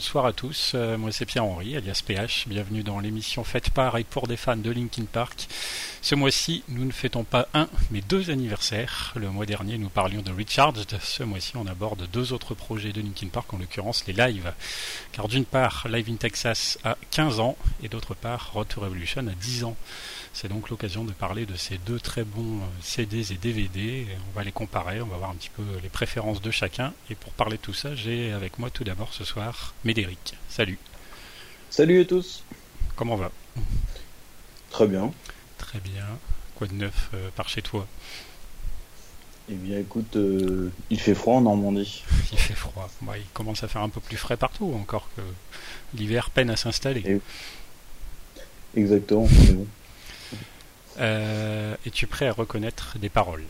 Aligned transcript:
Bonsoir 0.00 0.24
à 0.24 0.32
tous. 0.32 0.72
Euh, 0.74 0.96
moi 0.96 1.12
c'est 1.12 1.26
Pierre-Henri, 1.26 1.76
alias 1.76 2.00
PH. 2.06 2.48
Bienvenue 2.48 2.82
dans 2.82 3.00
l'émission 3.00 3.44
faite 3.44 3.68
par 3.68 3.98
et 3.98 4.04
pour 4.04 4.26
des 4.26 4.38
fans 4.38 4.56
de 4.56 4.70
Linkin 4.70 5.04
Park. 5.04 5.46
Ce 6.00 6.14
mois-ci, 6.14 6.64
nous 6.68 6.86
ne 6.86 6.90
fêtons 6.90 7.22
pas 7.22 7.48
un, 7.52 7.68
mais 7.90 8.00
deux 8.00 8.30
anniversaires. 8.30 9.12
Le 9.14 9.28
mois 9.28 9.44
dernier, 9.44 9.76
nous 9.76 9.90
parlions 9.90 10.22
de 10.22 10.32
Recharged. 10.32 10.98
Ce 11.02 11.22
mois-ci, 11.22 11.54
on 11.58 11.66
aborde 11.66 12.08
deux 12.10 12.32
autres 12.32 12.54
projets 12.54 12.92
de 12.92 13.02
Linkin 13.02 13.28
Park, 13.28 13.52
en 13.52 13.58
l'occurrence 13.58 14.06
les 14.06 14.14
lives. 14.14 14.54
Car 15.12 15.28
d'une 15.28 15.44
part, 15.44 15.86
Live 15.86 16.08
in 16.08 16.16
Texas 16.16 16.78
a 16.82 16.96
15 17.10 17.38
ans, 17.38 17.58
et 17.82 17.88
d'autre 17.88 18.14
part, 18.14 18.52
Road 18.54 18.68
to 18.68 18.80
Revolution 18.80 19.26
a 19.26 19.34
10 19.34 19.64
ans. 19.64 19.76
C'est 20.32 20.48
donc 20.48 20.70
l'occasion 20.70 21.04
de 21.04 21.12
parler 21.12 21.44
de 21.44 21.56
ces 21.56 21.78
deux 21.78 21.98
très 21.98 22.24
bons 22.24 22.58
euh, 22.58 22.66
CDs 22.80 23.32
et 23.32 23.36
DVD. 23.36 24.06
On 24.30 24.36
va 24.36 24.44
les 24.44 24.52
comparer, 24.52 25.00
on 25.00 25.06
va 25.06 25.16
voir 25.16 25.30
un 25.30 25.34
petit 25.34 25.50
peu 25.50 25.62
les 25.82 25.88
préférences 25.88 26.40
de 26.40 26.50
chacun. 26.50 26.92
Et 27.10 27.14
pour 27.14 27.32
parler 27.32 27.56
de 27.56 27.62
tout 27.62 27.74
ça, 27.74 27.94
j'ai 27.94 28.32
avec 28.32 28.58
moi 28.58 28.70
tout 28.70 28.84
d'abord 28.84 29.12
ce 29.12 29.24
soir 29.24 29.74
Médéric. 29.84 30.34
Salut. 30.48 30.78
Salut 31.68 32.00
à 32.00 32.04
tous. 32.04 32.44
Comment 32.96 33.16
va? 33.16 33.30
Très 34.70 34.86
bien. 34.86 35.12
Très 35.58 35.80
bien. 35.80 36.06
Quoi 36.54 36.68
de 36.68 36.74
neuf 36.74 37.10
euh, 37.14 37.28
par 37.34 37.48
chez 37.48 37.62
toi? 37.62 37.86
Eh 39.50 39.54
bien 39.54 39.78
écoute, 39.78 40.14
euh, 40.14 40.70
il 40.90 41.00
fait 41.00 41.14
froid 41.14 41.34
en 41.34 41.40
Normandie. 41.40 42.04
il 42.32 42.38
fait 42.38 42.54
froid. 42.54 42.88
il 43.16 43.24
commence 43.34 43.64
à 43.64 43.68
faire 43.68 43.82
un 43.82 43.88
peu 43.88 44.00
plus 44.00 44.16
frais 44.16 44.36
partout, 44.36 44.72
encore 44.80 45.08
que 45.16 45.22
l'hiver 45.96 46.30
peine 46.30 46.50
à 46.50 46.56
s'installer. 46.56 47.20
Exactement. 48.76 49.28
Euh, 50.98 51.76
es-tu 51.86 52.06
prêt 52.06 52.26
à 52.26 52.32
reconnaître 52.32 52.98
des 52.98 53.08
paroles? 53.08 53.44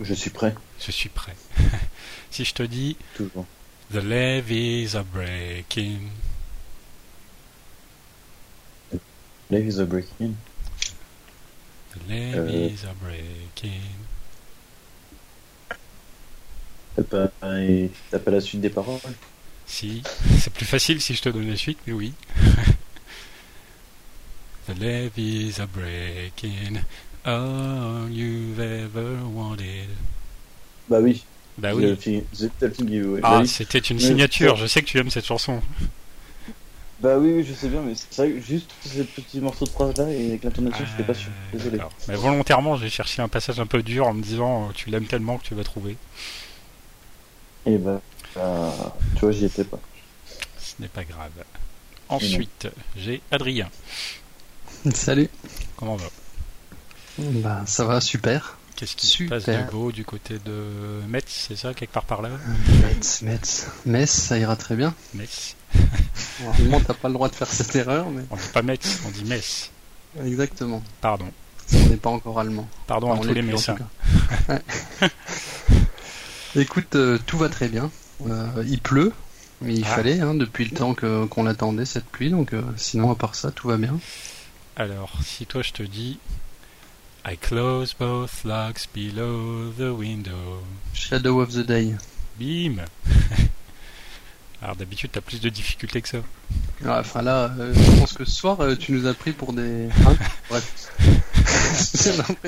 Je 0.00 0.14
suis 0.14 0.30
prêt. 0.30 0.54
Je 0.80 0.90
suis 0.90 1.08
prêt. 1.10 1.36
si 2.30 2.44
je 2.44 2.54
te 2.54 2.62
dis 2.62 2.96
Toujours. 3.14 3.46
The 3.92 4.02
levees 4.02 4.94
are 4.94 5.04
breaking. 5.04 6.10
The 8.92 8.98
levees 9.50 9.80
are 9.80 9.86
breaking. 9.86 10.36
The 11.92 12.08
levees 12.08 12.84
are 12.84 12.94
breaking. 12.94 13.80
T'as 16.96 17.02
pas, 17.02 17.28
pas 17.30 18.30
la 18.30 18.40
suite 18.40 18.60
des 18.60 18.70
paroles? 18.70 19.00
Si, 19.66 20.02
c'est 20.40 20.52
plus 20.52 20.66
facile 20.66 21.00
si 21.00 21.14
je 21.14 21.22
te 21.22 21.28
donne 21.28 21.48
la 21.48 21.56
suite, 21.56 21.78
mais 21.86 21.92
oui. 21.92 22.12
The 24.66 24.74
levees 24.74 25.58
are 25.58 25.66
breaking. 25.66 26.80
All 27.24 28.08
you've 28.08 28.58
ever 28.60 29.18
wanted? 29.24 29.88
Bah 30.88 30.98
oui. 31.00 31.24
Bah 31.58 31.72
oui. 31.74 31.96
Ah, 33.22 33.42
c'était 33.46 33.78
une 33.78 34.00
signature. 34.00 34.56
Je 34.56 34.66
sais 34.66 34.80
que 34.82 34.86
tu 34.86 34.98
aimes 34.98 35.10
cette 35.10 35.26
chanson. 35.26 35.60
Bah 37.00 37.16
oui, 37.16 37.42
je 37.48 37.54
sais 37.54 37.68
bien, 37.68 37.80
mais 37.80 37.94
c'est 37.94 38.14
vrai 38.14 38.32
que 38.32 38.40
juste 38.40 38.70
ce 38.84 39.00
petit 39.00 39.40
morceau 39.40 39.64
de 39.64 39.70
phrase 39.70 39.96
là 39.96 40.10
et 40.10 40.28
avec 40.28 40.44
l'intonation, 40.44 40.84
je 40.84 40.90
j'étais 40.90 41.02
pas 41.02 41.14
sûr. 41.14 41.30
Euh, 41.30 41.56
Désolé. 41.56 41.78
Mais 42.08 42.14
volontairement, 42.14 42.76
j'ai 42.76 42.90
cherché 42.90 43.22
un 43.22 43.28
passage 43.28 43.58
un 43.58 43.64
peu 43.64 43.82
dur 43.82 44.06
en 44.06 44.12
me 44.12 44.22
disant 44.22 44.68
euh, 44.68 44.72
tu 44.74 44.90
l'aimes 44.90 45.06
tellement 45.06 45.38
que 45.38 45.44
tu 45.44 45.54
vas 45.54 45.64
trouver. 45.64 45.96
Et 47.64 47.78
bah, 47.78 48.02
bah 48.34 48.94
tu 49.14 49.20
vois, 49.20 49.32
j'y 49.32 49.46
étais 49.46 49.64
pas. 49.64 49.80
Ce 50.58 50.74
n'est 50.78 50.88
pas 50.88 51.04
grave. 51.04 51.30
Ensuite, 52.10 52.68
j'ai 52.96 53.22
Adrien. 53.30 53.70
Salut. 54.94 55.28
Comment 55.76 55.96
va? 55.96 56.06
Bah 57.18 57.62
ça 57.66 57.84
va 57.84 58.00
super. 58.00 58.56
Qu'est-ce 58.76 58.96
qui 58.96 59.06
se 59.06 59.24
passe 59.24 59.44
de 59.44 59.70
beau 59.70 59.92
du 59.92 60.06
côté 60.06 60.38
de 60.38 61.06
Metz, 61.06 61.26
c'est 61.28 61.56
ça, 61.56 61.74
quelque 61.74 61.92
part 61.92 62.04
par 62.04 62.22
là? 62.22 62.30
Metz, 62.82 63.20
Metz. 63.20 63.66
Metz, 63.84 64.10
ça 64.10 64.38
ira 64.38 64.56
très 64.56 64.74
bien. 64.74 64.94
Metz. 65.12 65.54
Normalement, 66.42 66.80
t'as 66.80 66.94
pas 66.94 67.08
le 67.08 67.14
droit 67.14 67.28
de 67.28 67.34
faire 67.34 67.48
cette 67.48 67.76
erreur, 67.76 68.08
mais... 68.08 68.22
On 68.30 68.36
dit 68.36 68.48
pas 68.54 68.62
Metz, 68.62 69.00
on 69.06 69.10
dit 69.10 69.24
Metz. 69.24 69.70
Exactement. 70.24 70.82
Pardon. 71.02 71.26
Ça 71.66 71.78
n'est 71.78 71.96
pas 71.96 72.08
encore 72.08 72.40
allemand. 72.40 72.66
Pardon 72.86 73.12
à 73.12 73.18
tous 73.18 73.34
les 73.34 73.42
Messins. 73.42 73.76
Écoute, 76.56 76.96
euh, 76.96 77.18
tout 77.26 77.36
va 77.36 77.50
très 77.50 77.68
bien. 77.68 77.90
Euh, 78.26 78.64
il 78.66 78.80
pleut, 78.80 79.12
mais 79.60 79.74
il 79.74 79.84
ah. 79.84 79.94
fallait, 79.94 80.20
hein, 80.20 80.34
depuis 80.34 80.64
le 80.64 80.74
temps 80.74 80.94
qu'on 80.94 81.42
l'attendait, 81.42 81.84
cette 81.84 82.06
pluie, 82.06 82.30
donc 82.30 82.54
euh, 82.54 82.62
sinon, 82.76 83.10
à 83.10 83.14
part 83.14 83.34
ça, 83.34 83.50
tout 83.50 83.68
va 83.68 83.76
bien. 83.76 84.00
Alors, 84.76 85.12
si 85.24 85.46
toi 85.46 85.62
je 85.62 85.72
te 85.72 85.82
dis 85.82 86.18
I 87.26 87.36
close 87.36 87.94
both 87.98 88.44
locks 88.44 88.86
below 88.94 89.70
the 89.76 89.92
window. 89.92 90.62
Shadow 90.94 91.40
of 91.40 91.52
the 91.52 91.66
Day. 91.66 91.94
Bim 92.38 92.76
Alors 94.62 94.76
d'habitude 94.76 95.10
t'as 95.12 95.20
plus 95.20 95.40
de 95.40 95.48
difficultés 95.48 96.00
que 96.00 96.08
ça. 96.08 96.18
enfin 96.86 97.22
là, 97.22 97.52
euh, 97.58 97.74
je 97.74 97.98
pense 97.98 98.12
que 98.12 98.24
ce 98.24 98.32
soir 98.32 98.60
euh, 98.60 98.74
tu 98.74 98.92
nous 98.92 99.06
as 99.06 99.14
pris 99.14 99.32
pour 99.32 99.52
des. 99.52 99.88
Hein 100.06 100.16
Bref. 100.50 100.92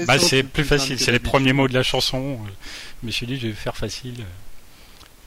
bah 0.06 0.18
c'est 0.18 0.42
plus 0.42 0.64
facile, 0.64 0.98
c'est 0.98 1.12
les 1.12 1.18
premiers 1.18 1.52
mots 1.52 1.68
de 1.68 1.74
la 1.74 1.82
chanson. 1.82 2.38
Je 3.02 3.06
me 3.06 3.12
suis 3.12 3.26
dit 3.26 3.38
je 3.38 3.48
vais 3.48 3.52
faire 3.54 3.76
facile. 3.76 4.24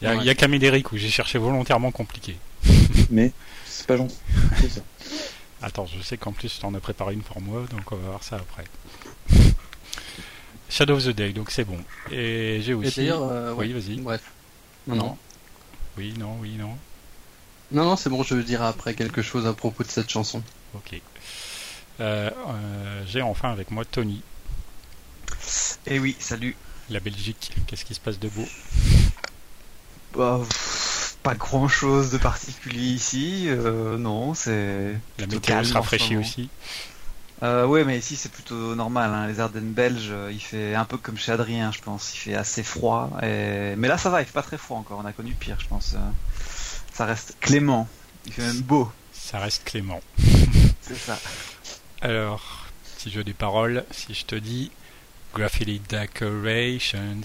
Il 0.01 0.23
y 0.23 0.29
a, 0.29 0.35
qu'à 0.35 0.47
Médéric 0.47 0.91
où 0.91 0.97
j'ai 0.97 1.09
cherché 1.09 1.37
volontairement 1.37 1.91
compliqué. 1.91 2.35
Mais 3.09 3.31
c'est 3.65 3.87
pas 3.87 3.97
gentil. 3.97 4.15
ça. 4.69 4.81
Attends, 5.65 5.87
je 5.87 5.99
sais 6.03 6.15
qu'en 6.15 6.31
plus 6.31 6.59
tu 6.59 6.63
en 6.63 6.75
as 6.75 6.79
préparé 6.79 7.15
une 7.15 7.23
pour 7.23 7.41
moi, 7.41 7.65
donc 7.71 7.91
on 7.91 7.95
va 7.95 8.09
voir 8.09 8.23
ça 8.23 8.35
après. 8.35 8.65
Shadow 10.69 10.93
of 10.93 11.03
the 11.03 11.09
Day, 11.09 11.33
donc 11.33 11.49
c'est 11.49 11.63
bon. 11.63 11.79
Et 12.11 12.61
j'ai 12.61 12.75
aussi. 12.75 13.09
Euh, 13.09 13.51
oui, 13.57 13.73
vas-y. 13.73 13.99
Bref. 13.99 14.21
Non, 14.85 14.95
non. 14.95 15.17
Oui, 15.97 16.13
non, 16.19 16.37
oui, 16.39 16.51
non. 16.51 16.77
Non, 17.71 17.83
non, 17.83 17.95
c'est 17.95 18.11
bon, 18.11 18.21
je 18.21 18.35
dirai 18.35 18.63
après 18.63 18.93
quelque 18.93 19.23
chose 19.23 19.47
à 19.47 19.53
propos 19.53 19.83
de 19.83 19.89
cette 19.89 20.07
chanson. 20.07 20.43
Ok. 20.75 21.01
Euh, 21.99 22.29
euh, 22.29 23.03
j'ai 23.07 23.23
enfin 23.23 23.51
avec 23.51 23.71
moi 23.71 23.85
Tony. 23.85 24.21
Eh 25.87 25.97
oui, 25.97 26.15
salut. 26.19 26.55
La 26.91 26.99
Belgique, 26.99 27.53
qu'est-ce 27.65 27.85
qui 27.85 27.95
se 27.95 27.99
passe 27.99 28.19
de 28.19 28.29
beau? 28.29 28.45
Bah, 30.15 30.41
Pas 31.25 31.35
grand 31.35 31.67
chose 31.67 32.11
de 32.11 32.17
particulier 32.17 32.93
ici, 33.01 33.49
non, 33.97 34.33
c'est. 34.33 34.95
La 35.19 35.27
météo 35.27 35.63
se 35.63 35.73
rafraîchit 35.73 36.17
aussi. 36.17 36.49
Euh, 37.43 37.65
ouais, 37.65 37.83
mais 37.83 37.97
ici 37.97 38.15
c'est 38.15 38.31
plutôt 38.31 38.75
normal. 38.75 39.13
Hein. 39.13 39.27
Les 39.27 39.39
Ardennes 39.39 39.71
belges, 39.71 40.09
euh, 40.09 40.31
il 40.31 40.39
fait 40.39 40.73
un 40.73 40.85
peu 40.85 40.97
comme 40.97 41.17
chez 41.17 41.31
Adrien, 41.33 41.71
je 41.71 41.81
pense. 41.81 42.15
Il 42.15 42.17
fait 42.17 42.35
assez 42.35 42.63
froid. 42.63 43.11
Et... 43.21 43.75
Mais 43.77 43.87
là, 43.87 43.97
ça 43.97 44.09
va. 44.09 44.21
Il 44.21 44.25
fait 44.25 44.33
pas 44.33 44.41
très 44.41 44.57
froid 44.57 44.77
encore. 44.77 44.99
On 45.03 45.05
a 45.05 45.11
connu 45.11 45.33
pire, 45.33 45.57
je 45.59 45.67
pense. 45.67 45.93
Euh. 45.95 46.11
Ça 46.93 47.05
reste 47.05 47.35
clément. 47.41 47.87
Il 48.25 48.33
fait 48.33 48.41
même 48.41 48.61
beau. 48.61 48.91
Ça 49.11 49.39
reste 49.39 49.65
clément. 49.65 50.01
c'est 50.81 50.95
ça. 50.95 51.19
Alors, 52.01 52.67
petit 52.97 53.11
jeu 53.11 53.23
des 53.23 53.33
paroles. 53.33 53.83
Si 53.91 54.13
je 54.13 54.25
te 54.25 54.35
dis 54.35 54.71
graffiti 55.33 55.81
decorations. 55.89 57.21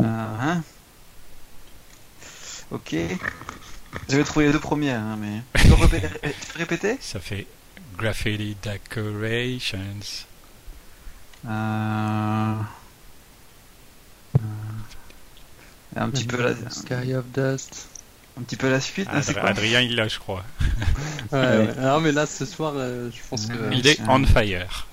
Uh 0.00 0.04
-huh. 0.04 0.62
Ok. 2.72 2.96
J'avais 4.08 4.24
trouvé 4.24 4.46
les 4.46 4.52
deux 4.52 4.60
premières, 4.60 5.00
hein, 5.00 5.18
mais. 5.20 5.42
Tu 5.60 5.68
peux 5.68 5.74
répéter? 6.58 6.96
Ça 7.00 7.20
fait 7.20 7.46
Graffiti 7.98 8.56
Decorations. 8.62 9.78
Euh... 11.46 12.54
Un 15.94 16.08
petit 16.08 16.24
peu 16.24 16.42
la... 16.42 16.70
Sky 16.70 17.14
of 17.14 17.26
Dust. 17.34 17.88
Un 18.38 18.42
petit 18.42 18.56
peu 18.56 18.70
la 18.70 18.80
suite. 18.80 19.08
Adrien, 19.42 19.80
il 19.80 19.94
l'a, 19.94 20.08
je 20.08 20.18
crois. 20.18 20.42
ouais, 21.32 21.38
ouais. 21.38 22.00
mais 22.00 22.12
là, 22.12 22.24
ce 22.24 22.46
soir, 22.46 22.72
euh, 22.76 23.10
je 23.12 23.20
pense 23.28 23.46
que. 23.46 23.74
Il 23.74 23.86
est 23.86 24.00
on 24.08 24.24
fire. 24.24 24.86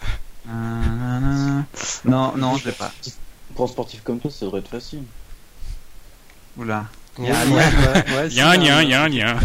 Non, 2.03 2.35
non, 2.35 2.57
je 2.57 2.65
l'ai 2.65 2.73
pas. 2.73 2.91
Pour 3.55 3.65
un 3.65 3.67
sportif 3.69 4.01
comme 4.03 4.19
toi, 4.19 4.29
ça 4.29 4.45
devrait 4.45 4.59
être 4.59 4.67
facile. 4.67 5.03
Oula. 6.57 6.85
Il 7.19 7.25
y 7.25 7.31
a 7.31 7.39
un 7.39 7.45
lien. 7.45 8.25
Il 8.29 8.33
y 8.33 8.39
a 8.41 8.49
un 8.49 8.57
lien, 8.57 8.81
il 8.83 8.89
y 8.89 8.93
a 8.93 9.03
un 9.03 9.09
lien. 9.09 9.39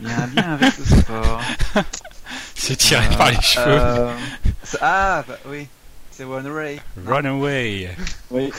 Il 0.00 0.08
y 0.08 0.10
a 0.10 0.16
un 0.22 0.26
lien 0.28 0.52
avec 0.54 0.78
le 0.78 0.84
sport. 0.84 1.40
C'est 2.54 2.76
tiré 2.76 3.06
par 3.16 3.30
les 3.30 3.40
cheveux. 3.40 3.64
Euh, 3.68 4.12
ah, 4.80 5.24
bah, 5.26 5.36
oui. 5.46 5.66
C'est 6.10 6.24
Runaway. 6.24 6.80
Runaway. 7.06 7.94
Oui. 8.30 8.52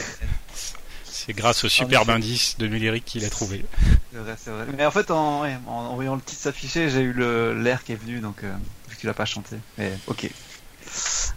C'est 1.06 1.34
grâce 1.34 1.64
au 1.64 1.70
superbe 1.70 2.10
indice 2.10 2.58
de 2.58 2.68
Médéric 2.68 3.06
qu'il 3.06 3.24
a 3.24 3.30
trouvé. 3.30 3.64
C'est 4.12 4.20
vrai, 4.20 4.36
c'est 4.44 4.52
vrai. 4.52 4.66
Mais 4.78 4.86
en 4.86 4.92
fait, 4.92 5.10
en, 5.10 5.42
ouais, 5.44 5.56
en, 5.68 5.72
en 5.72 5.96
voyant 5.96 6.16
le 6.16 6.22
titre 6.22 6.42
s'afficher, 6.42 6.90
j'ai 6.90 7.00
eu 7.02 7.14
le- 7.14 7.54
l'air 7.62 7.84
qui 7.84 7.94
est 7.94 7.96
venu, 7.96 8.20
donc 8.20 8.44
euh, 8.44 8.54
vu 8.90 8.96
que 8.98 9.02
tu 9.02 9.08
l'as 9.08 9.14
pas 9.14 9.26
chanté. 9.26 9.56
Mais 9.78 9.94
ok. 10.08 10.30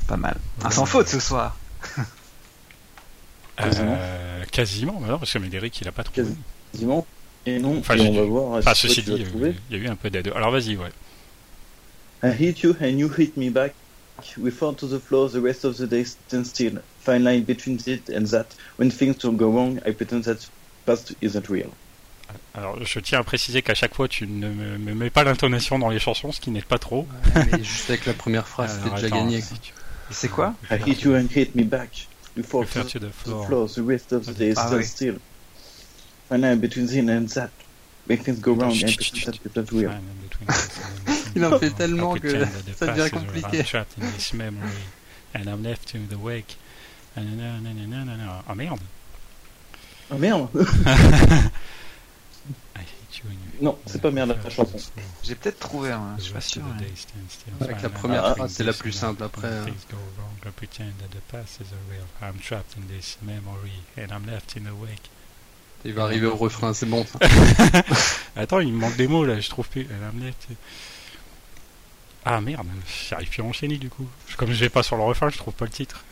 Pas 0.08 0.16
mal. 0.16 0.36
Ah, 0.64 0.70
sans 0.72 0.86
faute 0.86 1.08
ce 1.08 1.20
soir. 1.20 1.56
Quasiment. 3.56 3.96
Euh, 3.98 4.44
quasiment, 4.50 4.98
mais 5.00 5.08
non, 5.08 5.18
parce 5.18 5.32
que 5.32 5.38
Médéric 5.38 5.80
il 5.80 5.88
a 5.88 5.92
pas 5.92 6.02
trouvé. 6.04 6.26
Quasiment. 6.76 7.06
Et 7.46 7.58
non, 7.58 7.78
Enfin, 7.78 7.96
et 7.96 8.00
on 8.08 8.12
va 8.12 8.22
voir. 8.22 8.58
Enfin, 8.58 8.74
ceci 8.74 9.02
dit, 9.02 9.12
il 9.70 9.76
y 9.76 9.80
a 9.80 9.84
eu 9.84 9.86
un 9.88 9.94
peu 9.96 10.10
d'aide. 10.10 10.32
Alors 10.34 10.50
vas-y, 10.50 10.76
ouais. 10.76 10.90
I 12.22 12.30
hit 12.38 12.62
you 12.62 12.74
and 12.80 12.98
you 12.98 13.08
hit 13.16 13.36
me 13.36 13.50
back. 13.50 13.74
We 14.38 14.52
fall 14.52 14.74
to 14.76 14.86
the 14.88 14.98
floor 14.98 15.30
the 15.30 15.36
rest 15.42 15.64
of 15.64 15.76
the 15.76 15.82
day 15.86 16.04
stand 16.04 16.44
still. 16.46 16.80
Fine 17.00 17.22
line 17.22 17.44
between 17.44 17.78
it 17.86 18.10
and 18.10 18.24
that. 18.30 18.46
When 18.78 18.90
things 18.90 19.18
don't 19.18 19.36
go 19.36 19.50
wrong, 19.50 19.78
I 19.86 19.92
pretend 19.92 20.22
that 20.22 20.38
past 20.86 21.14
isn't 21.22 21.48
real. 21.48 21.68
Alors 22.54 22.82
je 22.82 22.98
tiens 23.00 23.20
à 23.20 23.22
préciser 23.22 23.62
qu'à 23.62 23.74
chaque 23.74 23.94
fois 23.94 24.08
tu 24.08 24.26
ne 24.26 24.48
me, 24.48 24.78
me 24.78 24.94
mets 24.94 25.10
pas 25.10 25.22
l'intonation 25.22 25.78
dans 25.78 25.90
les 25.90 25.98
chansons, 26.00 26.32
ce 26.32 26.40
qui 26.40 26.50
n'est 26.50 26.62
pas 26.62 26.78
trop. 26.78 27.06
mais 27.52 27.62
juste 27.62 27.88
avec 27.90 28.06
la 28.06 28.14
première 28.14 28.48
phrase, 28.48 28.80
c'était 28.82 28.94
déjà 28.96 29.06
attends, 29.08 29.24
gagné. 29.26 29.40
si 29.42 29.54
tu- 29.60 29.72
Et 30.10 30.14
c'est 30.14 30.28
quoi 30.28 30.54
I 30.70 30.78
hit 30.86 31.02
you 31.02 31.14
and 31.14 31.26
hit 31.34 31.54
me 31.54 31.62
back. 31.64 32.08
We 32.36 32.44
fall 32.44 32.62
Refer 32.62 32.82
to 32.84 32.88
to 32.88 32.98
the 32.98 33.02
the 33.10 33.12
floor. 33.12 33.46
floor 33.46 33.68
the 33.68 33.82
rest 33.86 34.12
of 34.12 34.24
the 34.26 34.32
day 34.36 34.54
Ah, 34.56 34.66
stand 34.66 34.78
oui. 34.78 34.84
still. 34.84 35.14
Line 36.30 36.58
between 36.60 36.86
it 36.88 37.08
and 37.08 37.28
things 38.24 38.40
go 38.40 38.54
real. 39.72 39.90
Il 41.36 41.44
en 41.44 41.58
fait 41.58 41.70
tellement 41.70 42.14
que 42.14 42.44
ça 42.74 42.86
devient 42.86 43.02
past 43.02 43.06
is 43.06 43.10
compliqué. 43.10 43.58
I'm 43.58 43.64
trapped 43.64 43.98
in 43.98 44.10
this 44.12 44.32
memory, 44.32 44.70
and 45.34 45.44
I'm 45.48 45.62
left 45.62 45.88
to 45.92 45.98
the 46.08 46.16
wake. 46.18 46.56
Ah 47.16 47.20
oh, 48.48 48.54
merde. 48.54 48.80
Ah 50.10 50.18
merde 50.18 50.48
I 52.76 52.78
hate 52.78 53.18
you 53.18 53.30
and 53.30 53.32
you- 53.32 53.64
Non, 53.64 53.78
c'est 53.86 54.00
pas 54.00 54.10
merde 54.10 54.36
la 54.42 54.50
chanson. 54.50 54.78
J'ai 55.24 55.34
peut-être 55.34 55.58
trouvé, 55.58 55.90
hein, 55.90 56.14
je 56.18 56.24
suis 56.24 56.32
pas 56.32 56.40
sûr. 56.40 56.62
ouais. 56.62 56.86
Avec 57.60 57.82
la 57.82 57.88
première 57.88 58.36
phrase, 58.36 58.52
in 58.52 58.54
c'est 58.54 58.64
la 58.64 58.72
plus 58.72 58.92
simple. 58.92 59.22
Après, 59.24 59.48
When 59.48 59.52
euh, 59.52 59.64
things 59.64 59.86
go 59.90 59.96
wrong, 60.18 60.36
I 60.44 60.50
pretend 60.50 60.92
that 61.00 61.08
the 61.10 61.22
past 61.32 61.60
is 61.60 61.66
real. 61.90 62.06
I'm 62.22 62.38
trapped 62.40 62.76
in 62.76 62.86
this 62.94 63.18
memory, 63.22 63.82
and 63.96 64.12
I'm 64.12 64.26
left 64.26 64.56
in 64.56 64.64
the 64.64 64.74
wake. 64.80 65.10
Il 65.84 65.92
va 65.92 66.04
arriver 66.04 66.26
au 66.26 66.34
refrain, 66.36 66.72
c'est 66.74 66.86
bon. 66.86 67.06
Attends, 68.36 68.60
il 68.60 68.72
me 68.72 68.78
manque 68.78 68.96
des 68.96 69.06
mots 69.08 69.24
là, 69.24 69.38
je 69.40 69.48
trouve 69.48 69.68
plus. 69.68 69.86
Ah 72.24 72.40
merde, 72.40 72.66
j'arrive 73.08 73.28
plus 73.28 73.42
à 73.42 73.44
enchaîner 73.44 73.76
du 73.78 73.88
coup. 73.88 74.06
Comme 74.36 74.50
je 74.52 74.58
vais 74.60 74.68
pas 74.68 74.82
sur 74.82 74.96
le 74.96 75.02
refrain, 75.04 75.28
je 75.28 75.38
trouve 75.38 75.54
pas 75.54 75.64
le 75.64 75.70
titre. 75.70 76.04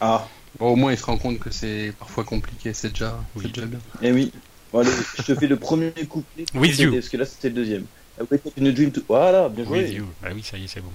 Ah, 0.00 0.28
Bon, 0.58 0.68
au 0.70 0.76
moins, 0.76 0.92
il 0.92 0.98
se 0.98 1.04
rend 1.04 1.18
compte 1.18 1.38
que 1.38 1.50
c'est 1.50 1.92
parfois 1.98 2.24
compliqué, 2.24 2.72
c'est 2.72 2.88
déjà, 2.90 3.18
Oui. 3.36 3.42
c'est 3.46 3.52
déjà 3.54 3.66
bien. 3.66 3.78
eh 4.00 4.12
oui. 4.12 4.32
Bon, 4.72 4.78
allez, 4.80 4.90
je 5.18 5.22
te 5.22 5.34
fais 5.34 5.46
le 5.46 5.56
premier 5.56 5.92
couplet. 6.08 6.46
With 6.54 6.78
you. 6.78 6.92
Parce 6.92 7.08
que 7.10 7.16
là, 7.18 7.26
c'était 7.26 7.48
le 7.50 7.54
deuxième. 7.54 7.84
I 8.18 8.24
wake 8.30 8.46
up 8.46 8.52
in 8.58 8.66
a 8.66 8.70
dream 8.72 8.90
to... 8.90 9.02
Voilà, 9.08 9.48
bien 9.48 9.64
joué. 9.64 9.82
With 9.82 9.92
you. 9.92 10.06
Bah 10.22 10.30
oui, 10.34 10.42
ça 10.42 10.56
y 10.56 10.64
est, 10.64 10.68
c'est 10.68 10.80
bon. 10.80 10.90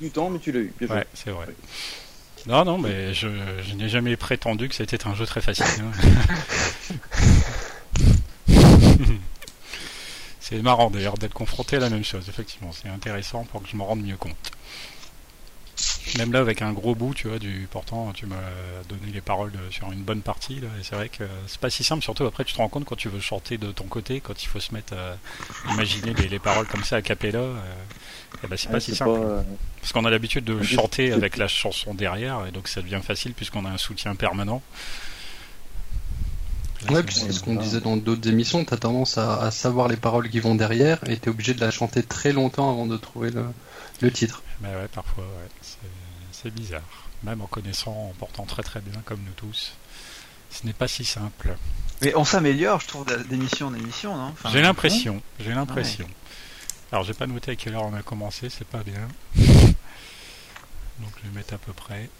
Du 0.00 0.10
temps, 0.10 0.30
mais 0.30 0.38
tu 0.38 0.52
l'as 0.52 0.60
eu. 0.60 0.72
Bien. 0.78 0.88
Ouais, 0.88 1.06
c'est 1.14 1.30
vrai. 1.30 1.46
Non, 2.46 2.64
non, 2.64 2.78
mais 2.78 3.14
je, 3.14 3.28
je 3.62 3.74
n'ai 3.74 3.88
jamais 3.88 4.16
prétendu 4.16 4.68
que 4.68 4.74
c'était 4.74 5.06
un 5.06 5.14
jeu 5.14 5.26
très 5.26 5.40
facile. 5.40 5.64
hein. 5.80 5.92
c'est 10.40 10.60
marrant 10.62 10.90
d'ailleurs 10.90 11.18
d'être 11.18 11.34
confronté 11.34 11.76
à 11.76 11.80
la 11.80 11.90
même 11.90 12.04
chose, 12.04 12.28
effectivement. 12.28 12.72
C'est 12.72 12.88
intéressant 12.88 13.44
pour 13.44 13.62
que 13.62 13.68
je 13.68 13.76
m'en 13.76 13.86
rende 13.86 14.02
mieux 14.02 14.16
compte. 14.16 14.51
Même 16.18 16.32
là, 16.32 16.40
avec 16.40 16.62
un 16.62 16.72
gros 16.72 16.94
bout, 16.94 17.14
tu 17.14 17.28
vois, 17.28 17.38
du 17.38 17.66
pourtant, 17.70 18.12
tu 18.12 18.26
m'as 18.26 18.36
donné 18.88 19.12
les 19.12 19.20
paroles 19.20 19.50
de- 19.52 19.70
sur 19.70 19.90
une 19.92 20.02
bonne 20.02 20.20
partie, 20.20 20.56
là, 20.60 20.68
et 20.78 20.82
c'est 20.82 20.94
vrai 20.94 21.08
que 21.08 21.24
c'est 21.46 21.60
pas 21.60 21.70
si 21.70 21.84
simple, 21.84 22.02
surtout 22.02 22.24
après, 22.26 22.44
tu 22.44 22.52
te 22.52 22.58
rends 22.58 22.68
compte 22.68 22.84
quand 22.84 22.96
tu 22.96 23.08
veux 23.08 23.20
chanter 23.20 23.56
de 23.56 23.70
ton 23.72 23.84
côté, 23.84 24.20
quand 24.20 24.42
il 24.42 24.46
faut 24.46 24.60
se 24.60 24.74
mettre 24.74 24.94
à 24.94 25.16
imaginer 25.72 26.12
les, 26.14 26.28
les 26.28 26.38
paroles 26.38 26.66
comme 26.66 26.84
ça 26.84 26.96
à 26.96 27.02
cappella, 27.02 27.38
euh, 27.38 27.54
eh 28.44 28.46
ben, 28.46 28.56
c'est 28.56 28.66
Ouais, 28.68 28.72
pas 28.74 28.80
si 28.80 28.94
simple. 28.94 29.12
pas, 29.12 29.16
euh, 29.26 29.42
Parce 29.80 29.92
qu'on 29.92 30.04
a 30.04 30.10
l'habitude 30.10 30.44
de 30.44 30.60
chanter 30.62 31.12
avec 31.12 31.36
la 31.36 31.48
chanson 31.48 31.94
derrière, 31.94 32.44
et 32.46 32.50
donc 32.50 32.68
ça 32.68 32.82
devient 32.82 33.00
facile 33.02 33.32
puisqu'on 33.32 33.64
a 33.64 33.70
un 33.70 33.78
soutien 33.78 34.14
permanent. 34.14 34.60
Là, 36.86 36.90
Ouais, 36.90 36.96
c'est 36.96 37.02
puis 37.04 37.14
c'est 37.14 37.32
ce 37.32 37.40
qu'on 37.44 37.54
disait 37.54 37.80
dans 37.80 37.96
d'autres 37.96 38.28
émissions, 38.28 38.64
t'as 38.64 38.76
tendance 38.76 39.16
à, 39.16 39.40
à 39.40 39.50
savoir 39.52 39.86
les 39.88 39.96
paroles 39.96 40.28
qui 40.28 40.40
vont 40.40 40.56
derrière 40.56 40.98
et 41.08 41.16
t'es 41.16 41.30
obligé 41.30 41.54
de 41.54 41.60
la 41.60 41.70
chanter 41.70 42.02
très 42.02 42.32
longtemps 42.32 42.70
avant 42.70 42.86
de 42.86 42.96
trouver 42.96 43.30
le, 43.30 43.44
le 44.02 44.10
titre. 44.12 44.42
Bah 44.60 44.68
ouais, 44.70 44.88
parfois, 44.88 45.24
ouais. 45.24 45.48
C'est- 46.32 46.50
bizarre. 46.50 46.82
Même 47.22 47.40
en 47.40 47.46
connaissant, 47.46 47.92
en 47.92 48.14
portant 48.18 48.44
très 48.46 48.64
très 48.64 48.80
bien 48.80 49.00
comme 49.04 49.20
nous 49.24 49.32
tous. 49.36 49.74
Ce 50.50 50.66
n'est 50.66 50.72
pas 50.72 50.88
si 50.88 51.04
simple. 51.04 51.56
Mais 52.02 52.14
on 52.16 52.24
s'améliore, 52.24 52.80
je 52.80 52.88
trouve, 52.88 53.06
d'émission 53.28 53.68
en 53.68 53.74
émission, 53.74 54.16
non? 54.16 54.30
Enfin, 54.32 54.50
j'ai 54.52 54.60
l'impression, 54.60 55.22
j'ai 55.38 55.54
l'impression. 55.54 56.08
Alors 56.90 57.04
j'ai 57.04 57.14
pas 57.14 57.28
noté 57.28 57.52
à 57.52 57.56
quelle 57.56 57.74
heure 57.74 57.84
on 57.84 57.94
a 57.94 58.02
commencé, 58.02 58.50
c'est 58.50 58.66
pas 58.66 58.82
bien. 58.82 59.06
Donc 59.36 61.12
je 61.22 61.28
vais 61.28 61.34
mettre 61.34 61.54
à 61.54 61.58
peu 61.58 61.72
près. 61.72 62.10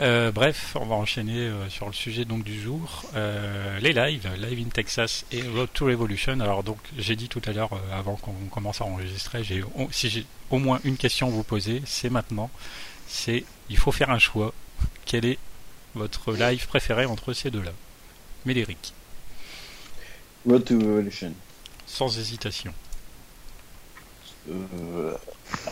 Euh, 0.00 0.32
bref, 0.32 0.74
on 0.80 0.86
va 0.86 0.94
enchaîner 0.94 1.38
euh, 1.38 1.68
sur 1.68 1.86
le 1.86 1.92
sujet 1.92 2.24
donc 2.24 2.44
du 2.44 2.60
jour. 2.60 3.04
Euh, 3.14 3.78
les 3.80 3.92
lives, 3.92 4.28
Live 4.38 4.66
in 4.66 4.70
Texas 4.70 5.24
et 5.30 5.42
Road 5.42 5.68
to 5.74 5.86
Revolution. 5.86 6.40
Alors 6.40 6.62
donc 6.62 6.78
j'ai 6.98 7.14
dit 7.14 7.28
tout 7.28 7.42
à 7.44 7.52
l'heure, 7.52 7.70
avant 7.92 8.16
qu'on 8.16 8.32
commence 8.50 8.80
à 8.80 8.84
enregistrer, 8.84 9.44
j'ai 9.44 9.62
si 9.90 10.08
j'ai 10.08 10.24
au 10.50 10.58
moins 10.58 10.80
une 10.84 10.96
question 10.96 11.28
à 11.28 11.30
vous 11.30 11.42
poser, 11.42 11.82
c'est 11.84 12.10
maintenant. 12.10 12.50
C'est 13.06 13.44
il 13.68 13.76
faut 13.76 13.92
faire 13.92 14.10
un 14.10 14.18
choix. 14.18 14.54
Quel 15.04 15.26
est 15.26 15.38
votre 15.94 16.32
live 16.32 16.66
préféré 16.66 17.04
entre 17.04 17.34
ces 17.34 17.50
deux-là? 17.50 17.72
Médéric, 18.46 18.94
Road 20.46 20.64
to 20.64 20.74
Revolution. 20.78 21.32
sans 21.86 22.18
hésitation. 22.18 22.72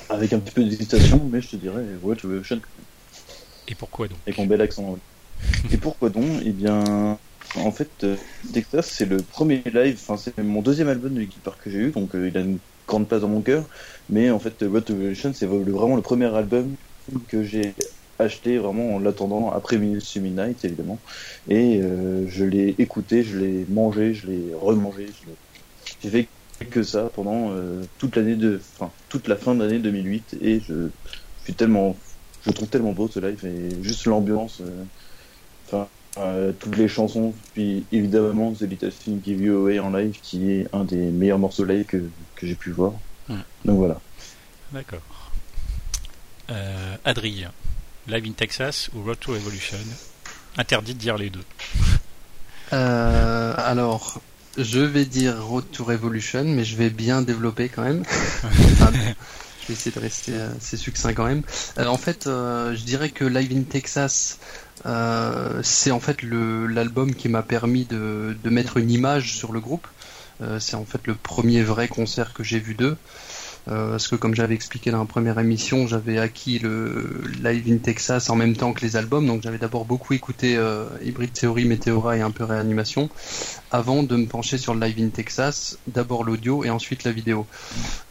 Avec 0.08 0.32
un 0.32 0.38
petit 0.38 0.54
peu 0.54 0.62
d'hésitation, 0.62 1.28
mais 1.32 1.40
je 1.40 1.48
te 1.48 1.56
dirais 1.56 1.84
Road 2.02 2.18
to 2.18 2.28
Revolution 2.28 2.60
Et 3.70 3.74
pourquoi 3.74 4.08
donc. 4.08 4.18
Et 5.72 5.76
pourquoi 5.76 6.10
donc? 6.10 6.26
Eh 6.44 6.50
bien, 6.50 7.18
en 7.56 7.72
fait, 7.72 7.90
euh, 8.04 8.16
Texas, 8.52 8.90
c'est 8.90 9.06
le 9.06 9.18
premier 9.18 9.62
live, 9.72 9.98
enfin, 10.00 10.16
c'est 10.16 10.42
mon 10.42 10.62
deuxième 10.62 10.88
album 10.88 11.14
de 11.14 11.20
Linkin 11.20 11.38
Park 11.42 11.60
que 11.62 11.70
j'ai 11.70 11.78
eu, 11.78 11.90
donc 11.90 12.14
euh, 12.14 12.28
il 12.28 12.36
a 12.36 12.40
une 12.40 12.58
grande 12.86 13.08
place 13.08 13.20
dans 13.20 13.28
mon 13.28 13.40
cœur. 13.40 13.64
Mais 14.08 14.30
en 14.30 14.38
fait, 14.38 14.54
Road 14.62 14.84
to 14.84 14.94
Revolution, 14.94 15.32
c'est 15.34 15.46
vraiment 15.46 15.96
le 15.96 16.02
premier 16.02 16.34
album 16.34 16.74
que 17.28 17.42
j'ai 17.42 17.74
acheté 18.18 18.58
vraiment 18.58 18.96
en 18.96 18.98
l'attendant 18.98 19.50
après 19.50 19.78
Midnight, 19.78 20.64
évidemment. 20.64 20.98
Et 21.48 21.80
euh, 21.80 22.26
je 22.28 22.44
l'ai 22.44 22.74
écouté, 22.78 23.22
je 23.22 23.38
l'ai 23.38 23.66
mangé, 23.68 24.14
je 24.14 24.26
l'ai 24.26 24.54
remangé. 24.60 25.06
J'ai 26.02 26.10
fait 26.10 26.28
que 26.70 26.82
ça 26.82 27.10
pendant 27.14 27.52
toute 27.98 28.16
l'année 28.16 28.34
de, 28.34 28.60
toute 29.08 29.28
la 29.28 29.36
fin 29.36 29.54
de 29.54 29.64
l'année 29.64 29.78
2008, 29.78 30.36
et 30.42 30.60
je 30.60 30.88
suis 31.44 31.54
tellement 31.54 31.96
je 32.44 32.50
le 32.50 32.54
trouve 32.54 32.68
tellement 32.68 32.92
beau 32.92 33.08
ce 33.08 33.20
live 33.20 33.44
et 33.44 33.82
juste 33.82 34.06
l'ambiance 34.06 34.58
euh, 34.60 34.84
enfin 35.66 35.88
euh, 36.18 36.52
toutes 36.58 36.76
les 36.76 36.88
chansons 36.88 37.34
puis 37.54 37.84
évidemment 37.92 38.52
The 38.52 38.62
Little 38.62 38.92
Thing 38.92 39.20
Give 39.24 39.40
You 39.40 39.58
Away 39.58 39.78
en 39.78 39.90
live 39.90 40.18
qui 40.22 40.50
est 40.50 40.68
un 40.72 40.84
des 40.84 41.10
meilleurs 41.10 41.38
morceaux 41.38 41.64
live 41.64 41.84
que, 41.84 41.98
que 42.36 42.46
j'ai 42.46 42.56
pu 42.56 42.70
voir 42.70 42.92
donc 43.64 43.76
voilà 43.76 44.00
D'accord. 44.72 45.32
Euh, 46.50 46.96
Adrien, 47.04 47.52
Live 48.06 48.24
in 48.26 48.32
Texas 48.32 48.88
ou 48.94 49.02
Road 49.02 49.18
to 49.18 49.32
Revolution? 49.32 49.78
Interdit 50.56 50.94
de 50.94 50.98
dire 50.98 51.16
les 51.16 51.30
deux. 51.30 51.44
Euh, 52.72 53.52
alors, 53.56 54.20
je 54.56 54.78
vais 54.78 55.04
dire 55.04 55.44
Road 55.44 55.64
to 55.72 55.82
Revolution, 55.82 56.44
mais 56.44 56.62
je 56.62 56.76
vais 56.76 56.88
bien 56.88 57.20
développer 57.20 57.68
quand 57.68 57.82
même. 57.82 58.04
Enfin, 58.44 58.92
essayer 59.72 59.92
de 59.92 60.00
rester 60.00 60.32
euh, 60.34 60.48
assez 60.56 60.76
succinct 60.76 61.12
quand 61.14 61.26
même. 61.26 61.42
Euh, 61.78 61.86
en 61.86 61.96
fait, 61.96 62.26
euh, 62.26 62.74
je 62.74 62.82
dirais 62.84 63.10
que 63.10 63.24
Live 63.24 63.52
in 63.56 63.62
Texas, 63.62 64.38
euh, 64.86 65.60
c'est 65.62 65.90
en 65.90 66.00
fait 66.00 66.22
l'album 66.22 67.14
qui 67.14 67.28
m'a 67.28 67.42
permis 67.42 67.84
de, 67.84 68.36
mettre 68.44 68.76
une 68.76 68.90
image 68.90 69.36
sur 69.36 69.52
le 69.52 69.60
groupe. 69.60 69.86
Euh, 70.42 70.58
c'est 70.58 70.76
en 70.76 70.86
fait 70.86 71.06
le 71.06 71.14
premier 71.14 71.62
vrai 71.62 71.88
concert 71.88 72.32
que 72.32 72.42
j'ai 72.42 72.58
vu 72.58 72.74
d'eux. 72.74 72.96
Euh, 73.70 73.90
parce 73.92 74.08
que 74.08 74.16
comme 74.16 74.34
j'avais 74.34 74.54
expliqué 74.54 74.90
dans 74.90 74.98
la 74.98 75.04
première 75.04 75.38
émission, 75.38 75.86
j'avais 75.86 76.18
acquis 76.18 76.58
le 76.58 77.22
Live 77.42 77.66
in 77.70 77.78
Texas 77.78 78.28
en 78.28 78.34
même 78.34 78.56
temps 78.56 78.72
que 78.72 78.80
les 78.80 78.96
albums, 78.96 79.26
donc 79.26 79.42
j'avais 79.42 79.58
d'abord 79.58 79.84
beaucoup 79.84 80.12
écouté 80.12 80.56
euh, 80.56 80.86
Hybrid 81.04 81.32
Theory, 81.32 81.66
Meteora 81.66 82.16
et 82.16 82.20
un 82.20 82.32
peu 82.32 82.44
Réanimation, 82.44 83.08
avant 83.70 84.02
de 84.02 84.16
me 84.16 84.26
pencher 84.26 84.58
sur 84.58 84.74
le 84.74 84.80
Live 84.84 84.96
in 84.98 85.10
Texas, 85.10 85.78
d'abord 85.86 86.24
l'audio 86.24 86.64
et 86.64 86.70
ensuite 86.70 87.04
la 87.04 87.12
vidéo. 87.12 87.46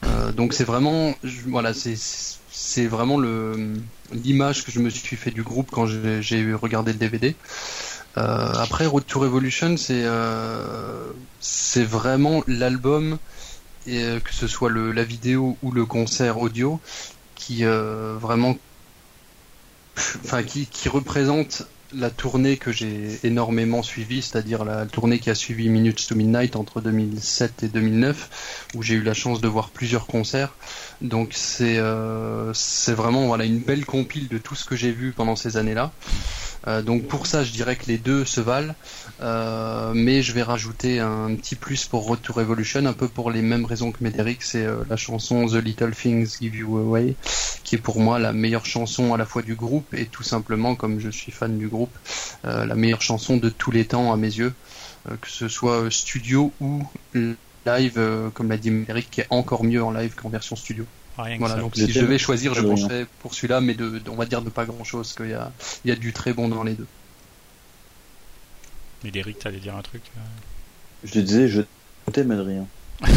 Euh, 0.05 0.31
donc 0.31 0.53
c'est 0.53 0.63
vraiment, 0.63 1.13
voilà, 1.47 1.73
c'est 1.73 2.87
vraiment 2.87 3.19
l'image 4.13 4.63
que 4.63 4.71
je 4.71 4.79
me 4.79 4.89
suis 4.89 5.17
fait 5.17 5.31
du 5.31 5.43
groupe 5.43 5.69
quand 5.71 5.87
j'ai 5.87 6.53
regardé 6.53 6.93
le 6.93 6.99
DVD. 6.99 7.35
Après 8.15 8.85
Road 8.85 9.05
to 9.05 9.19
Revolution, 9.19 9.77
c'est 9.77 10.05
c'est 11.39 11.83
vraiment 11.83 12.43
l'album 12.47 13.17
et 13.88 14.03
euh, 14.03 14.19
que 14.19 14.33
ce 14.33 14.48
soit 14.48 14.71
la 14.71 15.03
vidéo 15.03 15.57
ou 15.63 15.71
le 15.71 15.86
concert 15.86 16.39
audio 16.39 16.79
qui 17.36 17.65
euh, 17.65 18.15
vraiment 18.19 18.57
qui, 20.48 20.89
représente 20.89 21.63
la 21.91 22.09
tournée 22.09 22.57
que 22.57 22.71
j'ai 22.71 23.19
énormément 23.24 23.81
suivie, 23.81 24.21
c'est-à-dire 24.21 24.63
la 24.63 24.86
tournée 24.86 25.19
qui 25.19 25.29
a 25.29 25.36
suivi 25.36 25.69
Minutes 25.69 26.07
to 26.07 26.15
Midnight 26.15 26.55
entre 26.55 26.79
2007 26.81 27.63
et 27.63 27.67
2009, 27.67 28.67
où 28.75 28.83
j'ai 28.83 28.93
eu 28.93 29.01
la 29.01 29.15
chance 29.15 29.41
de 29.41 29.48
voir 29.48 29.69
plusieurs 29.71 30.05
concerts. 30.05 30.53
Donc 31.01 31.31
c'est 31.33 31.79
euh, 31.79 32.53
c'est 32.53 32.93
vraiment 32.93 33.27
voilà 33.27 33.43
une 33.45 33.59
belle 33.59 33.86
compile 33.86 34.27
de 34.27 34.38
tout 34.38 34.55
ce 34.55 34.65
que 34.65 34.75
j'ai 34.75 34.91
vu 34.91 35.12
pendant 35.12 35.36
ces 35.36 35.57
années-là. 35.57 35.91
Donc 36.86 37.07
pour 37.07 37.25
ça, 37.25 37.43
je 37.43 37.51
dirais 37.51 37.75
que 37.75 37.88
les 37.88 37.98
deux 37.98 38.25
se 38.25 38.41
valent, 38.41 38.75
euh, 39.21 39.91
mais 39.93 40.21
je 40.21 40.33
vais 40.33 40.43
rajouter 40.43 40.99
un 40.99 41.35
petit 41.35 41.55
plus 41.55 41.85
pour 41.85 42.03
Road 42.03 42.19
to 42.21 42.33
Revolution, 42.33 42.85
un 42.85 42.93
peu 42.93 43.07
pour 43.07 43.31
les 43.31 43.41
mêmes 43.41 43.65
raisons 43.65 43.91
que 43.91 44.03
Médéric, 44.03 44.43
c'est 44.43 44.65
euh, 44.65 44.83
la 44.89 44.95
chanson 44.95 45.45
The 45.47 45.55
Little 45.55 45.91
Things 45.91 46.38
Give 46.39 46.55
You 46.55 46.77
Away, 46.77 47.15
qui 47.63 47.75
est 47.75 47.79
pour 47.79 47.99
moi 47.99 48.19
la 48.19 48.33
meilleure 48.33 48.65
chanson 48.65 49.13
à 49.13 49.17
la 49.17 49.25
fois 49.25 49.41
du 49.41 49.55
groupe 49.55 49.93
et 49.93 50.05
tout 50.05 50.23
simplement, 50.23 50.75
comme 50.75 50.99
je 50.99 51.09
suis 51.09 51.31
fan 51.31 51.57
du 51.57 51.67
groupe, 51.67 51.95
la 52.43 52.75
meilleure 52.75 53.01
chanson 53.01 53.38
de 53.38 53.49
tous 53.49 53.71
les 53.71 53.85
temps 53.85 54.13
à 54.13 54.17
mes 54.17 54.27
yeux, 54.27 54.53
que 55.21 55.29
ce 55.29 55.47
soit 55.47 55.91
studio 55.91 56.51
ou 56.61 56.83
live, 57.65 58.31
comme 58.33 58.49
l'a 58.49 58.57
dit 58.57 58.71
Médéric, 58.71 59.09
qui 59.11 59.21
est 59.21 59.27
encore 59.29 59.63
mieux 59.63 59.83
en 59.83 59.91
live 59.91 60.15
qu'en 60.15 60.29
version 60.29 60.55
studio. 60.55 60.85
Voilà, 61.38 61.55
donc 61.55 61.75
si 61.75 61.91
je 61.91 62.05
vais 62.05 62.17
choisir, 62.17 62.53
je 62.53 62.61
pencherai 62.61 63.05
pour 63.19 63.33
celui-là, 63.33 63.59
mais 63.61 63.73
de, 63.73 64.01
on 64.09 64.15
va 64.15 64.25
dire 64.25 64.41
de 64.41 64.49
pas 64.49 64.65
grand-chose, 64.65 65.13
qu'il 65.13 65.29
y 65.29 65.33
a, 65.33 65.51
il 65.83 65.89
y 65.89 65.91
a 65.91 65.95
du 65.95 66.13
très 66.13 66.33
bon 66.33 66.47
dans 66.47 66.63
les 66.63 66.73
deux. 66.73 66.88
Mais 69.03 69.11
Eric, 69.13 69.39
t'allais 69.39 69.59
dire 69.59 69.75
un 69.75 69.81
truc 69.81 70.01
euh 70.17 70.21
Je 71.03 71.13
te 71.13 71.19
disais, 71.19 71.47
je 71.47 71.61
t'aime 72.11 72.31
Adrien. 72.31 72.67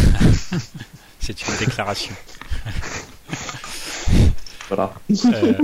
C'est 1.20 1.46
une 1.46 1.56
déclaration. 1.56 2.14
voilà. 4.68 4.92
Euh, 5.10 5.54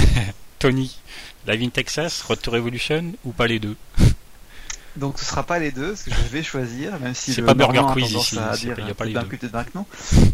Tony, 0.58 0.98
Live 1.46 1.62
in 1.62 1.70
Texas, 1.70 2.22
Road 2.22 2.40
to 2.40 2.50
Revolution 2.50 3.12
ou 3.24 3.32
pas 3.32 3.46
les 3.46 3.58
deux? 3.58 3.76
Donc 4.96 5.18
ce 5.18 5.24
sera 5.24 5.44
pas 5.44 5.58
les 5.58 5.70
deux, 5.70 5.90
parce 5.90 6.02
que 6.02 6.10
je 6.10 6.32
vais 6.32 6.42
choisir, 6.42 6.98
même 6.98 7.14
si 7.14 7.32
c'est 7.32 7.42
pas 7.42 7.54
Burger 7.54 7.84
Quiz 7.92 8.10
ici, 8.10 8.36
il 8.62 8.84
n'y 8.84 8.90
a 8.90 8.94
pas 8.94 9.04
les 9.04 9.12
deux. 9.12 9.38
non. 9.74 9.86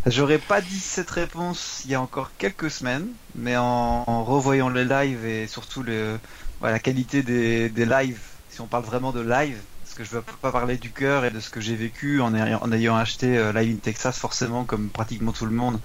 J'aurais 0.06 0.38
pas 0.38 0.62
dit 0.62 0.78
cette 0.78 1.10
réponse 1.10 1.82
il 1.84 1.90
y 1.90 1.94
a 1.94 2.00
encore 2.00 2.30
quelques 2.38 2.70
semaines, 2.70 3.06
mais 3.34 3.56
en, 3.56 4.24
revoyant 4.24 4.70
le 4.70 4.84
live 4.84 5.26
et 5.26 5.46
surtout 5.46 5.82
le, 5.82 6.18
la 6.62 6.78
qualité 6.78 7.22
des, 7.22 7.68
des 7.68 7.84
lives, 7.84 8.20
si 8.54 8.60
on 8.60 8.66
parle 8.66 8.84
vraiment 8.84 9.10
de 9.10 9.20
live, 9.20 9.58
parce 9.82 9.94
que 9.94 10.04
je 10.04 10.10
veux 10.10 10.22
pas 10.22 10.52
parler 10.52 10.76
du 10.76 10.92
cœur 10.92 11.24
et 11.24 11.32
de 11.32 11.40
ce 11.40 11.50
que 11.50 11.60
j'ai 11.60 11.74
vécu 11.74 12.20
en 12.20 12.32
ayant, 12.32 12.94
acheté 12.96 13.36
euh, 13.36 13.52
Live 13.52 13.74
in 13.74 13.78
Texas 13.78 14.16
forcément 14.16 14.64
comme 14.64 14.90
pratiquement 14.90 15.32
tout 15.32 15.44
le 15.44 15.50
monde 15.50 15.80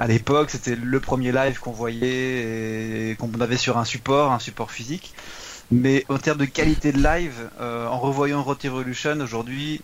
à 0.00 0.08
l'époque 0.08 0.50
c'était 0.50 0.74
le 0.74 0.98
premier 0.98 1.30
live 1.30 1.60
qu'on 1.60 1.70
voyait 1.70 3.10
et 3.10 3.16
qu'on 3.16 3.32
avait 3.40 3.56
sur 3.56 3.78
un 3.78 3.84
support 3.84 4.32
un 4.32 4.40
support 4.40 4.72
physique 4.72 5.14
mais 5.70 6.04
en 6.08 6.18
termes 6.18 6.38
de 6.38 6.44
qualité 6.44 6.90
de 6.90 7.00
live, 7.00 7.50
euh, 7.60 7.86
en 7.86 8.00
revoyant 8.00 8.42
Road 8.42 8.58
Revolution 8.64 9.20
aujourd'hui, 9.20 9.80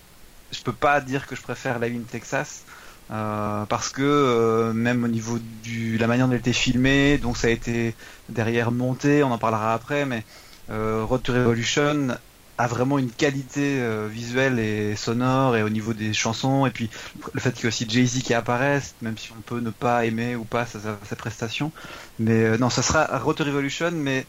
je 0.50 0.62
peux 0.62 0.72
pas 0.72 1.00
dire 1.00 1.28
que 1.28 1.36
je 1.36 1.42
préfère 1.42 1.78
Live 1.78 1.94
in 1.94 2.04
Texas. 2.10 2.64
Euh, 3.10 3.66
parce 3.66 3.90
que 3.90 4.72
même 4.72 5.04
au 5.04 5.08
niveau 5.08 5.38
de 5.38 5.98
la 5.98 6.06
manière 6.06 6.26
dont 6.26 6.32
elle 6.32 6.38
était 6.38 6.54
filmée, 6.54 7.18
donc 7.18 7.36
ça 7.36 7.48
a 7.48 7.50
été 7.50 7.94
derrière 8.30 8.72
monté, 8.72 9.22
on 9.22 9.30
en 9.30 9.36
parlera 9.36 9.74
après, 9.74 10.06
mais 10.06 10.24
Road 10.68 11.22
to 11.22 11.32
Revolution 11.32 12.16
a 12.56 12.66
vraiment 12.68 12.98
une 12.98 13.10
qualité 13.10 13.80
visuelle 14.08 14.58
et 14.58 14.94
sonore 14.96 15.56
et 15.56 15.62
au 15.62 15.68
niveau 15.68 15.92
des 15.92 16.12
chansons 16.12 16.66
et 16.66 16.70
puis 16.70 16.88
le 17.32 17.40
fait 17.40 17.52
qu'il 17.52 17.62
y 17.62 17.64
ait 17.64 17.68
aussi 17.68 17.88
Jay-Z 17.88 18.22
qui 18.22 18.32
apparaisse, 18.32 18.94
même 19.02 19.18
si 19.18 19.32
on 19.32 19.40
peut 19.42 19.60
ne 19.60 19.70
pas 19.70 20.04
aimer 20.04 20.36
ou 20.36 20.44
pas 20.44 20.64
sa, 20.64 20.96
prestation, 21.16 21.72
mais 22.18 22.56
non, 22.58 22.70
ça 22.70 22.82
sera 22.82 23.18
Road 23.18 23.36
to 23.36 23.44
Revolution, 23.44 23.90
mais 23.92 24.24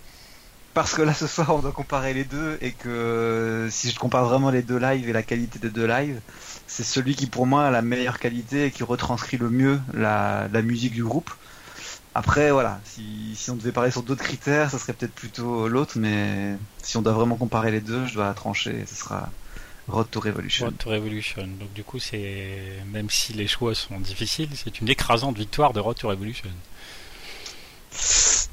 parce 0.76 0.94
que 0.94 1.02
là 1.02 1.14
ce 1.14 1.26
soir 1.26 1.56
on 1.56 1.60
doit 1.60 1.72
comparer 1.72 2.14
les 2.14 2.26
deux 2.26 2.58
et 2.62 2.74
que 2.74 3.70
si 3.72 3.90
je 3.90 3.98
compare 3.98 4.26
vraiment 4.26 4.52
les 4.52 4.62
deux 4.62 4.78
lives 4.78 5.08
et 5.08 5.14
la 5.14 5.24
qualité 5.24 5.58
des 5.58 5.70
deux 5.70 5.88
lives, 5.88 6.20
c'est 6.68 6.84
celui 6.84 7.16
qui 7.16 7.28
pour 7.28 7.48
moi 7.48 7.68
a 7.68 7.72
la 7.72 7.82
meilleure 7.82 8.20
qualité 8.20 8.66
et 8.66 8.72
qui 8.72 8.84
retranscrit 8.84 9.38
le 9.38 9.50
mieux 9.50 9.80
la, 9.94 10.50
musique 10.62 10.94
du 10.94 11.04
groupe. 11.04 11.32
Après 12.18 12.50
voilà, 12.50 12.80
si, 12.86 13.36
on 13.50 13.56
devait 13.56 13.74
parler 13.74 13.92
sur 13.92 14.02
d'autres 14.02 14.24
critères, 14.24 14.72
ça 14.72 14.80
serait 14.80 14.94
peut-être 14.94 15.14
plutôt 15.14 15.68
l'autre, 15.68 15.98
mais 15.98 16.56
si 16.82 16.96
on 16.96 17.02
doit 17.02 17.12
vraiment 17.12 17.36
comparer 17.36 17.72
les 17.72 17.82
deux, 17.82 18.06
je 18.08 18.14
dois 18.14 18.34
trancher, 18.34 18.86
ce 18.88 18.96
sera 18.96 19.30
Road 19.90 20.08
to 20.10 20.22
Revolution. 20.22 20.68
Road 20.68 20.78
to 20.78 20.90
Revolution. 20.90 21.42
Donc 21.42 21.74
du 21.74 21.84
coup 21.84 22.00
c'est 22.00 22.80
même 22.94 23.10
si 23.10 23.34
les 23.34 23.48
choix 23.48 23.76
sont 23.76 24.00
difficiles, 24.00 24.48
c'est 24.54 24.80
une 24.80 24.88
écrasante 24.88 25.38
victoire 25.38 25.74
de 25.74 25.82
Road 25.82 25.98
to 25.98 26.08
Revolution. 26.08 26.50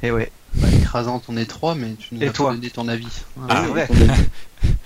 Et 0.03 0.11
ouais. 0.11 0.33
Bah, 0.55 0.69
écrasante, 0.73 1.25
on 1.29 1.37
est 1.37 1.47
trois, 1.47 1.77
mais 1.77 1.95
tu 1.95 2.17
nous 2.17 2.29
as 2.29 2.33
donné 2.33 2.71
ton 2.71 2.89
avis. 2.89 3.23
Ah, 3.49 3.69
ouais. 3.69 3.87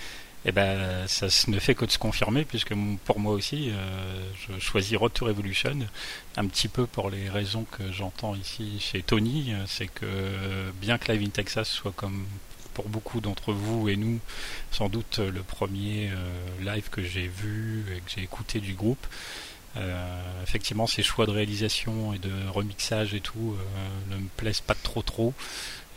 Eh 0.49 0.53
ben, 0.53 1.09
ça 1.09 1.27
ne 1.49 1.59
fait 1.59 1.75
que 1.75 1.85
de 1.85 1.91
se 1.91 1.99
confirmer, 1.99 2.45
puisque 2.45 2.73
pour 3.05 3.19
moi 3.19 3.33
aussi, 3.33 3.71
euh, 3.71 4.31
je 4.49 4.61
choisis 4.61 4.97
Road 4.97 5.13
to 5.13 5.25
Revolution, 5.25 5.77
un 6.37 6.47
petit 6.47 6.69
peu 6.69 6.87
pour 6.87 7.11
les 7.11 7.29
raisons 7.29 7.65
que 7.65 7.91
j'entends 7.91 8.37
ici 8.37 8.79
chez 8.79 9.03
Tony, 9.03 9.53
c'est 9.67 9.89
que 9.89 10.07
bien 10.81 10.99
que 10.99 11.11
Live 11.11 11.27
in 11.27 11.31
Texas 11.31 11.69
soit 11.69 11.93
comme 11.97 12.27
pour 12.75 12.89
beaucoup 12.89 13.21
d'entre 13.21 13.53
vous 13.53 13.89
et 13.89 13.97
nous, 13.97 14.21
sans 14.71 14.89
doute 14.89 15.19
le 15.19 15.43
premier 15.43 16.11
euh, 16.13 16.75
live 16.75 16.91
que 16.91 17.03
j'ai 17.03 17.27
vu 17.27 17.85
et 17.91 18.01
que 18.01 18.11
j'ai 18.15 18.23
écouté 18.23 18.61
du 18.61 18.75
groupe, 18.75 19.05
euh, 19.77 20.43
effectivement, 20.43 20.87
ces 20.87 21.03
choix 21.03 21.27
de 21.27 21.31
réalisation 21.31 22.13
et 22.15 22.19
de 22.19 22.31
remixage 22.49 23.15
et 23.15 23.21
tout 23.21 23.57
euh, 23.59 24.15
ne 24.15 24.21
me 24.21 24.29
plaisent 24.37 24.61
pas 24.61 24.75
trop 24.75 25.03
trop. 25.03 25.35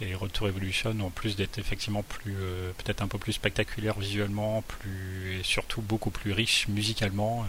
Et 0.02 0.16
Retour 0.16 0.48
Evolution, 0.48 0.96
en 1.02 1.10
plus 1.10 1.36
d'être 1.36 1.58
effectivement 1.58 2.04
plus, 2.04 2.36
euh, 2.40 2.72
peut-être 2.78 3.02
un 3.02 3.08
peu 3.08 3.18
plus 3.18 3.34
spectaculaire 3.34 4.00
visuellement, 4.00 4.62
plus 4.62 5.40
et 5.40 5.44
surtout 5.44 5.82
beaucoup 5.82 6.10
plus 6.10 6.32
riche 6.32 6.68
musicalement. 6.68 7.46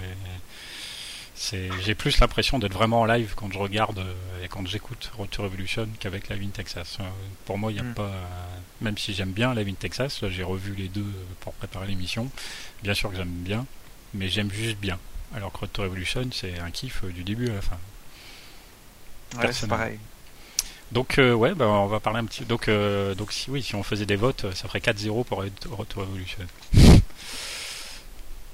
J'ai 1.83 1.95
plus 1.95 2.19
l'impression 2.21 2.59
d'être 2.59 2.73
vraiment 2.73 3.01
en 3.01 3.05
live 3.07 3.35
quand 3.35 3.51
je 3.51 3.59
regarde 3.59 4.05
et 4.45 4.49
quand 4.49 4.67
j'écoute 4.67 5.11
Retour 5.17 5.47
Evolution 5.47 5.89
qu'avec 5.99 6.29
Live 6.29 6.43
in 6.43 6.51
Texas. 6.51 6.99
pour 7.47 7.57
moi, 7.57 7.73
il 7.73 7.77
n'y 7.77 7.81
a 7.81 7.85
mm. 7.85 7.95
pas, 7.95 8.13
même 8.81 8.99
si 8.99 9.15
j'aime 9.15 9.33
bien 9.33 9.55
Live 9.55 9.69
in 9.69 9.75
Texas, 9.75 10.23
j'ai 10.29 10.43
revu 10.43 10.75
les 10.75 10.89
deux 10.89 11.07
pour 11.41 11.55
préparer 11.55 11.87
l'émission. 11.87 12.31
Bien 12.83 12.95
sûr 12.95 13.11
que 13.11 13.17
j'aime 13.17 13.29
bien, 13.29 13.65
mais 14.13 14.29
j'aime 14.29 14.51
juste 14.51 14.79
bien. 14.79 14.99
Alors 15.35 15.53
que 15.53 15.59
Road 15.59 15.71
to 15.73 15.83
Revolution, 15.83 16.29
c'est 16.33 16.59
un 16.59 16.71
kiff 16.71 17.05
euh, 17.05 17.13
du 17.13 17.23
début 17.23 17.49
à 17.51 17.55
la 17.55 17.63
fin. 17.63 17.79
Ouais, 19.39 19.53
c'est 19.53 19.69
pareil. 19.69 19.99
Donc 20.93 21.19
euh, 21.19 21.33
ouais, 21.35 21.55
bah, 21.55 21.69
on 21.69 21.87
va 21.87 22.01
parler 22.01 22.19
un 22.19 22.25
petit. 22.25 22.45
Donc 22.45 22.69
euh, 22.69 23.15
donc 23.15 23.33
si 23.33 23.51
oui, 23.51 23.63
si 23.63 23.75
on 23.75 23.83
faisait 23.83 24.07
des 24.07 24.17
votes, 24.17 24.53
ça 24.55 24.69
ferait 24.69 24.81
4-0 24.81 25.25
pour 25.25 25.39
Revolution. 25.39 26.39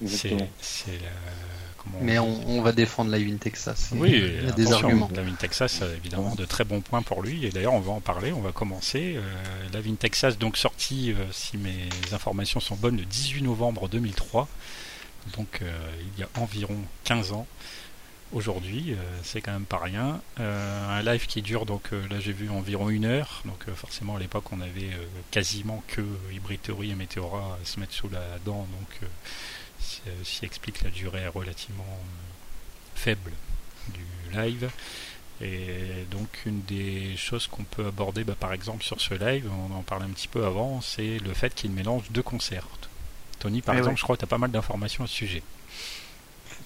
c'est 0.06 0.36
Mais 2.00 2.18
on, 2.18 2.60
va 2.62 2.72
défendre 2.72 3.14
Live 3.14 3.32
in 3.32 3.36
Texas. 3.38 3.90
Oui, 3.94 4.10
il 4.10 4.44
y 4.44 4.48
a 4.48 4.52
des 4.52 4.72
arguments. 4.72 5.08
Live 5.14 5.28
in 5.28 5.36
Texas, 5.36 5.82
évidemment, 5.96 6.34
de 6.34 6.44
très 6.44 6.64
bons 6.64 6.80
points 6.80 7.02
pour 7.02 7.22
lui. 7.22 7.46
Et 7.46 7.50
d'ailleurs, 7.50 7.74
on 7.74 7.80
va 7.80 7.92
en 7.92 8.00
parler. 8.00 8.32
On 8.32 8.40
va 8.40 8.52
commencer. 8.52 9.16
Euh, 9.16 9.76
Live 9.78 9.88
in 9.88 9.94
Texas, 9.94 10.36
donc 10.36 10.56
sorti, 10.56 11.14
si 11.30 11.56
mes 11.56 11.88
informations 12.12 12.60
sont 12.60 12.76
bonnes, 12.76 12.98
le 12.98 13.04
18 13.04 13.42
novembre 13.42 13.88
2003 13.88 14.48
donc 15.36 15.60
euh, 15.62 15.90
il 16.00 16.20
y 16.20 16.22
a 16.22 16.28
environ 16.40 16.76
15 17.04 17.32
ans. 17.32 17.46
Aujourd'hui, 18.32 18.92
euh, 18.92 18.96
c'est 19.22 19.40
quand 19.40 19.52
même 19.52 19.64
pas 19.64 19.78
rien. 19.78 20.20
Euh, 20.40 20.98
un 20.98 21.02
live 21.02 21.26
qui 21.26 21.42
dure, 21.42 21.64
donc 21.64 21.90
là 22.10 22.18
j'ai 22.18 22.32
vu 22.32 22.50
environ 22.50 22.90
une 22.90 23.04
heure. 23.04 23.42
Donc 23.44 23.70
forcément 23.74 24.16
à 24.16 24.18
l'époque 24.18 24.50
on 24.52 24.60
avait 24.60 24.90
quasiment 25.30 25.82
que 25.88 26.02
Hybrid 26.32 26.60
Theory 26.62 26.90
et 26.90 26.94
Meteora 26.94 27.58
à 27.62 27.64
se 27.64 27.78
mettre 27.78 27.92
sous 27.92 28.08
la 28.08 28.38
dent. 28.44 28.66
Donc 28.78 29.10
ceci 29.80 30.44
explique 30.44 30.82
la 30.82 30.90
durée 30.90 31.28
relativement 31.28 32.00
faible 32.94 33.32
du 33.88 34.36
live. 34.36 34.70
Et 35.40 36.06
donc 36.10 36.28
une 36.46 36.62
des 36.62 37.16
choses 37.16 37.46
qu'on 37.46 37.64
peut 37.64 37.86
aborder 37.86 38.24
bah, 38.24 38.34
par 38.38 38.52
exemple 38.52 38.82
sur 38.82 39.00
ce 39.00 39.14
live, 39.14 39.48
on 39.70 39.74
en 39.74 39.82
parlait 39.82 40.06
un 40.06 40.10
petit 40.10 40.28
peu 40.28 40.46
avant, 40.46 40.80
c'est 40.80 41.18
le 41.18 41.34
fait 41.34 41.54
qu'il 41.54 41.70
mélange 41.70 42.04
deux 42.10 42.22
concerts. 42.22 42.66
Tony, 43.38 43.60
par 43.60 43.74
eh 43.74 43.78
exemple, 43.78 43.98
je 43.98 44.02
crois 44.02 44.16
que 44.16 44.20
tu 44.20 44.24
as 44.24 44.28
pas 44.28 44.38
mal 44.38 44.50
d'informations 44.50 45.04
à 45.04 45.06
ce 45.06 45.14
sujet. 45.14 45.42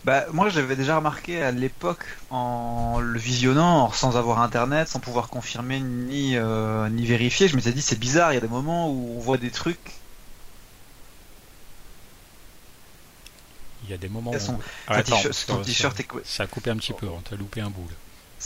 Bah, 0.04 0.24
moi, 0.32 0.48
j'avais 0.48 0.76
déjà 0.76 0.96
remarqué 0.96 1.42
à 1.42 1.50
l'époque, 1.52 2.04
en 2.30 3.00
le 3.00 3.18
visionnant, 3.18 3.92
sans 3.92 4.16
avoir 4.16 4.40
internet, 4.40 4.88
sans 4.88 4.98
pouvoir 4.98 5.28
confirmer 5.28 5.78
ni, 5.80 6.36
euh, 6.36 6.88
ni 6.88 7.04
vérifier, 7.04 7.48
je 7.48 7.56
m'étais 7.56 7.72
dit, 7.72 7.82
c'est 7.82 7.98
bizarre, 7.98 8.32
il 8.32 8.36
y 8.36 8.38
a 8.38 8.40
des 8.40 8.48
moments 8.48 8.88
où 8.90 9.14
on 9.16 9.20
voit 9.20 9.36
des 9.36 9.50
trucs. 9.50 9.92
Il 13.84 13.90
y 13.90 13.94
a 13.94 13.98
des 13.98 14.08
moments 14.08 14.30
où. 14.32 14.38
Son... 14.38 14.58
Ah, 14.88 15.02
t-shirt 15.02 16.02
Ça 16.24 16.44
a 16.44 16.46
coupé 16.46 16.70
un 16.70 16.76
petit 16.76 16.92
peu, 16.92 17.06
on 17.08 17.20
t'a 17.20 17.36
loupé 17.36 17.60
un 17.60 17.70
bout. 17.70 17.86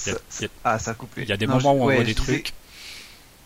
Il 0.07 0.13
y 0.13 0.15
a- 0.15 0.19
il 0.41 0.43
y 0.43 0.47
a- 0.47 0.49
Ah, 0.65 0.79
ça 0.79 0.93
a 0.93 0.95
coupé. 0.95 1.23
il 1.23 1.29
y 1.29 1.33
a 1.33 1.37
des 1.37 1.47
Non, 1.47 1.55
moments 1.57 1.75
je- 1.75 1.79
où 1.79 1.83
on 1.83 1.87
ouais, 1.87 1.95
voit 1.97 2.05
des 2.05 2.15
disais- 2.15 2.25
trucs. 2.43 2.53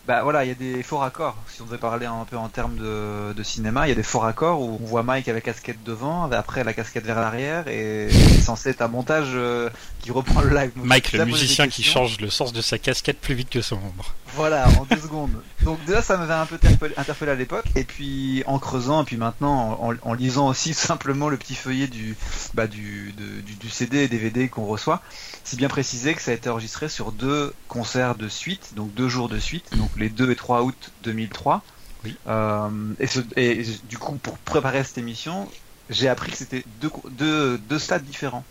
Bah 0.07 0.23
voilà, 0.23 0.43
il 0.43 0.47
y 0.47 0.51
a 0.51 0.55
des 0.55 0.81
faux 0.81 0.97
raccords. 0.97 1.35
Si 1.47 1.61
on 1.61 1.65
devait 1.65 1.77
parler 1.77 2.07
un 2.07 2.25
peu 2.25 2.37
en 2.37 2.49
termes 2.49 2.77
de, 2.77 3.43
cinéma, 3.43 3.85
il 3.85 3.89
y 3.89 3.91
a 3.91 3.95
des 3.95 4.03
faux 4.03 4.19
raccords 4.19 4.61
où 4.61 4.79
on 4.81 4.85
voit 4.85 5.03
Mike 5.03 5.27
avec 5.27 5.45
la 5.45 5.53
casquette 5.53 5.83
devant, 5.83 6.29
après 6.31 6.63
la 6.63 6.73
casquette 6.73 7.05
vers 7.05 7.19
l'arrière, 7.19 7.67
et 7.67 8.07
c'est 8.09 8.41
censé 8.41 8.69
être 8.69 8.81
un 8.81 8.87
montage 8.87 9.31
euh, 9.33 9.69
qui 9.99 10.11
reprend 10.11 10.41
le 10.41 10.49
live. 10.55 10.71
Donc, 10.75 10.85
Mike, 10.85 11.11
le 11.13 11.25
musicien 11.25 11.67
qui 11.67 11.83
change 11.83 12.19
le 12.19 12.29
sens 12.29 12.53
de 12.53 12.61
sa 12.61 12.77
casquette 12.77 13.19
plus 13.19 13.35
vite 13.35 13.49
que 13.49 13.61
son 13.61 13.75
ombre. 13.77 14.13
Voilà, 14.35 14.67
en 14.79 14.85
deux 14.85 15.01
secondes. 15.01 15.31
Donc 15.63 15.83
déjà, 15.85 16.01
ça 16.01 16.15
m'avait 16.17 16.33
un 16.33 16.45
peu 16.45 16.59
interpellé, 16.97 17.31
à 17.31 17.35
l'époque, 17.35 17.65
et 17.75 17.83
puis 17.83 18.43
en 18.45 18.59
creusant, 18.59 19.01
et 19.01 19.05
puis 19.05 19.17
maintenant 19.17 19.77
en, 19.81 19.93
en 20.01 20.13
lisant 20.13 20.47
aussi 20.47 20.73
simplement 20.75 21.29
le 21.29 21.37
petit 21.37 21.55
feuillet 21.55 21.87
du, 21.87 22.15
bah, 22.53 22.67
du, 22.67 23.13
de- 23.17 23.41
du, 23.41 23.55
du 23.55 23.69
CD 23.69 23.99
et 24.03 24.07
DVD 24.07 24.47
qu'on 24.47 24.65
reçoit, 24.65 25.01
c'est 25.43 25.57
bien 25.57 25.67
précisé 25.67 26.13
que 26.13 26.21
ça 26.21 26.31
a 26.31 26.33
été 26.35 26.49
enregistré 26.49 26.89
sur 26.89 27.11
deux 27.11 27.53
concerts 27.67 28.15
de 28.15 28.29
suite, 28.29 28.73
donc 28.75 28.93
deux 28.93 29.09
jours 29.09 29.29
de 29.29 29.39
suite, 29.39 29.75
donc 29.77 29.89
les 29.97 30.09
2 30.09 30.31
et 30.31 30.35
3 30.35 30.61
août 30.63 30.91
2003. 31.03 31.63
Oui. 32.05 32.15
Euh, 32.27 32.69
et, 32.99 33.07
ce- 33.07 33.19
et 33.35 33.65
du 33.89 33.97
coup, 33.97 34.13
pour 34.15 34.37
préparer 34.37 34.83
cette 34.83 34.99
émission, 34.99 35.49
j'ai 35.89 36.07
appris 36.07 36.31
que 36.31 36.37
c'était 36.37 36.63
deux, 36.81 36.91
deux, 37.11 37.57
deux 37.57 37.79
stades 37.79 38.05
différents. 38.05 38.45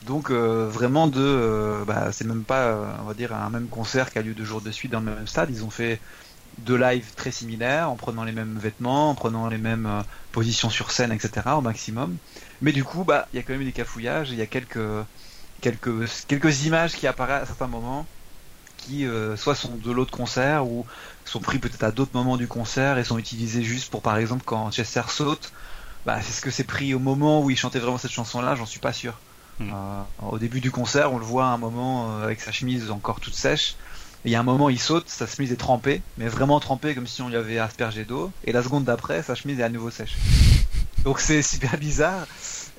Donc 0.00 0.30
euh, 0.30 0.68
vraiment 0.68 1.08
deux, 1.08 1.20
euh, 1.20 1.84
bah, 1.84 2.12
c'est 2.12 2.24
même 2.24 2.46
pas, 2.46 2.68
euh, 2.68 2.96
on 3.00 3.04
va 3.04 3.14
dire, 3.14 3.32
un 3.34 3.50
même 3.50 3.68
concert 3.68 4.10
qui 4.10 4.18
a 4.18 4.22
lieu 4.22 4.34
deux 4.34 4.44
jours 4.44 4.62
de 4.62 4.70
suite 4.70 4.92
dans 4.92 5.00
le 5.00 5.06
même 5.14 5.26
stade. 5.26 5.50
Ils 5.50 5.64
ont 5.64 5.70
fait 5.70 6.00
deux 6.58 6.76
lives 6.76 7.14
très 7.14 7.32
similaires, 7.32 7.90
en 7.90 7.96
prenant 7.96 8.24
les 8.24 8.32
mêmes 8.32 8.58
vêtements, 8.58 9.10
en 9.10 9.14
prenant 9.16 9.48
les 9.48 9.58
mêmes 9.58 10.04
positions 10.32 10.70
sur 10.70 10.90
scène, 10.92 11.12
etc. 11.12 11.58
au 11.58 11.62
maximum. 11.62 12.18
Mais 12.60 12.72
du 12.72 12.84
coup, 12.84 13.04
bah, 13.04 13.28
il 13.32 13.36
y 13.36 13.40
a 13.40 13.42
quand 13.44 13.54
même 13.54 13.64
des 13.64 13.72
cafouillages, 13.72 14.30
il 14.30 14.36
y 14.38 14.42
a 14.42 14.46
quelques, 14.46 14.78
quelques, 15.62 16.08
quelques 16.28 16.64
images 16.66 16.94
qui 16.96 17.06
apparaissent 17.06 17.42
à 17.44 17.46
certains 17.46 17.68
moments, 17.68 18.10
qui 18.78 19.06
soit 19.36 19.54
sont 19.56 19.78
de 19.78 19.92
l'autre 19.92 20.12
concert 20.12 20.68
ou 20.68 20.86
sont 21.24 21.40
pris 21.40 21.58
peut-être 21.60 21.84
à 21.84 21.92
d'autres 21.92 22.12
moments 22.14 22.36
du 22.38 22.48
concert 22.48 22.98
et 22.98 23.04
sont 23.04 23.18
utilisés 23.18 23.62
juste 23.64 23.90
pour, 23.90 24.02
par 24.02 24.18
exemple, 24.18 24.44
quand 24.44 24.70
Chester 24.72 25.02
saute. 25.08 25.52
Bah, 26.06 26.22
c'est 26.22 26.32
ce 26.32 26.40
que 26.42 26.50
c'est 26.50 26.64
pris 26.64 26.94
au 26.94 27.00
moment 27.00 27.42
où 27.44 27.50
il 27.50 27.56
chantait 27.58 27.80
vraiment 27.80 27.98
cette 27.98 28.12
chanson-là, 28.12 28.54
j'en 28.56 28.66
suis 28.66 28.80
pas 28.80 28.92
sûr. 28.94 29.22
Hmm. 29.60 29.70
Euh, 29.72 30.28
au 30.30 30.38
début 30.38 30.60
du 30.60 30.70
concert, 30.70 31.12
on 31.12 31.18
le 31.18 31.24
voit 31.24 31.46
à 31.46 31.48
un 31.48 31.58
moment 31.58 32.10
euh, 32.10 32.24
avec 32.24 32.40
sa 32.40 32.52
chemise 32.52 32.90
encore 32.90 33.20
toute 33.20 33.34
sèche. 33.34 33.76
Et 34.24 34.28
il 34.28 34.32
y 34.32 34.34
a 34.34 34.40
un 34.40 34.44
moment, 34.44 34.68
il 34.68 34.80
saute, 34.80 35.08
sa 35.08 35.26
chemise 35.26 35.52
est 35.52 35.56
trempée, 35.56 36.02
mais 36.16 36.28
vraiment 36.28 36.58
trempée 36.60 36.94
comme 36.94 37.06
si 37.06 37.22
on 37.22 37.28
lui 37.28 37.36
avait 37.36 37.58
aspergé 37.58 38.04
d'eau. 38.04 38.32
Et 38.44 38.52
la 38.52 38.62
seconde 38.62 38.84
d'après, 38.84 39.22
sa 39.22 39.34
chemise 39.34 39.60
est 39.60 39.64
à 39.64 39.68
nouveau 39.68 39.90
sèche. 39.90 40.16
Donc 41.04 41.20
c'est 41.20 41.42
super 41.42 41.76
bizarre. 41.78 42.26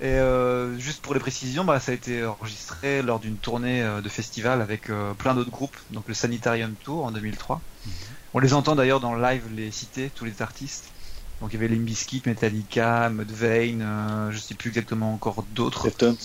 Et 0.02 0.06
euh, 0.06 0.78
juste 0.80 1.02
pour 1.02 1.14
les 1.14 1.20
précisions, 1.20 1.66
bah, 1.66 1.80
ça 1.80 1.92
a 1.92 1.96
été 1.96 2.26
enregistré 2.26 3.02
lors 3.02 3.20
d'une 3.20 3.36
tournée 3.36 3.84
euh, 3.84 4.02
de 4.02 4.08
festival 4.08 4.62
avec 4.62 4.90
euh, 4.90 5.14
plein 5.14 5.36
d'autres 5.36 5.52
groupes, 5.52 5.76
donc 5.92 6.06
le 6.08 6.14
Sanitarium 6.14 6.74
Tour 6.84 7.06
en 7.06 7.12
2003. 7.12 7.62
On 8.34 8.40
les 8.40 8.54
entend 8.54 8.76
d'ailleurs 8.76 9.02
dans 9.02 9.14
le 9.14 9.22
live 9.22 9.44
les 9.56 9.72
citer, 9.72 10.10
tous 10.14 10.24
les 10.24 10.42
artistes. 10.42 10.86
Donc 11.42 11.52
il 11.52 11.54
y 11.54 11.58
avait 11.58 11.68
Limp 11.68 11.84
Bizkit, 11.84 12.22
Metallica, 12.26 13.10
Mudvayne, 13.10 13.82
euh, 13.82 14.32
je 14.32 14.38
sais 14.38 14.54
plus 14.54 14.70
exactement 14.70 15.14
encore 15.14 15.44
d'autres. 15.54 15.86
Deftones. 15.86 16.18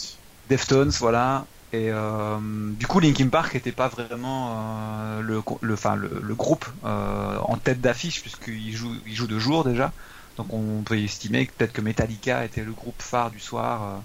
Deftones, 0.49 0.93
voilà. 1.01 1.47
Et 1.75 1.91
euh, 1.91 2.39
du 2.79 2.87
coup, 2.87 3.01
Linkin 3.01 3.29
Park 3.29 3.55
n'était 3.55 3.73
pas 3.73 3.89
vraiment 3.89 4.53
euh, 4.53 5.23
le, 5.23 5.43
enfin, 5.73 5.97
le, 5.97 6.35
groupe 6.37 6.67
euh, 6.85 7.37
en 7.39 7.57
tête 7.57 7.81
d'affiche 7.81 8.21
puisqu'il 8.23 8.77
joue, 8.77 8.95
il 9.07 9.15
joue 9.15 9.27
de 9.27 9.41
jour 9.41 9.65
déjà. 9.65 9.93
Donc 10.37 10.53
on 10.53 10.83
peut 10.83 10.97
estimer 10.97 11.47
que 11.47 11.53
peut-être 11.53 11.73
que 11.73 11.81
Metallica 11.81 12.45
était 12.45 12.63
le 12.63 12.71
groupe 12.71 13.03
phare 13.03 13.33
du 13.33 13.41
soir, 13.41 14.05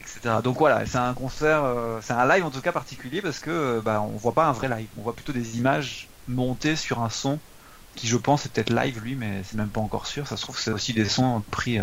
etc. 0.00 0.40
Donc 0.42 0.58
voilà, 0.58 0.84
c'est 0.84 0.98
un 0.98 1.14
concert, 1.14 1.62
c'est 2.02 2.12
un 2.12 2.26
live 2.26 2.44
en 2.44 2.50
tout 2.50 2.60
cas 2.60 2.72
particulier 2.72 3.22
parce 3.22 3.38
que 3.38 3.80
bah, 3.84 4.00
on 4.02 4.16
voit 4.16 4.34
pas 4.34 4.46
un 4.46 4.52
vrai 4.52 4.68
live, 4.68 4.88
on 4.96 5.02
voit 5.02 5.14
plutôt 5.14 5.32
des 5.32 5.58
images 5.58 6.08
montées 6.26 6.76
sur 6.76 7.02
un 7.02 7.10
son 7.10 7.38
qui 7.94 8.08
je 8.08 8.16
pense 8.16 8.46
est 8.46 8.48
peut-être 8.48 8.70
live 8.70 9.00
lui, 9.02 9.14
mais 9.14 9.42
c'est 9.44 9.56
même 9.56 9.70
pas 9.70 9.80
encore 9.80 10.06
sûr. 10.06 10.26
Ça 10.26 10.36
se 10.36 10.42
trouve 10.42 10.58
c'est 10.58 10.72
aussi 10.72 10.92
des 10.92 11.08
sons 11.08 11.42
pris 11.52 11.78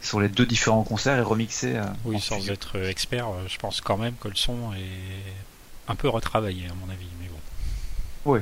sur 0.00 0.20
les 0.20 0.28
deux 0.28 0.46
différents 0.46 0.84
concerts 0.84 1.18
et 1.18 1.22
remixés. 1.22 1.76
euh, 1.76 1.84
Oui, 2.04 2.20
sans 2.20 2.48
être 2.50 2.76
expert, 2.88 3.28
euh, 3.28 3.44
je 3.48 3.56
pense 3.58 3.80
quand 3.80 3.96
même 3.96 4.14
que 4.20 4.28
le 4.28 4.36
son 4.36 4.72
est 4.74 5.88
un 5.88 5.94
peu 5.94 6.08
retravaillé 6.08 6.66
à 6.68 6.74
mon 6.74 6.90
avis, 6.92 7.06
mais 7.20 7.28
bon. 7.28 8.32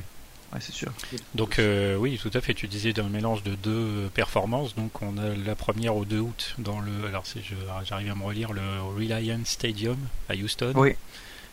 Ouais, 0.52 0.60
c'est 0.60 0.72
sûr. 0.72 0.92
Donc 1.34 1.58
euh, 1.58 1.96
oui, 1.96 2.16
tout 2.22 2.30
à 2.32 2.40
fait. 2.40 2.54
Tu 2.54 2.68
disais 2.68 2.92
d'un 2.92 3.08
mélange 3.08 3.42
de 3.42 3.54
deux 3.56 4.08
performances. 4.14 4.74
Donc 4.76 5.02
on 5.02 5.18
a 5.18 5.34
la 5.34 5.54
première 5.56 5.96
au 5.96 6.04
2 6.04 6.20
août 6.20 6.54
dans 6.58 6.78
le. 6.80 7.06
Alors 7.08 7.26
si 7.26 7.40
je- 7.42 7.54
j'arrive 7.84 8.12
à 8.12 8.14
me 8.14 8.22
relire 8.24 8.52
le 8.52 8.62
Reliance 8.96 9.48
Stadium 9.48 9.98
à 10.28 10.34
Houston. 10.34 10.72
Oui. 10.76 10.94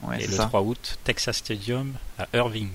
Ouais, 0.04 0.24
et 0.24 0.28
le 0.28 0.34
ça. 0.36 0.46
3 0.46 0.62
août 0.62 1.00
Texas 1.04 1.38
Stadium 1.38 1.94
à 2.20 2.28
Irving. 2.36 2.70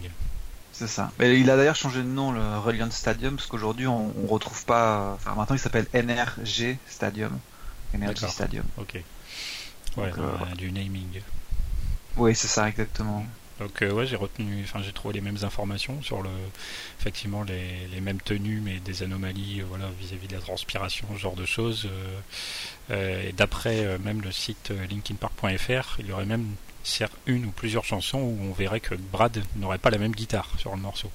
C'est 0.79 0.89
ça. 0.89 1.11
Mais 1.19 1.41
il 1.41 1.49
a 1.51 1.57
d'ailleurs 1.57 1.75
changé 1.77 2.01
de 2.01 2.09
nom, 2.09 2.33
le 2.33 2.59
Reliant 2.59 2.91
Stadium, 2.91 3.37
parce 3.37 3.47
qu'aujourd'hui 3.49 3.87
on, 3.87 4.13
on 4.23 4.27
retrouve 4.27 4.65
pas. 4.67 5.15
Enfin, 5.15 5.35
maintenant 5.35 5.57
il 5.57 5.59
s'appelle 5.59 5.87
NRG 5.95 6.77
Stadium. 6.87 7.39
Energy 7.95 8.21
D'accord. 8.21 8.31
Stadium. 8.31 8.65
Ok. 8.77 8.95
Ouais, 9.97 10.11
Donc, 10.11 10.19
euh, 10.19 10.55
du 10.57 10.71
naming. 10.73 11.21
Oui, 12.19 12.35
c'est 12.35 12.49
ça, 12.49 12.69
exactement. 12.69 13.25
Donc 13.59 13.81
euh, 13.81 13.91
ouais, 13.91 14.07
j'ai 14.07 14.17
retenu, 14.17 14.61
enfin 14.65 14.83
j'ai 14.83 14.93
trouvé 14.93 15.15
les 15.15 15.23
mêmes 15.23 15.39
informations 15.43 16.03
sur 16.03 16.21
le, 16.23 16.29
effectivement 17.01 17.43
les, 17.43 17.87
les 17.91 18.03
mêmes 18.03 18.21
tenues, 18.21 18.61
mais 18.63 18.81
des 18.81 19.03
anomalies, 19.03 19.63
euh, 19.63 19.65
voilà, 19.67 19.87
vis-à-vis 19.99 20.29
de 20.29 20.35
la 20.35 20.43
transpiration, 20.43 21.07
ce 21.15 21.19
genre 21.19 21.37
de 21.37 21.47
choses. 21.47 21.89
euh, 22.91 23.29
et 23.29 23.33
d'après 23.33 23.99
même 23.99 24.21
le 24.21 24.31
site 24.31 24.73
linkinpark.fr, 24.91 25.97
il 26.01 26.07
y 26.07 26.13
aurait 26.13 26.27
même 26.27 26.55
certes 26.87 27.17
une 27.27 27.47
ou 27.47 27.51
plusieurs 27.51 27.85
chansons 27.85 28.19
où 28.19 28.39
on 28.43 28.53
verrait 28.53 28.81
que 28.81 28.95
Brad 28.95 29.43
n'aurait 29.57 29.79
pas 29.79 29.91
la 29.91 29.99
même 29.99 30.13
guitare 30.13 30.51
sur 30.59 30.75
le 30.75 30.81
morceau. 30.81 31.11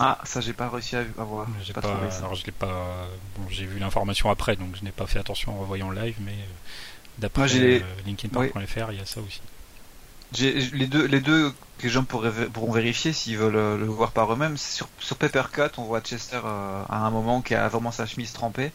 Ah, 0.00 0.18
ça 0.24 0.40
j'ai 0.40 0.52
pas 0.52 0.68
réussi 0.68 0.96
à, 0.96 1.02
voir. 1.16 1.46
J'ai 1.62 1.72
pas, 1.72 1.80
pas, 1.80 1.92
trouvé 1.92 2.10
ça. 2.10 2.18
alors 2.18 2.34
je 2.34 2.44
l'ai 2.46 2.52
pas, 2.52 3.08
bon 3.36 3.48
j'ai 3.50 3.66
vu 3.66 3.78
l'information 3.78 4.30
après, 4.30 4.54
donc 4.56 4.76
je 4.76 4.84
n'ai 4.84 4.92
pas 4.92 5.06
fait 5.06 5.18
attention 5.18 5.56
en 5.56 5.60
revoyant 5.60 5.90
live, 5.90 6.16
mais 6.20 6.32
euh, 6.32 6.54
d'après 7.18 7.48
euh, 7.56 7.80
linkinpark.fr, 8.06 8.92
il 8.92 8.98
y 8.98 9.00
a 9.00 9.06
ça 9.06 9.20
aussi. 9.20 9.40
Les 10.36 10.86
deux, 10.86 11.06
les 11.06 11.20
deux 11.20 11.52
que 11.78 11.84
les 11.84 11.88
gens 11.88 12.04
pourraient, 12.04 12.46
pourront 12.52 12.72
vérifier 12.72 13.12
s'ils 13.12 13.38
veulent 13.38 13.56
euh, 13.56 13.78
le 13.78 13.86
voir 13.86 14.10
par 14.10 14.30
eux-mêmes. 14.32 14.58
Sur, 14.58 14.88
sur 14.98 15.16
Peppercut, 15.16 15.78
on 15.78 15.84
voit 15.84 16.00
Chester 16.00 16.40
euh, 16.44 16.82
à 16.88 17.06
un 17.06 17.10
moment 17.10 17.40
qui 17.40 17.54
a 17.54 17.66
vraiment 17.68 17.92
sa 17.92 18.04
chemise 18.04 18.32
trempée. 18.32 18.72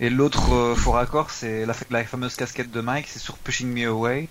Et 0.00 0.10
l'autre 0.10 0.52
euh, 0.52 0.74
faux 0.74 0.92
raccord, 0.92 1.30
c'est 1.30 1.64
la, 1.64 1.74
la 1.90 2.04
fameuse 2.04 2.34
casquette 2.34 2.72
de 2.72 2.80
Mike, 2.80 3.06
c'est 3.08 3.20
sur 3.20 3.38
Pushing 3.38 3.72
Me 3.72 3.86
Away. 3.86 4.28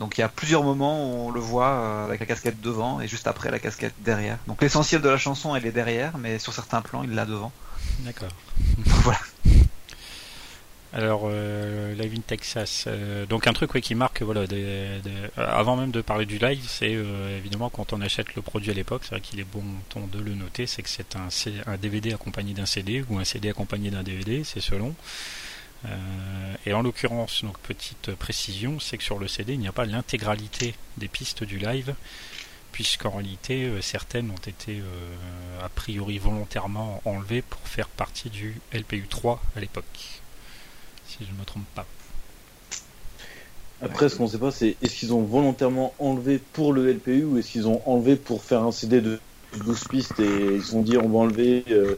Donc 0.00 0.18
il 0.18 0.22
y 0.22 0.24
a 0.24 0.28
plusieurs 0.28 0.64
moments 0.64 1.04
où 1.04 1.28
on 1.28 1.30
le 1.30 1.38
voit 1.40 1.68
euh, 1.68 2.04
avec 2.06 2.18
la 2.20 2.26
casquette 2.26 2.60
devant 2.60 3.00
et 3.00 3.06
juste 3.06 3.26
après 3.28 3.50
la 3.50 3.58
casquette 3.60 3.94
derrière. 4.00 4.38
Donc 4.48 4.60
l'essentiel 4.62 5.00
de 5.02 5.08
la 5.08 5.18
chanson 5.18 5.54
elle 5.54 5.66
est 5.66 5.70
derrière, 5.72 6.18
mais 6.18 6.38
sur 6.40 6.52
certains 6.52 6.80
plans 6.82 7.04
il 7.04 7.10
l'a 7.14 7.26
devant. 7.26 7.52
D'accord. 8.00 8.30
voilà. 9.04 9.18
Alors, 10.92 11.22
euh, 11.26 11.94
Live 11.94 12.14
in 12.16 12.20
Texas. 12.26 12.84
euh, 12.88 13.24
donc 13.24 13.46
un 13.46 13.52
truc 13.52 13.74
ouais, 13.74 13.80
qui 13.80 13.94
marque, 13.94 14.22
voilà, 14.22 14.48
des- 14.48 14.98
des- 15.04 15.10
avant 15.40 15.76
même 15.76 15.92
de 15.92 16.00
parler 16.00 16.26
du 16.26 16.38
live, 16.38 16.64
c'est 16.66 16.94
euh, 16.96 17.38
évidemment 17.38 17.70
quand 17.70 17.92
on 17.92 18.00
achète 18.00 18.34
le 18.34 18.42
produit 18.42 18.72
à 18.72 18.74
l'époque, 18.74 19.02
c'est 19.04 19.10
vrai 19.10 19.20
qu'il 19.20 19.38
est 19.38 19.44
bon 19.44 19.62
de 20.12 20.18
le 20.18 20.34
noter, 20.34 20.66
c'est 20.66 20.82
que 20.82 20.88
c'est 20.88 21.14
un, 21.14 21.28
un 21.72 21.76
DVD 21.76 22.12
accompagné 22.12 22.54
d'un 22.54 22.66
CD 22.66 23.04
ou 23.08 23.18
un 23.20 23.24
CD 23.24 23.50
accompagné 23.50 23.90
d'un 23.92 24.02
DVD, 24.02 24.42
c'est 24.42 24.60
selon. 24.60 24.92
Et 26.66 26.72
en 26.74 26.82
l'occurrence, 26.82 27.42
donc 27.44 27.58
petite 27.58 28.14
précision, 28.14 28.78
c'est 28.80 28.98
que 28.98 29.02
sur 29.04 29.18
le 29.18 29.28
CD, 29.28 29.54
il 29.54 29.60
n'y 29.60 29.68
a 29.68 29.72
pas 29.72 29.86
l'intégralité 29.86 30.74
des 30.98 31.08
pistes 31.08 31.42
du 31.44 31.58
live, 31.58 31.94
puisqu'en 32.72 33.10
réalité, 33.10 33.64
euh, 33.64 33.80
certaines 33.80 34.30
ont 34.30 34.46
été 34.46 34.78
euh, 34.80 35.64
a 35.64 35.68
priori 35.70 36.18
volontairement 36.18 37.00
enlevées 37.04 37.42
pour 37.42 37.60
faire 37.66 37.88
partie 37.88 38.30
du 38.30 38.60
LPU 38.72 39.06
3 39.08 39.42
à 39.56 39.60
l'époque 39.60 39.84
si 41.08 41.18
je 41.26 41.32
ne 41.34 41.38
me 41.38 41.44
trompe 41.44 41.64
pas. 41.74 41.86
Après, 43.82 44.08
ce 44.10 44.16
qu'on 44.16 44.28
sait 44.28 44.38
pas, 44.38 44.50
c'est 44.50 44.76
est-ce 44.82 44.94
qu'ils 44.94 45.14
ont 45.14 45.22
volontairement 45.22 45.94
enlevé 45.98 46.38
pour 46.52 46.72
le 46.74 46.92
LPU 46.92 47.24
ou 47.24 47.38
est-ce 47.38 47.50
qu'ils 47.50 47.66
ont 47.66 47.80
enlevé 47.86 48.14
pour 48.16 48.44
faire 48.44 48.62
un 48.62 48.72
CD 48.72 49.00
de 49.00 49.18
12 49.64 49.84
pistes 49.88 50.20
et 50.20 50.54
ils 50.56 50.62
se 50.62 50.70
sont 50.72 50.82
dit 50.82 50.98
on 50.98 51.08
va 51.08 51.18
enlever 51.20 51.64
euh, 51.70 51.96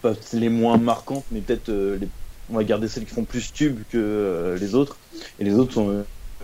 pas 0.00 0.14
les 0.32 0.48
moins 0.48 0.78
marquantes, 0.78 1.24
mais 1.30 1.40
peut-être 1.40 1.68
euh, 1.68 1.98
les- 2.00 2.08
on 2.50 2.54
va 2.56 2.64
garder 2.64 2.88
celles 2.88 3.04
qui 3.04 3.14
font 3.14 3.24
plus 3.24 3.52
tube 3.52 3.80
que 3.90 3.98
euh, 3.98 4.58
les 4.58 4.74
autres. 4.74 4.96
Et 5.38 5.44
les 5.44 5.54
autres 5.54 5.72
sont, 5.72 5.88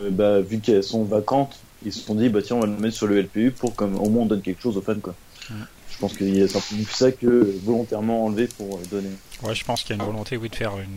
euh, 0.03 0.11
bah, 0.11 0.41
vu 0.41 0.61
qu'elles 0.61 0.85
sont 0.85 1.05
vacantes, 1.05 1.59
ils 1.85 1.93
se 1.93 2.01
sont 2.01 2.15
dit 2.15 2.29
bah 2.29 2.41
tiens 2.43 2.57
on 2.57 2.61
va 2.61 2.67
le 2.67 2.77
mettre 2.77 2.97
sur 2.97 3.07
le 3.07 3.21
LPU 3.21 3.51
pour 3.53 3.75
comme 3.75 3.97
au 3.99 4.09
moins 4.09 4.23
on 4.25 4.27
donne 4.27 4.43
quelque 4.43 4.61
chose 4.63 4.77
aux 4.77 4.83
fans 4.83 4.99
quoi. 5.01 5.15
Ouais. 5.51 5.57
Je 5.91 5.99
pense 5.99 6.17
qu'il 6.17 6.37
y 6.37 6.43
a 6.43 6.49
simplement 6.49 6.83
plus 6.85 6.95
ça 6.95 7.11
que 7.13 7.55
volontairement 7.65 8.25
enlevé 8.27 8.47
pour 8.49 8.77
euh, 8.77 8.81
donner. 8.91 9.11
Ouais, 9.43 9.55
je 9.55 9.65
pense 9.65 9.83
qu'il 9.83 9.97
y 9.97 9.99
a 9.99 10.03
une 10.03 10.09
volonté, 10.11 10.37
oui, 10.37 10.49
de 10.49 10.55
faire 10.57 10.77
une 10.79 10.89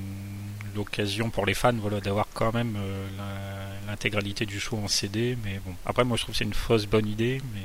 l'occasion 0.76 1.30
pour 1.30 1.46
les 1.46 1.54
fans, 1.54 1.74
voilà, 1.74 2.00
d'avoir 2.00 2.28
quand 2.34 2.54
même 2.54 2.76
euh, 2.78 3.08
la- 3.18 3.92
l'intégralité 3.92 4.46
du 4.46 4.60
show 4.60 4.78
en 4.82 4.88
CD. 4.88 5.38
Mais 5.44 5.60
bon, 5.66 5.74
après, 5.86 6.04
moi, 6.06 6.16
je 6.18 6.24
trouve 6.24 6.34
que 6.34 6.38
c'est 6.38 6.46
une 6.46 6.54
fausse 6.54 6.86
bonne 6.86 7.08
idée, 7.08 7.42
mais 7.54 7.60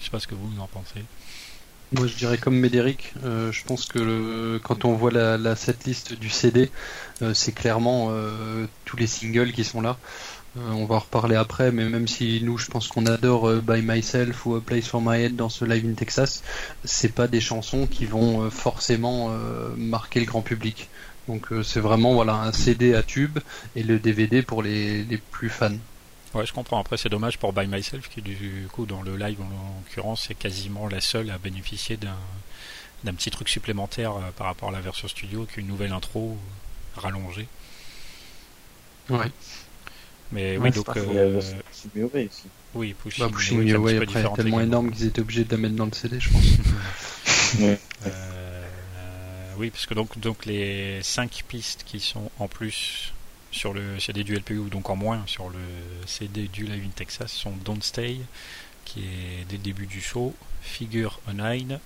je 0.00 0.04
sais 0.06 0.10
pas 0.10 0.18
ce 0.18 0.26
que 0.26 0.34
vous 0.34 0.48
en 0.60 0.66
pensez. 0.66 1.04
Moi, 1.92 2.06
je 2.06 2.16
dirais 2.16 2.36
comme 2.38 2.58
Médéric. 2.58 3.14
euh, 3.24 3.50
je 3.50 3.64
pense 3.64 3.86
que 3.86 4.58
quand 4.62 4.84
on 4.84 4.94
voit 4.94 5.10
la, 5.10 5.38
la 5.38 5.56
setlist 5.56 6.12
du 6.12 6.28
CD, 6.28 6.70
euh, 7.22 7.32
c'est 7.34 7.52
clairement 7.52 8.08
euh, 8.10 8.66
tous 8.84 8.96
les 8.98 9.06
singles 9.06 9.52
qui 9.52 9.64
sont 9.64 9.80
là. 9.80 9.98
on 10.56 10.84
va 10.86 10.96
en 10.96 10.98
reparler 11.00 11.36
après, 11.36 11.72
mais 11.72 11.88
même 11.88 12.06
si 12.08 12.42
nous, 12.42 12.58
je 12.58 12.66
pense 12.68 12.88
qu'on 12.88 13.06
adore 13.06 13.50
By 13.62 13.82
Myself 13.82 14.44
ou 14.46 14.56
A 14.56 14.60
Place 14.60 14.86
for 14.88 15.00
My 15.02 15.18
Head 15.22 15.36
dans 15.36 15.48
ce 15.48 15.64
live 15.64 15.86
in 15.86 15.94
Texas, 15.94 16.42
c'est 16.84 17.14
pas 17.14 17.28
des 17.28 17.40
chansons 17.40 17.86
qui 17.86 18.06
vont 18.06 18.50
forcément 18.50 19.30
marquer 19.76 20.20
le 20.20 20.26
grand 20.26 20.42
public. 20.42 20.88
Donc 21.28 21.48
c'est 21.64 21.80
vraiment 21.80 22.14
voilà 22.14 22.34
un 22.34 22.52
CD 22.52 22.94
à 22.94 23.02
tube 23.02 23.38
et 23.76 23.82
le 23.82 23.98
DVD 23.98 24.42
pour 24.42 24.62
les, 24.62 25.04
les 25.04 25.18
plus 25.18 25.50
fans. 25.50 25.76
Ouais, 26.38 26.46
je 26.46 26.52
comprends. 26.52 26.78
Après, 26.78 26.96
c'est 26.96 27.08
dommage 27.08 27.36
pour 27.36 27.52
By 27.52 27.66
Myself 27.66 28.08
qui, 28.08 28.22
du 28.22 28.68
coup, 28.70 28.86
dans 28.86 29.02
le 29.02 29.16
live, 29.16 29.40
en 29.40 29.80
l'occurrence, 29.82 30.30
est 30.30 30.36
quasiment 30.36 30.86
la 30.86 31.00
seule 31.00 31.30
à 31.30 31.38
bénéficier 31.38 31.96
d'un, 31.96 32.16
d'un 33.02 33.12
petit 33.12 33.32
truc 33.32 33.48
supplémentaire 33.48 34.12
euh, 34.12 34.30
par 34.36 34.46
rapport 34.46 34.68
à 34.68 34.72
la 34.72 34.80
version 34.80 35.08
studio, 35.08 35.46
qu'une 35.46 35.66
nouvelle 35.66 35.90
intro 35.90 36.38
rallongée. 36.94 37.48
Ouais. 39.10 39.32
Mais 40.30 40.58
oui, 40.58 40.70
donc. 40.70 40.96
Euh, 40.96 41.40
oui, 42.74 42.94
Pushing, 42.94 43.24
bah, 43.24 43.30
Pushing 43.32 43.76
Way, 43.76 43.96
après, 43.96 44.32
tellement 44.36 44.60
énorme 44.60 44.92
qu'ils 44.92 45.06
étaient 45.06 45.22
obligés 45.22 45.42
de 45.42 45.50
la 45.50 45.56
mettre 45.56 45.74
dans 45.74 45.86
le 45.86 45.92
CD, 45.92 46.20
je 46.20 46.30
pense. 46.30 46.44
euh, 48.06 48.64
oui, 49.56 49.70
parce 49.70 49.86
que 49.86 49.94
donc, 49.94 50.20
donc 50.20 50.46
les 50.46 51.02
5 51.02 51.42
pistes 51.48 51.82
qui 51.84 51.98
sont 51.98 52.30
en 52.38 52.46
plus 52.46 53.12
sur 53.50 53.72
le 53.72 53.98
CD 53.98 54.24
du 54.24 54.36
LPU, 54.36 54.68
donc 54.70 54.90
en 54.90 54.96
moins 54.96 55.22
sur 55.26 55.48
le 55.48 55.58
CD 56.06 56.48
du 56.48 56.64
Live 56.64 56.84
in 56.84 56.90
Texas, 56.94 57.32
sont 57.32 57.52
Don't 57.64 57.82
Stay, 57.82 58.18
qui 58.84 59.00
est 59.00 59.44
dès 59.48 59.56
le 59.56 59.62
début 59.62 59.86
du 59.86 60.00
show, 60.00 60.34
Figure 60.62 61.20
a 61.26 61.32
Nine, 61.32 61.78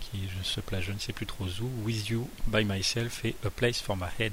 qui 0.00 0.20
se 0.42 0.60
place 0.60 0.82
je 0.82 0.92
ne 0.92 0.98
sais 0.98 1.12
plus 1.12 1.26
trop 1.26 1.44
où, 1.44 1.86
With 1.86 2.08
You, 2.08 2.28
By 2.46 2.64
Myself 2.64 3.24
et 3.24 3.34
A 3.44 3.50
Place 3.50 3.80
for 3.80 3.96
My 3.96 4.08
Head. 4.18 4.32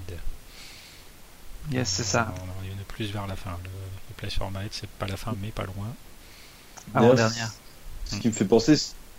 Yes, 1.71 1.89
c'est 1.89 2.04
ça. 2.04 2.34
On, 2.41 2.82
est 2.82 2.86
plus 2.88 3.12
vers 3.12 3.28
la 3.28 3.36
fin. 3.36 3.52
Le, 3.63 3.69
A 3.69 4.13
Place 4.17 4.34
for 4.34 4.52
My 4.52 4.65
Head, 4.65 4.71
c'est 4.71 4.89
pas 4.89 5.08
la 5.08 5.17
fin, 5.17 5.36
mais 5.41 5.50
pas 5.50 5.65
loin. 5.65 5.93
Avant 6.93 7.13
dernière. 7.13 7.52
Ce 8.06 8.17
qui 8.17 8.28
me 8.28 8.34
fait 8.34 8.45
penser, 8.45 8.76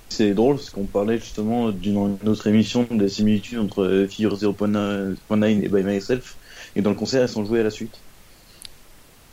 c'est 0.08 0.34
drôle, 0.34 0.56
parce 0.56 0.70
qu'on 0.70 0.84
parlait 0.84 1.18
justement 1.18 1.70
d'une 1.70 2.18
autre 2.26 2.46
émission 2.46 2.86
des 2.90 3.08
similitudes 3.08 3.58
entre 3.58 4.06
Figure 4.10 4.36
0.9 4.36 5.62
et 5.62 5.68
By 5.68 5.82
Myself. 5.82 6.36
Et 6.76 6.82
dans 6.82 6.90
le 6.90 6.96
concert, 6.96 7.22
elles 7.22 7.28
sont 7.28 7.44
jouées 7.44 7.60
à 7.60 7.64
la 7.64 7.70
suite. 7.70 7.98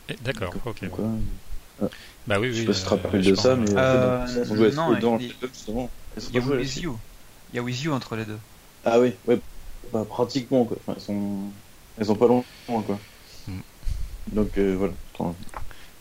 Eh, 0.08 0.16
d'accord, 0.22 0.54
ok. 0.64 0.84
Bah 2.26 2.38
oui, 2.38 2.48
oui. 2.48 2.54
Je 2.54 2.60
sais 2.60 2.66
pas 2.66 2.74
si 2.74 2.80
tu 2.80 2.84
te 2.84 2.90
rappelles 2.90 3.24
de 3.24 3.34
ça, 3.34 3.56
mais 3.56 3.70
euh, 3.74 4.26
elles 4.26 4.46
sont 4.46 4.56
jouées 4.56 4.72
non, 4.72 4.98
dans 4.98 5.16
les 5.16 5.28
deux, 5.40 5.48
justement. 5.52 5.90
Il 6.16 6.34
y 6.34 6.38
a 6.38 6.40
With 6.42 6.76
You. 6.76 6.98
Il 7.52 7.56
y 7.56 7.58
a 7.58 7.62
With 7.62 7.82
You 7.82 7.92
entre 7.92 8.16
les 8.16 8.24
deux. 8.24 8.38
Ah 8.84 9.00
oui, 9.00 9.14
ouais. 9.26 9.40
Bah, 9.92 10.04
pratiquement, 10.08 10.64
quoi. 10.64 10.76
elles 10.88 11.00
sont, 11.00 11.38
elles 11.98 12.06
sont 12.06 12.14
pas 12.14 12.26
loin, 12.26 12.44
quoi. 12.66 12.98
Hmm. 13.48 13.60
Donc 14.32 14.58
euh, 14.58 14.76
voilà. 14.76 15.34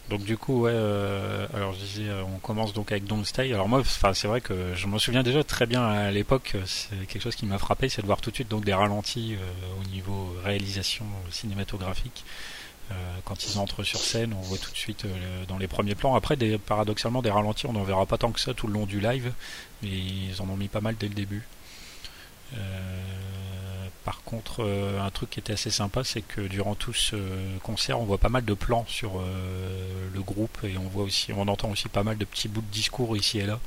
Donc 0.09 0.23
du 0.23 0.37
coup, 0.37 0.61
ouais, 0.61 0.71
euh, 0.73 1.45
alors 1.53 1.73
je 1.73 1.79
disais, 1.79 2.09
euh, 2.09 2.23
on 2.23 2.39
commence 2.39 2.73
donc 2.73 2.91
avec 2.91 3.05
Don't 3.05 3.23
Stay. 3.23 3.53
Alors 3.53 3.69
moi, 3.69 3.83
c'est 3.85 4.27
vrai 4.27 4.41
que 4.41 4.73
je 4.73 4.87
m'en 4.87 4.97
souviens 4.97 5.21
déjà 5.21 5.43
très 5.43 5.67
bien 5.67 5.85
à 5.85 6.09
l'époque. 6.09 6.55
C'est 6.65 7.05
quelque 7.07 7.21
chose 7.21 7.35
qui 7.35 7.45
m'a 7.45 7.59
frappé, 7.59 7.89
c'est 7.89 8.01
de 8.01 8.07
voir 8.07 8.19
tout 8.19 8.31
de 8.31 8.35
suite 8.35 8.49
donc 8.49 8.65
des 8.65 8.73
ralentis 8.73 9.35
euh, 9.35 9.81
au 9.81 9.87
niveau 9.89 10.35
réalisation 10.43 11.05
cinématographique. 11.29 12.23
quand 13.23 13.45
ils 13.45 13.59
entrent 13.59 13.83
sur 13.83 13.99
scène, 13.99 14.33
on 14.33 14.41
voit 14.41 14.57
tout 14.57 14.71
de 14.71 14.77
suite 14.77 15.05
dans 15.47 15.59
les 15.59 15.67
premiers 15.67 15.93
plans. 15.93 16.15
Après, 16.15 16.35
paradoxalement, 16.57 17.21
des 17.21 17.29
ralentis, 17.29 17.67
on 17.67 17.73
n'en 17.73 17.83
verra 17.83 18.07
pas 18.07 18.17
tant 18.17 18.31
que 18.31 18.39
ça 18.39 18.55
tout 18.55 18.65
le 18.65 18.73
long 18.73 18.87
du 18.87 18.99
live, 18.99 19.31
mais 19.83 19.89
ils 19.89 20.41
en 20.41 20.49
ont 20.49 20.57
mis 20.57 20.69
pas 20.69 20.81
mal 20.81 20.95
dès 20.99 21.07
le 21.07 21.13
début. 21.13 21.45
Par 24.09 24.23
contre, 24.23 24.63
euh, 24.63 24.99
un 24.99 25.11
truc 25.11 25.29
qui 25.29 25.39
était 25.39 25.53
assez 25.53 25.69
sympa, 25.69 26.03
c'est 26.03 26.23
que 26.23 26.41
durant 26.41 26.73
tout 26.73 26.93
ce 26.93 27.15
concert, 27.61 27.99
on 27.99 28.05
voit 28.05 28.17
pas 28.17 28.29
mal 28.29 28.43
de 28.43 28.55
plans 28.55 28.83
sur 28.87 29.19
euh, 29.19 30.09
le 30.11 30.21
groupe 30.23 30.57
et 30.63 30.79
on 30.79 30.87
voit 30.89 31.03
aussi, 31.03 31.31
on 31.31 31.47
entend 31.47 31.69
aussi 31.69 31.89
pas 31.89 32.01
mal 32.01 32.17
de 32.17 32.25
petits 32.25 32.47
bouts 32.47 32.61
de 32.61 32.71
discours 32.71 33.15
ici 33.15 33.37
et 33.37 33.45
là 33.45 33.59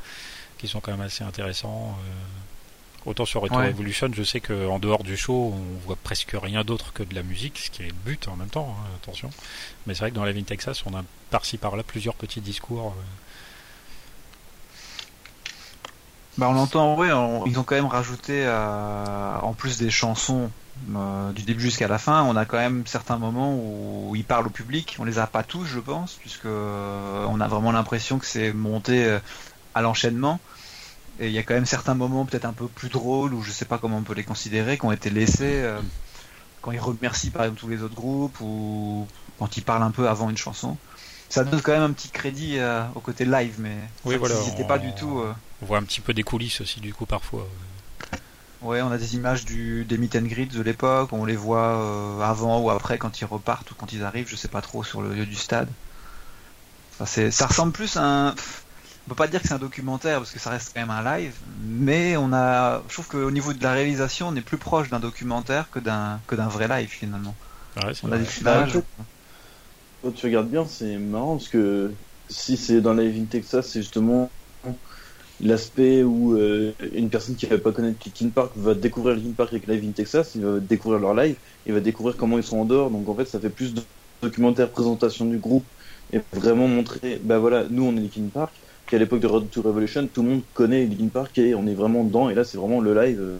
qui 0.59 0.67
sont 0.67 0.81
quand 0.81 0.91
même 0.91 1.01
assez 1.01 1.23
intéressants. 1.23 1.97
Euh. 2.01 3.09
autant 3.09 3.25
sur 3.25 3.43
Retro 3.43 3.63
Evolution, 3.63 4.11
je 4.13 4.25
sais 4.25 4.41
qu'en 4.41 4.81
dehors 4.81 5.05
du 5.05 5.17
show, 5.17 5.55
on 5.55 5.87
voit 5.87 5.95
presque 5.95 6.35
rien 6.35 6.65
d'autre 6.65 6.93
que 6.93 7.05
de 7.05 7.15
la 7.15 7.23
musique, 7.23 7.59
ce 7.59 7.71
qui 7.71 7.83
est 7.85 7.87
le 7.87 7.93
but 8.05 8.27
en 8.27 8.35
même 8.35 8.51
temps, 8.51 8.77
hein, 8.81 8.91
attention. 9.01 9.31
Mais 9.87 9.95
c'est 9.95 10.01
vrai 10.01 10.11
que 10.11 10.17
dans 10.17 10.25
la 10.25 10.33
Vin 10.33 10.43
Texas, 10.43 10.83
on 10.87 10.95
a 10.97 11.05
par-ci 11.31 11.57
par-là 11.57 11.85
plusieurs 11.85 12.17
petits 12.17 12.41
discours. 12.41 12.97
Bah 16.39 16.49
on 16.49 16.55
l'entend, 16.55 16.97
oui, 16.99 17.09
ils 17.47 17.59
ont 17.59 17.63
quand 17.63 17.75
même 17.75 17.87
rajouté, 17.87 18.45
euh, 18.47 19.37
en 19.43 19.53
plus 19.53 19.77
des 19.77 19.91
chansons 19.91 20.51
euh, 20.97 21.31
du 21.33 21.43
début 21.43 21.61
jusqu'à 21.61 21.89
la 21.89 21.99
fin, 21.99 22.23
on 22.23 22.37
a 22.37 22.47
quand 22.47 22.57
même 22.57 22.87
certains 22.87 23.19
moments 23.19 23.55
où 23.55 24.17
ils 24.17 24.25
parlent 24.25 24.47
au 24.47 24.51
public. 24.51 24.97
On 24.99 25.05
les 25.05 25.19
a 25.19 25.27
pas 25.27 25.43
tous, 25.43 25.67
je 25.67 25.79
pense, 25.79 26.15
puisque 26.15 26.47
euh, 26.47 27.27
on 27.29 27.39
a 27.41 27.49
vraiment 27.49 27.71
l'impression 27.71 28.19
que 28.19 28.25
c'est 28.25 28.55
monté 28.55 29.19
à 29.75 29.83
l'enchaînement. 29.83 30.41
Et 31.21 31.27
il 31.27 31.33
y 31.33 31.39
a 31.39 31.43
quand 31.43 31.55
même 31.55 31.67
certains 31.67 31.95
moments 31.95 32.25
peut-être 32.25 32.47
un 32.47 32.55
peu 32.55 32.67
plus 32.67 32.89
drôles, 32.89 33.35
ou 33.35 33.43
je 33.43 33.53
sais 33.53 33.67
pas 33.67 33.77
comment 33.77 33.99
on 33.99 34.03
peut 34.03 34.15
les 34.15 34.25
considérer, 34.25 34.79
qui 34.79 34.87
ont 34.87 34.93
été 34.93 35.11
laissés 35.11 35.71
quand 36.63 36.73
ils 36.73 36.81
remercient 36.81 37.31
par 37.31 37.43
exemple 37.43 37.61
tous 37.61 37.69
les 37.69 37.83
autres 37.83 37.95
groupes, 37.95 38.41
ou 38.41 39.07
quand 39.39 39.57
ils 39.59 39.65
parlent 39.65 39.83
un 39.83 39.91
peu 39.91 40.09
avant 40.09 40.31
une 40.31 40.37
chanson 40.39 40.79
ça 41.33 41.45
donne 41.45 41.63
quand 41.63 41.73
même 41.73 41.83
un 41.83 41.93
petit 41.93 42.11
crédit 42.11 42.59
euh, 42.59 42.85
au 42.95 43.01
côté 43.01 43.25
live, 43.25 43.55
mais 43.59 43.75
oui, 44.05 44.17
voilà, 44.17 44.35
on... 44.59 44.65
pas 44.65 44.79
du 44.79 44.93
tout. 44.95 45.21
Euh. 45.21 45.33
On 45.63 45.67
voit 45.67 45.79
un 45.79 45.83
petit 45.83 46.03
peu 46.03 46.13
des 46.13 46.23
coulisses 46.23 46.61
aussi 46.61 46.81
du 46.81 46.93
coup 46.93 47.07
parfois. 47.07 47.49
Ouais, 48.61 48.83
on 48.83 48.93
a 48.93 48.99
des 48.99 49.17
images 49.17 49.47
du, 49.47 49.85
des 49.87 49.97
meet 49.97 50.15
and 50.15 50.27
greet 50.27 50.53
de 50.53 50.61
l'époque, 50.61 51.13
on 51.13 51.25
les 51.25 51.35
voit 51.35 51.79
euh, 51.79 52.21
avant 52.21 52.61
ou 52.61 52.69
après 52.69 52.99
quand 52.99 53.21
ils 53.21 53.25
repartent 53.25 53.71
ou 53.71 53.75
quand 53.75 53.93
ils 53.95 54.05
arrivent, 54.05 54.29
je 54.29 54.37
sais 54.37 54.49
pas 54.49 54.61
trop 54.61 54.85
sur 54.85 55.01
le 55.01 55.15
lieu 55.15 55.25
du 55.25 55.35
stade. 55.35 55.69
Enfin, 57.01 57.31
ça 57.31 57.47
ressemble 57.47 57.73
plus 57.73 57.97
à 57.97 58.03
un. 58.03 58.29
On 58.31 59.09
peut 59.09 59.15
pas 59.17 59.27
dire 59.27 59.41
que 59.41 59.49
c'est 59.49 59.55
un 59.55 59.59
documentaire 59.59 60.19
parce 60.19 60.33
que 60.33 60.39
ça 60.39 60.51
reste 60.51 60.73
quand 60.75 60.81
même 60.81 60.91
un 60.91 61.03
live, 61.17 61.35
mais 61.65 62.17
on 62.19 62.33
a. 62.35 62.83
Je 62.89 62.93
trouve 62.93 63.09
qu'au 63.09 63.31
niveau 63.31 63.55
de 63.55 63.63
la 63.63 63.73
réalisation, 63.73 64.29
on 64.29 64.37
est 64.37 64.43
plus 64.43 64.59
proche 64.59 64.91
d'un 64.91 65.01
documentaire 65.01 65.71
que 65.71 65.79
d'un 65.79 66.21
que 66.27 66.37
d'un 66.37 66.49
vrai 66.49 66.69
live 66.69 66.91
finalement. 66.91 67.35
Ouais, 67.83 67.93
on 68.03 68.13
a 68.13 68.19
des 68.19 68.27
quand 70.03 70.13
tu 70.13 70.27
regardes 70.27 70.51
bien, 70.51 70.67
c'est 70.67 70.99
marrant 70.99 71.37
parce 71.37 71.49
que 71.49 71.91
si 72.29 72.57
c'est 72.57 72.81
dans 72.81 72.95
Live 72.95 73.21
in 73.21 73.25
Texas, 73.27 73.69
c'est 73.69 73.83
justement 73.83 74.31
l'aspect 75.41 76.03
où 76.03 76.37
euh, 76.37 76.73
une 76.93 77.09
personne 77.09 77.37
qui 77.37 77.47
va 77.47 77.59
pas 77.59 77.73
connaître 77.73 77.99
Linkin 78.05 78.31
Park 78.31 78.53
va 78.57 78.75
découvrir 78.75 79.17
Linkin 79.17 79.33
Park 79.37 79.53
avec 79.53 79.67
Live 79.67 79.85
in 79.85 79.93
Texas, 79.93 80.33
il 80.35 80.45
va 80.45 80.61
découvrir 80.61 81.01
leur 81.01 81.15
live, 81.15 81.37
il 81.67 81.73
va 81.73 81.81
découvrir 81.81 82.17
comment 82.17 82.37
ils 82.37 82.45
sont 82.45 82.59
en 82.59 82.65
dehors. 82.65 82.91
Donc 82.91 83.09
en 83.09 83.15
fait, 83.15 83.27
ça 83.27 83.41
fait 83.41 83.51
plus 83.51 83.75
de 83.75 83.83
documentaire 84.23 84.71
présentation 84.71 85.25
du 85.25 85.39
groupe 85.39 85.65
et 86.13 86.21
vraiment 86.33 86.69
montrer, 86.69 87.21
bah 87.23 87.39
voilà, 87.39 87.67
nous 87.71 87.85
on 87.85 87.97
est 87.97 88.01
Linkin 88.01 88.29
Park, 88.33 88.55
qu'à 88.87 88.99
l'époque 88.99 89.21
de 89.21 89.27
Road 89.27 89.51
to 89.51 89.63
Revolution, 89.63 90.09
tout 90.13 90.23
le 90.23 90.29
monde 90.29 90.43
connaît 90.55 90.85
Linkin 90.87 91.09
Park 91.09 91.39
et 91.39 91.55
on 91.55 91.67
est 91.67 91.75
vraiment 91.75 92.05
dedans. 92.05 92.29
Et 92.29 92.35
là, 92.35 92.45
c'est 92.45 92.59
vraiment 92.59 92.81
le 92.81 92.95
live. 92.95 93.39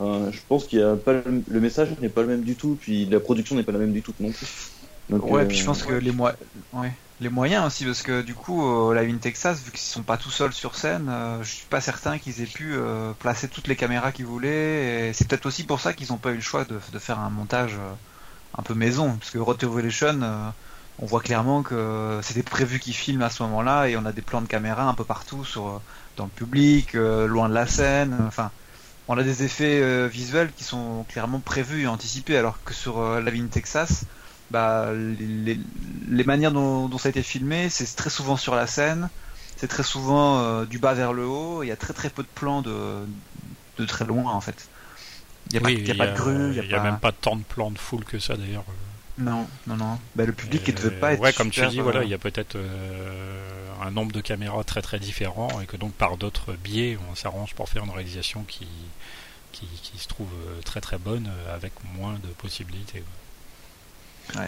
Euh, 0.00 0.30
je 0.30 0.40
pense 0.48 0.66
qu'il 0.66 0.80
y 0.80 0.82
a 0.82 0.96
pas 0.96 1.22
le 1.24 1.60
message 1.60 1.90
n'est 2.00 2.08
pas 2.08 2.22
le 2.22 2.28
même 2.28 2.42
du 2.42 2.56
tout, 2.56 2.76
puis 2.80 3.06
la 3.06 3.20
production 3.20 3.54
n'est 3.54 3.62
pas 3.62 3.72
la 3.72 3.78
même 3.78 3.92
du 3.92 4.02
tout 4.02 4.12
non 4.18 4.30
plus 4.32 4.81
ouais, 5.10 5.46
puis 5.46 5.58
je 5.58 5.64
pense 5.64 5.82
que 5.82 5.92
les, 5.92 6.10
ouais, 6.10 6.92
les 7.20 7.28
moyens 7.28 7.66
aussi, 7.66 7.84
parce 7.84 8.02
que 8.02 8.22
du 8.22 8.34
coup, 8.34 8.60
au 8.62 8.92
Live 8.92 9.14
in 9.14 9.18
Texas, 9.18 9.62
vu 9.62 9.70
qu'ils 9.70 9.80
sont 9.80 10.02
pas 10.02 10.16
tout 10.16 10.30
seuls 10.30 10.52
sur 10.52 10.74
scène, 10.74 11.08
euh, 11.08 11.42
je 11.42 11.50
suis 11.50 11.66
pas 11.66 11.80
certain 11.80 12.18
qu'ils 12.18 12.40
aient 12.42 12.46
pu 12.46 12.74
euh, 12.74 13.12
placer 13.12 13.48
toutes 13.48 13.68
les 13.68 13.76
caméras 13.76 14.12
qu'ils 14.12 14.26
voulaient. 14.26 15.08
Et 15.08 15.12
c'est 15.12 15.28
peut-être 15.28 15.46
aussi 15.46 15.64
pour 15.64 15.80
ça 15.80 15.92
qu'ils 15.92 16.12
ont 16.12 16.16
pas 16.16 16.32
eu 16.32 16.36
le 16.36 16.40
choix 16.40 16.64
de, 16.64 16.80
de 16.92 16.98
faire 16.98 17.20
un 17.20 17.30
montage 17.30 17.74
euh, 17.74 17.94
un 18.58 18.62
peu 18.62 18.74
maison, 18.74 19.16
parce 19.16 19.30
que 19.30 19.38
Road 19.38 19.62
Evolution, 19.62 20.20
on 20.98 21.06
voit 21.06 21.20
clairement 21.20 21.62
que 21.62 22.20
c'était 22.22 22.42
prévu 22.42 22.80
qu'ils 22.80 22.94
filment 22.94 23.22
à 23.22 23.30
ce 23.30 23.42
moment-là, 23.44 23.86
et 23.88 23.96
on 23.96 24.04
a 24.04 24.12
des 24.12 24.20
plans 24.20 24.42
de 24.42 24.46
caméra 24.46 24.82
un 24.82 24.94
peu 24.94 25.04
partout 25.04 25.44
sur 25.44 25.80
dans 26.16 26.24
le 26.24 26.30
public, 26.30 26.92
loin 26.92 27.48
de 27.48 27.54
la 27.54 27.66
scène. 27.66 28.14
Enfin, 28.26 28.50
on 29.08 29.16
a 29.16 29.22
des 29.22 29.42
effets 29.42 30.06
visuels 30.06 30.52
qui 30.52 30.64
sont 30.64 31.06
clairement 31.08 31.40
prévus 31.40 31.84
et 31.84 31.86
anticipés, 31.86 32.36
alors 32.36 32.62
que 32.62 32.74
sur 32.74 33.20
Live 33.20 33.42
in 33.42 33.46
Texas 33.46 34.04
bah, 34.52 34.90
les, 34.92 36.24
manières 36.24 36.52
dont, 36.52 36.98
ça 36.98 37.08
a 37.08 37.10
été 37.10 37.22
filmé, 37.22 37.70
c'est 37.70 37.96
très 37.96 38.10
souvent 38.10 38.36
sur 38.36 38.54
la 38.54 38.66
scène, 38.66 39.08
c'est 39.56 39.66
très 39.66 39.82
souvent 39.82 40.40
euh, 40.40 40.64
du 40.66 40.78
bas 40.78 40.92
vers 40.92 41.14
le 41.14 41.24
haut, 41.24 41.62
il 41.62 41.68
y 41.68 41.72
a 41.72 41.76
très 41.76 41.94
très 41.94 42.10
peu 42.10 42.22
de 42.22 42.28
plans 42.34 42.60
de, 42.60 42.98
de 43.78 43.86
très 43.86 44.04
loin 44.04 44.30
en 44.30 44.40
fait. 44.40 44.68
Il 45.50 45.60
n'y 45.60 45.90
a, 45.90 45.94
pas, 45.94 46.06
de 46.06 46.16
grue. 46.16 46.54
Il 46.54 46.68
n'y 46.68 46.74
a, 46.74 46.82
même 46.82 46.98
pas 46.98 47.12
tant 47.12 47.36
de 47.36 47.42
plans 47.42 47.70
de 47.70 47.78
foule 47.78 48.04
que 48.04 48.18
ça 48.18 48.36
d'ailleurs. 48.36 48.64
Non, 49.18 49.46
non, 49.66 49.76
non. 49.76 49.98
Bah, 50.14 50.24
le 50.24 50.32
public 50.32 50.68
ne 50.68 50.72
devait 50.72 50.90
pas 50.90 51.14
être. 51.14 51.20
Ouais, 51.20 51.32
comme 51.32 51.50
tu 51.50 51.66
dis, 51.66 51.80
voilà, 51.80 52.00
euh, 52.00 52.04
il 52.04 52.10
y 52.10 52.14
a 52.14 52.18
peut-être 52.18 52.56
euh, 52.56 53.70
un 53.82 53.90
nombre 53.90 54.12
de 54.12 54.20
caméras 54.20 54.64
très 54.64 54.82
très 54.82 54.98
différent 54.98 55.48
et 55.62 55.66
que 55.66 55.76
donc 55.76 55.92
par 55.92 56.16
d'autres 56.18 56.52
biais, 56.52 56.98
on 57.10 57.14
s'arrange 57.14 57.54
pour 57.54 57.68
faire 57.68 57.84
une 57.84 57.90
réalisation 57.90 58.44
qui, 58.44 58.68
qui, 59.50 59.66
qui, 59.82 59.98
se 59.98 60.08
trouve 60.08 60.30
très 60.64 60.80
très 60.80 60.98
bonne 60.98 61.30
avec 61.52 61.72
moins 61.96 62.14
de 62.14 62.28
possibilités. 62.28 63.02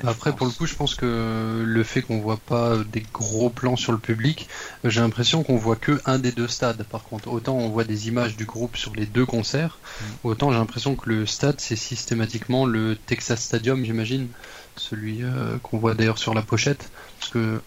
Après, 0.05 0.33
pour 0.35 0.47
le 0.47 0.53
coup, 0.53 0.67
je 0.67 0.75
pense 0.75 0.95
que 0.95 1.63
le 1.65 1.83
fait 1.85 2.03
qu'on 2.03 2.21
voit 2.21 2.39
pas 2.39 2.79
des 2.85 3.05
gros 3.13 3.51
plans 3.51 3.77
sur 3.77 3.93
le 3.93 3.99
public, 3.99 4.49
j'ai 4.85 5.01
l'impression 5.01 5.43
qu'on 5.43 5.57
voit 5.57 5.77
que 5.77 6.01
un 6.07 6.19
des 6.19 6.33
deux 6.33 6.49
stades. 6.49 6.83
Par 6.85 7.05
contre, 7.05 7.29
autant 7.29 7.57
on 7.57 7.69
voit 7.69 7.85
des 7.85 8.09
images 8.09 8.37
du 8.37 8.45
groupe 8.45 8.77
sur 8.77 8.95
les 8.95 9.07
deux 9.07 9.27
concerts, 9.27 9.79
mm. 10.01 10.05
autant 10.25 10.53
j'ai 10.53 10.59
l'impression 10.59 10.97
que 10.97 11.11
le 11.11 11.27
stade 11.27 11.57
c'est 11.59 11.77
systématiquement 11.77 12.67
le 12.67 12.97
Texas 12.97 13.43
Stadium, 13.43 13.85
j'imagine. 13.85 14.29
celui 14.77 15.23
qu'on 15.63 15.79
voit 15.79 15.95
d'ailleurs 15.95 16.19
sur 16.19 16.35
la 16.35 16.43
pochette, 16.43 16.91
parce 17.21 17.31
que 17.31 17.61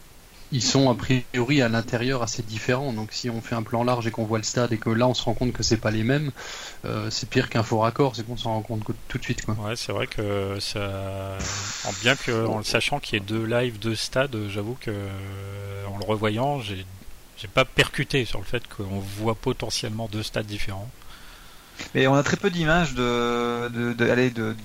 ils 0.51 0.62
sont 0.62 0.89
a 0.89 0.95
priori 0.95 1.62
à 1.62 1.69
l'intérieur 1.69 2.23
assez 2.23 2.43
différents. 2.43 2.93
Donc 2.93 3.10
si 3.12 3.29
on 3.29 3.41
fait 3.41 3.55
un 3.55 3.63
plan 3.63 3.83
large 3.83 4.07
et 4.07 4.12
qu'on 4.12 4.25
voit 4.25 4.38
le 4.38 4.43
stade 4.43 4.71
et 4.71 4.77
que 4.77 4.89
là 4.89 5.07
on 5.07 5.13
se 5.13 5.23
rend 5.23 5.33
compte 5.33 5.53
que 5.53 5.63
c'est 5.63 5.77
pas 5.77 5.91
les 5.91 6.03
mêmes, 6.03 6.31
euh, 6.86 7.10
c'est 7.10 7.29
pire 7.29 7.49
qu'un 7.49 7.63
faux 7.63 7.79
raccord, 7.79 8.15
c'est 8.15 8.25
qu'on 8.25 8.38
s'en 8.38 8.53
rend 8.53 8.62
compte 8.62 8.83
tout 9.07 9.17
de 9.17 9.23
suite. 9.23 9.43
Quoi. 9.45 9.55
Ouais, 9.55 9.75
c'est 9.75 9.91
vrai 9.91 10.07
que 10.07 10.57
ça, 10.60 11.38
bien 12.01 12.15
que 12.15 12.45
en 12.45 12.57
le 12.57 12.63
sachant 12.63 12.99
qu'il 12.99 13.15
y 13.15 13.17
ait 13.17 13.25
deux 13.25 13.45
lives, 13.45 13.79
deux 13.79 13.95
stades, 13.95 14.36
j'avoue 14.49 14.77
que 14.79 14.91
en 15.88 15.97
le 15.97 16.05
revoyant, 16.05 16.60
j'ai 16.62 16.86
j'ai 17.38 17.47
pas 17.47 17.65
percuté 17.65 18.25
sur 18.25 18.39
le 18.39 18.45
fait 18.45 18.67
qu'on 18.67 18.99
voit 18.99 19.36
potentiellement 19.36 20.10
deux 20.12 20.23
stades 20.23 20.47
différents. 20.47 20.89
Mais 21.95 22.07
on 22.07 22.15
a 22.15 22.23
très 22.23 22.37
peu 22.37 22.49
d'images 22.49 22.93
de, 22.93 23.69
de, 23.69 23.93
de, 23.93 24.29
de, 24.29 24.55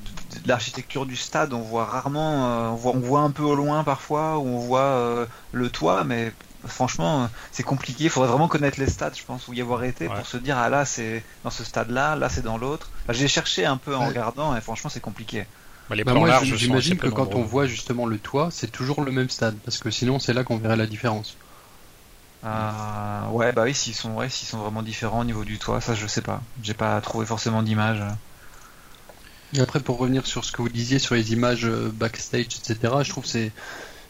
l'architecture 0.47 1.07
du 1.07 1.17
stade. 1.17 1.53
On 1.53 1.61
voit 1.61 1.85
rarement, 1.85 2.47
euh, 2.47 2.69
on, 2.71 2.75
voit, 2.75 2.93
on 2.93 3.01
voit 3.01 3.21
un 3.21 3.31
peu 3.31 3.43
au 3.43 3.55
loin 3.55 3.85
parfois, 3.85 4.39
où 4.39 4.47
on 4.47 4.59
voit 4.59 4.81
euh, 4.81 5.27
le 5.53 5.71
toit, 5.71 6.05
mais 6.05 6.33
franchement, 6.67 7.29
c'est 7.51 7.63
compliqué. 7.63 8.05
Il 8.05 8.11
faudrait 8.11 8.31
vraiment 8.31 8.49
connaître 8.49 8.79
les 8.79 8.89
stades, 8.89 9.17
je 9.17 9.25
pense, 9.25 9.49
où 9.49 9.53
y 9.53 9.61
avoir 9.61 9.85
été 9.85 10.09
pour 10.09 10.27
se 10.27 10.37
dire 10.37 10.57
ah 10.59 10.69
là 10.69 10.85
c'est 10.85 11.25
dans 11.45 11.51
ce 11.51 11.65
stade-là, 11.65 12.17
là, 12.17 12.29
c'est 12.29 12.43
dans 12.43 12.59
l'autre. 12.59 12.91
J'ai 13.09 13.29
cherché 13.29 13.65
un 13.67 13.77
peu 13.77 13.95
en 13.95 14.07
regardant 14.07 14.57
et 14.57 14.61
franchement 14.61 14.91
c'est 14.91 15.01
compliqué. 15.01 15.47
Bah, 15.89 15.97
les 15.97 16.05
bah, 16.05 16.15
moi, 16.15 16.41
j'imagine 16.43 16.97
que 16.97 17.09
quand 17.09 17.35
on 17.35 17.43
voit 17.43 17.67
justement 17.67 18.07
le 18.07 18.19
toit, 18.19 18.49
c'est 18.51 18.71
toujours 18.71 19.03
le 19.03 19.13
même 19.13 19.29
stade, 19.29 19.57
parce 19.65 19.79
que 19.79 19.91
sinon 19.91 20.19
c'est 20.19 20.33
là 20.33 20.45
qu'on 20.45 20.57
verrait 20.57 20.77
la 20.77 20.87
différence. 20.87 21.37
Euh, 22.45 23.29
ouais, 23.31 23.53
bah 23.53 23.63
oui, 23.65 23.75
s'ils 23.75 23.95
sont, 23.95 24.15
ouais, 24.15 24.29
s'ils 24.29 24.49
sont 24.49 24.59
vraiment 24.59 24.83
différents 24.83 25.21
au 25.21 25.25
niveau 25.25 25.45
du 25.45 25.59
toit, 25.59 25.81
ça 25.81 25.95
je 25.95 26.07
sais 26.07 26.23
pas. 26.23 26.43
J'ai 26.63 26.75
pas 26.75 27.01
trouvé 27.01 27.27
forcément 27.27 27.63
d'image. 27.63 28.03
Et 29.55 29.61
après, 29.61 29.81
pour 29.81 29.99
revenir 29.99 30.27
sur 30.27 30.45
ce 30.45 30.53
que 30.53 30.63
vous 30.63 30.69
disiez 30.69 30.99
sur 30.99 31.15
les 31.15 31.33
images 31.33 31.67
euh, 31.67 31.91
backstage, 31.93 32.47
etc., 32.59 32.77
je 33.03 33.11
trouve 33.11 33.25
que 33.25 33.31
c'est 33.31 33.53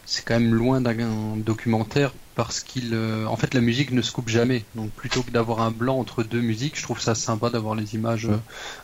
c'est 0.05 0.25
quand 0.25 0.33
même 0.39 0.53
loin 0.53 0.81
d'un 0.81 1.37
documentaire 1.37 2.13
parce 2.35 2.61
qu'il, 2.61 2.93
euh, 2.93 3.25
en 3.25 3.37
fait, 3.37 3.53
la 3.53 3.61
musique 3.61 3.91
ne 3.91 4.01
se 4.01 4.11
coupe 4.11 4.29
jamais. 4.29 4.65
Donc, 4.75 4.91
plutôt 4.91 5.23
que 5.23 5.31
d'avoir 5.31 5.61
un 5.61 5.71
blanc 5.71 5.97
entre 5.99 6.23
deux 6.23 6.41
musiques, 6.41 6.77
je 6.77 6.83
trouve 6.83 6.99
ça 6.99 7.15
sympa 7.15 7.49
d'avoir 7.49 7.75
les 7.75 7.95
images 7.95 8.25
euh, 8.25 8.37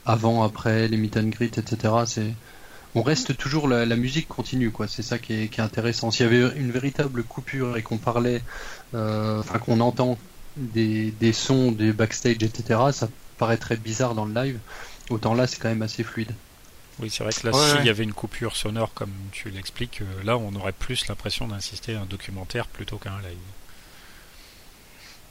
avant, 0.06 0.44
après, 0.44 0.88
les 0.88 0.98
meet 0.98 1.18
and 1.18 1.30
greet, 1.30 1.58
etc. 1.58 1.94
C'est 2.06 2.34
on 2.96 3.02
reste 3.02 3.38
toujours 3.38 3.68
la, 3.68 3.86
musique 3.96 4.28
continue 4.28 4.72
quoi. 4.72 4.88
C'est 4.88 5.04
ça 5.04 5.18
qui 5.20 5.34
est, 5.34 5.48
qui 5.48 5.60
est, 5.60 5.64
intéressant. 5.64 6.12
S'il 6.12 6.26
y 6.26 6.30
avait 6.30 6.58
une 6.58 6.72
véritable 6.72 7.24
coupure 7.24 7.78
et 7.78 7.82
qu'on 7.82 7.98
parlait 7.98 8.42
euh, 8.96 9.40
enfin 9.40 9.60
qu'on 9.60 9.80
entend 9.80 10.18
des, 10.58 11.12
des, 11.12 11.34
sons 11.34 11.72
des 11.72 11.94
backstage 11.94 12.44
etc 12.44 12.80
ça 12.92 13.08
paraîtrait 13.38 13.78
bizarre 13.78 14.16
dans 14.16 14.26
le 14.26 14.34
live. 14.34 14.60
Autant 15.10 15.34
là 15.34 15.48
c'est 15.48 15.60
quand 15.60 15.70
même 15.70 15.82
assez 15.82 16.04
fluide. 16.04 16.34
Oui 17.00 17.10
c'est 17.10 17.24
vrai 17.24 17.32
que 17.32 17.48
là 17.48 17.54
s'il 17.54 17.86
y 17.86 17.90
avait 17.90 18.04
une 18.04 18.14
coupure 18.14 18.56
sonore 18.56 18.94
comme 18.94 19.14
tu 19.32 19.50
l'expliques 19.50 20.02
euh, 20.02 20.24
là 20.24 20.38
on 20.38 20.54
aurait 20.56 20.74
plus 20.74 21.08
l'impression 21.08 21.48
d'insister 21.48 21.96
à 21.96 22.02
un 22.02 22.06
documentaire 22.06 22.68
plutôt 22.68 22.98
qu'à 22.98 23.14
un 23.14 23.22
live 23.22 23.38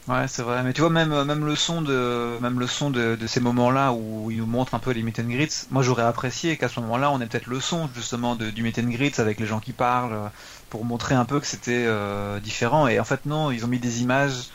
Ouais, 0.08 0.26
c'est 0.26 0.42
vrai. 0.42 0.62
Mais 0.62 0.72
tu 0.72 0.80
vois, 0.80 0.88
même, 0.88 1.22
même 1.24 1.44
le 1.44 1.54
son 1.54 1.82
de, 1.82 2.38
même 2.40 2.58
le 2.58 2.66
son 2.66 2.90
de, 2.90 3.18
ces 3.26 3.40
moments-là 3.40 3.92
où 3.92 4.30
il 4.30 4.38
nous 4.38 4.46
montre 4.46 4.74
un 4.74 4.78
peu 4.78 4.90
les 4.92 5.02
meet 5.02 5.18
and 5.20 5.24
greets, 5.28 5.66
moi 5.70 5.82
j'aurais 5.82 6.02
apprécié 6.02 6.56
qu'à 6.56 6.68
ce 6.70 6.80
moment-là, 6.80 7.10
on 7.10 7.20
ait 7.20 7.26
peut-être 7.26 7.46
le 7.46 7.60
son 7.60 7.90
justement 7.94 8.34
de, 8.34 8.48
du 8.50 8.62
meet 8.62 8.78
and 8.78 8.84
greets 8.88 9.20
avec 9.20 9.38
les 9.38 9.44
gens 9.46 9.60
qui 9.60 9.74
parlent 9.74 10.30
pour 10.70 10.86
montrer 10.86 11.14
un 11.14 11.26
peu 11.26 11.40
que 11.40 11.46
c'était 11.46 11.84
euh, 11.86 12.40
différent. 12.40 12.88
Et 12.88 12.98
en 12.98 13.04
fait, 13.04 13.26
non, 13.26 13.50
ils 13.50 13.66
ont 13.66 13.68
mis 13.68 13.80
des 13.80 14.00
images 14.00 14.48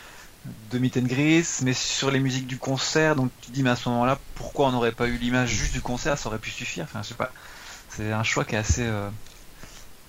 de 0.45 0.79
meet 0.79 0.97
and 0.97 1.01
greets, 1.03 1.61
mais 1.63 1.73
sur 1.73 2.11
les 2.11 2.19
musiques 2.19 2.47
du 2.47 2.57
concert. 2.59 3.15
Donc 3.15 3.31
tu 3.41 3.51
dis, 3.51 3.63
mais 3.63 3.71
à 3.71 3.75
ce 3.75 3.89
moment-là, 3.89 4.19
pourquoi 4.35 4.67
on 4.67 4.71
n'aurait 4.71 4.91
pas 4.93 5.07
eu 5.07 5.17
l'image 5.17 5.49
juste 5.49 5.73
du 5.73 5.81
concert? 5.81 6.17
Ça 6.17 6.29
aurait 6.29 6.39
pu 6.39 6.51
suffire. 6.51 6.85
Enfin, 6.85 7.03
je 7.03 7.09
sais 7.09 7.15
pas. 7.15 7.33
C'est 7.89 8.11
un 8.13 8.23
choix 8.23 8.45
qui 8.45 8.55
est 8.55 8.59
assez, 8.59 8.83
euh, 8.87 9.11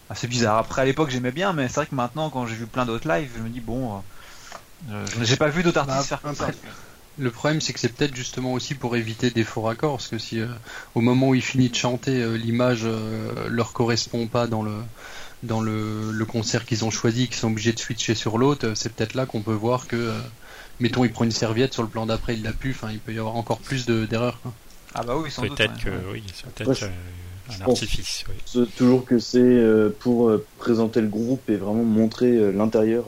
assez 0.08 0.28
bizarre. 0.28 0.58
Après, 0.58 0.82
à 0.82 0.84
l'époque, 0.84 1.10
j'aimais 1.10 1.32
bien, 1.32 1.52
mais 1.52 1.68
c'est 1.68 1.76
vrai 1.76 1.86
que 1.86 1.94
maintenant, 1.94 2.30
quand 2.30 2.46
j'ai 2.46 2.54
vu 2.56 2.66
plein 2.66 2.84
d'autres 2.86 3.08
lives, 3.08 3.32
je 3.36 3.42
me 3.42 3.48
dis, 3.50 3.60
bon. 3.60 4.04
Euh, 4.90 5.04
euh, 5.18 5.24
j'ai 5.24 5.36
pas 5.36 5.48
vu 5.48 5.62
d'autres 5.62 5.78
artistes 5.78 5.98
bah, 5.98 6.02
faire 6.02 6.22
comme 6.22 6.34
ça. 6.34 6.50
Le 7.16 7.30
problème, 7.30 7.60
c'est 7.60 7.72
que 7.72 7.80
c'est 7.80 7.90
peut-être 7.92 8.14
justement 8.14 8.52
aussi 8.52 8.74
pour 8.74 8.96
éviter 8.96 9.30
des 9.30 9.44
faux 9.44 9.62
raccords, 9.62 9.98
parce 9.98 10.08
que 10.08 10.18
si 10.18 10.40
euh, 10.40 10.46
au 10.94 11.00
moment 11.00 11.28
où 11.28 11.34
il 11.34 11.42
finit 11.42 11.68
de 11.68 11.74
chanter, 11.74 12.22
euh, 12.22 12.36
l'image 12.36 12.86
leur 13.48 13.72
correspond 13.72 14.26
pas 14.26 14.46
dans 14.46 14.62
le 14.62 14.74
dans 15.42 15.60
le, 15.60 16.10
le 16.10 16.24
concert 16.24 16.64
qu'ils 16.64 16.86
ont 16.86 16.90
choisi, 16.90 17.26
qu'ils 17.26 17.36
sont 17.36 17.48
obligés 17.48 17.74
de 17.74 17.78
switcher 17.78 18.14
sur 18.14 18.38
l'autre, 18.38 18.72
c'est 18.74 18.90
peut-être 18.94 19.14
là 19.14 19.26
qu'on 19.26 19.42
peut 19.42 19.52
voir 19.52 19.86
que, 19.86 20.10
mettons, 20.80 21.04
il 21.04 21.12
prend 21.12 21.24
une 21.24 21.30
serviette 21.30 21.74
sur 21.74 21.82
le 21.82 21.88
plan 21.90 22.06
d'après, 22.06 22.32
il 22.32 22.42
l'a 22.42 22.54
pu, 22.54 22.70
enfin, 22.70 22.88
il 22.90 22.98
peut 22.98 23.12
y 23.12 23.18
avoir 23.18 23.36
encore 23.36 23.58
plus 23.58 23.84
d'erreurs. 23.84 24.38
ah 24.94 25.02
bah 25.02 25.16
oui, 25.18 25.28
peut-être 25.36 25.84
que 25.84 25.90
oui, 26.10 26.24
c'est 26.34 26.46
peut-être 26.46 26.84
un 27.50 27.60
artifice. 27.68 28.24
Toujours 28.78 29.04
que 29.04 29.18
c'est 29.18 29.62
pour 30.00 30.32
présenter 30.56 31.02
le 31.02 31.08
groupe 31.08 31.50
et 31.50 31.56
vraiment 31.56 31.84
montrer 31.84 32.50
l'intérieur 32.50 33.04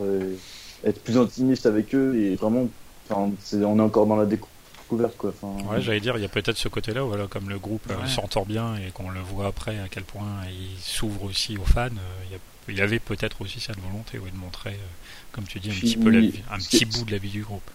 être 0.84 1.02
plus 1.02 1.18
intimiste 1.18 1.66
avec 1.66 1.94
eux 1.94 2.16
et 2.16 2.36
vraiment, 2.36 2.68
enfin, 3.08 3.30
on 3.52 3.78
est 3.78 3.82
encore 3.82 4.06
dans 4.06 4.16
la 4.16 4.26
découverte 4.26 5.16
quoi. 5.16 5.32
ouais, 5.42 5.80
j'allais 5.80 6.00
dire, 6.00 6.16
il 6.16 6.22
y 6.22 6.24
a 6.24 6.28
peut-être 6.28 6.56
ce 6.56 6.68
côté-là, 6.68 7.02
voilà, 7.02 7.26
comme 7.26 7.48
le 7.48 7.58
groupe 7.58 7.90
euh, 7.90 8.06
s'entend 8.06 8.44
bien 8.44 8.76
et 8.76 8.90
qu'on 8.92 9.10
le 9.10 9.20
voit 9.20 9.46
après 9.46 9.78
à 9.78 9.88
quel 9.90 10.04
point 10.04 10.44
il 10.48 10.80
s'ouvre 10.80 11.24
aussi 11.24 11.56
aux 11.56 11.64
fans. 11.64 11.86
Euh, 11.86 12.36
il 12.68 12.76
y, 12.76 12.80
avait 12.80 12.98
peut-être 12.98 13.42
aussi 13.42 13.60
cette 13.60 13.78
volonté 13.78 14.18
de 14.18 14.38
montrer, 14.38 14.70
euh, 14.70 15.32
comme 15.32 15.44
tu 15.44 15.60
dis, 15.60 15.70
un 15.70 15.74
petit 15.74 15.96
peu 15.96 16.08
un 16.08 16.58
petit 16.58 16.84
bout 16.84 17.04
de 17.04 17.12
la 17.12 17.18
vie 17.18 17.30
du 17.30 17.42
groupe. 17.42 17.70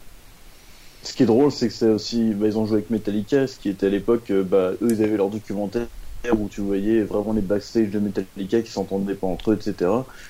Ce 1.03 1.13
qui 1.13 1.23
est 1.23 1.25
drôle, 1.25 1.51
c'est 1.51 1.69
que 1.69 1.73
c'est 1.73 1.89
aussi, 1.89 2.33
bah, 2.33 2.47
ils 2.47 2.57
ont 2.57 2.65
joué 2.65 2.77
avec 2.77 2.89
Metallica, 2.89 3.47
ce 3.47 3.57
qui 3.57 3.69
était 3.69 3.87
à 3.87 3.89
l'époque, 3.89 4.31
bah, 4.31 4.71
eux, 4.81 4.91
ils 4.91 5.01
avaient 5.01 5.17
leur 5.17 5.29
documentaire 5.29 5.87
où 6.33 6.47
tu 6.49 6.61
voyais 6.61 7.01
vraiment 7.01 7.33
les 7.33 7.41
backstage 7.41 7.89
de 7.89 7.99
Metallica 7.99 8.61
qui 8.61 8.71
s'entendaient 8.71 9.15
pas 9.15 9.27
entre 9.27 9.51
eux, 9.51 9.55
etc. 9.55 9.89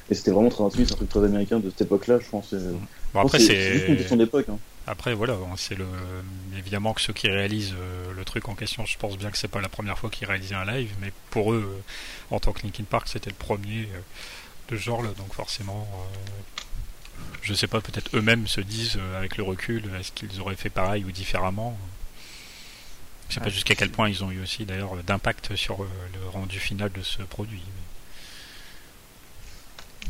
Et 0.10 0.16
c'était 0.16 0.32
vraiment 0.32 0.50
très 0.50 0.64
intimiste, 0.64 0.94
un 0.94 0.96
truc 0.96 1.10
très 1.10 1.24
américain 1.24 1.60
de 1.60 1.70
cette 1.70 1.82
époque-là, 1.82 2.20
je 2.20 2.30
pense. 2.30 2.54
Bon, 3.14 3.20
après, 3.20 3.40
c'est 3.40 3.74
juste 3.74 3.88
une 3.88 3.98
question 3.98 4.16
d'époque. 4.16 4.48
Hein. 4.50 4.58
Après, 4.88 5.14
voilà, 5.14 5.36
c'est 5.58 5.76
le 5.76 5.86
évidemment 6.58 6.94
que 6.94 7.02
ceux 7.02 7.14
qui 7.14 7.30
réalisent 7.30 7.76
euh, 7.78 8.14
le 8.14 8.24
truc 8.24 8.48
en 8.48 8.56
question, 8.56 8.86
je 8.86 8.98
pense 8.98 9.18
bien 9.18 9.30
que 9.30 9.38
c'est 9.38 9.48
pas 9.48 9.62
la 9.62 9.70
première 9.70 9.98
fois 9.98 10.10
qu'ils 10.10 10.28
réalisaient 10.28 10.56
un 10.56 10.66
live, 10.66 10.92
mais 11.02 11.12
pour 11.30 11.54
eux, 11.54 11.66
euh, 11.68 12.36
en 12.36 12.40
tant 12.40 12.54
que 12.54 12.64
Linkin 12.64 12.84
Park, 12.84 13.08
c'était 13.08 13.30
le 13.30 13.36
premier 13.36 13.90
euh, 13.94 14.00
de 14.70 14.78
ce 14.78 14.82
genre-là, 14.82 15.10
donc 15.18 15.34
forcément, 15.34 15.88
je 17.42 17.54
sais 17.54 17.68
pas, 17.68 17.82
peut-être 17.82 18.16
eux-mêmes 18.16 18.48
se 18.48 18.62
disent 18.62 18.98
avec 19.18 19.36
le 19.36 19.44
recul, 19.44 19.84
est-ce 20.00 20.14
qu'ils 20.14 20.40
auraient 20.40 20.56
fait 20.56 20.70
pareil 20.70 21.04
ou 21.04 21.12
différemment? 21.12 21.78
Je 23.32 23.36
sais 23.36 23.41
pas 23.41 23.50
jusqu'à 23.50 23.76
quel 23.76 23.89
point 23.89 24.10
ils 24.10 24.26
ont 24.26 24.32
eu 24.32 24.41
aussi 24.41 24.65
d'ailleurs 24.65 24.94
d'impact 25.04 25.56
sur 25.56 25.84
euh, 25.84 25.88
le 26.13 26.28
rendu 26.28 26.60
final 26.60 26.91
de 26.91 27.02
ce 27.02 27.22
produit. 27.24 27.63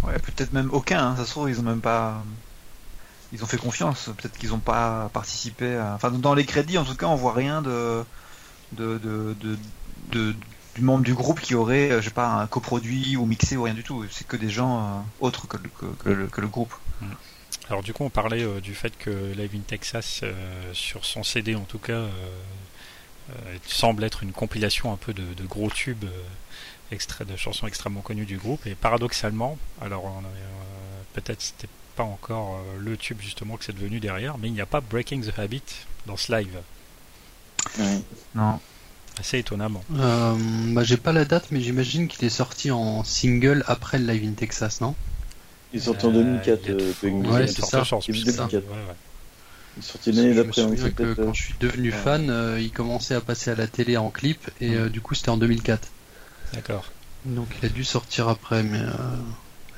Ouais, 0.02 0.18
peut-être 0.18 0.54
même 0.54 0.70
aucun. 0.72 1.10
Hein. 1.10 1.16
Ça 1.18 1.26
se 1.26 1.30
trouve, 1.30 1.48
ils 1.48 1.60
ont 1.60 1.64
même 1.64 1.82
pas. 1.82 2.24
Ils 3.32 3.44
ont 3.44 3.46
fait 3.46 3.58
confiance. 3.58 4.10
Peut-être 4.18 4.40
qu'ils 4.40 4.50
n'ont 4.50 4.58
pas 4.58 5.12
participé. 5.14 5.80
Enfin, 5.94 6.10
dans 6.10 6.34
les 6.34 6.46
crédits, 6.46 6.80
en 6.80 6.84
tout 6.84 6.96
cas, 6.96 7.06
on 7.06 7.16
voit 7.16 7.34
rien 7.34 7.62
de 7.62 8.04
de, 8.72 8.98
de, 8.98 9.36
de, 10.10 10.36
du 10.74 10.82
membre 10.82 11.04
du 11.04 11.14
groupe 11.14 11.42
qui 11.42 11.54
aurait, 11.54 11.92
euh, 11.92 12.02
je 12.02 12.06
sais 12.06 12.14
pas, 12.14 12.28
un 12.28 12.48
coproduit 12.48 13.18
ou 13.18 13.28
mixé 13.28 13.56
ou 13.56 13.64
rien 13.64 13.76
du 13.76 13.84
tout. 13.84 14.04
C'est 14.10 14.26
que 14.26 14.36
des 14.36 14.50
gens 14.50 14.80
euh, 14.80 15.00
autres 15.20 15.48
que 15.48 15.58
le, 15.58 16.28
que, 16.28 16.42
le, 16.42 16.48
groupe. 16.48 16.74
Mm. 17.02 17.06
Alors 17.70 17.84
du 17.84 17.94
coup, 17.94 18.04
on 18.04 18.10
parlait 18.10 18.46
du 18.62 18.74
fait 18.74 18.98
que 18.98 19.12
Live 19.34 19.52
in 19.56 19.62
Texas, 19.62 20.24
sur 20.74 21.06
son 21.06 21.24
CD 21.24 21.54
en 21.54 21.66
tout 21.66 21.78
cas, 21.78 21.94
euh, 21.94 22.10
semble 23.68 24.04
être 24.04 24.24
une 24.24 24.32
compilation 24.32 24.92
un 24.92 24.98
peu 24.98 25.14
de, 25.14 25.24
gros 25.48 25.70
tubes 25.70 26.06
euh, 26.06 27.26
de 27.26 27.36
chansons 27.36 27.68
extrêmement 27.68 28.02
connues 28.02 28.26
du 28.26 28.38
groupe. 28.38 28.66
Et 28.68 28.76
paradoxalement, 28.76 29.58
alors 29.82 30.06
euh, 30.06 30.30
peut-être 31.14 31.42
c'était 31.42 31.70
pas 31.96 32.04
encore 32.04 32.60
le 32.80 32.96
tube 32.96 33.20
justement 33.22 33.58
que 33.58 33.66
c'est 33.66 33.76
devenu 33.76 34.00
derrière, 34.00 34.38
mais 34.38 34.48
il 34.48 34.54
n'y 34.54 34.62
a 34.62 34.66
pas 34.66 34.82
Breaking 34.82 35.22
the 35.22 35.38
Habit 35.38 35.64
dans 36.06 36.18
ce 36.18 36.34
live. 36.36 36.60
Non. 38.36 38.60
Assez 39.20 39.40
étonnamment. 39.40 39.84
bah, 39.90 40.84
j'ai 40.84 40.98
pas 40.98 41.12
la 41.12 41.26
date, 41.26 41.48
mais 41.52 41.60
j'imagine 41.60 42.08
qu'il 42.08 42.26
est 42.26 42.30
sorti 42.30 42.72
en 42.72 43.04
single 43.04 43.64
après 43.68 44.00
le 44.00 44.12
live 44.12 44.28
in 44.28 44.34
Texas, 44.34 44.80
non? 44.80 44.96
Il 45.74 45.80
est 45.80 45.84
sorti 45.84 46.06
en 46.06 46.12
2004. 46.12 46.72
ouais, 47.32 47.48
c'est 47.48 47.66
ça. 47.66 47.84
Il 49.78 49.84
sorti 49.84 50.12
l'année 50.12 50.34
d'après. 50.34 50.62
Hein, 50.62 50.76
quand 51.16 51.34
je 51.34 51.44
suis 51.44 51.56
devenu 51.60 51.92
fan, 51.92 52.30
euh, 52.30 52.60
il 52.60 52.72
commençait 52.72 53.16
à 53.16 53.22
passer 53.22 53.52
à 53.52 53.56
la 53.56 53.68
télé 53.68 53.98
en 53.98 54.10
clip 54.10 54.50
et 54.60 54.76
euh, 54.76 54.90
du 54.90 55.02
coup 55.02 55.16
c'était 55.16 55.30
en 55.30 55.38
2004. 55.38 55.88
D'accord. 56.54 56.92
Donc 57.26 57.48
il 57.62 57.66
a 57.66 57.70
dû 57.70 57.84
sortir 57.84 58.28
après, 58.28 58.64
mais 58.64 58.80
euh, 58.80 58.92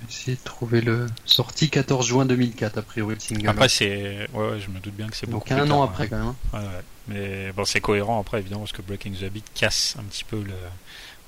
essayer 0.09 0.35
de 0.35 0.43
trouver 0.43 0.81
le 0.81 1.05
sorti 1.25 1.69
14 1.69 2.07
juin 2.07 2.25
2004 2.25 2.77
a 2.77 2.81
priori 2.81 3.15
le 3.15 3.19
single. 3.19 3.47
Après 3.47 3.69
c'est, 3.69 4.27
ouais, 4.33 4.59
je 4.59 4.69
me 4.69 4.79
doute 4.79 4.95
bien 4.95 5.07
que 5.07 5.15
c'est 5.15 5.29
beaucoup. 5.29 5.49
Donc 5.49 5.59
un 5.59 5.69
an 5.69 5.83
après 5.83 6.07
quand 6.07 6.17
même. 6.17 6.27
Hein. 6.27 6.35
Ouais, 6.53 6.59
ouais. 6.59 6.83
Mais 7.07 7.51
bon 7.51 7.65
c'est 7.65 7.81
cohérent 7.81 8.19
après 8.19 8.39
évidemment 8.39 8.61
parce 8.61 8.71
que 8.71 8.81
Breaking 8.81 9.11
the 9.19 9.23
Habit 9.23 9.43
casse 9.53 9.95
un 9.99 10.03
petit 10.03 10.23
peu 10.23 10.37
le, 10.37 10.53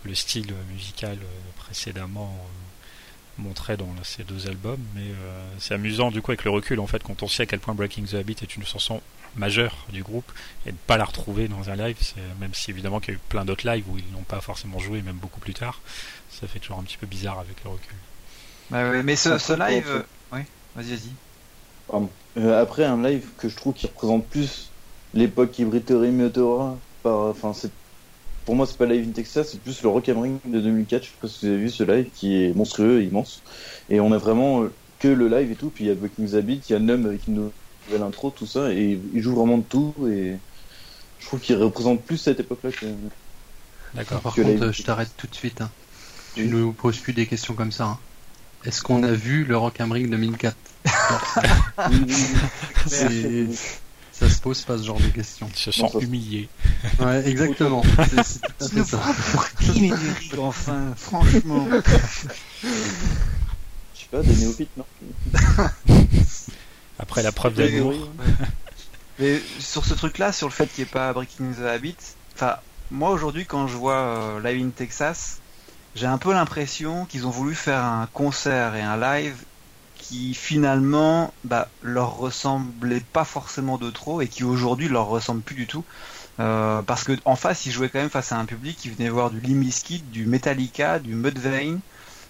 le 0.06 0.16
style 0.16 0.54
musical 0.74 1.18
précédemment 1.58 2.36
montré 3.38 3.78
dans 3.78 3.88
ces 4.04 4.24
deux 4.24 4.48
albums, 4.48 4.82
mais 4.96 5.02
euh, 5.02 5.48
c'est 5.60 5.74
amusant 5.74 6.12
du 6.12 6.22
coup 6.22 6.32
avec 6.32 6.44
le 6.44 6.52
recul 6.52 6.80
en 6.80 6.88
fait 6.88 7.04
quand 7.04 7.24
on 7.24 7.28
sait 7.28 7.44
à 7.44 7.46
quel 7.46 7.60
point 7.60 7.74
Breaking 7.74 8.04
the 8.04 8.16
Habit 8.16 8.38
est 8.42 8.56
une 8.56 8.66
chanson 8.66 9.02
majeure 9.36 9.86
du 9.92 10.04
groupe 10.04 10.32
et 10.66 10.72
de 10.72 10.78
pas 10.88 10.98
la 10.98 11.06
retrouver 11.06 11.48
dans 11.48 11.70
un 11.70 11.76
live, 11.76 11.98
même 12.40 12.54
si 12.54 12.72
évidemment 12.72 13.00
qu'il 13.00 13.14
y 13.14 13.18
a 13.18 13.20
eu 13.20 13.22
plein 13.30 13.46
d'autres 13.46 13.70
lives 13.70 13.84
où 13.90 13.98
ils 13.98 14.12
n'ont 14.14 14.24
pas 14.24 14.40
forcément 14.40 14.80
joué, 14.80 15.02
même 15.02 15.18
beaucoup 15.18 15.40
plus 15.40 15.54
tard, 15.54 15.82
ça 16.30 16.48
fait 16.48 16.60
toujours 16.60 16.80
un 16.80 16.84
petit 16.84 16.98
peu 16.98 17.08
bizarre 17.08 17.40
avec 17.40 17.64
le 17.64 17.72
recul. 17.72 17.96
Bah 18.70 19.04
mais 19.04 19.16
ce, 19.16 19.38
ce 19.38 19.54
live, 19.54 19.88
euh, 19.88 20.02
oui, 20.32 20.40
vas-y, 20.76 20.96
vas-y. 20.96 22.08
Euh, 22.38 22.62
après 22.62 22.84
un 22.84 23.02
live 23.02 23.28
que 23.38 23.48
je 23.48 23.56
trouve 23.56 23.74
qui 23.74 23.88
représente 23.88 24.26
plus 24.28 24.70
l'époque 25.14 25.58
hybride 25.60 25.92
Meteora, 25.92 26.78
par, 27.04 27.20
enfin 27.28 27.54
c'est 27.54 27.72
pour 28.46 28.56
moi 28.56 28.68
c'est 28.68 28.78
pas 28.78 28.86
Live 28.86 29.08
in 29.08 29.12
Texas, 29.12 29.50
c'est 29.52 29.60
plus 29.60 29.82
le 29.82 29.90
Rock 29.90 30.06
Ring 30.06 30.38
de 30.46 30.60
2004. 30.60 31.04
Je 31.04 31.08
sais 31.08 31.14
pas 31.20 31.28
si 31.28 31.46
vous 31.46 31.52
avez 31.52 31.62
vu 31.62 31.70
ce 31.70 31.84
live 31.84 32.10
qui 32.14 32.44
est 32.44 32.56
monstrueux, 32.56 33.04
immense, 33.04 33.42
et 33.90 34.00
on 34.00 34.12
a 34.12 34.18
vraiment 34.18 34.64
euh, 34.64 34.72
que 35.00 35.08
le 35.08 35.28
live 35.28 35.52
et 35.52 35.56
tout. 35.56 35.70
Puis 35.70 35.86
il 35.86 35.88
y 35.88 35.92
a 35.92 35.96
Bucking 35.96 36.28
Zabit, 36.28 36.62
il 36.70 36.74
y 36.74 36.76
a 36.76 36.80
Num 36.80 37.06
avec 37.06 37.28
une 37.28 37.50
nouvelle 37.88 38.04
intro, 38.04 38.30
tout 38.30 38.46
ça, 38.46 38.72
et 38.72 39.00
il 39.14 39.22
joue 39.22 39.36
vraiment 39.36 39.58
de 39.58 39.64
tout. 39.64 39.94
Et 40.08 40.36
je 41.20 41.26
trouve 41.26 41.40
qu'il 41.40 41.58
représente 41.58 42.02
plus 42.02 42.18
cette 42.18 42.40
époque-là 42.40 42.72
que. 42.72 42.86
D'accord. 43.96 44.22
Par 44.22 44.36
contre, 44.36 44.72
je 44.72 44.84
t'arrête 44.84 45.12
tout 45.18 45.28
de 45.28 45.36
suite. 45.36 45.62
Hein. 45.62 45.72
Tu 46.36 46.46
ne 46.46 46.52
nous 46.52 46.74
poses 46.74 46.98
plus 46.98 47.14
des 47.14 47.26
questions 47.26 47.54
comme 47.54 47.72
ça. 47.72 47.86
Hein. 47.86 48.00
Est-ce 48.66 48.82
qu'on 48.82 49.04
a 49.04 49.12
vu 49.12 49.46
le 49.46 49.58
Rock 49.58 49.78
Ring 49.80 50.10
2004 50.10 50.56
Ça 54.18 54.30
se 54.30 54.40
pose 54.40 54.62
pas 54.62 54.78
ce 54.78 54.84
genre 54.84 55.00
de 55.00 55.10
questions. 55.10 55.50
Ils 55.54 55.60
se 55.60 55.72
sont 55.72 56.00
humiliés. 56.00 56.48
Ouais, 57.00 57.28
exactement. 57.28 57.84
C'est 58.60 58.86
ça. 58.86 59.02
Qui 59.60 59.92
enfin, 60.38 60.94
franchement. 60.96 61.68
Je 62.64 64.00
sais 64.00 64.08
pas, 64.10 64.22
des 64.22 64.36
néophytes, 64.36 64.70
non 64.78 64.86
Après 67.00 67.24
la 67.24 67.34
preuve 67.34 67.56
d'amour. 67.56 67.94
Mais 69.20 69.42
sur 69.60 69.86
ce 69.86 69.94
truc-là, 69.94 70.32
sur 70.32 70.48
le 70.48 70.54
fait 70.54 70.68
qu'il 70.68 70.86
n'y 70.86 70.90
ait 70.90 70.94
pas 70.94 71.12
Breaking 71.12 71.52
the 71.54 71.66
Habit, 71.66 71.98
enfin, 72.36 72.56
moi 72.92 73.10
aujourd'hui, 73.10 73.46
quand 73.46 73.68
je 73.68 73.76
vois 73.76 73.96
euh, 73.96 74.40
Live 74.42 74.66
in 74.66 74.70
Texas, 74.70 75.40
j'ai 75.96 76.06
un 76.06 76.18
peu 76.18 76.32
l'impression 76.32 77.06
qu'ils 77.06 77.28
ont 77.28 77.32
voulu 77.32 77.54
faire 77.54 77.84
un 77.84 78.08
concert 78.14 78.76
et 78.76 78.82
un 78.82 78.98
live 78.98 79.36
qui 79.98 80.34
finalement 80.34 81.34
bah, 81.44 81.68
leur 81.82 82.18
ressemblait 82.18 83.04
pas 83.14 83.26
forcément 83.26 83.78
de 83.78 83.90
trop 83.90 84.22
et 84.22 84.28
qui 84.28 84.44
aujourd'hui 84.44 84.88
leur 84.88 85.08
ressemble 85.08 85.42
plus 85.42 85.56
du 85.56 85.68
tout. 85.68 85.84
Euh, 86.40 86.82
parce 86.82 87.04
que 87.04 87.14
en 87.26 87.36
face, 87.36 87.66
ils 87.66 87.72
jouaient 87.72 87.90
quand 87.90 88.00
même 88.00 88.10
face 88.10 88.32
à 88.32 88.38
un 88.38 88.46
public 88.46 88.78
qui 88.78 88.90
venait 88.90 89.10
voir 89.10 89.30
du 89.30 89.40
Limbiskit, 89.40 90.04
du 90.12 90.26
Metallica, 90.26 91.00
du 91.00 91.16
Mudvayne, 91.16 91.80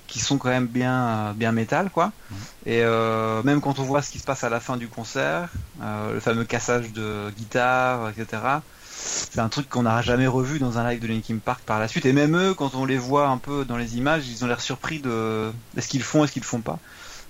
qui 0.08 0.20
sont 0.20 0.38
quand 0.38 0.50
même 0.50 0.68
bien 0.68 1.34
bien 1.36 1.52
métal 1.52 1.90
quoi. 1.90 2.08
Mmh. 2.08 2.36
Et 2.68 2.82
euh, 2.84 3.42
même 3.42 3.62
quand 3.62 3.80
on 3.80 3.84
voit 3.84 4.04
ce 4.04 4.12
qui 4.12 4.20
se 4.20 4.24
passe 4.24 4.44
à 4.44 4.50
la 4.50 4.60
fin 4.60 4.78
du 4.78 4.88
concert, 4.88 5.50
euh, 5.82 6.14
le 6.14 6.20
fameux 6.20 6.46
cassage 6.46 6.92
de 6.94 7.32
guitare, 7.36 8.10
etc. 8.10 8.42
C'est 8.98 9.40
un 9.40 9.50
truc 9.50 9.68
qu'on 9.70 9.84
n'a 9.84 10.02
jamais 10.02 10.28
revu 10.28 10.60
dans 10.60 10.78
un 10.78 10.90
live 10.90 11.02
de 11.02 11.08
Linkin 11.08 11.38
Park 11.44 11.62
par 11.66 11.80
la 11.80 11.88
suite. 11.88 12.06
Et 12.06 12.14
même 12.14 12.38
eux, 12.38 12.54
quand 12.54 12.76
on 12.76 12.86
les 12.86 12.98
voit 12.98 13.28
un 13.28 13.38
peu 13.38 13.66
dans 13.66 13.78
les 13.78 13.98
images, 13.98 14.28
ils 14.28 14.44
ont 14.44 14.48
l'air 14.48 14.62
surpris 14.62 15.00
de 15.00 15.52
est-ce 15.78 15.88
qu'ils 15.88 16.04
font, 16.04 16.24
est-ce 16.24 16.32
qu'ils 16.32 16.44
font 16.44 16.62
pas. 16.62 16.80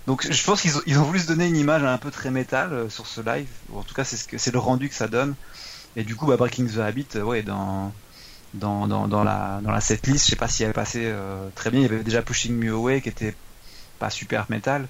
Donc 0.07 0.31
je 0.31 0.43
pense 0.43 0.61
qu'ils 0.61 0.77
ont, 0.77 0.81
ils 0.85 0.99
ont 0.99 1.03
voulu 1.03 1.19
se 1.19 1.27
donner 1.27 1.47
une 1.47 1.57
image 1.57 1.83
un 1.83 1.97
peu 1.97 2.11
très 2.11 2.29
métal 2.29 2.73
euh, 2.73 2.89
sur 2.89 3.07
ce 3.07 3.21
live. 3.21 3.47
en 3.73 3.81
tout 3.81 3.95
cas, 3.95 4.03
c'est 4.03 4.17
ce 4.17 4.27
que 4.27 4.37
c'est 4.37 4.51
le 4.51 4.59
rendu 4.59 4.89
que 4.89 4.95
ça 4.95 5.07
donne. 5.07 5.35
Et 5.95 6.03
du 6.03 6.15
coup, 6.15 6.27
bah, 6.27 6.37
Breaking 6.37 6.67
the 6.67 6.77
Habit, 6.77 7.07
euh, 7.15 7.23
ouais, 7.23 7.41
dans 7.41 7.91
dans, 8.53 8.87
dans, 8.87 9.07
dans 9.07 9.23
la 9.23 9.59
dans 9.63 9.71
la 9.71 9.81
setlist, 9.81 10.25
je 10.25 10.31
sais 10.31 10.35
pas 10.35 10.47
si 10.47 10.63
elle 10.63 10.73
passé 10.73 11.01
euh, 11.05 11.49
très 11.55 11.71
bien. 11.71 11.79
Il 11.79 11.83
y 11.83 11.85
avait 11.87 12.03
déjà 12.03 12.21
Pushing 12.21 12.53
Me 12.53 12.71
Away 12.71 13.01
qui 13.01 13.09
était 13.09 13.35
pas 13.97 14.09
super 14.09 14.45
métal. 14.49 14.87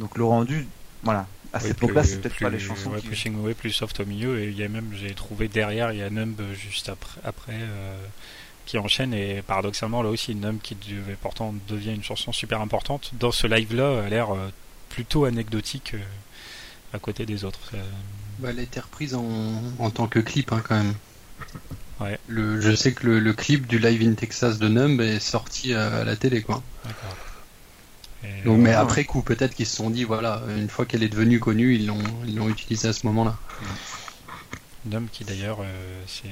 Donc 0.00 0.18
le 0.18 0.24
rendu, 0.24 0.66
voilà. 1.02 1.26
À 1.52 1.60
cette 1.60 1.78
époque-là, 1.78 2.02
c'est 2.02 2.20
peut-être 2.20 2.38
pas 2.38 2.50
les 2.50 2.58
chansons. 2.58 2.90
Ouais, 2.90 3.00
Pushing 3.00 3.38
Away 3.38 3.54
plus 3.54 3.70
soft 3.70 4.00
au 4.00 4.04
milieu 4.04 4.40
et 4.40 4.48
il 4.48 4.56
y 4.58 4.64
a 4.64 4.68
même, 4.68 4.90
j'ai 4.94 5.14
trouvé 5.14 5.48
derrière, 5.48 5.92
il 5.92 5.98
y 5.98 6.02
a 6.02 6.10
Numb 6.10 6.38
juste 6.54 6.88
après. 6.88 7.20
après 7.24 7.54
qui 8.66 8.78
enchaîne 8.78 9.14
et 9.14 9.42
paradoxalement 9.42 10.02
là 10.02 10.10
aussi 10.10 10.32
une 10.32 10.44
homme 10.44 10.58
qui 10.60 10.74
devait 10.74 11.16
pourtant 11.20 11.54
devient 11.68 11.94
une 11.94 12.02
chanson 12.02 12.32
super 12.32 12.60
importante 12.60 13.12
dans 13.14 13.30
ce 13.30 13.46
live 13.46 13.74
là 13.74 14.02
a 14.02 14.08
l'air 14.08 14.34
euh, 14.34 14.48
plutôt 14.90 15.24
anecdotique 15.24 15.94
euh, 15.94 16.02
à 16.92 16.98
côté 16.98 17.24
des 17.24 17.44
autres. 17.44 17.72
Bah, 18.38 18.48
elle 18.50 18.58
a 18.58 18.62
été 18.62 18.80
reprise 18.80 19.14
en, 19.14 19.24
en 19.78 19.90
tant 19.90 20.08
que 20.08 20.18
clip 20.18 20.52
hein, 20.52 20.62
quand 20.66 20.76
même. 20.76 20.94
Ouais. 22.00 22.18
Le, 22.26 22.60
je 22.60 22.74
sais 22.74 22.92
que 22.92 23.06
le, 23.06 23.32
clip 23.32 23.66
du 23.66 23.78
Live 23.78 24.02
in 24.06 24.14
Texas 24.14 24.58
de 24.58 24.68
Numb 24.68 25.00
est 25.00 25.20
sorti 25.20 25.72
à, 25.72 26.04
la 26.04 26.16
télé 26.16 26.42
quoi. 26.42 26.62
D'accord. 26.84 27.16
Donc, 28.44 28.58
mais 28.58 28.72
après 28.72 29.04
coup, 29.04 29.22
peut-être 29.22 29.54
qu'ils 29.54 29.66
se 29.66 29.76
sont 29.76 29.88
dit, 29.88 30.02
voilà, 30.02 30.42
une 30.56 30.68
fois 30.68 30.84
qu'elle 30.84 31.04
est 31.04 31.08
devenue 31.08 31.38
connue, 31.38 31.74
ils 31.74 31.86
l'ont, 31.86 32.02
ils 32.26 32.34
l'ont 32.34 32.48
utilisé 32.48 32.88
à 32.88 32.92
ce 32.92 33.06
moment-là. 33.06 33.36
Numb 34.86 35.08
qui 35.12 35.24
d'ailleurs, 35.24 35.58
euh, 35.60 36.02
c'est 36.06 36.28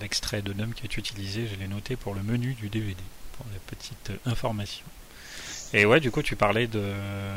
l'extrait 0.00 0.42
de 0.42 0.52
Num 0.52 0.74
qui 0.74 0.84
est 0.84 0.96
utilisé, 0.96 1.46
je 1.46 1.58
l'ai 1.58 1.68
noté 1.68 1.96
pour 1.96 2.14
le 2.14 2.22
menu 2.22 2.54
du 2.54 2.68
DVD, 2.68 3.02
pour 3.36 3.46
la 3.52 3.58
petite 3.60 4.12
information. 4.26 4.84
Et 5.74 5.84
ouais, 5.84 6.00
du 6.00 6.10
coup, 6.10 6.22
tu 6.22 6.34
parlais 6.34 6.66
de. 6.66 6.82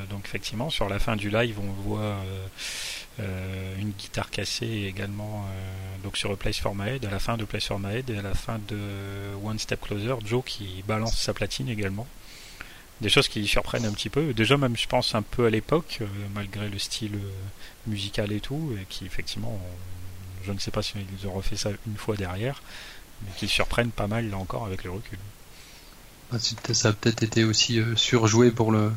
Donc, 0.10 0.26
effectivement, 0.26 0.70
sur 0.70 0.88
la 0.88 1.00
fin 1.00 1.16
du 1.16 1.30
live, 1.30 1.60
on 1.60 1.72
voit 1.82 2.00
euh, 2.00 2.48
euh, 3.20 3.76
une 3.80 3.92
guitare 3.92 4.30
cassée 4.30 4.86
également 4.88 5.46
euh, 5.46 6.04
donc 6.04 6.16
sur 6.16 6.36
Place 6.38 6.58
for 6.58 6.74
My 6.74 6.92
Head, 6.92 7.06
à 7.06 7.10
la 7.10 7.20
fin 7.20 7.36
de 7.36 7.44
Place 7.44 7.66
for 7.66 7.80
My 7.80 7.98
Head 7.98 8.10
et 8.10 8.18
à 8.18 8.22
la 8.22 8.34
fin 8.34 8.60
de 8.70 8.78
One 9.44 9.60
Step 9.60 9.82
Closer, 9.82 10.16
Joe 10.26 10.44
qui 10.46 10.84
balance 10.88 11.18
sa 11.18 11.34
platine 11.34 11.68
également. 11.68 12.08
Des 13.02 13.10
choses 13.10 13.28
qui 13.28 13.46
surprennent 13.48 13.86
un 13.86 13.94
petit 13.94 14.10
peu. 14.10 14.34
Déjà, 14.34 14.58
même, 14.58 14.78
je 14.78 14.88
pense, 14.88 15.16
un 15.16 15.24
peu 15.24 15.48
à 15.48 15.50
l'époque, 15.50 16.00
malgré 16.36 16.70
le 16.70 16.78
style 16.78 17.18
musical 17.88 18.32
et 18.32 18.40
tout, 18.40 18.76
et 18.80 18.86
qui, 18.90 19.06
effectivement, 19.06 19.60
je 20.46 20.52
ne 20.52 20.60
sais 20.60 20.72
pas 20.72 20.82
s'ils 20.82 21.06
si 21.20 21.28
ont 21.28 21.34
refait 21.34 21.58
ça 21.58 21.70
une 21.88 21.98
fois 21.98 22.16
derrière, 22.16 22.62
mais 23.24 23.32
qu'ils 23.38 23.50
surprennent 23.50 23.92
pas 23.92 24.08
mal 24.08 24.30
là 24.30 24.38
encore 24.38 24.66
avec 24.66 24.84
le 24.84 24.92
recul. 24.92 25.18
Ah, 26.34 26.38
ça 26.74 26.90
a 26.90 26.94
peut-être 26.94 27.24
été 27.24 27.44
aussi 27.44 27.80
euh, 27.80 27.96
surjoué 27.96 28.52
pour 28.52 28.72
le 28.72 28.92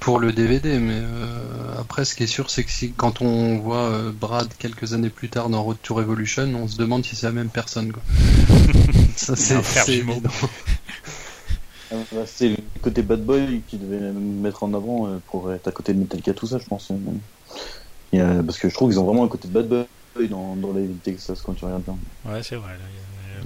pour 0.00 0.20
le 0.20 0.32
DVD, 0.32 0.78
mais 0.78 1.00
euh, 1.00 1.80
après 1.80 2.04
ce 2.04 2.14
qui 2.14 2.22
est 2.22 2.28
sûr 2.28 2.50
c'est 2.50 2.62
que 2.62 2.70
si, 2.70 2.92
quand 2.92 3.20
on 3.20 3.58
voit 3.58 3.88
euh, 3.88 4.12
Brad 4.12 4.48
quelques 4.58 4.92
années 4.92 5.08
plus 5.08 5.28
tard 5.28 5.48
dans 5.48 5.62
Road 5.62 5.78
to 5.82 5.94
Revolution, 5.94 6.44
on 6.54 6.68
se 6.68 6.76
demande 6.76 7.04
si 7.04 7.16
c'est 7.16 7.26
la 7.26 7.32
même 7.32 7.48
personne. 7.48 7.92
ça 9.16 9.34
c'est 9.34 9.88
évident. 9.88 10.30
Ah, 11.90 11.96
bah, 12.12 12.24
c'est 12.26 12.50
le 12.50 12.56
côté 12.82 13.00
bad 13.02 13.24
boy 13.24 13.62
qui 13.66 13.78
devait 13.78 14.12
mettre 14.12 14.62
en 14.62 14.74
avant 14.74 15.08
pour 15.28 15.50
être 15.50 15.68
à 15.68 15.72
côté 15.72 15.94
de 15.94 15.98
Metallica 15.98 16.34
tout 16.34 16.46
ça 16.46 16.58
je 16.58 16.66
pense. 16.66 16.92
parce 18.12 18.58
que 18.58 18.68
je 18.68 18.74
trouve 18.74 18.90
qu'ils 18.90 19.00
ont 19.00 19.06
vraiment 19.06 19.24
un 19.24 19.28
côté 19.28 19.48
de 19.48 19.54
bad 19.54 19.68
boy 19.68 19.86
dans, 20.26 20.56
dans 20.56 20.72
les 20.72 20.88
Texas 20.88 21.40
quand 21.42 21.54
tu 21.54 21.64
regardes 21.64 21.84
bien. 21.84 21.96
Ouais, 22.24 22.42
c'est 22.42 22.56
vrai. 22.56 22.72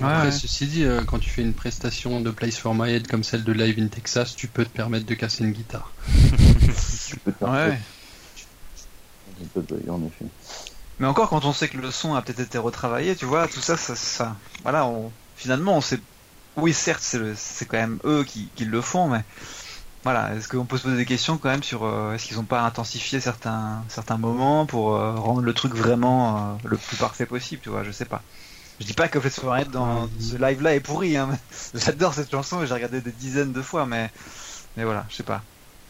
Après, 0.00 0.32
ceci 0.32 0.66
dit, 0.66 0.84
euh, 0.84 1.02
quand 1.04 1.18
tu 1.18 1.28
fais 1.28 1.42
une 1.42 1.52
prestation 1.52 2.20
de 2.20 2.30
Place 2.30 2.56
for 2.56 2.74
My 2.74 2.90
Head 2.90 3.06
comme 3.06 3.22
celle 3.22 3.44
de 3.44 3.52
Live 3.52 3.78
in 3.78 3.88
Texas, 3.88 4.34
tu 4.34 4.48
peux 4.48 4.64
te 4.64 4.70
permettre 4.70 5.06
de 5.06 5.14
casser 5.14 5.44
une 5.44 5.52
guitare. 5.52 5.92
tu 7.06 7.16
peux 7.18 7.32
te 7.32 7.44
ouais. 7.44 7.78
en 9.88 10.02
effet. 10.04 10.24
Mais 10.98 11.06
encore, 11.06 11.28
quand 11.28 11.44
on 11.44 11.52
sait 11.52 11.68
que 11.68 11.76
le 11.76 11.90
son 11.90 12.14
a 12.14 12.22
peut-être 12.22 12.40
été 12.40 12.58
retravaillé, 12.58 13.16
tu 13.16 13.26
vois, 13.26 13.48
tout 13.48 13.60
ça, 13.60 13.76
ça, 13.76 13.94
ça 13.94 14.36
voilà, 14.62 14.86
on, 14.86 15.12
finalement, 15.36 15.76
on 15.76 15.80
sait. 15.80 16.00
Oui, 16.56 16.74
certes, 16.74 17.02
c'est 17.02 17.64
quand 17.64 17.78
même 17.78 17.98
eux 18.04 18.24
qui, 18.24 18.48
qui 18.54 18.66
le 18.66 18.80
font, 18.82 19.08
mais 19.08 19.24
voilà, 20.04 20.34
est-ce 20.34 20.48
qu'on 20.48 20.64
peut 20.64 20.76
se 20.76 20.82
poser 20.82 20.96
des 20.96 21.04
questions 21.04 21.38
quand 21.38 21.48
même 21.48 21.62
sur 21.62 21.84
euh, 21.84 22.14
est-ce 22.14 22.26
qu'ils 22.26 22.36
n'ont 22.36 22.44
pas 22.44 22.62
intensifié 22.62 23.20
certains 23.20 23.84
certains 23.88 24.16
moments 24.16 24.66
pour 24.66 24.96
euh, 24.96 25.14
rendre 25.14 25.42
le 25.42 25.54
truc 25.54 25.74
vraiment 25.74 26.36
euh, 26.36 26.54
le 26.64 26.76
plus 26.76 26.96
parfait 26.96 27.26
possible, 27.26 27.62
tu 27.62 27.68
vois, 27.68 27.84
je 27.84 27.92
sais 27.92 28.04
pas. 28.04 28.22
Je 28.80 28.86
dis 28.86 28.94
pas 28.94 29.06
que 29.06 29.20
Flash 29.20 29.34
Forest 29.34 29.70
dans 29.70 30.08
ce 30.18 30.36
live 30.36 30.62
là 30.62 30.74
est 30.74 30.80
pourri, 30.80 31.16
hein, 31.16 31.30
j'adore 31.74 32.14
cette 32.14 32.30
chanson 32.30 32.62
et 32.62 32.66
j'ai 32.66 32.74
regardé 32.74 33.00
des 33.00 33.12
dizaines 33.12 33.52
de 33.52 33.62
fois, 33.62 33.86
mais 33.86 34.10
mais 34.76 34.84
voilà, 34.84 35.06
je 35.08 35.16
sais 35.16 35.22
pas. 35.22 35.42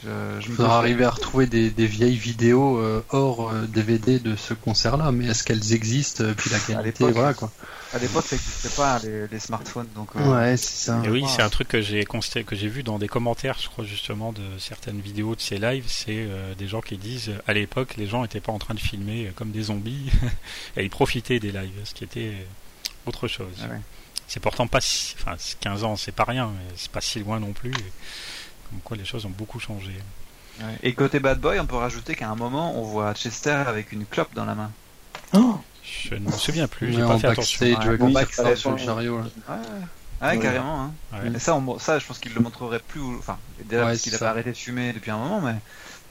Je, 0.05 0.41
je 0.41 0.53
faudra 0.53 0.79
arriver 0.79 1.05
à 1.05 1.11
retrouver 1.11 1.47
des, 1.47 1.71
vieilles 1.87 2.17
vidéos 2.17 2.79
euh, 2.79 3.05
hors 3.11 3.53
DVD 3.69 4.17
euh, 4.17 4.31
de 4.31 4.37
ce 4.37 4.55
concert-là, 4.55 5.13
mais 5.13 5.27
est-ce 5.27 5.45
qu'elles 5.45 5.73
existent 5.73 6.25
Puis 6.37 6.51
la 6.51 6.59
qualité, 6.59 7.11
voilà 7.11 7.35
quoi. 7.35 7.51
À 7.95 7.99
l'époque, 7.99 8.25
ça 8.25 8.37
n'existait 8.37 8.71
pas 8.71 9.01
les, 9.31 9.39
smartphones, 9.39 9.89
donc. 9.95 10.09
Euh, 10.17 10.33
ouais, 10.33 10.57
c'est 10.57 10.87
ça. 10.87 11.03
Et 11.05 11.09
oui, 11.09 11.25
c'est 11.29 11.43
un 11.43 11.51
truc 11.51 11.69
que 11.69 11.81
j'ai 11.81 12.05
constaté, 12.05 12.43
que 12.43 12.57
j'ai 12.57 12.69
vu 12.69 12.83
dans 12.83 12.99
des 12.99 13.09
commentaires, 13.09 13.59
je 13.61 13.69
crois 13.69 13.85
justement 13.85 14.33
de 14.33 14.43
certaines 14.59 15.01
vidéos 15.01 15.35
de 15.35 15.41
ces 15.41 15.59
lives, 15.59 15.85
c'est 15.89 16.27
des 16.59 16.69
gens 16.69 16.81
qui 16.81 16.97
disent 16.97 17.33
à 17.47 17.53
l'époque, 17.53 17.97
les 17.97 18.07
gens 18.07 18.23
n'étaient 18.23 18.41
pas 18.41 18.53
en 18.53 18.59
train 18.59 18.75
de 18.75 18.81
filmer 18.81 19.31
comme 19.37 19.51
des 19.51 19.65
zombies, 19.65 20.11
et 20.77 20.85
ils 20.85 20.91
profitaient 20.91 21.39
des 21.39 21.53
lives, 21.53 21.79
ce 21.85 21.95
qui 21.95 22.05
était 22.05 22.33
autre 23.07 23.29
chose. 23.29 23.55
Ah 23.63 23.75
c'est 24.33 24.41
pourtant 24.41 24.67
pas 24.67 24.81
si, 24.81 25.15
enfin, 25.21 25.37
15 25.61 25.85
ans, 25.85 25.97
c'est 25.97 26.13
pas 26.13 26.25
rien, 26.25 26.47
mais 26.47 26.75
c'est 26.77 26.91
pas 26.91 27.03
si 27.03 27.21
loin 27.21 27.39
non 27.39 27.53
plus. 27.53 27.75
Comme 28.73 28.81
quoi 28.81 28.97
les 28.97 29.05
choses 29.05 29.27
ont 29.27 29.31
beaucoup 29.31 29.61
changé. 29.61 29.93
Et 30.83 30.95
côté 30.95 31.21
Bad 31.21 31.41
Boy, 31.41 31.61
on 31.61 31.67
peut 31.67 31.77
rajouter 31.77 32.15
qu'à 32.15 32.29
un 32.29 32.35
moment, 32.35 32.79
on 32.79 32.83
voit 32.83 33.15
Chester 33.15 33.51
avec 33.51 33.93
une 33.93 34.05
clope 34.05 34.35
dans 34.35 34.45
la 34.45 34.55
main. 34.55 34.71
Oh 35.35 35.59
je 35.83 36.15
ne 36.15 36.21
me 36.21 36.33
souviens 36.33 36.69
plus, 36.69 36.93
j'ai 36.93 37.03
pas 37.03 37.19
fait 37.19 37.29
attention. 37.29 37.67
Ouais, 37.67 38.57
sur 38.57 38.71
le 38.71 38.79
chariot. 38.79 39.21
Ouais, 40.23 40.39
carrément. 40.39 40.93
Hein. 41.13 41.19
Mais 41.25 41.39
ça, 41.39 41.61
ça, 41.79 41.99
je 41.99 42.07
pense 42.07 42.19
qu'il 42.19 42.33
le 42.33 42.41
montrerait 42.41 42.79
plus. 42.79 43.01
Enfin, 43.19 43.39
déjà 43.65 43.85
parce 43.85 44.01
qu'il 44.01 44.15
avait 44.15 44.27
arrêté 44.27 44.53
de 44.53 44.57
fumer 44.57 44.93
depuis 44.93 45.11
un 45.11 45.17
moment, 45.17 45.41
mais 45.41 45.57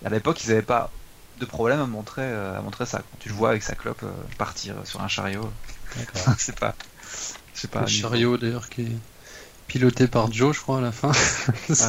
à 0.06 0.10
l'époque, 0.10 0.44
ils 0.44 0.50
n'avaient 0.50 0.62
pas 0.62 0.92
de 1.40 1.46
problème 1.46 1.80
à 1.80 1.86
montrer, 1.86 2.24
euh, 2.24 2.58
à 2.58 2.62
montrer 2.62 2.86
ça. 2.86 3.00
Quand 3.00 3.18
tu 3.20 3.30
le 3.30 3.36
vois 3.36 3.50
avec 3.50 3.64
sa 3.64 3.76
clope 3.76 4.04
euh, 4.04 4.12
partir 4.38 4.76
sur 4.84 5.02
un 5.02 5.08
chariot, 5.08 5.50
D'accord. 5.98 6.36
c'est 6.38 6.60
pas, 6.60 6.76
c'est 7.54 7.72
pas. 7.72 7.82
Le 7.82 7.88
chariot 7.88 8.38
d'ailleurs 8.38 8.70
qui 8.70 8.82
est 8.82 8.98
piloté 9.72 10.08
par 10.08 10.32
Joe, 10.34 10.54
je 10.54 10.62
crois, 10.62 10.80
à 10.80 10.82
la 10.82 10.92
fin. 10.92 11.12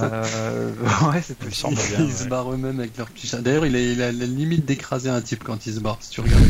Euh, 0.02 0.70
ouais, 1.12 1.20
c'est 1.22 1.36
possible. 1.36 1.74
bien. 1.74 2.06
ils 2.06 2.12
se 2.12 2.24
barrent 2.28 2.52
eux-mêmes 2.52 2.78
avec 2.78 2.96
leur 2.96 3.08
petit 3.10 3.26
chat. 3.26 3.38
D'ailleurs, 3.40 3.66
il, 3.66 3.74
a- 3.74 3.80
il 3.80 4.00
a 4.02 4.12
la 4.12 4.26
limite 4.26 4.64
d'écraser 4.64 5.08
un 5.10 5.20
type 5.20 5.42
quand 5.42 5.66
il 5.66 5.74
se 5.74 5.80
barre, 5.80 5.98
si 6.00 6.10
tu 6.10 6.20
regardes. 6.20 6.42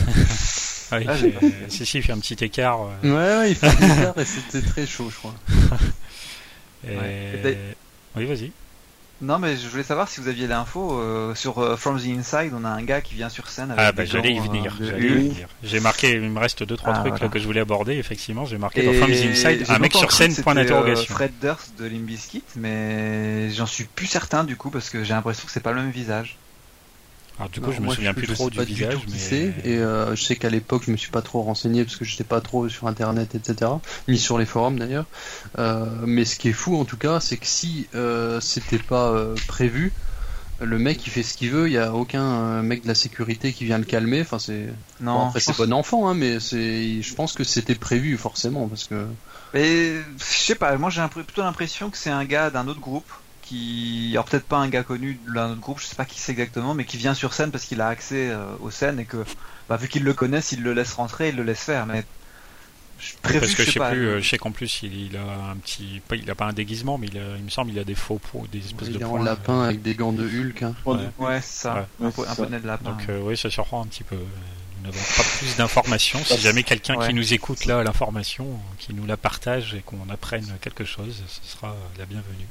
Ah, 0.91 1.01
il 1.01 1.09
Ah, 1.09 1.14
fait- 1.16 1.35
j'ai- 1.41 1.70
si, 1.70 1.87
si, 1.87 1.99
il 1.99 2.03
fait 2.03 2.12
un 2.12 2.18
petit 2.18 2.45
écart. 2.45 2.80
euh, 3.03 3.09
Ouais, 3.11 3.39
ouais, 3.41 3.51
il 3.53 3.57
fait 3.57 3.74
bizarre 3.76 4.18
et 4.18 4.24
c'était 4.26 4.61
très 4.66 4.87
chaud, 4.87 5.09
je 5.11 5.16
crois. 5.16 5.35
et- 6.87 6.97
Ouais. 6.97 7.33
Et 7.35 7.43
d'ailleurs- 7.43 7.59
Oui, 8.16 8.26
vas-y. 8.26 8.53
Non, 9.22 9.38
mais 9.38 9.56
je 9.56 9.68
voulais 9.68 9.84
savoir 9.84 10.08
si 10.08 10.20
vous 10.20 10.26
aviez 10.26 10.48
l'info 10.48 10.98
euh, 10.98 11.32
sur 11.36 11.60
euh, 11.60 11.76
From 11.76 11.96
the 11.96 12.06
Inside. 12.06 12.52
On 12.58 12.64
a 12.64 12.68
un 12.68 12.82
gars 12.82 13.00
qui 13.00 13.14
vient 13.14 13.28
sur 13.28 13.48
scène 13.48 13.70
avec 13.70 13.78
Ah, 13.80 13.92
bah, 13.92 14.04
j'allais 14.04 14.32
y 14.32 14.40
venir. 14.40 14.76
euh, 14.80 14.84
venir. 14.90 15.46
J'ai 15.62 15.78
marqué, 15.78 16.10
il 16.10 16.28
me 16.28 16.40
reste 16.40 16.64
deux, 16.64 16.76
trois 16.76 16.94
Ah, 16.96 17.00
trucs 17.08 17.20
là, 17.20 17.28
que 17.28 17.38
je 17.38 17.44
voulais 17.46 17.60
aborder. 17.60 17.92
Effectivement, 17.94 18.44
j'ai 18.46 18.58
marqué 18.58 18.82
dans 18.82 18.92
From 18.94 19.12
the 19.12 19.24
Inside, 19.24 19.64
un 19.68 19.78
mec 19.78 19.94
sur 19.94 20.10
scène, 20.10 20.34
point 20.34 20.56
d'interrogation. 20.56 21.14
Fred 21.14 21.30
Durst 21.40 21.74
de 21.78 21.86
Limbiskit, 21.86 22.42
mais 22.56 23.48
j'en 23.50 23.66
suis 23.66 23.84
plus 23.84 24.06
certain 24.08 24.42
du 24.42 24.56
coup 24.56 24.70
parce 24.70 24.90
que 24.90 25.04
j'ai 25.04 25.14
l'impression 25.14 25.46
que 25.46 25.52
c'est 25.52 25.60
pas 25.60 25.72
le 25.72 25.82
même 25.82 25.90
visage. 25.92 26.36
Alors, 27.39 27.51
du 27.51 27.61
coup, 27.61 27.66
Alors, 27.66 27.76
je 27.76 27.80
me 27.80 27.87
moi, 27.87 27.95
souviens 27.95 28.14
plus 28.14 28.26
je 28.26 28.35
trop 28.35 28.45
sais 28.45 28.51
du 28.51 28.57
pas 28.59 28.64
visage, 28.64 28.95
tout 28.95 29.07
qui 29.07 29.12
mais. 29.12 29.18
c'est, 29.18 29.55
et 29.64 29.78
euh, 29.78 30.14
je 30.14 30.22
sais 30.22 30.37
qu'à 30.37 30.51
l'époque, 30.51 30.83
je 30.87 30.91
me 30.93 30.97
suis 30.97 31.11
pas 31.11 31.22
trop 31.22 31.43
renseigné 31.43 31.85
parce 31.85 31.97
que 31.97 32.05
j'étais 32.05 32.24
pas 32.24 32.41
trop 32.41 32.68
sur 32.68 32.87
internet, 32.87 33.35
etc. 33.35 33.70
Ni 34.09 34.18
sur 34.18 34.39
les 34.39 34.47
forums 34.47 34.78
d'ailleurs. 34.78 35.07
Euh, 35.59 35.87
mais 36.07 36.24
ce 36.24 36.37
qui 36.39 36.49
est 36.51 36.53
fou 36.53 36.76
en 36.76 36.85
tout 36.85 36.97
cas, 36.99 37.20
c'est 37.20 37.37
que 37.39 37.47
si 37.47 37.89
euh, 37.95 38.41
c'était 38.41 38.78
pas 38.78 39.11
euh, 39.11 39.35
prévu, 39.49 39.93
le 40.61 40.78
mec 40.78 41.05
il 41.07 41.11
fait 41.11 41.24
ce 41.24 41.37
qu'il 41.37 41.51
veut, 41.51 41.66
il 41.68 41.72
y 41.72 41.78
a 41.78 41.93
aucun 41.93 42.22
euh, 42.22 42.62
mec 42.62 42.83
de 42.85 42.89
la 42.89 42.95
sécurité 42.95 43.53
qui 43.53 43.64
vient 43.64 43.78
le 43.78 43.85
calmer. 43.85 44.20
Enfin, 44.20 44.39
c'est. 44.39 44.66
Non, 45.01 45.14
Bon, 45.14 45.26
après, 45.28 45.41
je 45.41 45.47
c'est 45.47 45.53
pense- 45.57 45.66
bon 45.66 45.72
enfant, 45.72 46.09
hein, 46.09 46.14
mais 46.14 46.39
c'est. 46.39 47.03
Je 47.03 47.14
pense 47.14 47.33
que 47.33 47.43
c'était 47.43 47.74
prévu 47.74 48.16
forcément 48.16 48.68
parce 48.68 48.85
que. 48.85 49.07
Mais 49.55 49.95
je 50.18 50.24
sais 50.24 50.55
pas, 50.55 50.76
moi 50.78 50.91
j'ai 50.91 51.01
un- 51.01 51.09
plutôt 51.09 51.43
l'impression 51.43 51.91
que 51.91 51.99
c'est 51.99 52.11
un 52.11 52.24
gars 52.24 52.51
d'un 52.51 52.68
autre 52.68 52.80
groupe 52.80 53.11
qui, 53.53 54.11
alors 54.12 54.24
peut-être 54.24 54.46
pas 54.46 54.57
un 54.59 54.68
gars 54.68 54.82
connu 54.82 55.20
d'un 55.34 55.50
autre 55.50 55.61
groupe, 55.61 55.80
je 55.80 55.84
sais 55.86 55.94
pas 55.96 56.05
qui 56.07 56.18
c'est 56.18 56.32
exactement, 56.32 56.72
mais 56.74 56.84
qui 56.86 56.96
vient 56.96 57.14
sur 57.14 57.34
scène 57.34 57.50
parce 57.50 57.64
qu'il 57.64 57.80
a 57.82 57.88
accès 57.88 58.30
euh, 58.30 58.44
aux 58.61 58.70
scènes 58.70 58.98
et 58.98 59.05
que, 59.05 59.24
bah, 59.68 59.76
vu 59.76 59.88
qu'il 59.88 60.05
le 60.05 60.14
connaît, 60.14 60.40
s'il 60.40 60.62
le 60.62 60.72
laisse 60.72 60.94
rentrer, 60.94 61.28
il 61.28 61.36
le 61.36 61.42
laisse 61.42 61.61
faire. 61.62 61.84
Mais 61.86 62.05
je 62.98 63.12
prévu, 63.20 63.40
Parce 63.40 63.55
que 63.55 63.62
je 63.62 63.68
je 63.68 63.72
sais 63.72 63.78
pas. 63.78 63.90
plus, 63.90 64.07
euh, 64.09 64.20
je 64.20 64.28
sais 64.28 64.38
qu'en 64.38 64.53
plus 64.53 64.80
il, 64.84 64.94
il 65.07 65.16
a 65.16 65.50
un 65.50 65.57
petit, 65.57 66.00
pas, 66.09 66.16
il 66.16 66.30
a 66.30 66.34
pas 66.34 66.46
un 66.46 66.53
déguisement, 66.53 66.96
mais 66.98 67.09
il, 67.09 67.18
a- 67.18 67.36
il 67.36 67.42
me 67.44 67.50
semble 67.50 67.70
il 67.72 67.78
a 67.78 67.84
des 67.84 67.94
faux 67.94 68.18
pots, 68.18 68.46
des 68.50 68.61
espèces 68.64 68.88
Il 68.88 68.94
de 68.94 69.00
est 69.00 69.05
en 69.05 69.11
points. 69.11 69.24
lapin 69.24 69.62
avec 69.64 69.82
des 69.82 69.94
gants 69.94 70.12
de 70.12 70.24
Hulk. 70.24 70.62
hein. 70.62 70.74
Ouais. 70.86 70.96
Ouais, 71.18 71.40
c'est 71.42 71.62
ça. 71.62 71.86
Ouais. 72.00 72.07
Un, 72.07 72.11
peu, 72.11 72.24
ça. 72.24 72.46
de 72.46 72.66
lapin. 72.66 72.90
Donc 72.90 73.09
euh, 73.11 73.20
oui, 73.22 73.36
ça 73.36 73.50
surprend 73.50 73.82
un 73.82 73.86
petit 73.86 74.05
peu. 74.05 74.16
Nous 74.16 74.90
n'avons 74.90 75.05
pas 75.16 75.22
plus 75.38 75.57
d'informations. 75.57 76.18
Si 76.24 76.38
jamais 76.38 76.62
quelqu'un 76.64 76.96
Ouais. 76.96 77.09
qui 77.09 77.14
nous 77.14 77.34
écoute 77.34 77.66
là 77.66 77.82
l'information, 77.84 78.46
qui 78.78 78.92
nous 78.94 79.07
la 79.07 79.16
partage 79.16 79.74
et 79.74 79.80
qu'on 79.80 80.09
apprenne 80.11 80.46
quelque 80.61 80.84
chose, 80.84 81.22
ce 81.28 81.53
sera 81.57 81.76
la 81.98 82.07
bienvenue. 82.07 82.46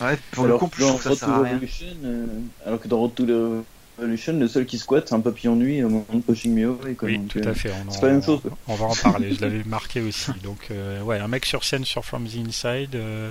Ouais, 0.00 0.18
pour 0.32 0.44
le 0.44 0.50
alors, 0.50 0.60
coup, 0.60 0.70
je 0.76 0.82
trouve 0.84 0.96
que 0.96 1.02
ça 1.02 1.08
Road 1.10 1.18
sert 1.18 1.28
à 1.30 1.42
rien. 1.42 1.60
Euh, 2.04 2.26
alors 2.66 2.80
que 2.80 2.88
dans 2.88 2.98
Road 2.98 3.14
to 3.14 3.24
the 3.24 3.64
Revolution, 3.98 4.34
le 4.38 4.46
seul 4.48 4.66
qui 4.66 4.78
squatte, 4.78 5.08
c'est 5.08 5.14
un 5.14 5.20
papillon 5.20 5.56
nuit 5.56 5.82
au 5.82 5.88
moment 5.88 6.04
de 6.12 6.20
Pushing 6.20 6.54
Me 6.54 6.66
Away. 6.68 6.94
Quoi, 6.94 7.08
Oui, 7.08 7.18
donc, 7.18 7.28
tout 7.28 7.38
euh, 7.38 7.50
à 7.50 7.54
fait. 7.54 7.70
On 7.86 7.90
c'est 7.90 8.00
pas 8.00 8.06
la 8.08 8.12
même 8.14 8.22
chose, 8.22 8.40
quoi. 8.42 8.50
On 8.68 8.74
va 8.74 8.86
en 8.86 8.94
parler. 8.94 9.34
Je 9.34 9.40
l'avais 9.40 9.64
marqué 9.66 10.00
aussi. 10.02 10.32
Donc 10.42 10.68
euh, 10.70 11.00
ouais, 11.02 11.18
un 11.18 11.28
mec 11.28 11.46
sur 11.46 11.64
scène 11.64 11.84
sur 11.84 12.04
From 12.04 12.26
the 12.28 12.36
Inside. 12.46 12.94
euh, 12.94 13.30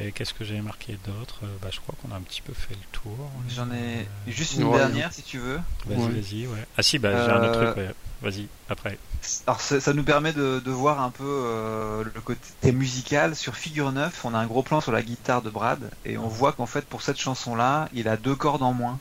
et 0.00 0.10
qu'est-ce 0.10 0.34
que 0.34 0.44
j'avais 0.44 0.60
marqué 0.62 0.98
d'autre 1.06 1.40
Bah, 1.62 1.68
je 1.70 1.78
crois 1.78 1.94
qu'on 2.02 2.12
a 2.12 2.16
un 2.18 2.22
petit 2.22 2.40
peu 2.42 2.52
fait 2.52 2.74
le 2.74 2.80
tour. 2.90 3.16
J'en 3.54 3.66
ai 3.66 4.00
Euh, 4.00 4.02
juste 4.32 4.56
une 4.56 4.64
Ouais. 4.64 4.78
dernière 4.78 5.12
si 5.12 5.22
tu 5.22 5.38
veux. 5.38 5.60
Vas-y, 5.86 5.98
Ouais. 5.98 6.08
vas-y. 6.20 6.46
Ouais. 6.48 6.64
Ah 6.76 6.82
si, 6.82 6.98
bah 6.98 7.10
j'ai 7.26 7.30
un 7.32 7.44
autre 7.48 7.62
truc. 7.64 7.76
Ouais. 7.76 7.90
Vas-y. 8.24 8.48
Après. 8.70 8.98
Alors 9.46 9.60
ça, 9.60 9.80
ça 9.80 9.92
nous 9.92 10.02
permet 10.02 10.32
de, 10.32 10.60
de 10.64 10.70
voir 10.70 11.00
un 11.02 11.10
peu 11.10 11.24
euh, 11.24 12.04
le 12.04 12.20
côté 12.22 12.72
musical. 12.72 13.36
Sur 13.36 13.54
Figure 13.56 13.92
9, 13.92 14.24
on 14.24 14.34
a 14.34 14.38
un 14.38 14.46
gros 14.46 14.62
plan 14.62 14.80
sur 14.80 14.92
la 14.92 15.02
guitare 15.02 15.42
de 15.42 15.50
Brad 15.50 15.90
et 16.06 16.16
on 16.18 16.28
voit 16.28 16.52
qu'en 16.52 16.66
fait 16.66 16.86
pour 16.86 17.02
cette 17.02 17.20
chanson-là, 17.20 17.88
il 17.92 18.08
a 18.08 18.16
deux 18.16 18.34
cordes 18.34 18.62
en 18.62 18.72
moins. 18.72 18.98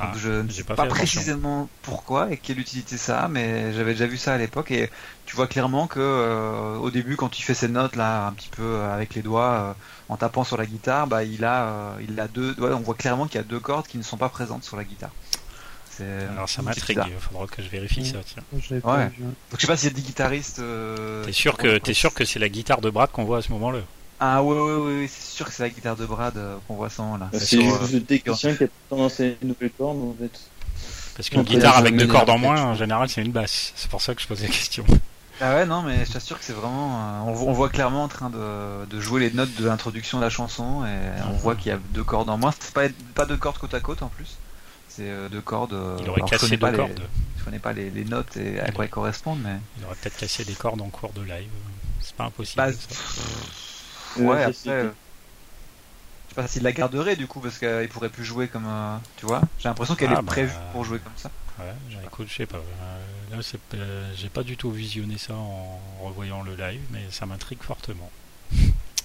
Donc 0.00 0.08
Ah, 0.14 0.18
je 0.18 0.30
ne 0.30 0.48
sais 0.50 0.64
pas 0.64 0.86
précisément 0.86 1.68
pourquoi 1.82 2.32
et 2.32 2.38
quelle 2.38 2.58
utilité 2.58 2.96
ça 2.96 3.20
a, 3.24 3.28
mais 3.28 3.72
j'avais 3.74 3.92
déjà 3.92 4.06
vu 4.06 4.16
ça 4.16 4.32
à 4.32 4.38
l'époque 4.38 4.70
et 4.70 4.90
tu 5.26 5.36
vois 5.36 5.46
clairement 5.46 5.86
que 5.86 6.00
euh, 6.00 6.76
au 6.76 6.90
début 6.90 7.16
quand 7.16 7.38
il 7.38 7.42
fait 7.42 7.54
ses 7.54 7.68
notes 7.68 7.96
là 7.96 8.26
un 8.26 8.32
petit 8.32 8.48
peu 8.48 8.62
euh, 8.62 8.94
avec 8.94 9.14
les 9.14 9.22
doigts 9.22 9.52
euh, 9.52 9.72
en 10.08 10.16
tapant 10.16 10.42
sur 10.44 10.56
la 10.56 10.64
guitare, 10.66 11.06
bah 11.06 11.22
il 11.24 11.44
a 11.44 11.64
euh, 11.66 11.94
il 12.08 12.18
a 12.18 12.28
deux 12.28 12.54
ouais, 12.58 12.72
on 12.72 12.80
voit 12.80 12.94
clairement 12.94 13.26
qu'il 13.26 13.36
y 13.36 13.44
a 13.44 13.46
deux 13.46 13.60
cordes 13.60 13.86
qui 13.86 13.98
ne 13.98 14.02
sont 14.02 14.16
pas 14.16 14.28
présentes 14.30 14.64
sur 14.64 14.76
la 14.76 14.84
guitare. 14.84 15.10
C'est 16.00 16.32
Alors 16.34 16.48
ça 16.48 16.62
m'intrigue. 16.62 17.00
Il 17.06 17.12
faudra 17.20 17.46
que 17.46 17.62
je 17.62 17.68
vérifie 17.68 18.04
ça. 18.06 18.18
Tiens. 18.24 18.42
Ouais. 18.84 19.10
Donc 19.20 19.56
je 19.56 19.60
sais 19.60 19.66
pas 19.66 19.76
s'il 19.76 19.88
y 19.90 19.92
a 19.92 19.94
des 19.94 20.02
guitaristes. 20.02 20.58
euh, 20.60 21.24
T'es 21.24 21.32
sûr 21.32 21.56
que 21.56 21.78
t'es 21.78 21.94
sûr 21.94 22.14
que 22.14 22.24
c'est 22.24 22.38
la 22.38 22.48
guitare 22.48 22.80
de 22.80 22.90
Brad 22.90 23.10
qu'on 23.10 23.24
voit 23.24 23.38
à 23.38 23.42
ce 23.42 23.52
moment-là 23.52 23.80
Ah 24.20 24.42
ouais, 24.42 24.54
ouais, 24.56 24.74
ouais, 24.76 25.00
ouais, 25.00 25.08
c'est 25.08 25.36
sûr 25.36 25.46
que 25.46 25.52
c'est 25.52 25.62
la 25.62 25.70
guitare 25.70 25.96
de 25.96 26.06
Brad 26.06 26.36
euh, 26.36 26.56
qu'on 26.66 26.74
voit 26.76 26.86
à 26.86 26.90
ce 26.90 27.00
moment-là. 27.02 27.28
bah, 27.32 27.38
C'est 27.40 27.58
euh, 27.58 27.70
le 27.92 28.02
technicien 28.02 28.54
qui 28.54 28.64
a 28.64 28.68
tendance 28.88 29.20
à 29.20 29.24
une 29.24 29.34
nouvelle 29.44 29.70
corne, 29.76 29.98
en 30.02 30.14
fait. 30.20 30.40
Parce 31.16 31.28
qu'une 31.28 31.42
guitare 31.42 31.76
avec 31.76 31.96
deux 31.96 32.06
cordes 32.06 32.30
en 32.30 32.38
moins, 32.38 32.62
en 32.62 32.74
général, 32.74 33.08
c'est 33.08 33.20
une 33.22 33.32
basse. 33.32 33.72
C'est 33.76 33.90
pour 33.90 34.00
ça 34.00 34.14
que 34.14 34.22
je 34.22 34.26
pose 34.26 34.40
la 34.42 34.48
question. 34.48 34.84
Ah 35.42 35.54
ouais, 35.54 35.64
non, 35.66 35.80
mais 35.82 36.04
je 36.04 36.12
t'assure 36.12 36.38
que 36.38 36.44
c'est 36.44 36.52
vraiment. 36.52 36.98
euh, 37.00 37.20
on, 37.30 37.48
on 37.48 37.52
voit 37.52 37.70
clairement 37.70 38.04
en 38.04 38.08
train 38.08 38.28
de, 38.30 38.84
de 38.86 39.00
jouer 39.00 39.20
les 39.20 39.30
notes 39.30 39.54
de 39.58 39.66
l'introduction 39.66 40.18
de 40.18 40.22
la 40.24 40.28
chanson 40.30 40.84
et 40.84 41.22
on 41.30 41.32
voit 41.36 41.56
qu'il 41.56 41.68
y 41.68 41.74
a 41.74 41.78
deux 41.94 42.04
cordes 42.04 42.28
en 42.28 42.36
moins. 42.36 42.52
C'est 42.60 42.74
pas, 42.74 42.82
pas 43.14 43.24
deux 43.26 43.38
cordes 43.38 43.56
côte 43.58 43.72
à 43.74 43.80
côte 43.80 44.02
en 44.02 44.08
plus. 44.08 44.36
C'est 44.90 45.08
euh, 45.08 45.28
deux 45.28 45.40
cordes. 45.40 45.72
euh, 45.72 45.96
Il 46.00 46.08
aurait 46.08 46.18
alors, 46.20 46.30
cassé 46.30 46.48
deux 46.50 46.58
pas 46.58 46.70
les- 46.72 46.76
cordes. 46.76 47.02
Je 47.38 47.44
connais 47.44 47.58
pas 47.58 47.72
les, 47.72 47.90
les 47.90 48.04
notes 48.04 48.36
et 48.36 48.60
à 48.60 48.70
quoi 48.70 48.84
elles 48.84 48.90
correspondent, 48.90 49.40
mais. 49.42 49.56
Il 49.78 49.84
aurait 49.86 49.94
peut-être 49.94 50.18
cassé 50.18 50.44
des 50.44 50.52
cordes 50.54 50.80
en 50.82 50.88
cours 50.90 51.12
de 51.12 51.22
live. 51.22 51.48
C'est 52.00 52.14
pas 52.14 52.24
impossible. 52.24 52.56
Bah, 52.62 52.72
ça. 52.72 54.20
Ouais, 54.20 54.26
Ouais, 54.26 54.42
après. 54.42 54.54
euh, 54.68 54.90
Je 56.28 56.28
sais 56.30 56.34
pas 56.34 56.46
s'il 56.48 56.62
la 56.64 56.72
garderait 56.72 57.16
du 57.16 57.26
coup 57.26 57.40
parce 57.40 57.58
qu'il 57.58 57.88
pourrait 57.88 58.08
plus 58.10 58.24
jouer 58.24 58.48
comme. 58.48 58.66
euh, 58.66 58.96
tu 59.16 59.26
vois 59.26 59.40
J'ai 59.58 59.68
l'impression 59.68 59.94
qu'elle 59.94 60.12
Ah, 60.14 60.20
est 60.20 60.26
prévue 60.26 60.52
bah. 60.52 60.68
pour 60.72 60.84
jouer 60.84 60.98
comme 60.98 61.12
ça. 61.16 61.30
Ouais, 61.58 61.74
écoute, 62.04 62.26
je 62.28 62.34
sais 62.34 62.46
pas. 62.46 62.56
Euh, 62.58 63.36
Là, 63.36 63.38
j'ai 64.16 64.28
pas 64.28 64.42
du 64.42 64.56
tout 64.56 64.72
visionné 64.72 65.16
ça 65.18 65.34
en 65.34 65.80
revoyant 66.02 66.42
le 66.42 66.56
live, 66.56 66.80
mais 66.90 67.04
ça 67.10 67.26
m'intrigue 67.26 67.62
fortement. 67.62 68.10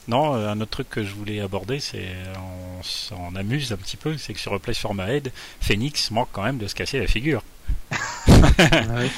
Non, 0.08 0.36
euh, 0.36 0.49
un 0.49 0.62
autre 0.62 0.72
truc 0.72 0.89
que 0.89 1.03
je 1.03 1.14
voulais 1.14 1.39
aborder, 1.39 1.80
c'est 1.80 2.08
on 2.38 2.84
s'en 2.84 3.36
amuse 3.36 3.72
un 3.72 3.78
petit 3.78 3.97
peu, 3.97 4.18
c'est 4.18 4.34
que 4.34 4.39
sur 4.39 4.51
Replay 4.51 4.74
sur 4.74 4.93
ma 4.93 5.10
head, 5.12 5.32
Phoenix 5.62 6.12
manque 6.12 6.30
quand 6.32 6.43
même 6.43 6.58
de 6.58 6.68
se 6.68 6.76
casser 6.76 6.99
la 6.99 7.08
figure. 7.08 7.43
Ouais. 8.28 9.10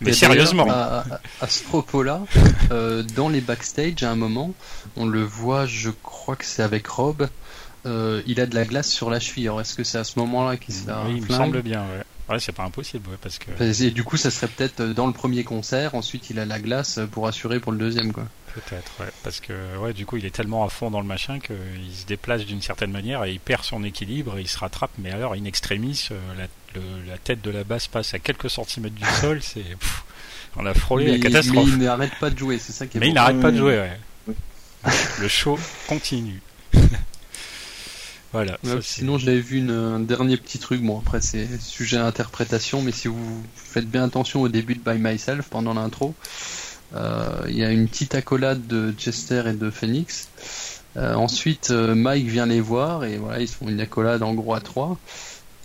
Mais 0.00 0.12
sérieusement. 0.12 0.68
À, 0.70 1.48
ce 1.48 1.62
propos-là, 1.64 2.22
euh, 2.70 3.02
dans 3.02 3.28
les 3.28 3.40
backstage, 3.40 4.02
à 4.02 4.10
un 4.10 4.16
moment, 4.16 4.54
on 4.96 5.06
le 5.06 5.22
voit, 5.22 5.66
je 5.66 5.90
crois 5.90 6.36
que 6.36 6.44
c'est 6.44 6.62
avec 6.62 6.86
Rob, 6.86 7.28
euh, 7.86 8.22
il 8.26 8.40
a 8.40 8.46
de 8.46 8.54
la 8.54 8.64
glace 8.64 8.90
sur 8.90 9.10
la 9.10 9.20
cheville. 9.20 9.48
Alors, 9.48 9.60
est-ce 9.60 9.74
que 9.74 9.84
c'est 9.84 9.98
à 9.98 10.04
ce 10.04 10.18
moment-là 10.18 10.56
qu'il 10.56 10.74
se 10.74 10.86
la 10.86 11.04
oui, 11.04 11.14
il 11.16 11.22
me 11.22 11.28
semble 11.28 11.62
bien, 11.62 11.82
ouais. 11.82 12.04
Ouais, 12.28 12.38
c'est 12.40 12.52
pas 12.52 12.64
impossible, 12.64 13.08
ouais, 13.10 13.16
parce 13.22 13.38
que 13.38 13.50
Et 13.82 13.90
du 13.90 14.04
coup, 14.04 14.16
ça 14.18 14.30
serait 14.30 14.48
peut-être 14.48 14.82
dans 14.82 15.06
le 15.06 15.12
premier 15.14 15.44
concert, 15.44 15.94
ensuite 15.94 16.28
il 16.30 16.38
a 16.38 16.44
la 16.44 16.58
glace 16.58 17.00
pour 17.10 17.26
assurer 17.26 17.58
pour 17.58 17.72
le 17.72 17.78
deuxième, 17.78 18.12
quoi. 18.12 18.24
peut-être, 18.54 18.92
ouais, 19.00 19.06
parce 19.22 19.40
que 19.40 19.52
ouais, 19.78 19.94
du 19.94 20.04
coup, 20.04 20.18
il 20.18 20.26
est 20.26 20.34
tellement 20.34 20.64
à 20.64 20.68
fond 20.68 20.90
dans 20.90 21.00
le 21.00 21.06
machin 21.06 21.38
qu'il 21.40 21.56
se 21.94 22.04
déplace 22.06 22.44
d'une 22.44 22.60
certaine 22.60 22.90
manière 22.90 23.24
et 23.24 23.32
il 23.32 23.40
perd 23.40 23.64
son 23.64 23.82
équilibre 23.82 24.36
et 24.36 24.42
il 24.42 24.48
se 24.48 24.58
rattrape. 24.58 24.90
Mais 24.98 25.10
alors, 25.10 25.32
in 25.32 25.44
extremis, 25.44 26.08
euh, 26.10 26.18
la, 26.36 26.44
le- 26.74 27.08
la 27.08 27.16
tête 27.16 27.40
de 27.40 27.50
la 27.50 27.64
basse 27.64 27.86
passe 27.88 28.12
à 28.12 28.18
quelques 28.18 28.50
centimètres 28.50 28.94
du 28.96 29.04
sol, 29.22 29.40
c'est 29.42 29.62
pff, 29.62 30.02
on 30.56 30.66
a 30.66 30.74
frôlé 30.74 31.06
mais, 31.06 31.12
la 31.12 31.18
catastrophe. 31.18 31.66
mais 31.66 31.72
il 31.72 31.78
n'arrête 31.78 32.14
pas 32.20 32.28
de 32.30 32.38
jouer, 32.38 32.58
c'est 32.58 32.72
ça 32.72 32.86
qui 32.86 32.98
est 32.98 33.00
Mais 33.00 33.08
il 33.08 33.14
n'arrête 33.14 33.40
pas 33.40 33.50
de 33.50 33.56
jouer, 33.56 33.78
ouais. 33.78 33.98
Oui. 34.26 34.34
Le 35.20 35.28
show 35.28 35.58
continue. 35.88 36.42
Voilà. 38.32 38.52
Ouais, 38.64 38.70
ça, 38.70 38.82
sinon, 38.82 39.18
j'avais 39.18 39.40
vu 39.40 39.58
une- 39.58 39.70
un 39.70 40.00
dernier 40.00 40.36
petit 40.36 40.58
truc. 40.58 40.82
Bon, 40.82 40.98
après, 40.98 41.20
c'est 41.20 41.46
sujet 41.60 41.96
à 41.96 42.06
interprétation, 42.06 42.82
mais 42.82 42.92
si 42.92 43.08
vous 43.08 43.42
faites 43.54 43.88
bien 43.88 44.04
attention 44.04 44.42
au 44.42 44.48
début 44.48 44.74
de 44.74 44.80
By 44.80 44.98
Myself, 44.98 45.48
pendant 45.48 45.74
l'intro, 45.74 46.14
euh, 46.94 47.28
il 47.48 47.56
y 47.56 47.64
a 47.64 47.70
une 47.70 47.88
petite 47.88 48.14
accolade 48.14 48.66
de 48.66 48.92
Chester 48.92 49.44
et 49.46 49.52
de 49.52 49.70
Phoenix. 49.70 50.28
Euh, 50.96 51.14
ensuite, 51.14 51.70
euh, 51.70 51.94
Mike 51.94 52.26
vient 52.26 52.46
les 52.46 52.60
voir 52.60 53.04
et 53.04 53.18
voilà, 53.18 53.40
ils 53.40 53.48
font 53.48 53.68
une 53.68 53.80
accolade 53.80 54.22
en 54.22 54.34
gros 54.34 54.54
à 54.54 54.60
trois. 54.60 54.98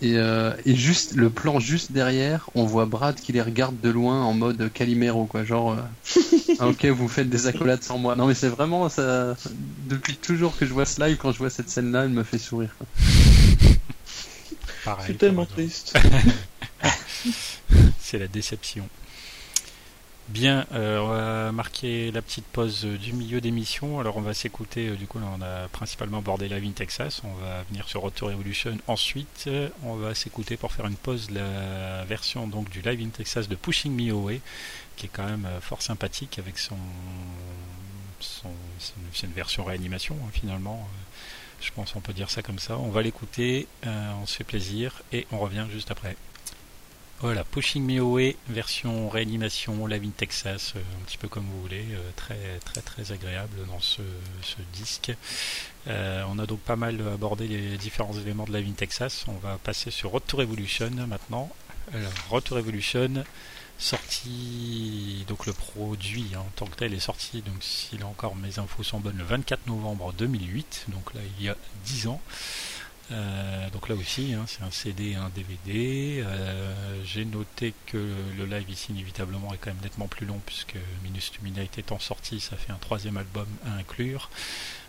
Et, 0.04 0.18
euh, 0.18 0.52
et 0.66 0.76
juste 0.76 1.14
le 1.14 1.30
plan 1.30 1.60
juste 1.60 1.90
derrière, 1.92 2.50
on 2.54 2.66
voit 2.66 2.84
Brad 2.84 3.14
qui 3.14 3.32
les 3.32 3.40
regarde 3.40 3.80
de 3.80 3.88
loin 3.88 4.22
en 4.22 4.34
mode 4.34 4.70
Calimero, 4.70 5.24
quoi. 5.24 5.44
Genre, 5.44 5.72
euh, 5.72 6.16
ah, 6.58 6.68
ok, 6.68 6.84
vous 6.86 7.08
faites 7.08 7.30
des 7.30 7.46
accolades 7.46 7.82
sans 7.82 7.96
moi. 7.96 8.14
Non, 8.14 8.26
mais 8.26 8.34
c'est 8.34 8.50
vraiment 8.50 8.90
ça. 8.90 9.34
Depuis 9.88 10.16
toujours 10.16 10.58
que 10.58 10.66
je 10.66 10.74
vois 10.74 10.84
ce 10.84 11.02
live, 11.02 11.16
quand 11.16 11.32
je 11.32 11.38
vois 11.38 11.48
cette 11.48 11.70
scène-là, 11.70 12.04
elle 12.04 12.10
me 12.10 12.22
fait 12.22 12.36
sourire. 12.36 12.76
quoi. 12.76 12.86
pareil, 14.84 15.00
Je 15.00 15.04
suis 15.12 15.16
tellement 15.16 15.46
triste. 15.46 15.96
C'est 17.98 18.18
la 18.18 18.28
déception. 18.28 18.86
Bien, 20.28 20.66
euh, 20.72 21.00
on 21.00 21.08
va 21.08 21.52
marquer 21.52 22.10
la 22.10 22.22
petite 22.22 22.46
pause 22.46 22.84
du 22.86 23.12
milieu 23.12 23.42
d'émission. 23.42 24.00
Alors 24.00 24.16
on 24.16 24.22
va 24.22 24.32
s'écouter, 24.32 24.88
euh, 24.88 24.96
du 24.96 25.06
coup 25.06 25.18
là 25.18 25.26
on 25.38 25.42
a 25.42 25.68
principalement 25.68 26.18
abordé 26.18 26.48
Live 26.48 26.64
in 26.64 26.70
Texas, 26.70 27.20
on 27.24 27.34
va 27.34 27.62
venir 27.64 27.86
sur 27.86 28.00
Road 28.00 28.14
to 28.14 28.26
Revolution. 28.26 28.78
Ensuite, 28.86 29.44
euh, 29.48 29.68
on 29.82 29.96
va 29.96 30.14
s'écouter 30.14 30.56
pour 30.56 30.72
faire 30.72 30.86
une 30.86 30.96
pause 30.96 31.30
la 31.30 32.04
version 32.06 32.46
donc 32.46 32.70
du 32.70 32.80
Live 32.80 33.02
in 33.02 33.10
Texas 33.10 33.48
de 33.48 33.54
Pushing 33.54 33.94
Me 33.94 34.12
Away, 34.12 34.40
qui 34.96 35.06
est 35.06 35.10
quand 35.12 35.26
même 35.26 35.46
fort 35.60 35.82
sympathique 35.82 36.38
avec 36.38 36.58
son, 36.58 36.78
son 38.20 38.48
c'est 39.12 39.26
une 39.26 39.32
version 39.34 39.62
réanimation 39.62 40.16
hein, 40.24 40.30
finalement. 40.32 40.88
Je 41.60 41.70
pense 41.70 41.92
qu'on 41.92 42.00
peut 42.00 42.14
dire 42.14 42.30
ça 42.30 42.40
comme 42.40 42.58
ça. 42.58 42.78
On 42.78 42.88
va 42.88 43.02
l'écouter, 43.02 43.66
on 43.84 44.26
se 44.26 44.36
fait 44.36 44.44
plaisir 44.44 45.02
et 45.12 45.26
on 45.32 45.38
revient 45.38 45.66
juste 45.70 45.90
après. 45.90 46.16
Voilà, 47.20 47.44
Pushing 47.44 47.84
Me 47.84 48.00
Away, 48.00 48.36
version 48.48 49.08
réanimation, 49.08 49.86
Live 49.86 50.10
Texas, 50.16 50.74
euh, 50.74 50.80
un 50.80 51.04
petit 51.06 51.16
peu 51.16 51.28
comme 51.28 51.44
vous 51.44 51.62
voulez, 51.62 51.86
euh, 51.92 52.10
très 52.16 52.58
très 52.64 52.80
très 52.80 53.12
agréable 53.12 53.56
dans 53.68 53.80
ce, 53.80 54.02
disque. 54.72 55.12
Euh, 55.86 56.24
on 56.28 56.38
a 56.38 56.46
donc 56.46 56.58
pas 56.60 56.76
mal 56.76 57.00
abordé 57.14 57.46
les 57.46 57.78
différents 57.78 58.12
éléments 58.12 58.44
de 58.44 58.52
Live 58.52 58.68
in 58.68 58.72
Texas. 58.72 59.24
On 59.28 59.38
va 59.38 59.58
passer 59.62 59.90
sur 59.90 60.10
Road 60.10 60.24
to 60.26 60.36
Revolution 60.36 60.90
maintenant. 61.06 61.50
Alors, 61.92 62.12
Road 62.30 62.44
to 62.44 62.56
sorti, 63.78 65.24
donc 65.28 65.46
le 65.46 65.52
produit 65.52 66.30
hein, 66.34 66.40
en 66.40 66.50
tant 66.56 66.66
que 66.66 66.76
tel 66.76 66.94
est 66.94 67.00
sorti, 67.00 67.42
donc 67.42 67.56
si 67.60 67.98
là 67.98 68.06
encore 68.06 68.36
mes 68.36 68.58
infos 68.58 68.82
sont 68.82 69.00
bonnes, 69.00 69.18
le 69.18 69.24
24 69.24 69.66
novembre 69.66 70.12
2008, 70.12 70.86
donc 70.88 71.12
là 71.14 71.20
il 71.38 71.44
y 71.44 71.48
a 71.48 71.56
10 71.84 72.08
ans. 72.08 72.20
Euh, 73.12 73.70
donc 73.70 73.88
là 73.88 73.94
aussi, 73.94 74.32
hein, 74.32 74.44
c'est 74.46 74.62
un 74.62 74.70
CD 74.70 75.10
et 75.10 75.14
un 75.16 75.28
DVD. 75.28 76.22
Euh, 76.24 76.72
j'ai 77.04 77.24
noté 77.24 77.74
que 77.86 77.98
le 78.38 78.46
live 78.46 78.70
ici, 78.70 78.92
inévitablement, 78.92 79.52
est 79.52 79.58
quand 79.58 79.70
même 79.70 79.82
nettement 79.82 80.08
plus 80.08 80.26
long 80.26 80.40
puisque 80.46 80.76
Minus 81.02 81.32
Luminate 81.38 81.78
étant 81.78 81.98
sorti, 81.98 82.40
ça 82.40 82.56
fait 82.56 82.72
un 82.72 82.78
troisième 82.78 83.16
album 83.16 83.46
à 83.66 83.74
inclure. 83.78 84.30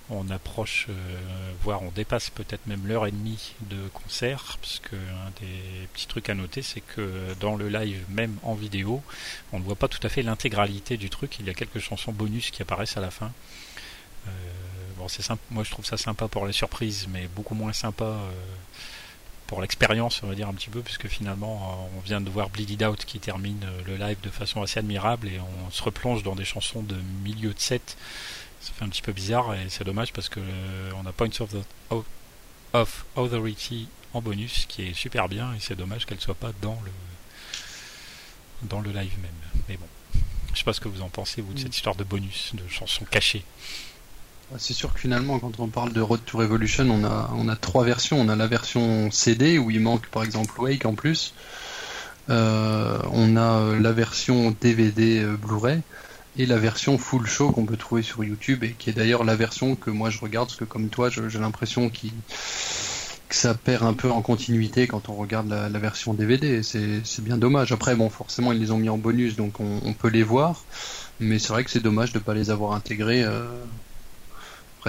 On 0.09 0.29
approche, 0.29 0.85
euh, 0.89 1.51
voire 1.63 1.81
on 1.81 1.89
dépasse 1.89 2.29
peut-être 2.29 2.67
même 2.67 2.85
l'heure 2.85 3.07
et 3.07 3.11
demie 3.11 3.55
de 3.61 3.87
concert, 3.91 4.59
puisque 4.61 4.93
un 4.93 5.31
des 5.41 5.87
petits 5.93 6.05
trucs 6.05 6.29
à 6.29 6.35
noter, 6.35 6.61
c'est 6.61 6.81
que 6.81 7.33
dans 7.39 7.55
le 7.55 7.69
live, 7.69 8.05
même 8.09 8.37
en 8.43 8.53
vidéo, 8.53 9.01
on 9.51 9.59
ne 9.59 9.63
voit 9.63 9.75
pas 9.75 9.87
tout 9.87 10.05
à 10.05 10.09
fait 10.09 10.21
l'intégralité 10.21 10.97
du 10.97 11.09
truc. 11.09 11.37
Il 11.39 11.47
y 11.47 11.49
a 11.49 11.55
quelques 11.55 11.79
chansons 11.79 12.11
bonus 12.11 12.51
qui 12.51 12.61
apparaissent 12.61 12.97
à 12.97 13.01
la 13.01 13.09
fin 13.09 13.31
c'est 15.07 15.21
sympa. 15.21 15.41
Moi, 15.51 15.63
je 15.63 15.71
trouve 15.71 15.85
ça 15.85 15.97
sympa 15.97 16.27
pour 16.27 16.45
les 16.45 16.53
surprises, 16.53 17.07
mais 17.09 17.27
beaucoup 17.27 17.55
moins 17.55 17.73
sympa 17.73 18.05
euh, 18.05 18.31
pour 19.47 19.61
l'expérience, 19.61 20.21
on 20.23 20.27
va 20.27 20.35
dire 20.35 20.47
un 20.47 20.53
petit 20.53 20.69
peu, 20.69 20.81
puisque 20.81 21.07
finalement, 21.07 21.55
euh, 21.93 21.97
on 21.97 21.99
vient 22.01 22.21
de 22.21 22.29
voir 22.29 22.49
Bleed 22.49 22.83
Out 22.83 23.05
qui 23.05 23.19
termine 23.19 23.63
euh, 23.63 23.81
le 23.85 23.97
live 23.97 24.17
de 24.21 24.29
façon 24.29 24.61
assez 24.61 24.79
admirable 24.79 25.27
et 25.27 25.39
on 25.39 25.71
se 25.71 25.83
replonge 25.83 26.23
dans 26.23 26.35
des 26.35 26.45
chansons 26.45 26.81
de 26.81 26.95
milieu 27.23 27.53
de 27.53 27.59
set. 27.59 27.97
Ça 28.61 28.71
fait 28.73 28.85
un 28.85 28.89
petit 28.89 29.03
peu 29.03 29.11
bizarre 29.11 29.53
et 29.53 29.69
c'est 29.69 29.83
dommage 29.83 30.11
parce 30.11 30.27
que 30.27 30.39
on 30.95 31.05
a 31.05 31.11
Points 31.11 31.39
of, 31.39 31.51
the, 31.51 32.03
of 32.73 33.05
Authority 33.15 33.87
en 34.13 34.21
bonus 34.21 34.65
qui 34.67 34.87
est 34.87 34.93
super 34.93 35.29
bien 35.29 35.53
et 35.53 35.59
c'est 35.59 35.75
dommage 35.75 36.07
qu'elle 36.07 36.19
soit 36.19 36.33
pas 36.33 36.51
dans 36.61 36.79
le 36.83 36.91
dans 38.63 38.79
le 38.79 38.91
live 38.91 39.13
même. 39.21 39.31
Mais 39.69 39.77
bon, 39.77 39.87
je 40.53 40.59
sais 40.59 40.63
pas 40.63 40.73
ce 40.73 40.79
que 40.79 40.87
vous 40.87 41.01
en 41.01 41.09
pensez 41.09 41.41
vous 41.41 41.53
de 41.53 41.59
cette 41.59 41.67
mm. 41.67 41.75
histoire 41.75 41.95
de 41.95 42.03
bonus, 42.03 42.51
de 42.53 42.67
chansons 42.67 43.05
cachées. 43.05 43.43
C'est 44.57 44.73
sûr 44.73 44.93
que 44.93 44.99
finalement, 44.99 45.39
quand 45.39 45.59
on 45.59 45.67
parle 45.67 45.91
de 45.91 46.01
Road 46.01 46.21
to 46.25 46.37
Revolution, 46.37 46.89
on 46.89 47.03
a, 47.03 47.31
on 47.35 47.47
a 47.49 47.55
trois 47.55 47.83
versions. 47.83 48.19
On 48.19 48.29
a 48.29 48.35
la 48.35 48.47
version 48.47 49.09
CD 49.11 49.57
où 49.57 49.71
il 49.71 49.79
manque 49.79 50.07
par 50.07 50.23
exemple 50.23 50.59
Wake 50.61 50.85
en 50.85 50.93
plus. 50.93 51.33
Euh, 52.29 52.97
on 53.11 53.37
a 53.37 53.59
euh, 53.59 53.79
la 53.79 53.91
version 53.91 54.55
DVD 54.59 55.19
euh, 55.19 55.37
Blu-ray 55.37 55.81
et 56.37 56.45
la 56.45 56.57
version 56.57 56.97
full 56.97 57.27
show 57.27 57.51
qu'on 57.51 57.65
peut 57.65 57.77
trouver 57.77 58.01
sur 58.01 58.23
YouTube 58.23 58.63
et 58.63 58.71
qui 58.71 58.89
est 58.89 58.93
d'ailleurs 58.93 59.23
la 59.23 59.35
version 59.35 59.75
que 59.75 59.91
moi 59.91 60.09
je 60.09 60.19
regarde 60.19 60.47
parce 60.47 60.57
que 60.57 60.65
comme 60.65 60.89
toi 60.89 61.09
j'ai 61.09 61.39
l'impression 61.39 61.89
que 61.89 62.07
ça 63.29 63.53
perd 63.53 63.83
un 63.83 63.93
peu 63.93 64.09
en 64.09 64.21
continuité 64.21 64.87
quand 64.87 65.07
on 65.07 65.13
regarde 65.13 65.49
la, 65.49 65.79
version 65.79 66.13
DVD. 66.13 66.63
C'est 66.63 67.23
bien 67.23 67.37
dommage. 67.37 67.71
Après 67.71 67.95
bon 67.95 68.09
forcément 68.09 68.51
ils 68.51 68.59
les 68.59 68.71
ont 68.71 68.79
mis 68.79 68.89
en 68.89 68.97
bonus 68.97 69.35
donc 69.35 69.59
on, 69.59 69.93
peut 69.93 70.09
les 70.09 70.23
voir 70.23 70.65
mais 71.19 71.37
c'est 71.37 71.53
vrai 71.53 71.63
que 71.63 71.69
c'est 71.69 71.79
dommage 71.79 72.11
de 72.11 72.17
ne 72.17 72.23
pas 72.23 72.33
les 72.33 72.49
avoir 72.49 72.73
intégrés 72.73 73.23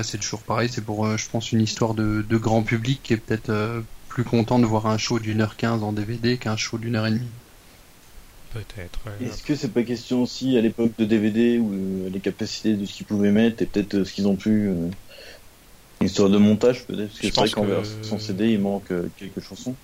c'est 0.03 0.19
toujours 0.19 0.43
pareil. 0.43 0.69
C'est 0.71 0.85
pour, 0.85 1.07
euh, 1.07 1.17
je 1.17 1.29
pense, 1.29 1.53
une 1.53 1.61
histoire 1.61 1.95
de, 1.95 2.23
grand 2.31 2.63
public 2.63 3.01
qui 3.03 3.15
est 3.15 3.17
peut-être 3.17 3.51
euh, 3.51 3.81
plus 4.09 4.25
content 4.25 4.59
de 4.59 4.67
voir 4.67 4.87
un 4.87 4.99
show 4.99 5.19
d'une 5.19 5.41
heure 5.41 5.57
quinze 5.57 5.83
en 5.83 5.93
DVD 5.93 6.37
qu'un 6.37 6.57
show 6.57 6.79
d'une 6.79 6.97
heure 6.97 7.07
et 7.07 7.13
demie. 7.13 7.29
Peut-être. 8.53 9.01
Est-ce 9.21 9.43
que 9.43 9.55
c'est 9.55 9.73
pas 9.73 9.83
question 9.83 10.23
aussi 10.23 10.57
à 10.57 10.61
l'époque 10.61 10.93
de 10.99 11.05
DVD 11.05 11.59
où 11.59 11.73
euh, 11.73 12.11
les 12.11 12.21
capacités 12.21 12.75
de 12.75 12.87
ce 12.87 12.93
qu'ils 12.93 13.07
pouvaient 13.07 13.33
mettre 13.33 13.63
et 13.63 13.67
peut-être 13.67 14.05
ce 14.05 14.13
qu'ils 14.13 14.27
ont 14.29 14.37
pu. 14.37 14.71
une 16.01 16.07
histoire 16.07 16.31
de 16.31 16.39
montage 16.39 16.87
peut-être? 16.87 17.09
Parce 17.09 17.21
que 17.21 17.27
c'est 17.27 17.35
vrai 17.35 17.51
qu'en 17.51 17.65
version 17.65 18.19
CD 18.19 18.53
il 18.53 18.61
manque 18.61 18.93
quelques 19.19 19.41
chansons. 19.41 19.75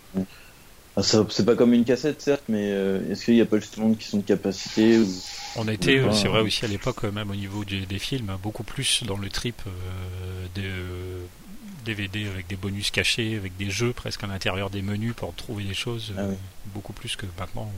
Ah, 0.95 1.03
c'est 1.03 1.47
pas 1.47 1.57
comme 1.57 1.73
une 1.73 1.85
cassette, 1.85 2.21
certes, 2.21 2.45
mais 2.49 2.71
euh, 2.71 3.11
est-ce 3.11 3.25
qu'il 3.25 3.35
n'y 3.35 3.41
a 3.41 3.47
pas 3.47 3.59
justement 3.59 3.89
une 3.89 3.97
question 3.97 4.19
de 4.19 4.25
capacité 4.25 4.99
ou... 4.99 5.09
On 5.57 5.67
était, 5.69 5.99
euh, 5.99 6.13
c'est 6.13 6.29
vrai 6.29 6.41
aussi 6.41 6.65
à 6.65 6.69
l'époque, 6.69 7.03
même 7.05 7.31
au 7.31 7.35
niveau 7.35 7.65
des, 7.65 7.99
films, 7.99 8.37
beaucoup 8.43 8.63
plus 8.63 9.03
dans 9.05 9.17
le 9.17 9.29
trip 9.31 9.61
euh, 9.67 10.47
des 10.55 10.71
DVD 11.85 12.29
avec 12.29 12.47
des 12.47 12.57
bonus 12.57 12.91
cachés, 12.91 13.37
avec 13.37 13.57
des 13.57 13.71
jeux 13.71 13.93
presque 13.93 14.23
à 14.23 14.27
l'intérieur 14.27 14.69
des 14.69 14.83
menus 14.83 15.15
pour 15.15 15.35
trouver 15.35 15.65
des 15.65 15.75
choses, 15.75 16.13
ah 16.17 16.25
beaucoup 16.67 16.93
plus 16.93 17.17
que 17.17 17.27
maintenant 17.39 17.71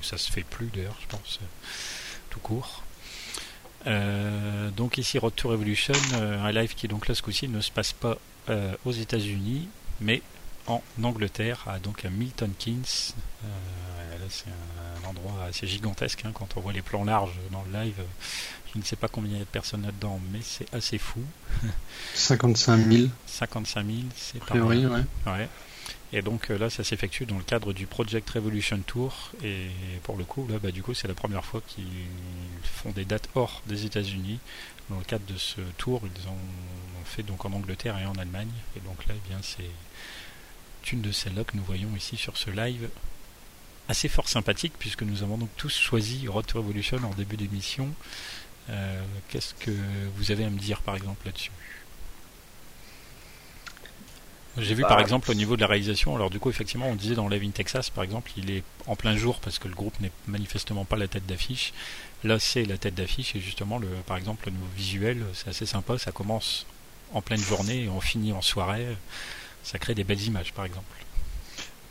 où 0.00 0.04
ça 0.04 0.16
se 0.16 0.30
fait 0.30 0.44
plus 0.44 0.70
d'ailleurs, 0.74 0.96
je 1.02 1.06
pense, 1.08 1.40
tout 2.30 2.40
court. 2.40 2.84
donc 4.76 4.98
ici 4.98 5.18
Road 5.18 5.34
to 5.34 5.48
Revolution, 5.48 5.94
un 6.14 6.50
live 6.50 6.74
qui 6.74 6.88
donc 6.88 7.08
là 7.08 7.14
ce 7.14 7.22
coup-ci 7.22 7.48
ne 7.48 7.60
se 7.60 7.70
passe 7.70 7.92
pas 7.92 8.18
aux 8.84 8.92
États-Unis, 8.92 9.68
mais 10.00 10.22
en 10.66 10.82
Angleterre, 11.02 11.64
à, 11.66 11.78
donc 11.78 12.04
à 12.04 12.10
Milton 12.10 12.52
Keynes. 12.58 12.84
Euh, 13.44 14.18
là, 14.18 14.26
c'est 14.28 14.46
un, 14.48 15.08
endroit 15.08 15.44
assez 15.48 15.66
gigantesque 15.66 16.22
hein, 16.24 16.30
quand 16.32 16.56
on 16.56 16.60
voit 16.60 16.72
les 16.72 16.82
plans 16.82 17.04
larges 17.04 17.38
dans 17.50 17.64
le 17.70 17.84
live. 17.84 18.00
Je 18.72 18.78
ne 18.78 18.84
sais 18.84 18.96
pas 18.96 19.08
combien 19.08 19.32
il 19.32 19.38
y 19.38 19.42
a 19.42 19.44
de 19.44 19.50
personnes 19.50 19.82
là-dedans, 19.82 20.20
mais 20.32 20.40
c'est 20.42 20.72
assez 20.72 20.98
fou. 20.98 21.20
55 22.14 22.86
000. 22.90 23.08
55 23.26 23.86
000, 23.86 23.98
c'est 24.16 24.38
pas 24.38 24.46
priori, 24.46 24.86
ouais. 24.86 25.02
ouais. 25.26 25.48
Et 26.14 26.20
donc 26.20 26.50
euh, 26.50 26.58
là, 26.58 26.68
ça 26.68 26.84
s'effectue 26.84 27.24
dans 27.24 27.38
le 27.38 27.42
cadre 27.42 27.72
du 27.72 27.86
Project 27.86 28.28
Revolution 28.30 28.78
Tour. 28.86 29.32
Et 29.42 29.68
pour 30.02 30.16
le 30.16 30.24
coup, 30.24 30.46
là, 30.48 30.58
bah, 30.62 30.70
du 30.70 30.82
coup, 30.82 30.94
c'est 30.94 31.08
la 31.08 31.14
première 31.14 31.44
fois 31.44 31.62
qu'ils 31.66 31.84
font 32.62 32.90
des 32.90 33.04
dates 33.04 33.28
hors 33.34 33.62
des 33.66 33.86
États-Unis. 33.86 34.38
Dans 34.90 34.98
le 34.98 35.04
cadre 35.04 35.24
de 35.26 35.38
ce 35.38 35.60
tour, 35.78 36.02
ils 36.04 36.28
ont 36.28 37.04
fait 37.04 37.22
donc 37.22 37.44
en 37.44 37.52
Angleterre 37.52 37.98
et 37.98 38.04
en 38.04 38.14
Allemagne. 38.14 38.50
Et 38.76 38.80
donc 38.80 39.06
là, 39.06 39.14
eh 39.16 39.28
bien, 39.28 39.38
c'est 39.42 39.70
une 40.90 41.02
de 41.02 41.12
celles-là 41.12 41.44
que 41.44 41.56
nous 41.56 41.62
voyons 41.64 41.90
ici 41.96 42.16
sur 42.16 42.36
ce 42.36 42.50
live 42.50 42.88
assez 43.88 44.08
fort 44.08 44.28
sympathique 44.28 44.72
puisque 44.78 45.02
nous 45.02 45.22
avons 45.22 45.36
donc 45.36 45.50
tous 45.56 45.76
choisi 45.76 46.26
Road 46.28 46.46
to 46.46 46.58
Revolution 46.58 46.98
en 47.04 47.14
début 47.14 47.36
d'émission. 47.36 47.88
Euh, 48.70 49.02
qu'est-ce 49.28 49.54
que 49.54 49.72
vous 50.16 50.30
avez 50.30 50.44
à 50.44 50.50
me 50.50 50.58
dire 50.58 50.80
par 50.82 50.96
exemple 50.96 51.26
là-dessus? 51.26 51.50
J'ai 54.58 54.74
vu 54.74 54.82
par 54.82 54.96
bah, 54.96 55.02
exemple 55.02 55.30
au 55.30 55.34
niveau 55.34 55.56
de 55.56 55.62
la 55.62 55.66
réalisation, 55.66 56.14
alors 56.14 56.28
du 56.28 56.38
coup 56.38 56.50
effectivement 56.50 56.86
on 56.88 56.94
disait 56.94 57.14
dans 57.14 57.26
Live 57.26 57.42
in 57.42 57.50
Texas 57.50 57.88
par 57.88 58.04
exemple 58.04 58.30
il 58.36 58.50
est 58.50 58.62
en 58.86 58.96
plein 58.96 59.16
jour 59.16 59.40
parce 59.40 59.58
que 59.58 59.66
le 59.66 59.74
groupe 59.74 59.98
n'est 60.00 60.12
manifestement 60.26 60.84
pas 60.84 60.96
la 60.96 61.08
tête 61.08 61.24
d'affiche. 61.26 61.72
Là 62.22 62.38
c'est 62.38 62.64
la 62.66 62.76
tête 62.76 62.94
d'affiche 62.94 63.34
et 63.34 63.40
justement 63.40 63.78
le, 63.78 63.88
par 64.06 64.18
exemple 64.18 64.46
le 64.46 64.52
nouveau 64.52 64.70
visuel 64.76 65.24
c'est 65.32 65.48
assez 65.48 65.64
sympa, 65.64 65.96
ça 65.96 66.12
commence 66.12 66.66
en 67.14 67.22
pleine 67.22 67.40
journée 67.40 67.84
et 67.84 67.88
on 67.88 68.00
finit 68.00 68.32
en 68.32 68.42
soirée 68.42 68.86
ça 69.62 69.78
crée 69.78 69.94
des 69.94 70.04
belles 70.04 70.22
images 70.22 70.52
par 70.52 70.64
exemple. 70.64 70.86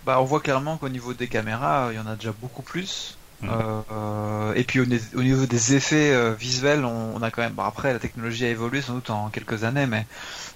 Bah, 0.05 0.19
on 0.19 0.25
voit 0.25 0.39
clairement 0.41 0.77
qu'au 0.77 0.89
niveau 0.89 1.13
des 1.13 1.27
caméras, 1.27 1.89
il 1.91 1.95
y 1.95 1.99
en 1.99 2.07
a 2.07 2.15
déjà 2.15 2.31
beaucoup 2.31 2.63
plus. 2.63 3.17
Mmh. 3.41 3.49
Euh, 3.91 4.53
et 4.53 4.63
puis 4.63 4.79
au, 4.79 4.85
niveau 4.85 5.45
des 5.45 5.75
effets 5.75 6.11
euh, 6.11 6.33
visuels, 6.33 6.85
on, 6.85 7.21
a 7.21 7.31
quand 7.31 7.41
même. 7.41 7.57
après, 7.59 7.91
la 7.93 7.99
technologie 7.99 8.45
a 8.45 8.49
évolué 8.49 8.81
sans 8.81 8.93
doute 8.93 9.09
en 9.09 9.29
quelques 9.29 9.63
années, 9.63 9.87
mais 9.87 10.05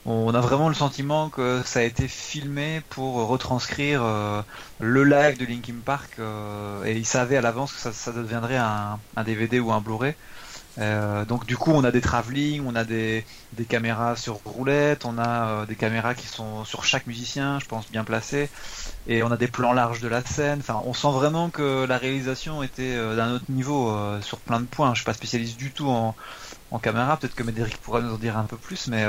on 0.06 0.34
a 0.36 0.42
vraiment 0.42 0.70
le 0.70 0.76
sentiment 0.76 1.30
que 1.30 1.62
ça 1.66 1.80
a 1.80 1.84
été 1.84 2.08
filmé 2.08 2.82
pour 2.90 3.28
retranscrire 3.28 4.02
euh, 4.04 4.42
le 4.80 5.04
live 5.04 5.38
de 5.40 5.46
Linkin 5.46 5.78
Park. 5.84 6.20
et 6.86 6.92
ils 6.92 7.06
savaient 7.06 7.38
à 7.38 7.42
l'avance 7.42 7.74
que 7.74 7.92
ça, 7.92 8.12
deviendrait 8.12 8.58
un, 8.58 9.00
un, 9.16 9.24
DVD 9.24 9.60
ou 9.60 9.72
un 9.72 9.82
Blu-ray. 9.82 10.14
Euh, 10.78 11.24
donc 11.24 11.46
du 11.46 11.56
coup 11.56 11.72
on 11.72 11.86
a 11.86 11.92
des 11.92 12.02
travelling, 12.02 12.64
on 12.68 12.76
a 12.76 12.84
des, 12.84 13.26
caméras 13.70 14.16
sur 14.18 14.42
roulette, 14.44 15.06
on 15.06 15.18
a 15.18 15.48
euh, 15.48 15.66
des 15.66 15.76
caméras 15.76 16.16
qui 16.16 16.28
sont 16.28 16.66
sur 16.66 16.84
chaque 16.84 17.08
musicien, 17.08 17.60
je 17.60 17.66
pense 17.66 17.90
bien 17.90 18.04
placées, 18.04 18.50
et 19.08 19.24
on 19.24 19.32
a 19.32 19.38
des 19.38 19.48
plans 19.48 19.72
larges 19.74 20.02
de 20.02 20.08
la 20.08 20.24
scène. 20.24 20.60
Enfin, 20.60 20.82
on 20.86 20.94
sent 20.94 21.12
vraiment 21.12 21.50
que 21.50 21.86
la 21.86 21.98
réalisation 21.98 22.62
était 22.62 22.96
euh, 22.96 23.16
d'un 23.16 23.32
autre 23.32 23.46
niveau 23.50 23.96
sur 24.22 24.40
plein 24.40 24.60
de 24.60 24.66
points. 24.66 24.94
Je 24.94 25.00
suis 25.00 25.06
pas 25.06 25.14
spécialiste 25.14 25.58
du 25.58 25.72
tout 25.72 25.88
en, 25.90 26.16
caméra, 26.84 27.16
peut-être 27.16 27.36
que 27.36 27.44
Médéric 27.44 27.78
pourra 27.78 28.02
nous 28.02 28.14
en 28.14 28.18
dire 28.18 28.38
un 28.38 28.44
peu 28.44 28.58
plus, 28.58 28.88
mais 28.88 29.06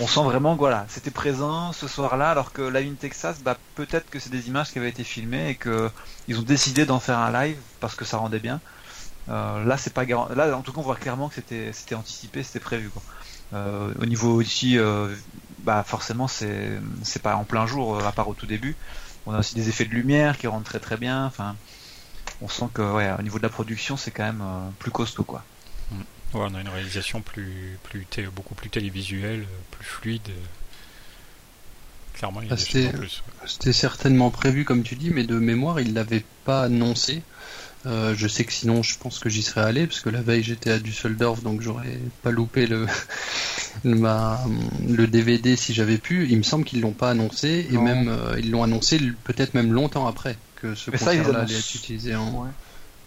on 0.00 0.06
sent 0.06 0.22
vraiment 0.22 0.54
que 0.54 0.58
voilà, 0.58 0.84
c'était 0.88 1.10
présent 1.10 1.72
ce 1.72 1.88
soir-là, 1.88 2.30
alors 2.30 2.52
que 2.52 2.60
Live 2.60 2.92
in 2.92 2.94
Texas, 2.94 3.38
bah, 3.42 3.56
peut-être 3.74 4.10
que 4.10 4.18
c'est 4.18 4.28
des 4.28 4.48
images 4.48 4.70
qui 4.70 4.78
avaient 4.78 4.90
été 4.90 5.02
filmées 5.02 5.48
et 5.48 5.54
que 5.54 5.90
ils 6.28 6.38
ont 6.38 6.42
décidé 6.42 6.84
d'en 6.84 7.00
faire 7.00 7.18
un 7.18 7.32
live 7.32 7.56
parce 7.80 7.94
que 7.94 8.04
ça 8.04 8.18
rendait 8.18 8.38
bien. 8.38 8.60
Là, 9.30 9.76
c'est 9.76 9.92
pas 9.92 10.04
garanti. 10.04 10.34
Là, 10.34 10.56
en 10.56 10.62
tout 10.62 10.72
cas, 10.72 10.80
on 10.80 10.84
voit 10.84 10.96
clairement 10.96 11.28
que 11.28 11.34
c'était 11.34 11.94
anticipé, 11.94 12.42
c'était 12.42 12.60
prévu. 12.60 12.90
Quoi. 12.90 13.02
au 14.00 14.06
niveau 14.06 14.40
ici, 14.40 14.78
bah 15.60 15.84
forcément, 15.86 16.28
c'est 16.28 16.80
c'est 17.02 17.22
pas 17.22 17.36
en 17.36 17.44
plein 17.44 17.66
jour, 17.66 18.04
à 18.04 18.12
part 18.12 18.28
au 18.28 18.34
tout 18.34 18.46
début. 18.46 18.76
On 19.26 19.34
a 19.34 19.38
aussi 19.40 19.54
des 19.54 19.68
effets 19.68 19.84
de 19.84 19.90
lumière 19.90 20.38
qui 20.38 20.46
rentrent 20.46 20.68
très 20.68 20.80
très 20.80 20.96
bien. 20.96 21.26
Enfin, 21.26 21.56
on 22.40 22.48
sent 22.48 22.68
que 22.74 22.82
au 22.82 23.22
niveau 23.22 23.38
de 23.38 23.42
la 23.42 23.50
production, 23.50 23.96
c'est 23.96 24.10
quand 24.10 24.24
même 24.24 24.42
plus 24.78 24.90
costaud, 24.90 25.24
quoi. 25.24 25.44
Mm. 25.90 26.02
on 26.34 26.54
a 26.54 26.60
une 26.60 26.68
réalisation 26.68 27.20
plus, 27.20 27.78
plus 27.82 28.06
beaucoup 28.34 28.54
plus 28.54 28.70
télévisuelle, 28.70 29.46
plus 29.70 29.84
fluide. 29.84 30.30
Clairement, 32.20 32.42
il 32.42 32.48
y 32.48 32.52
a 32.52 32.54
ah, 32.54 33.46
C'était 33.46 33.72
certainement 33.72 34.30
prévu, 34.30 34.66
comme 34.66 34.82
tu 34.82 34.94
dis, 34.94 35.08
mais 35.08 35.24
de 35.24 35.36
mémoire, 35.36 35.80
il 35.80 35.94
l'avait 35.94 36.22
pas 36.44 36.64
annoncé. 36.64 37.22
Euh, 37.86 38.14
je 38.14 38.28
sais 38.28 38.44
que 38.44 38.52
sinon, 38.52 38.82
je 38.82 38.98
pense 38.98 39.18
que 39.18 39.30
j'y 39.30 39.42
serais 39.42 39.62
allé 39.62 39.86
parce 39.86 40.00
que 40.00 40.10
la 40.10 40.20
veille 40.20 40.42
j'étais 40.42 40.70
à 40.70 40.78
Düsseldorf, 40.78 41.40
donc 41.40 41.62
j'aurais 41.62 41.98
pas 42.22 42.30
loupé 42.30 42.66
le 42.66 42.86
le 43.84 45.06
DVD 45.06 45.56
si 45.56 45.72
j'avais 45.72 45.96
pu. 45.96 46.28
Il 46.28 46.36
me 46.36 46.42
semble 46.42 46.66
qu'ils 46.66 46.82
l'ont 46.82 46.92
pas 46.92 47.08
annoncé 47.08 47.66
et 47.72 47.78
même 47.78 48.08
euh, 48.08 48.38
ils 48.38 48.50
l'ont 48.50 48.64
annoncé 48.64 49.00
peut-être 49.24 49.54
même 49.54 49.72
longtemps 49.72 50.06
après 50.06 50.36
que 50.56 50.74
ce 50.74 50.90
concert-là 50.90 51.38
allait 51.38 51.54
être 51.54 51.74
utilisé 51.74 52.16
en, 52.16 52.48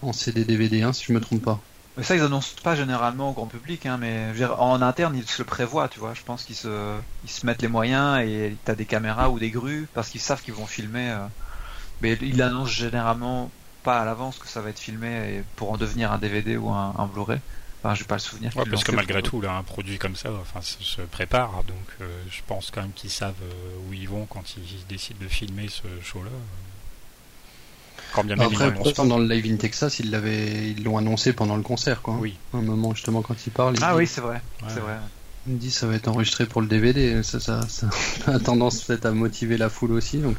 en 0.01 0.11
CD 0.11 0.43
DVD, 0.43 0.81
hein, 0.81 0.91
si 0.91 1.05
je 1.05 1.13
me 1.13 1.21
trompe 1.21 1.43
pas. 1.43 1.61
Mais 1.97 2.03
ça, 2.03 2.15
ils 2.15 2.21
annoncent 2.21 2.55
pas 2.63 2.75
généralement 2.75 3.29
au 3.29 3.33
grand 3.33 3.45
public, 3.45 3.85
hein, 3.85 3.97
mais 3.99 4.31
en 4.57 4.81
interne, 4.81 5.15
ils 5.15 5.27
se 5.27 5.41
le 5.41 5.45
prévoient, 5.45 5.87
tu 5.87 5.99
vois. 5.99 6.13
Je 6.15 6.23
pense 6.23 6.43
qu'ils 6.43 6.55
se, 6.55 6.97
ils 7.23 7.29
se 7.29 7.45
mettent 7.45 7.61
les 7.61 7.67
moyens 7.67 8.19
et 8.19 8.55
t'as 8.65 8.73
des 8.73 8.85
caméras 8.85 9.29
ou 9.29 9.37
des 9.37 9.51
grues 9.51 9.87
parce 9.93 10.09
qu'ils 10.09 10.21
savent 10.21 10.41
qu'ils 10.41 10.55
vont 10.55 10.65
filmer. 10.65 11.11
Euh. 11.11 11.27
Mais 12.01 12.17
ils 12.21 12.41
annoncent 12.41 12.71
généralement 12.71 13.51
pas 13.83 13.99
à 13.99 14.05
l'avance 14.05 14.39
que 14.39 14.47
ça 14.47 14.61
va 14.61 14.69
être 14.69 14.79
filmé 14.79 15.43
pour 15.55 15.71
en 15.71 15.77
devenir 15.77 16.11
un 16.11 16.17
DVD 16.17 16.57
ou 16.57 16.69
un, 16.69 17.09
Blu-ray. 17.13 17.39
Enfin, 17.83 17.95
j'ai 17.95 18.05
pas 18.05 18.15
le 18.15 18.21
souvenir. 18.21 18.51
parce 18.53 18.83
que 18.83 18.91
malgré 18.91 19.21
tout, 19.21 19.41
là, 19.41 19.53
un 19.53 19.63
produit 19.63 19.99
comme 19.99 20.15
ça, 20.15 20.29
enfin, 20.41 20.61
se, 20.61 21.01
prépare. 21.01 21.63
Donc, 21.67 21.87
euh, 22.01 22.23
je 22.31 22.41
pense 22.47 22.71
quand 22.71 22.81
même 22.81 22.93
qu'ils 22.93 23.09
savent 23.09 23.35
euh, 23.43 23.77
où 23.87 23.93
ils 23.93 24.07
vont 24.09 24.25
quand 24.25 24.55
ils 24.57 24.87
décident 24.87 25.19
de 25.21 25.27
filmer 25.27 25.67
ce 25.67 25.83
show-là. 26.01 26.31
Après, 28.15 28.73
pourtant, 28.73 29.05
dans 29.05 29.17
le 29.17 29.27
live 29.27 29.51
in 29.51 29.57
Texas, 29.57 29.99
ils 29.99 30.11
l'avaient, 30.11 30.71
ils 30.71 30.83
l'ont 30.83 30.97
annoncé 30.97 31.33
pendant 31.33 31.55
le 31.55 31.63
concert, 31.63 32.01
quoi. 32.01 32.15
Oui. 32.19 32.35
Un 32.53 32.61
moment 32.61 32.93
justement 32.93 33.21
quand 33.21 33.35
il 33.45 33.51
parle. 33.51 33.75
ah 33.81 33.95
oui, 33.95 34.07
c'est 34.07 34.21
vrai. 34.21 34.41
C'est 34.67 34.79
vrai. 34.79 34.97
Il 35.47 35.57
dit 35.57 35.71
ça 35.71 35.87
va 35.87 35.95
être 35.95 36.07
enregistré 36.07 36.45
pour 36.45 36.61
le 36.61 36.67
DVD. 36.67 37.21
Ça, 37.23 37.39
ça, 37.39 37.67
ça 37.67 37.87
a 38.27 38.39
tendance 38.39 38.83
peut-être 38.83 39.05
à 39.05 39.11
motiver 39.11 39.57
la 39.57 39.69
foule 39.69 39.91
aussi. 39.91 40.17
Donc. 40.17 40.37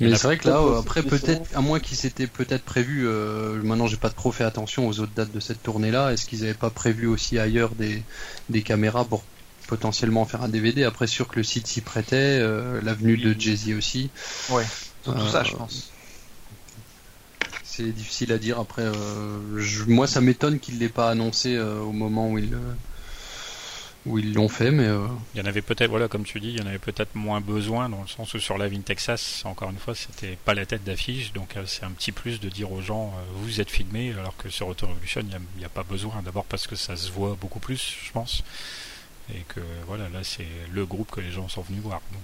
Mais 0.00 0.16
c'est 0.16 0.26
vrai 0.26 0.38
que 0.38 0.48
là, 0.48 0.62
après 0.78 1.02
peut-être, 1.02 1.54
à 1.54 1.60
moins 1.60 1.78
qu'ils 1.78 1.98
s'étaient 1.98 2.26
peut-être 2.26 2.64
prévu, 2.64 3.06
euh, 3.06 3.60
maintenant 3.62 3.86
j'ai 3.86 3.98
pas 3.98 4.08
trop 4.08 4.32
fait 4.32 4.44
attention 4.44 4.88
aux 4.88 5.00
autres 5.00 5.12
dates 5.14 5.32
de 5.32 5.40
cette 5.40 5.62
tournée-là, 5.62 6.12
est-ce 6.12 6.24
qu'ils 6.24 6.42
avaient 6.44 6.54
pas 6.54 6.70
prévu 6.70 7.06
aussi 7.06 7.38
ailleurs 7.38 7.74
des, 7.74 8.02
des 8.48 8.62
caméras 8.62 9.04
pour 9.04 9.22
potentiellement 9.66 10.24
faire 10.24 10.42
un 10.42 10.48
DVD 10.48 10.84
Après 10.84 11.06
sûr 11.06 11.28
que 11.28 11.36
le 11.36 11.42
site 11.42 11.66
s'y 11.66 11.82
prêtait, 11.82 12.38
euh, 12.40 12.80
l'avenue 12.82 13.18
de 13.18 13.38
Jay-Z 13.38 13.74
aussi. 13.76 14.08
Ouais, 14.48 14.64
tout 15.04 15.28
ça 15.30 15.44
je 15.44 15.54
pense 15.54 15.90
c'est 17.70 17.92
difficile 17.92 18.32
à 18.32 18.38
dire. 18.38 18.58
Après, 18.58 18.82
euh, 18.82 19.62
moi, 19.86 20.06
ça 20.06 20.20
m'étonne 20.20 20.58
qu'il 20.58 20.78
l'ait 20.78 20.88
pas 20.88 21.10
annoncé 21.10 21.54
euh, 21.54 21.80
au 21.80 21.92
moment 21.92 22.30
où 22.30 22.38
il 22.38 22.54
euh, 22.54 22.74
où 24.06 24.18
ils 24.18 24.32
l'ont 24.32 24.48
fait, 24.48 24.70
mais 24.70 24.88
il 25.34 25.38
y 25.38 25.42
en 25.42 25.46
avait 25.46 25.60
peut-être, 25.60 25.90
voilà, 25.90 26.08
comme 26.08 26.24
tu 26.24 26.40
dis, 26.40 26.48
il 26.48 26.58
y 26.58 26.62
en 26.62 26.66
avait 26.66 26.78
peut-être 26.78 27.14
moins 27.14 27.42
besoin 27.42 27.90
dans 27.90 28.00
le 28.00 28.08
sens 28.08 28.32
où 28.32 28.38
sur 28.38 28.56
la 28.56 28.64
in 28.64 28.80
Texas, 28.80 29.42
encore 29.44 29.68
une 29.68 29.76
fois, 29.76 29.94
c'était 29.94 30.38
pas 30.42 30.54
la 30.54 30.64
tête 30.64 30.82
d'affiche, 30.84 31.34
donc 31.34 31.54
c'est 31.66 31.84
un 31.84 31.90
petit 31.90 32.10
plus 32.10 32.40
de 32.40 32.48
dire 32.48 32.72
aux 32.72 32.80
gens 32.80 33.12
vous 33.34 33.60
êtes 33.60 33.68
filmés, 33.68 34.14
alors 34.18 34.34
que 34.38 34.48
sur 34.48 34.68
Auto 34.68 34.86
Revolution, 34.86 35.20
il 35.20 35.58
n'y 35.58 35.66
a, 35.66 35.68
pas 35.68 35.82
besoin. 35.82 36.22
D'abord 36.24 36.46
parce 36.46 36.66
que 36.66 36.76
ça 36.76 36.96
se 36.96 37.10
voit 37.10 37.36
beaucoup 37.38 37.58
plus, 37.58 37.94
je 38.02 38.10
pense, 38.12 38.42
et 39.34 39.44
que 39.48 39.60
voilà, 39.86 40.08
là 40.08 40.20
c'est 40.24 40.48
le 40.72 40.86
groupe 40.86 41.10
que 41.10 41.20
les 41.20 41.30
gens 41.30 41.50
sont 41.50 41.60
venus 41.60 41.82
voir. 41.82 42.00
Donc, 42.10 42.22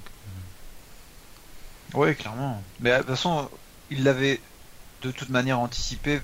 oui, 1.92 2.14
clairement. 2.16 2.62
Mais 2.80 2.92
de 2.92 2.96
toute 2.96 3.08
façon, 3.08 3.50
il 3.90 4.02
l'avait 4.02 4.40
de 5.06 5.12
toute 5.12 5.30
manière 5.30 5.58
anticipé 5.58 6.20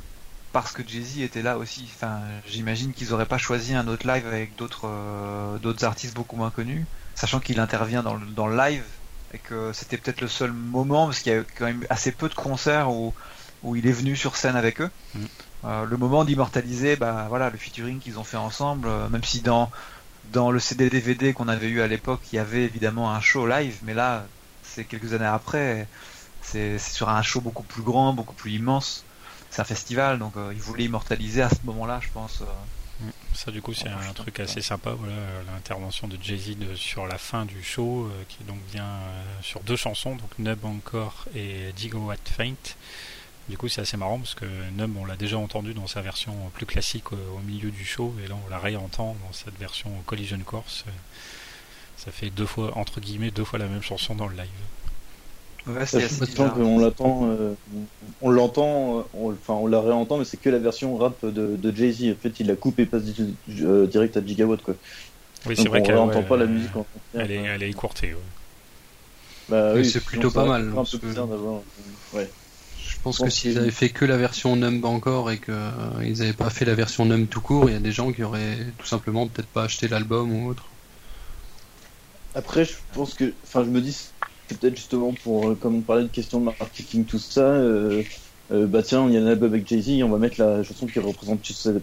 parce 0.53 0.73
que 0.73 0.87
Jay-Z 0.87 1.21
était 1.21 1.43
là 1.43 1.57
aussi. 1.57 1.89
Enfin, 1.95 2.21
j'imagine 2.47 2.93
qu'ils 2.93 3.13
auraient 3.15 3.27
pas 3.27 3.39
choisi 3.39 3.75
un 3.75 3.89
autre 3.89 4.07
live 4.07 4.27
avec 4.27 4.55
d'autres 4.57 4.87
euh, 4.87 5.59
d'autres 5.59 5.85
artistes 5.85 6.15
beaucoup 6.15 6.37
moins 6.37 6.51
connus, 6.51 6.85
sachant 7.15 7.41
qu'il 7.41 7.59
intervient 7.61 8.03
dans 8.03 8.15
le, 8.15 8.27
dans 8.27 8.47
le 8.47 8.57
live 8.57 8.85
et 9.35 9.39
que 9.39 9.73
c'était 9.73 9.97
peut-être 9.97 10.21
le 10.21 10.29
seul 10.29 10.53
moment 10.53 11.07
parce 11.07 11.21
qu'il 11.21 11.33
y 11.33 11.37
a 11.37 11.43
quand 11.57 11.65
même 11.65 11.85
assez 11.89 12.13
peu 12.13 12.29
de 12.29 12.35
concerts 12.35 12.91
où 12.91 13.15
où 13.63 13.77
il 13.77 13.87
est 13.87 13.93
venu 13.93 14.17
sur 14.17 14.37
scène 14.37 14.57
avec 14.57 14.81
eux. 14.81 14.91
Mm. 15.15 15.25
Euh, 15.65 15.85
le 15.85 15.97
moment 15.97 16.25
d'immortaliser, 16.25 16.97
bah 16.97 17.27
voilà, 17.29 17.49
le 17.49 17.57
featuring 17.57 18.01
qu'ils 18.01 18.19
ont 18.19 18.25
fait 18.25 18.37
ensemble, 18.37 18.89
euh, 18.89 19.09
même 19.09 19.25
si 19.25 19.41
dans 19.41 19.71
dans 20.33 20.51
le 20.51 20.61
CD 20.61 20.91
DVD 20.91 21.33
qu'on 21.33 21.49
avait 21.49 21.69
eu 21.69 21.81
à 21.81 21.87
l'époque, 21.87 22.21
il 22.33 22.37
y 22.37 22.39
avait 22.39 22.65
évidemment 22.65 23.13
un 23.13 23.21
show 23.21 23.47
live, 23.47 23.79
mais 23.83 23.95
là, 23.95 24.25
c'est 24.63 24.85
quelques 24.85 25.15
années 25.15 25.25
après. 25.25 25.87
C'est 26.53 26.79
sur 26.79 27.09
un 27.09 27.23
show 27.23 27.41
beaucoup 27.41 27.63
plus 27.63 27.83
grand, 27.83 28.13
beaucoup 28.13 28.35
plus 28.35 28.53
immense. 28.53 29.05
C'est 29.49 29.63
un 29.63 29.65
festival, 29.65 30.19
donc 30.19 30.37
euh, 30.37 30.53
il 30.53 30.61
voulait 30.61 30.85
immortaliser 30.85 31.41
à 31.41 31.49
ce 31.49 31.57
moment-là, 31.65 31.99
je 32.03 32.11
pense. 32.11 32.43
Euh. 32.43 33.07
Mm. 33.07 33.11
Ça, 33.35 33.51
du 33.51 33.63
coup, 33.63 33.73
c'est 33.73 33.89
un 33.89 34.13
truc 34.13 34.39
assez 34.39 34.61
sympa. 34.61 34.91
Voilà, 34.91 35.15
l'intervention 35.51 36.09
de 36.09 36.19
Jay-Z 36.23 36.75
sur 36.75 37.07
la 37.07 37.17
fin 37.17 37.47
du 37.47 37.63
show, 37.63 38.05
euh, 38.05 38.23
qui 38.29 38.45
donc 38.45 38.59
vient 38.71 39.01
sur 39.41 39.61
deux 39.61 39.77
chansons, 39.77 40.15
donc 40.17 40.39
Nub 40.39 40.63
encore 40.67 41.25
et 41.35 41.73
Digo 41.75 42.11
at 42.11 42.17
Faint. 42.27 42.77
Du 43.49 43.57
coup, 43.57 43.69
c'est 43.69 43.81
assez 43.81 43.97
marrant 43.97 44.19
parce 44.19 44.35
que 44.35 44.45
Nub, 44.73 44.95
on 44.99 45.07
l'a 45.07 45.17
déjà 45.17 45.39
entendu 45.39 45.73
dans 45.73 45.87
sa 45.87 46.03
version 46.03 46.35
plus 46.53 46.67
classique 46.67 47.13
au, 47.13 47.39
milieu 47.47 47.71
du 47.71 47.87
show, 47.87 48.15
et 48.23 48.29
là, 48.29 48.35
on 48.47 48.51
la 48.51 48.59
réentend 48.59 49.17
dans 49.27 49.33
cette 49.33 49.59
version 49.59 49.91
Collision 50.05 50.39
Course. 50.45 50.85
Ça 51.97 52.13
fait 52.13 52.29
deux 52.29 52.47
fois, 52.47 52.77
entre 52.77 53.01
guillemets, 53.01 53.31
deux 53.31 53.45
fois 53.45 53.59
la 53.59 53.69
même 53.69 53.83
chanson 53.83 54.15
dans 54.15 54.29
le 54.29 54.37
live. 54.37 54.49
Ouais, 55.67 55.87
c'est 55.87 56.41
on 56.41 56.81
l'attend, 56.81 57.29
euh, 57.31 57.55
on 58.21 58.31
l'entend, 58.31 58.99
euh, 58.99 59.03
enfin 59.15 59.55
on 59.55 59.69
la 59.69 59.81
réentend, 59.81 60.19
mais 60.19 60.25
c'est 60.25 60.37
que 60.37 60.51
la 60.51 60.59
version 60.59 60.97
rap 60.97 61.25
de, 61.25 61.57
de 61.57 61.77
Jay-Z. 61.77 62.13
En 62.13 62.21
fait, 62.21 62.41
il 62.41 62.49
la 62.49 62.57
coupe 62.57 62.81
et 62.81 62.87
passe 62.87 63.03
euh, 63.61 63.87
direct 63.87 64.17
à 64.17 64.27
Gigawatt, 64.27 64.61
quoi. 64.61 64.75
Oui, 65.47 65.57
c'est 65.57 65.69
vrai 65.69 65.83
qu'elle 65.83 65.95
n'entend 65.95 66.25
pas 66.25 66.37
la 66.37 66.47
musique 66.47 66.75
en 66.75 66.87
Elle 67.15 67.31
est, 67.31 67.45
elle 67.45 67.63
est 67.63 67.71
écourtée. 67.71 68.15
Bah, 69.49 69.73
oui, 69.75 69.89
c'est 69.89 70.05
plutôt 70.05 70.31
pas 70.31 70.47
mal. 70.47 70.73
Un 70.77 70.85
peu 70.85 72.17
ouais. 72.17 72.31
Je 72.85 72.97
pense 73.03 73.19
que 73.19 73.31
s'ils 73.31 73.59
avaient 73.59 73.71
fait 73.71 73.89
que 73.89 74.05
la 74.05 74.17
version 74.17 74.57
Numb 74.57 74.85
encore 74.85 75.31
et 75.31 75.39
qu'ils 75.39 75.55
ils 76.03 76.19
n'avaient 76.19 76.33
pas 76.33 76.51
fait 76.51 76.65
la 76.65 76.75
version 76.75 77.05
Numb 77.05 77.29
tout 77.29 77.41
court, 77.41 77.69
il 77.69 77.73
y 77.73 77.77
a 77.77 77.81
des 77.81 77.93
gens 77.93 78.13
qui 78.13 78.23
auraient 78.23 78.59
tout 78.79 78.87
simplement 78.87 79.29
peut-être 79.29 79.49
pas 79.49 79.65
acheté 79.65 79.87
l'album 79.89 80.33
ou 80.33 80.51
autre. 80.51 80.65
Après, 82.35 82.65
je 82.65 82.75
pense 82.95 83.15
que, 83.15 83.33
enfin, 83.45 83.65
je 83.65 83.71
me 83.71 83.81
dis, 83.81 84.12
peut-être 84.53 84.77
justement 84.77 85.13
pour, 85.13 85.49
euh, 85.49 85.55
comme 85.55 85.77
on 85.77 85.83
parlait 85.83 86.05
de 86.05 86.09
questions 86.09 86.41
de 86.41 86.45
marketing, 86.45 87.05
tout 87.05 87.19
ça, 87.19 87.53
euh, 87.53 88.03
euh, 88.51 88.67
bah 88.67 88.83
tiens, 88.83 89.07
il 89.09 89.15
y 89.15 89.17
a 89.17 89.23
un 89.23 89.27
album 89.27 89.53
avec 89.53 89.67
Jay-Z, 89.67 90.03
on 90.03 90.09
va 90.09 90.19
mettre 90.19 90.41
la 90.41 90.63
chanson 90.63 90.87
qui 90.87 90.99
représente 90.99 91.41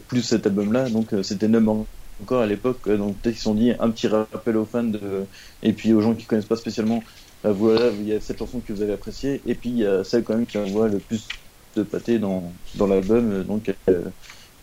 plus 0.08 0.24
cet 0.24 0.46
album-là, 0.46 0.90
donc 0.90 1.14
c'était 1.24 1.48
Numb 1.48 1.86
encore 2.22 2.42
à 2.42 2.48
l'époque, 2.48 2.90
donc 2.90 3.20
peut-être 3.22 3.34
qu'ils 3.34 3.38
se 3.38 3.44
sont 3.44 3.56
dit 3.56 3.72
un 3.80 3.90
petit 3.92 4.08
rappel 4.08 4.58
aux 4.58 4.66
fans 4.66 4.84
de, 4.84 5.26
et 5.64 5.74
puis 5.74 5.94
aux 5.94 6.02
gens 6.02 6.16
qui 6.16 6.26
connaissent 6.26 6.46
pas 6.46 6.58
spécialement, 6.58 7.02
bah, 7.44 7.52
voilà, 7.52 7.92
il 7.92 8.08
y 8.08 8.14
a 8.14 8.20
cette 8.20 8.40
chanson 8.40 8.60
que 8.60 8.74
vous 8.74 8.82
avez 8.82 8.94
appréciée, 8.94 9.42
et 9.46 9.56
puis 9.56 9.70
il 9.70 9.78
y 9.78 9.86
a 9.86 10.04
celle 10.04 10.24
quand 10.24 10.36
même 10.36 10.46
qui 10.46 10.58
envoie 10.58 10.90
le 10.90 11.00
plus 11.00 11.28
de 11.76 11.84
pâté 11.84 12.20
dans, 12.20 12.54
dans 12.76 12.88
l'album, 12.88 13.44
donc 13.44 13.74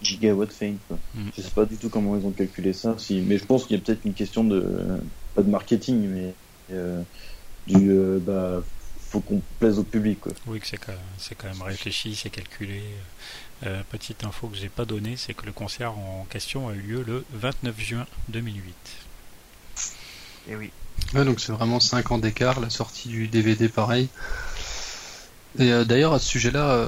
Gigawatt 0.03 0.53
Faint. 0.53 0.77
Mm. 0.91 1.29
Je 1.35 1.41
sais 1.41 1.51
pas 1.55 1.65
du 1.65 1.77
tout 1.79 1.89
comment 1.89 2.17
ils 2.17 2.27
ont 2.27 2.33
calculé 2.33 2.73
ça, 2.73 2.95
si, 2.99 3.23
mais 3.23 3.39
je 3.39 3.47
pense 3.47 3.65
qu'il 3.65 3.77
y 3.77 3.81
a 3.81 3.83
peut-être 3.83 4.05
une 4.05 4.15
question 4.15 4.45
de, 4.45 4.63
pas 5.35 5.43
de 5.43 5.51
marketing, 5.51 6.09
mais 6.09 6.35
du 7.67 7.91
euh, 7.91 8.19
bah 8.21 8.63
faut 9.09 9.21
qu'on 9.21 9.41
plaise 9.59 9.79
au 9.79 9.85
public. 9.85 10.21
Quoi. 10.21 10.33
Oui, 10.47 10.61
que 10.61 10.67
c'est 10.67 10.79
quand, 10.79 10.93
quand, 11.39 11.49
même 11.49 11.63
réfléchi, 11.63 12.17
c'est 12.17 12.31
calculé. 12.31 12.83
Euh, 13.65 13.83
petite 13.91 14.25
info 14.25 14.49
que 14.49 14.57
j'ai 14.57 14.69
pas 14.69 14.85
donnée, 14.85 15.15
c'est 15.17 15.33
que 15.33 15.47
le 15.47 15.53
concert 15.53 15.93
en 15.93 16.27
question 16.29 16.69
a 16.69 16.75
eu 16.75 16.81
lieu 16.81 17.05
le 17.07 17.25
29 17.33 17.81
juin 17.81 18.07
2008. 18.29 18.75
Et 20.51 20.57
oui. 20.57 20.71
Ouais, 21.15 21.25
donc 21.25 21.41
c'est 21.41 21.53
vraiment 21.53 21.81
5 21.81 22.11
ans 22.11 22.19
d'écart, 22.19 22.61
la 22.61 22.69
sortie 22.69 23.09
du 23.09 23.29
DVD 23.29 23.69
pareil. 23.69 24.09
Et 25.59 25.73
euh, 25.73 25.85
d'ailleurs 25.85 26.13
à 26.13 26.19
ce 26.19 26.29
sujet-là, 26.29 26.87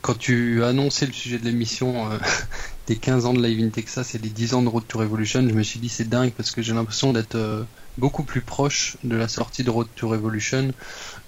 quand 0.00 0.14
tu 0.16 0.62
as 0.64 0.68
annoncé 0.68 1.06
le 1.06 1.12
sujet 1.12 1.38
de 1.38 1.44
l'émission 1.44 2.08
des 2.86 2.96
15 2.96 3.26
ans 3.26 3.34
de 3.34 3.42
Live 3.42 3.62
in 3.62 3.68
Texas 3.68 4.14
et 4.14 4.18
les 4.18 4.30
10 4.30 4.54
ans 4.54 4.62
de 4.62 4.68
Road 4.68 4.84
to 4.88 4.98
Revolution, 4.98 5.46
je 5.46 5.54
me 5.54 5.62
suis 5.62 5.80
dit 5.80 5.88
c'est 5.88 6.08
dingue 6.08 6.32
parce 6.32 6.52
que 6.52 6.62
j'ai 6.62 6.72
l'impression 6.72 7.12
d'être 7.12 7.66
beaucoup 7.98 8.22
plus 8.22 8.40
proche 8.40 8.96
de 9.04 9.16
la 9.16 9.28
sortie 9.28 9.64
de 9.64 9.70
Road 9.70 9.88
to 9.96 10.08
Revolution 10.08 10.72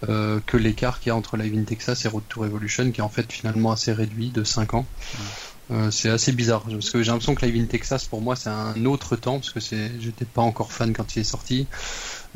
euh, 0.09 0.41
que 0.47 0.57
l'écart 0.57 1.01
qu'il 1.01 1.11
y 1.11 1.13
a 1.13 1.17
entre 1.17 1.37
Live 1.37 1.57
in 1.59 1.65
Texas 1.65 2.05
et 2.05 2.09
Road 2.09 2.23
to 2.29 2.41
Revolution, 2.41 2.91
qui 2.91 3.01
est 3.01 3.05
en 3.05 3.09
fait 3.09 3.31
finalement 3.33 3.73
assez 3.73 3.93
réduit 3.93 4.31
de 4.31 4.45
5 4.45 4.75
ans. 4.75 4.87
Euh, 5.71 5.91
c'est 5.91 6.09
assez 6.09 6.33
bizarre 6.33 6.63
parce 6.63 6.91
que 6.91 7.03
j'ai 7.03 7.11
l'impression 7.11 7.35
que 7.35 7.45
Live 7.45 7.63
in 7.63 7.67
Texas 7.67 8.07
pour 8.07 8.23
moi 8.23 8.37
c'est 8.37 8.49
un 8.49 8.87
autre 8.87 9.17
temps 9.17 9.35
parce 9.39 9.51
que 9.51 9.61
c'est 9.61 9.91
j'étais 10.01 10.25
pas 10.25 10.41
encore 10.41 10.73
fan 10.73 10.95
quand 10.95 11.15
il 11.15 11.21
est 11.21 11.25
sorti 11.25 11.67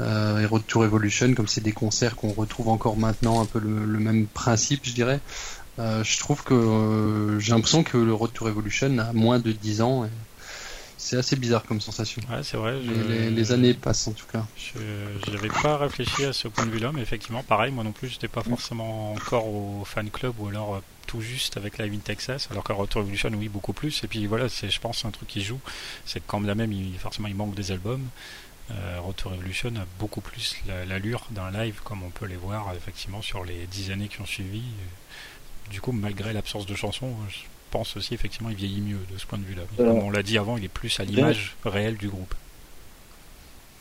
euh, 0.01 0.41
et 0.41 0.45
Road 0.45 0.61
to 0.66 0.80
Revolution 0.80 1.33
comme 1.33 1.49
c'est 1.49 1.62
des 1.62 1.72
concerts 1.72 2.14
qu'on 2.14 2.35
retrouve 2.35 2.68
encore 2.68 2.99
maintenant 2.99 3.41
un 3.41 3.47
peu 3.47 3.59
le, 3.59 3.99
même 3.99 4.26
principe 4.26 4.83
je 4.85 4.93
dirais 4.93 5.20
je 5.78 6.18
trouve 6.18 6.43
que 6.45 7.39
j'ai 7.41 7.53
l'impression 7.53 7.83
que 7.83 7.97
le 7.97 8.12
Road 8.12 8.33
to 8.35 8.45
Revolution 8.45 8.99
a 8.99 9.14
moins 9.14 9.39
de 9.39 9.53
10 9.53 9.80
ans. 9.80 10.05
Et 10.05 10.09
c'est 11.03 11.16
assez 11.16 11.34
bizarre 11.34 11.64
comme 11.64 11.80
sensation. 11.80 12.22
Ouais, 12.30 12.44
c'est 12.44 12.57
vrai. 12.57 12.78
Les, 12.78 13.53
années 13.53 13.74
passent 13.74 14.07
en 14.07 14.12
tout 14.12 14.26
cas. 14.32 14.46
Je 14.57 15.32
n'avais 15.32 15.48
pas 15.48 15.76
réfléchi 15.76 16.24
à 16.24 16.32
ce 16.32 16.46
point 16.46 16.64
de 16.64 16.70
vue-là, 16.70 16.92
mais 16.94 17.03
effectivement, 17.03 17.42
pareil, 17.42 17.72
moi 17.72 17.82
non 17.82 17.90
plus, 17.90 18.09
j'étais 18.09 18.28
pas 18.28 18.44
forcément 18.44 19.12
encore 19.12 19.48
au 19.48 19.84
fan 19.84 20.09
club 20.11 20.34
ou 20.38 20.46
alors 20.46 20.76
euh, 20.76 20.80
tout 21.09 21.20
juste 21.20 21.57
avec 21.57 21.78
Live 21.78 21.92
in 21.92 21.98
Texas, 21.98 22.46
alors 22.53 22.62
qu'à 22.62 22.74
Retour 22.74 23.00
Revolution, 23.00 23.30
oui, 23.34 23.48
beaucoup 23.48 23.72
plus. 23.72 24.05
Et 24.05 24.07
puis 24.07 24.26
voilà, 24.26 24.48
c'est, 24.48 24.70
je 24.70 24.80
pense, 24.80 25.05
un 25.05 25.11
truc 25.11 25.26
qui 25.26 25.42
joue, 25.42 25.59
c'est 26.07 26.20
que 26.20 26.24
quand 26.28 26.38
même, 26.38 26.72
il, 26.72 26.96
forcément, 27.00 27.26
il 27.26 27.34
manque 27.34 27.57
des 27.57 27.72
albums. 27.72 28.07
Euh, 28.70 29.00
Retour 29.00 29.32
Revolution 29.32 29.70
a 29.70 29.86
beaucoup 29.98 30.20
plus 30.20 30.57
l'allure 30.86 31.26
d'un 31.32 31.50
live, 31.50 31.80
comme 31.82 32.05
on 32.05 32.11
peut 32.11 32.26
les 32.26 32.36
voir 32.36 32.72
effectivement 32.76 33.22
sur 33.22 33.44
les 33.44 33.66
dix 33.66 33.90
années 33.90 34.07
qui 34.07 34.20
ont 34.20 34.26
suivi. 34.26 34.62
Du 35.68 35.80
coup, 35.80 35.90
malgré 35.90 36.32
l'absence 36.32 36.64
de 36.64 36.76
chansons, 36.76 37.16
pense 37.72 37.96
aussi 37.96 38.14
effectivement 38.14 38.50
il 38.50 38.56
vieillit 38.56 38.82
mieux 38.82 39.00
de 39.12 39.18
ce 39.18 39.26
point 39.26 39.38
de 39.38 39.44
vue-là. 39.44 39.62
Comme 39.76 39.88
on 39.88 40.10
l'a 40.10 40.22
dit 40.22 40.38
avant, 40.38 40.56
il 40.56 40.64
est 40.64 40.68
plus 40.68 41.00
à 41.00 41.04
l'image 41.04 41.56
réelle 41.64 41.96
du 41.96 42.08
groupe. 42.08 42.34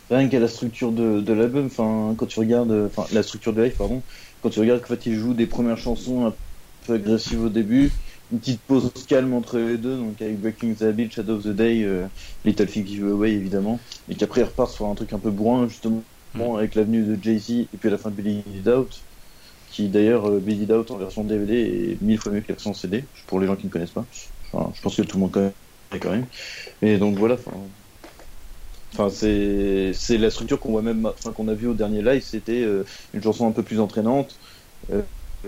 Rien 0.09 0.27
qu'à 0.27 0.39
la 0.39 0.47
structure 0.47 0.91
de, 0.91 1.33
l'album, 1.33 1.67
enfin 1.67 2.15
quand 2.17 2.25
tu 2.25 2.39
regardes, 2.39 2.71
enfin 2.87 3.05
la 3.13 3.23
structure 3.23 3.53
de 3.53 3.61
live, 3.61 3.75
pardon, 3.77 4.01
quand 4.41 4.49
tu 4.49 4.59
regardes 4.59 4.81
qu'en 4.81 4.87
fait 4.87 5.05
il 5.05 5.15
joue 5.15 5.33
des 5.33 5.45
premières 5.45 5.77
chansons 5.77 6.25
un 6.25 6.33
peu 6.87 6.93
agressives 6.93 7.43
au 7.43 7.49
début, 7.49 7.91
une 8.31 8.39
petite 8.39 8.61
pause 8.61 8.91
calme 9.07 9.33
entre 9.33 9.57
les 9.57 9.77
deux, 9.77 9.97
donc 9.97 10.21
avec 10.21 10.39
Breaking 10.39 10.73
the 10.73 10.83
Habit, 10.83 11.11
Shadow 11.11 11.35
of 11.35 11.43
the 11.43 11.49
Day, 11.49 11.83
euh, 11.83 12.05
Little 12.45 12.67
Fig 12.67 12.87
Give 12.87 13.07
Away 13.07 13.31
évidemment, 13.31 13.79
et 14.09 14.15
qu'après 14.15 14.41
il 14.41 14.45
repart 14.45 14.71
sur 14.71 14.87
un 14.87 14.95
truc 14.95 15.13
un 15.13 15.19
peu 15.19 15.31
bourrin 15.31 15.67
justement 15.67 16.01
mm. 16.35 16.41
avec 16.57 16.75
l'avenue 16.75 17.03
de 17.03 17.21
Jay-Z 17.21 17.51
et 17.51 17.77
puis 17.79 17.89
à 17.89 17.91
la 17.91 17.97
fin 17.97 18.09
de 18.09 18.15
Billy 18.15 18.43
Out 18.67 19.01
qui 19.71 19.89
d'ailleurs 19.89 20.27
euh, 20.27 20.39
Beat 20.41 20.71
Out 20.71 20.91
en 20.91 20.97
version 20.97 21.23
DVD 21.23 21.93
est 21.93 22.01
mille 22.01 22.19
fois 22.19 22.31
mieux 22.31 22.41
que 22.41 22.47
la 22.49 22.55
version 22.55 22.73
CD, 22.73 23.09
pour 23.27 23.39
les 23.39 23.47
gens 23.47 23.55
qui 23.55 23.65
ne 23.67 23.71
connaissent 23.71 23.91
pas. 23.93 24.07
je 24.53 24.81
pense 24.81 24.95
que 24.97 25.01
tout 25.03 25.17
le 25.17 25.21
monde 25.21 25.33
connaît 25.33 25.55
quand 26.01 26.11
même. 26.11 26.27
Et 26.81 26.97
donc 26.97 27.17
voilà, 27.17 27.37
enfin, 28.93 29.09
c'est 29.09 30.17
la 30.17 30.29
structure 30.29 30.59
qu'on 30.59 30.71
voit 30.71 30.81
même, 30.81 31.09
qu'on 31.35 31.47
a 31.47 31.53
vu 31.55 31.67
au 31.67 31.73
dernier 31.73 32.01
live, 32.01 32.21
c'était 32.21 32.61
euh, 32.63 32.83
une 33.13 33.23
chanson 33.23 33.47
un 33.47 33.51
peu 33.53 33.63
plus 33.63 33.79
entraînante, 33.79 34.37
euh, 34.91 35.03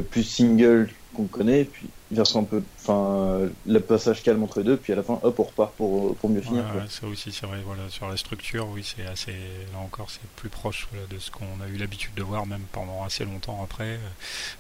plus 0.10 0.24
single 0.24 0.92
qu'on 1.14 1.28
connaît, 1.28 1.66
puis 1.66 1.94
version 2.16 2.42
un 2.42 2.44
peu, 2.44 2.62
enfin, 2.82 3.50
le 3.66 3.80
passage 3.80 4.24
calme 4.24 4.44
entre 4.44 4.60
les 4.60 4.66
deux, 4.66 4.78
puis 4.78 4.94
à 4.94 4.96
la 4.96 5.04
fin, 5.04 5.20
hop, 5.24 5.40
on 5.40 5.44
repart 5.44 5.74
pour, 5.74 6.16
pour 6.16 6.30
mieux 6.30 6.42
finir. 6.42 6.64
ça 6.90 7.08
aussi, 7.08 7.32
c'est 7.32 7.46
vrai, 7.46 7.60
voilà, 7.66 7.84
sur 7.90 8.08
la 8.10 8.18
structure, 8.18 8.68
oui, 8.70 8.84
c'est 8.84 9.06
assez, 9.06 9.32
là 9.32 9.80
encore, 9.80 10.10
c'est 10.10 10.28
plus 10.36 10.50
proche 10.50 10.88
de 11.10 11.20
ce 11.20 11.32
qu'on 11.32 11.46
a 11.64 11.68
eu 11.68 11.78
l'habitude 11.78 12.14
de 12.16 12.24
voir, 12.24 12.46
même 12.46 12.64
pendant 12.72 13.04
assez 13.04 13.26
longtemps 13.26 13.62
après. 13.64 14.00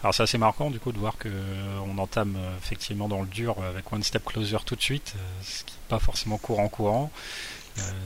Alors, 0.01 0.14
c'est 0.14 0.24
assez 0.24 0.38
marquant, 0.38 0.70
du 0.70 0.80
coup, 0.80 0.91
de 0.91 0.97
voir 0.97 1.18
que 1.18 1.30
euh, 1.30 1.80
on 1.86 1.97
entame 1.97 2.36
euh, 2.38 2.58
effectivement 2.58 3.08
dans 3.08 3.22
le 3.22 3.28
dur 3.28 3.56
avec 3.64 3.91
One 3.91 4.04
Step 4.04 4.24
Closer 4.26 4.58
tout 4.66 4.76
de 4.76 4.82
suite, 4.82 5.14
euh, 5.16 5.20
ce 5.43 5.64
qui 5.64 5.74
n'est 5.74 5.89
pas 5.89 5.99
forcément 5.99 6.38
courant 6.38 6.68
courant. 6.68 7.12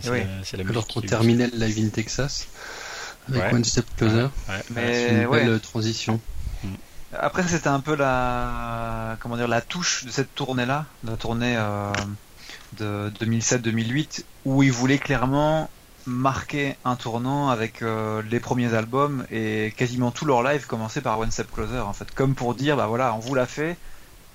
c'est 0.01 0.09
oui. 0.09 0.21
la, 0.53 0.69
Alors 0.69 0.87
qu'on 0.87 1.01
terminait 1.01 1.47
le 1.47 1.57
live 1.57 1.85
in 1.85 1.89
Texas 1.89 2.47
avec 3.27 3.53
One 3.53 3.63
Step 3.63 3.85
Closer. 3.97 4.27
Mais 4.71 5.23
une 5.23 5.29
belle 5.29 5.59
transition. 5.59 6.19
Après, 7.13 7.43
c'était 7.43 7.69
un 7.69 7.79
peu 7.79 7.95
la, 7.95 9.17
comment 9.19 9.37
dire, 9.37 9.47
la 9.47 9.61
touche 9.61 10.03
de 10.05 10.11
cette 10.11 10.35
tournée-là, 10.35 10.85
la 11.05 11.15
tournée 11.15 11.55
euh, 11.57 11.91
de 12.77 13.11
2007-2008, 13.21 14.23
où 14.45 14.63
ils 14.63 14.71
voulaient 14.71 14.97
clairement 14.97 15.69
marquer 16.05 16.75
un 16.85 16.95
tournant 16.95 17.49
avec 17.49 17.81
euh, 17.81 18.21
les 18.29 18.39
premiers 18.39 18.73
albums 18.73 19.25
et 19.29 19.73
quasiment 19.75 20.11
tout 20.11 20.25
leur 20.25 20.41
live 20.41 20.65
commençait 20.65 21.01
par 21.01 21.19
One 21.19 21.31
Step 21.31 21.51
Closer, 21.51 21.79
en 21.79 21.93
fait, 21.93 22.13
comme 22.13 22.35
pour 22.35 22.55
dire, 22.55 22.77
bah 22.77 22.87
voilà, 22.87 23.13
on 23.13 23.19
vous 23.19 23.35
l'a 23.35 23.45
fait, 23.45 23.77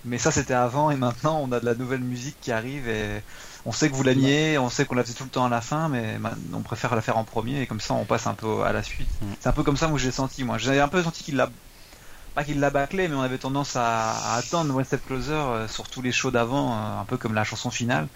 mais 0.05 0.19
ça 0.19 0.31
c'était 0.31 0.55
avant 0.55 0.91
et 0.91 0.97
maintenant 0.97 1.41
on 1.43 1.53
a 1.53 1.61
de 1.61 1.65
la 1.65 1.75
nouvelle 1.75 2.01
musique 2.01 2.37
qui 2.41 2.53
arrive 2.53 2.89
et 2.89 3.23
on 3.65 3.73
sait 3.73 3.89
que 3.89 3.95
vous 3.95 4.03
l'aimiez, 4.03 4.59
on 4.59 4.69
sait 4.69 4.85
qu'on 4.85 4.97
la 4.97 5.05
faisait 5.05 5.15
tout 5.15 5.25
le 5.25 5.31
temps 5.31 5.47
à 5.47 5.49
la 5.49 5.61
fin, 5.61 5.89
mais 5.89 6.19
on 6.53 6.61
préfère 6.61 6.95
la 6.95 7.01
faire 7.01 7.17
en 7.17 7.25
premier 7.25 7.63
et 7.63 7.67
comme 7.67 7.81
ça 7.81 7.95
on 7.95 8.05
passe 8.05 8.27
un 8.27 8.35
peu 8.35 8.63
à 8.63 8.73
la 8.73 8.83
suite. 8.83 9.09
Mm. 9.23 9.27
C'est 9.41 9.49
un 9.49 9.53
peu 9.53 9.63
comme 9.63 9.77
ça 9.77 9.89
que 9.89 9.99
j'ai 9.99 10.11
senti 10.11 10.45
moi. 10.45 10.59
J'ai 10.59 10.81
un 10.81 10.89
peu 10.89 11.03
senti 11.03 11.23
qu'il 11.25 11.37
l'a 11.37 11.49
pas 12.35 12.45
qu'il 12.45 12.61
l'a 12.61 12.71
bâclé, 12.71 13.09
mais 13.09 13.15
on 13.15 13.21
avait 13.21 13.39
tendance 13.39 13.77
à, 13.77 14.35
attendre 14.35 14.75
One 14.75 14.85
Step 14.85 15.05
Closer 15.07 15.33
euh, 15.33 15.69
sur 15.69 15.89
tous 15.89 16.03
les 16.03 16.13
shows 16.13 16.31
d'avant, 16.31 16.73
euh, 16.73 17.01
un 17.01 17.05
peu 17.05 17.17
comme 17.17 17.35
la 17.35 17.45
chanson 17.45 17.71
finale. 17.71 18.09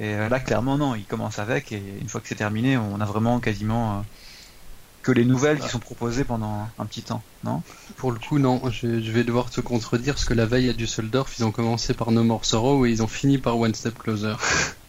Et 0.00 0.14
euh, 0.14 0.28
là, 0.28 0.40
clairement, 0.40 0.78
non, 0.78 0.94
il 0.94 1.04
commence 1.04 1.38
avec, 1.38 1.72
et 1.72 1.82
une 2.00 2.08
fois 2.08 2.20
que 2.20 2.28
c'est 2.28 2.34
terminé, 2.34 2.76
on 2.76 3.00
a 3.00 3.04
vraiment 3.04 3.40
quasiment 3.40 4.04
que 5.02 5.12
les 5.12 5.24
nouvelles 5.24 5.58
qui 5.58 5.68
sont 5.68 5.80
proposées 5.80 6.24
pendant 6.24 6.68
un 6.78 6.86
petit 6.86 7.02
temps, 7.02 7.22
non? 7.42 7.62
Pour 7.96 8.12
le 8.12 8.20
coup, 8.20 8.38
non, 8.38 8.62
je, 8.70 8.86
vais 8.86 9.24
devoir 9.24 9.50
te 9.50 9.60
contredire, 9.60 10.14
parce 10.14 10.24
que 10.24 10.34
la 10.34 10.46
veille 10.46 10.70
à 10.70 10.72
Düsseldorf, 10.72 11.38
ils 11.38 11.44
ont 11.44 11.50
commencé 11.50 11.92
par 11.92 12.12
No 12.12 12.22
More 12.22 12.44
Sorrow 12.44 12.86
et 12.86 12.90
ils 12.90 13.02
ont 13.02 13.08
fini 13.08 13.38
par 13.38 13.58
One 13.58 13.74
Step 13.74 13.98
Closer. 13.98 14.34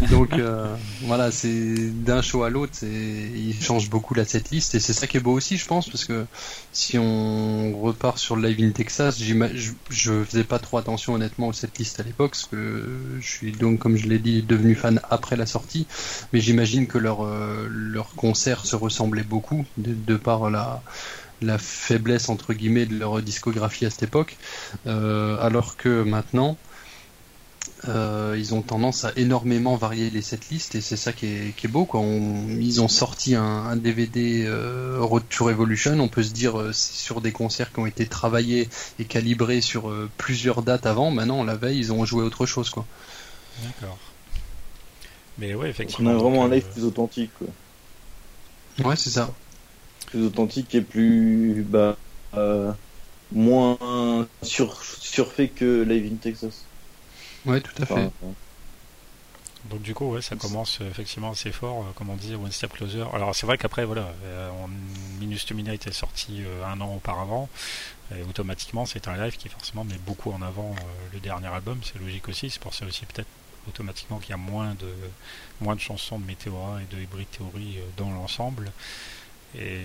Donc 0.10 0.32
euh, 0.34 0.74
voilà, 1.02 1.30
c'est 1.30 1.74
d'un 2.04 2.22
show 2.22 2.42
à 2.42 2.50
l'autre, 2.50 2.72
il 2.82 3.54
change 3.60 3.90
beaucoup 3.90 4.14
la 4.14 4.24
setlist 4.24 4.74
et 4.74 4.80
c'est 4.80 4.92
ça 4.92 5.06
qui 5.06 5.16
est 5.16 5.20
beau 5.20 5.32
aussi, 5.32 5.56
je 5.56 5.66
pense, 5.66 5.88
parce 5.88 6.04
que 6.04 6.26
si 6.72 6.98
on 6.98 7.78
repart 7.80 8.18
sur 8.18 8.36
Live 8.36 8.58
in 8.60 8.70
Texas, 8.70 9.20
je, 9.20 10.24
faisais 10.24 10.44
pas 10.44 10.58
trop 10.58 10.78
attention 10.78 11.14
honnêtement 11.14 11.48
aux 11.48 11.52
setlists 11.52 12.00
à 12.00 12.02
l'époque, 12.02 12.32
parce 12.32 12.46
que 12.46 12.88
je 13.20 13.28
suis 13.28 13.52
donc, 13.52 13.78
comme 13.78 13.96
je 13.96 14.06
l'ai 14.06 14.18
dit, 14.18 14.42
devenu 14.42 14.74
fan 14.74 15.00
après 15.10 15.36
la 15.36 15.46
sortie, 15.46 15.86
mais 16.32 16.40
j'imagine 16.40 16.86
que 16.86 16.98
leur 16.98 17.24
euh, 17.24 17.68
leur 17.70 18.14
concert 18.14 18.64
se 18.66 18.76
ressemblait 18.76 19.24
beaucoup 19.24 19.64
de, 19.76 20.16
par 20.16 20.50
la 20.50 20.82
la 21.40 21.58
faiblesse 21.58 22.28
entre 22.28 22.52
guillemets 22.54 22.86
de 22.86 22.96
leur 22.96 23.20
discographie 23.20 23.84
à 23.84 23.90
cette 23.90 24.04
époque, 24.04 24.36
euh, 24.86 25.36
alors 25.40 25.76
que 25.76 26.02
maintenant 26.02 26.56
euh, 27.88 28.36
ils 28.38 28.54
ont 28.54 28.62
tendance 28.62 29.04
à 29.04 29.12
énormément 29.16 29.74
varier 29.74 30.08
les 30.10 30.22
setlists 30.22 30.76
et 30.76 30.80
c'est 30.80 30.96
ça 30.96 31.12
qui 31.12 31.26
est, 31.26 31.66
beau. 31.68 31.84
Quoi. 31.84 32.00
ils 32.02 32.80
ont 32.80 32.88
sorti 32.88 33.34
un, 33.34 33.74
DVD 33.76 34.44
euh, 34.46 34.98
Road 35.00 35.24
to 35.28 35.46
Revolution. 35.46 35.98
On 35.98 36.08
peut 36.08 36.22
se 36.22 36.32
dire 36.32 36.58
euh, 36.60 36.72
sur 36.72 37.20
des 37.20 37.32
concerts 37.32 37.72
qui 37.72 37.80
ont 37.80 37.86
été 37.86 38.06
travaillés 38.06 38.68
et 39.00 39.04
calibrés 39.04 39.60
sur 39.60 39.92
plusieurs 40.16 40.62
dates 40.62 40.86
avant. 40.86 41.10
Maintenant, 41.10 41.42
la 41.42 41.56
veille, 41.56 41.78
ils 41.78 41.92
ont 41.92 42.04
joué 42.04 42.22
autre 42.22 42.46
chose. 42.46 42.70
Quoi. 42.70 42.86
D'accord. 43.64 43.98
Mais 45.38 45.54
ouais, 45.54 45.68
effectivement. 45.68 46.10
on 46.10 46.14
a 46.14 46.18
vraiment 46.18 46.44
un 46.44 46.48
live 46.48 46.66
plus 46.72 46.84
authentique. 46.84 47.30
Quoi. 47.36 47.48
Ouais, 48.88 48.96
c'est 48.96 49.10
ça. 49.10 49.32
Plus 50.06 50.24
authentique 50.24 50.72
et 50.76 50.82
plus 50.82 51.66
bah, 51.68 51.96
moins 53.32 54.28
sur, 54.42 54.84
surfait 54.84 55.48
que 55.48 55.82
Live 55.82 56.12
in 56.12 56.16
Texas. 56.16 56.64
Ouais, 57.46 57.60
tout 57.60 57.82
à 57.82 57.86
fait. 57.86 58.10
Donc 59.66 59.82
du 59.82 59.94
coup, 59.94 60.10
ouais, 60.12 60.22
ça 60.22 60.34
commence 60.34 60.80
euh, 60.80 60.90
effectivement 60.90 61.30
assez 61.30 61.52
fort, 61.52 61.82
euh, 61.82 61.92
comme 61.94 62.10
on 62.10 62.16
dit, 62.16 62.34
One 62.34 62.50
Step 62.50 62.72
Closer. 62.72 63.04
Alors 63.14 63.34
c'est 63.34 63.46
vrai 63.46 63.58
qu'après, 63.58 63.84
voilà, 63.84 64.12
euh, 64.24 64.50
Minus 65.20 65.46
to 65.46 65.54
Mina 65.54 65.72
était 65.72 65.92
sorti 65.92 66.42
un 66.66 66.80
an 66.80 66.94
auparavant, 66.94 67.48
et 68.14 68.22
automatiquement 68.22 68.86
c'est 68.86 69.06
un 69.06 69.16
live 69.16 69.36
qui 69.36 69.48
forcément 69.48 69.84
met 69.84 69.98
beaucoup 70.04 70.32
en 70.32 70.42
avant 70.42 70.74
le 71.12 71.20
dernier 71.20 71.46
album, 71.46 71.78
c'est 71.84 71.98
logique 72.00 72.28
aussi, 72.28 72.50
c'est 72.50 72.60
pour 72.60 72.74
ça 72.74 72.86
aussi 72.86 73.06
peut-être 73.06 73.28
automatiquement 73.68 74.18
qu'il 74.18 74.30
y 74.30 74.34
a 74.34 74.36
moins 74.36 74.74
de, 74.74 74.92
moins 75.60 75.76
de 75.76 75.80
chansons 75.80 76.18
de 76.18 76.26
Meteora 76.26 76.80
et 76.82 76.94
de 76.94 77.00
Hybrid 77.00 77.28
Theory 77.30 77.78
dans 77.96 78.10
l'ensemble. 78.10 78.72
Et 79.56 79.82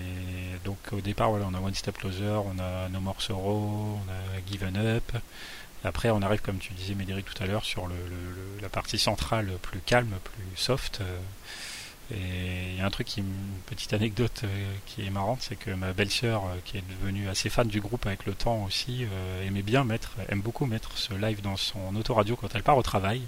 donc 0.64 0.78
au 0.90 1.00
départ, 1.00 1.30
voilà, 1.30 1.46
on 1.48 1.54
a 1.54 1.60
One 1.60 1.74
Step 1.74 1.98
Closer, 1.98 2.40
on 2.44 2.58
a 2.58 2.88
No 2.88 2.98
More 3.00 3.22
Sorrow, 3.22 4.00
on 4.02 4.10
a 4.10 4.40
Given 4.50 4.76
Up. 4.76 5.12
Après, 5.84 6.10
on 6.10 6.22
arrive, 6.22 6.40
comme 6.40 6.58
tu 6.58 6.72
disais, 6.72 6.94
Médéric, 6.94 7.26
tout 7.26 7.42
à 7.42 7.46
l'heure, 7.46 7.64
sur 7.64 7.86
le, 7.86 7.94
la 8.60 8.68
partie 8.68 8.98
centrale 8.98 9.50
plus 9.62 9.80
calme, 9.80 10.14
plus 10.24 10.56
soft. 10.56 11.00
Euh, 11.00 11.18
et 12.10 12.72
il 12.72 12.78
y 12.78 12.80
a 12.80 12.86
un 12.86 12.90
truc, 12.90 13.06
qui, 13.06 13.20
une 13.20 13.60
petite 13.66 13.92
anecdote 13.92 14.40
euh, 14.44 14.72
qui 14.86 15.06
est 15.06 15.10
marrante, 15.10 15.40
c'est 15.42 15.56
que 15.56 15.70
ma 15.70 15.92
belle-sœur, 15.92 16.44
euh, 16.44 16.56
qui 16.64 16.78
est 16.78 16.84
devenue 17.00 17.28
assez 17.28 17.50
fan 17.50 17.68
du 17.68 17.80
groupe 17.80 18.06
avec 18.06 18.24
le 18.26 18.32
temps 18.34 18.64
aussi, 18.64 19.06
aimait 19.44 19.62
bien 19.62 19.84
mettre, 19.84 20.12
aime 20.28 20.40
beaucoup 20.40 20.66
mettre 20.66 20.96
ce 20.96 21.14
live 21.14 21.42
dans 21.42 21.56
son 21.56 21.94
autoradio 21.96 22.34
quand 22.34 22.54
elle 22.54 22.62
part 22.62 22.78
au 22.78 22.82
travail. 22.82 23.22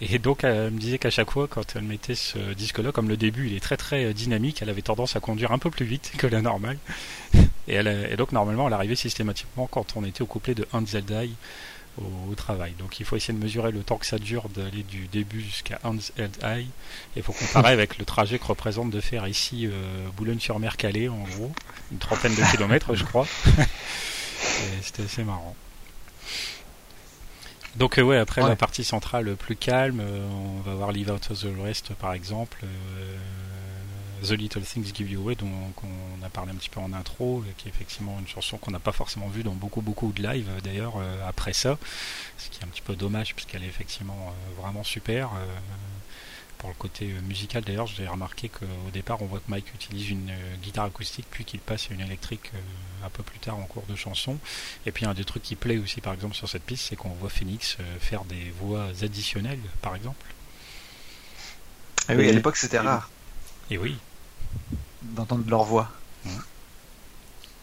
Et 0.00 0.18
donc 0.18 0.44
elle 0.44 0.70
me 0.70 0.78
disait 0.78 0.98
qu'à 0.98 1.10
chaque 1.10 1.30
fois, 1.30 1.48
quand 1.48 1.74
elle 1.74 1.82
mettait 1.82 2.14
ce 2.14 2.38
disque-là, 2.54 2.92
comme 2.92 3.08
le 3.08 3.16
début 3.16 3.46
il 3.46 3.56
est 3.56 3.60
très 3.60 3.76
très 3.76 4.12
dynamique, 4.12 4.60
elle 4.60 4.68
avait 4.68 4.82
tendance 4.82 5.16
à 5.16 5.20
conduire 5.20 5.52
un 5.52 5.58
peu 5.58 5.70
plus 5.70 5.86
vite 5.86 6.12
que 6.18 6.26
la 6.26 6.42
normale. 6.42 6.78
Et, 7.68 7.74
elle, 7.74 7.88
et 7.88 8.14
donc 8.14 8.30
normalement 8.30 8.68
elle 8.68 8.74
arrivait 8.74 8.94
systématiquement 8.94 9.66
quand 9.66 9.96
on 9.96 10.04
était 10.04 10.22
au 10.22 10.26
couplet 10.26 10.54
de 10.54 10.68
Anzeldai 10.72 11.30
au, 12.00 12.30
au, 12.30 12.34
travail. 12.36 12.74
Donc 12.78 13.00
il 13.00 13.06
faut 13.06 13.16
essayer 13.16 13.36
de 13.36 13.42
mesurer 13.42 13.72
le 13.72 13.82
temps 13.82 13.96
que 13.96 14.06
ça 14.06 14.18
dure 14.18 14.48
d'aller 14.50 14.84
du 14.84 15.08
début 15.08 15.40
jusqu'à 15.40 15.80
Anzeldai. 15.82 16.60
Et 16.60 16.66
il 17.16 17.22
faut 17.24 17.32
comparer 17.32 17.72
avec 17.72 17.98
le 17.98 18.04
trajet 18.04 18.38
que 18.38 18.44
représente 18.44 18.90
de 18.90 19.00
faire 19.00 19.26
ici 19.26 19.66
euh, 19.66 20.06
Boulogne-sur-Mer-Calais 20.16 21.08
en 21.08 21.24
gros, 21.24 21.50
une 21.90 21.98
trentaine 21.98 22.36
de 22.36 22.50
kilomètres 22.52 22.94
je 22.94 23.02
crois. 23.02 23.26
C'était 24.82 25.02
assez 25.02 25.24
marrant. 25.24 25.56
Donc 27.76 27.98
euh, 27.98 28.02
ouais, 28.02 28.16
après 28.16 28.42
la 28.42 28.56
partie 28.56 28.84
centrale 28.84 29.36
plus 29.36 29.56
calme, 29.56 30.00
euh, 30.00 30.26
on 30.30 30.60
va 30.60 30.74
voir 30.74 30.92
Leave 30.92 31.10
Out 31.10 31.30
of 31.30 31.40
the 31.40 31.48
Rest 31.62 31.92
par 31.94 32.12
exemple. 32.12 32.64
Euh, 32.64 33.16
The 34.22 34.30
Little 34.30 34.62
Things 34.62 34.94
Give 34.94 35.10
You 35.10 35.20
Away, 35.20 35.34
dont 35.34 35.46
on 35.84 36.24
a 36.24 36.30
parlé 36.30 36.50
un 36.50 36.54
petit 36.54 36.70
peu 36.70 36.80
en 36.80 36.94
intro, 36.94 37.44
qui 37.58 37.68
est 37.68 37.70
effectivement 37.70 38.16
une 38.18 38.26
chanson 38.26 38.56
qu'on 38.56 38.70
n'a 38.70 38.78
pas 38.78 38.92
forcément 38.92 39.28
vue 39.28 39.42
dans 39.42 39.52
beaucoup 39.52 39.82
beaucoup 39.82 40.10
de 40.10 40.22
live 40.22 40.48
d'ailleurs 40.64 40.94
après 41.28 41.52
ça, 41.52 41.76
ce 42.38 42.48
qui 42.48 42.60
est 42.60 42.64
un 42.64 42.68
petit 42.68 42.80
peu 42.80 42.96
dommage 42.96 43.34
puisqu'elle 43.34 43.62
est 43.62 43.68
effectivement 43.68 44.32
vraiment 44.58 44.84
super. 44.84 45.30
Pour 46.66 46.74
le 46.74 46.80
côté 46.80 47.14
musical 47.28 47.62
d'ailleurs, 47.62 47.86
j'ai 47.86 48.08
remarqué 48.08 48.48
qu'au 48.48 48.90
départ 48.92 49.22
on 49.22 49.26
voit 49.26 49.38
que 49.38 49.48
Mike 49.48 49.72
utilise 49.72 50.10
une 50.10 50.32
guitare 50.60 50.86
acoustique 50.86 51.26
puis 51.30 51.44
qu'il 51.44 51.60
passe 51.60 51.86
à 51.92 51.94
une 51.94 52.00
électrique 52.00 52.50
un 53.04 53.08
peu 53.08 53.22
plus 53.22 53.38
tard 53.38 53.56
en 53.56 53.62
cours 53.62 53.84
de 53.88 53.94
chanson. 53.94 54.36
Et 54.84 54.90
puis 54.90 55.06
un 55.06 55.14
des 55.14 55.24
trucs 55.24 55.44
qui 55.44 55.54
plaît 55.54 55.78
aussi 55.78 56.00
par 56.00 56.12
exemple 56.12 56.34
sur 56.34 56.48
cette 56.48 56.64
piste, 56.64 56.86
c'est 56.88 56.96
qu'on 56.96 57.10
voit 57.10 57.28
Phoenix 57.28 57.76
faire 58.00 58.24
des 58.24 58.52
voix 58.60 58.88
additionnelles 59.00 59.60
par 59.80 59.94
exemple. 59.94 60.26
Ah 62.08 62.14
oui, 62.16 62.28
à 62.28 62.32
l'époque 62.32 62.56
c'était 62.56 62.80
rare. 62.80 63.10
Et 63.70 63.78
oui. 63.78 63.96
D'entendre 65.02 65.48
leur 65.48 65.62
voix. 65.62 65.88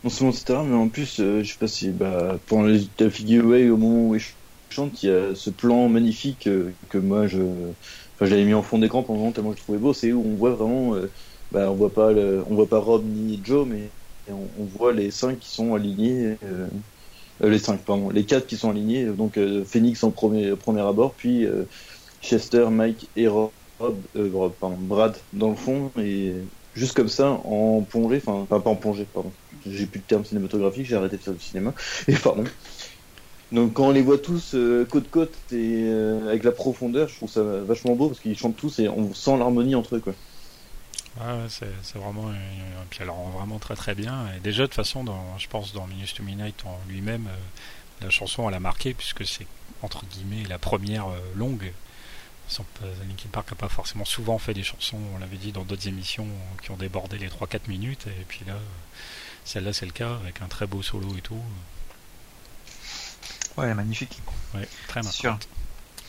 Non 0.06 0.10
seulement 0.10 0.32
c'était 0.32 0.54
rare, 0.54 0.64
mais 0.64 0.76
en 0.76 0.88
plus, 0.88 1.20
euh, 1.20 1.44
je 1.44 1.52
sais 1.52 1.58
pas 1.58 1.68
si 1.68 1.90
bah, 1.90 2.38
pendant 2.48 2.68
la 3.00 3.10
figure 3.10 3.46
au 3.46 3.78
moment 3.78 4.10
où 4.10 4.16
ils 4.16 4.24
chantent, 4.70 5.04
il 5.04 5.10
y 5.10 5.12
a 5.12 5.36
ce 5.36 5.50
plan 5.50 5.88
magnifique 5.90 6.48
euh, 6.48 6.74
que 6.90 6.98
moi 6.98 7.28
je. 7.28 7.42
Enfin, 8.16 8.26
j'avais 8.26 8.46
mis 8.46 8.54
en 8.54 8.62
fond 8.64 8.80
d'écran 8.80 9.04
pendant 9.04 9.32
tellement 9.32 9.54
je 9.54 9.62
trouvais 9.64 9.80
beau, 9.80 9.94
c'est 9.94 10.12
où 10.14 10.24
on 10.26 10.36
voit 10.36 10.52
vraiment. 10.56 10.96
Euh, 10.96 11.12
bah, 11.52 11.72
on 11.72 11.76
voit 11.76 11.94
pas 11.94 12.12
le... 12.12 12.44
on 12.48 12.56
voit 12.56 12.70
pas 12.70 12.80
Rob 12.80 13.06
ni 13.06 13.42
Joe, 13.44 13.68
mais 13.68 13.94
on, 14.28 14.66
voit 14.66 14.94
les 14.94 15.12
cinq 15.12 15.40
qui 15.40 15.52
sont 15.52 15.76
alignés. 15.76 16.38
les 17.42 17.60
cinq, 17.60 17.84
pardon, 17.86 18.10
les 18.10 18.26
quatre 18.26 18.48
qui 18.48 18.58
sont 18.58 18.70
alignés. 18.72 19.06
Donc 19.06 19.38
Phoenix 19.66 20.04
en 20.04 20.12
premier, 20.12 20.56
premier 20.56 20.82
abord, 20.82 21.16
puis 21.16 21.46
Chester, 22.22 22.68
Mike 22.72 23.12
et 23.16 23.28
Rob 23.28 23.52
euh, 24.16 24.50
pardon, 24.60 24.78
Brad 24.78 25.18
dans 25.34 25.50
le 25.50 25.56
fond 25.56 25.92
et 25.98 26.36
juste 26.74 26.96
comme 26.96 27.10
ça 27.10 27.32
en 27.32 27.84
plongée, 27.84 28.22
enfin 28.26 28.46
pas 28.46 28.62
en 28.70 28.76
plongée, 28.76 29.06
pardon. 29.06 29.34
J'ai 29.66 29.88
plus 29.88 30.00
de 30.02 30.06
terme 30.06 30.24
cinématographique, 30.26 30.86
j'ai 30.86 30.96
arrêté 30.96 31.18
de 31.18 31.22
faire 31.22 31.34
du 31.34 31.44
cinéma. 31.44 31.74
Et 32.08 32.16
pardon. 32.16 32.44
Donc 33.54 33.74
quand 33.74 33.88
on 33.88 33.92
les 33.92 34.02
voit 34.02 34.18
tous 34.18 34.56
euh, 34.56 34.84
côte 34.86 35.10
côte 35.10 35.34
et 35.52 35.84
euh, 35.86 36.28
avec 36.28 36.44
la 36.44 36.52
profondeur, 36.52 37.08
je 37.08 37.16
trouve 37.16 37.30
ça 37.30 37.44
vachement 37.44 37.96
beau 37.96 38.08
parce 38.08 38.20
qu'ils 38.20 38.38
chantent 38.38 38.58
tous 38.58 38.80
et 38.80 38.90
on 38.90 39.14
sent 39.14 39.38
l'harmonie 39.38 39.76
entre 39.76 39.96
eux 39.96 40.00
quoi. 40.00 40.14
Ouais, 41.22 41.46
c'est 41.48 42.00
vraiment 42.00 42.32
puis 42.90 43.04
alors 43.04 43.30
vraiment 43.30 43.60
très 43.60 43.76
très 43.76 43.94
bien. 43.94 44.26
Et 44.36 44.40
déjà 44.40 44.64
de 44.64 44.68
toute 44.68 44.76
façon, 44.76 45.04
dans, 45.04 45.38
je 45.38 45.48
pense 45.48 45.72
dans 45.72 45.86
Minus 45.86 46.16
to 46.16 46.24
Midnight 46.24 46.66
en 46.66 46.80
lui-même, 46.90 47.28
la 48.02 48.10
chanson 48.10 48.50
elle 48.50 48.56
a 48.56 48.60
marqué 48.60 48.96
puisque 48.96 49.26
c'est 49.26 49.46
entre 49.84 50.04
guillemets 50.08 50.44
la 50.50 50.58
première 50.58 51.06
longue 51.36 51.72
Linkin 53.08 53.30
Park 53.32 53.52
n'a 53.52 53.58
pas 53.58 53.70
forcément 53.70 54.06
souvent 54.06 54.38
fait 54.38 54.54
des 54.54 54.64
chansons, 54.64 55.00
on 55.16 55.20
l'avait 55.20 55.38
dit 55.38 55.52
dans 55.52 55.64
d'autres 55.64 55.88
émissions, 55.88 56.28
qui 56.62 56.72
ont 56.72 56.78
débordé 56.78 57.18
les 57.18 57.30
3-4 57.30 57.68
minutes, 57.68 58.08
et 58.08 58.26
puis 58.28 58.42
là, 58.46 58.58
celle-là 59.46 59.74
c'est 59.74 59.86
le 59.86 59.92
cas, 59.92 60.16
avec 60.22 60.42
un 60.42 60.48
très 60.48 60.68
beau 60.68 60.82
solo 60.82 61.08
et 61.18 61.22
tout. 61.22 61.42
Ouais, 63.58 63.66
elle 63.66 63.72
est 63.72 63.76
magnifique. 63.76 64.20
Ouais, 64.54 64.68
très 64.88 65.04
sûr. 65.04 65.38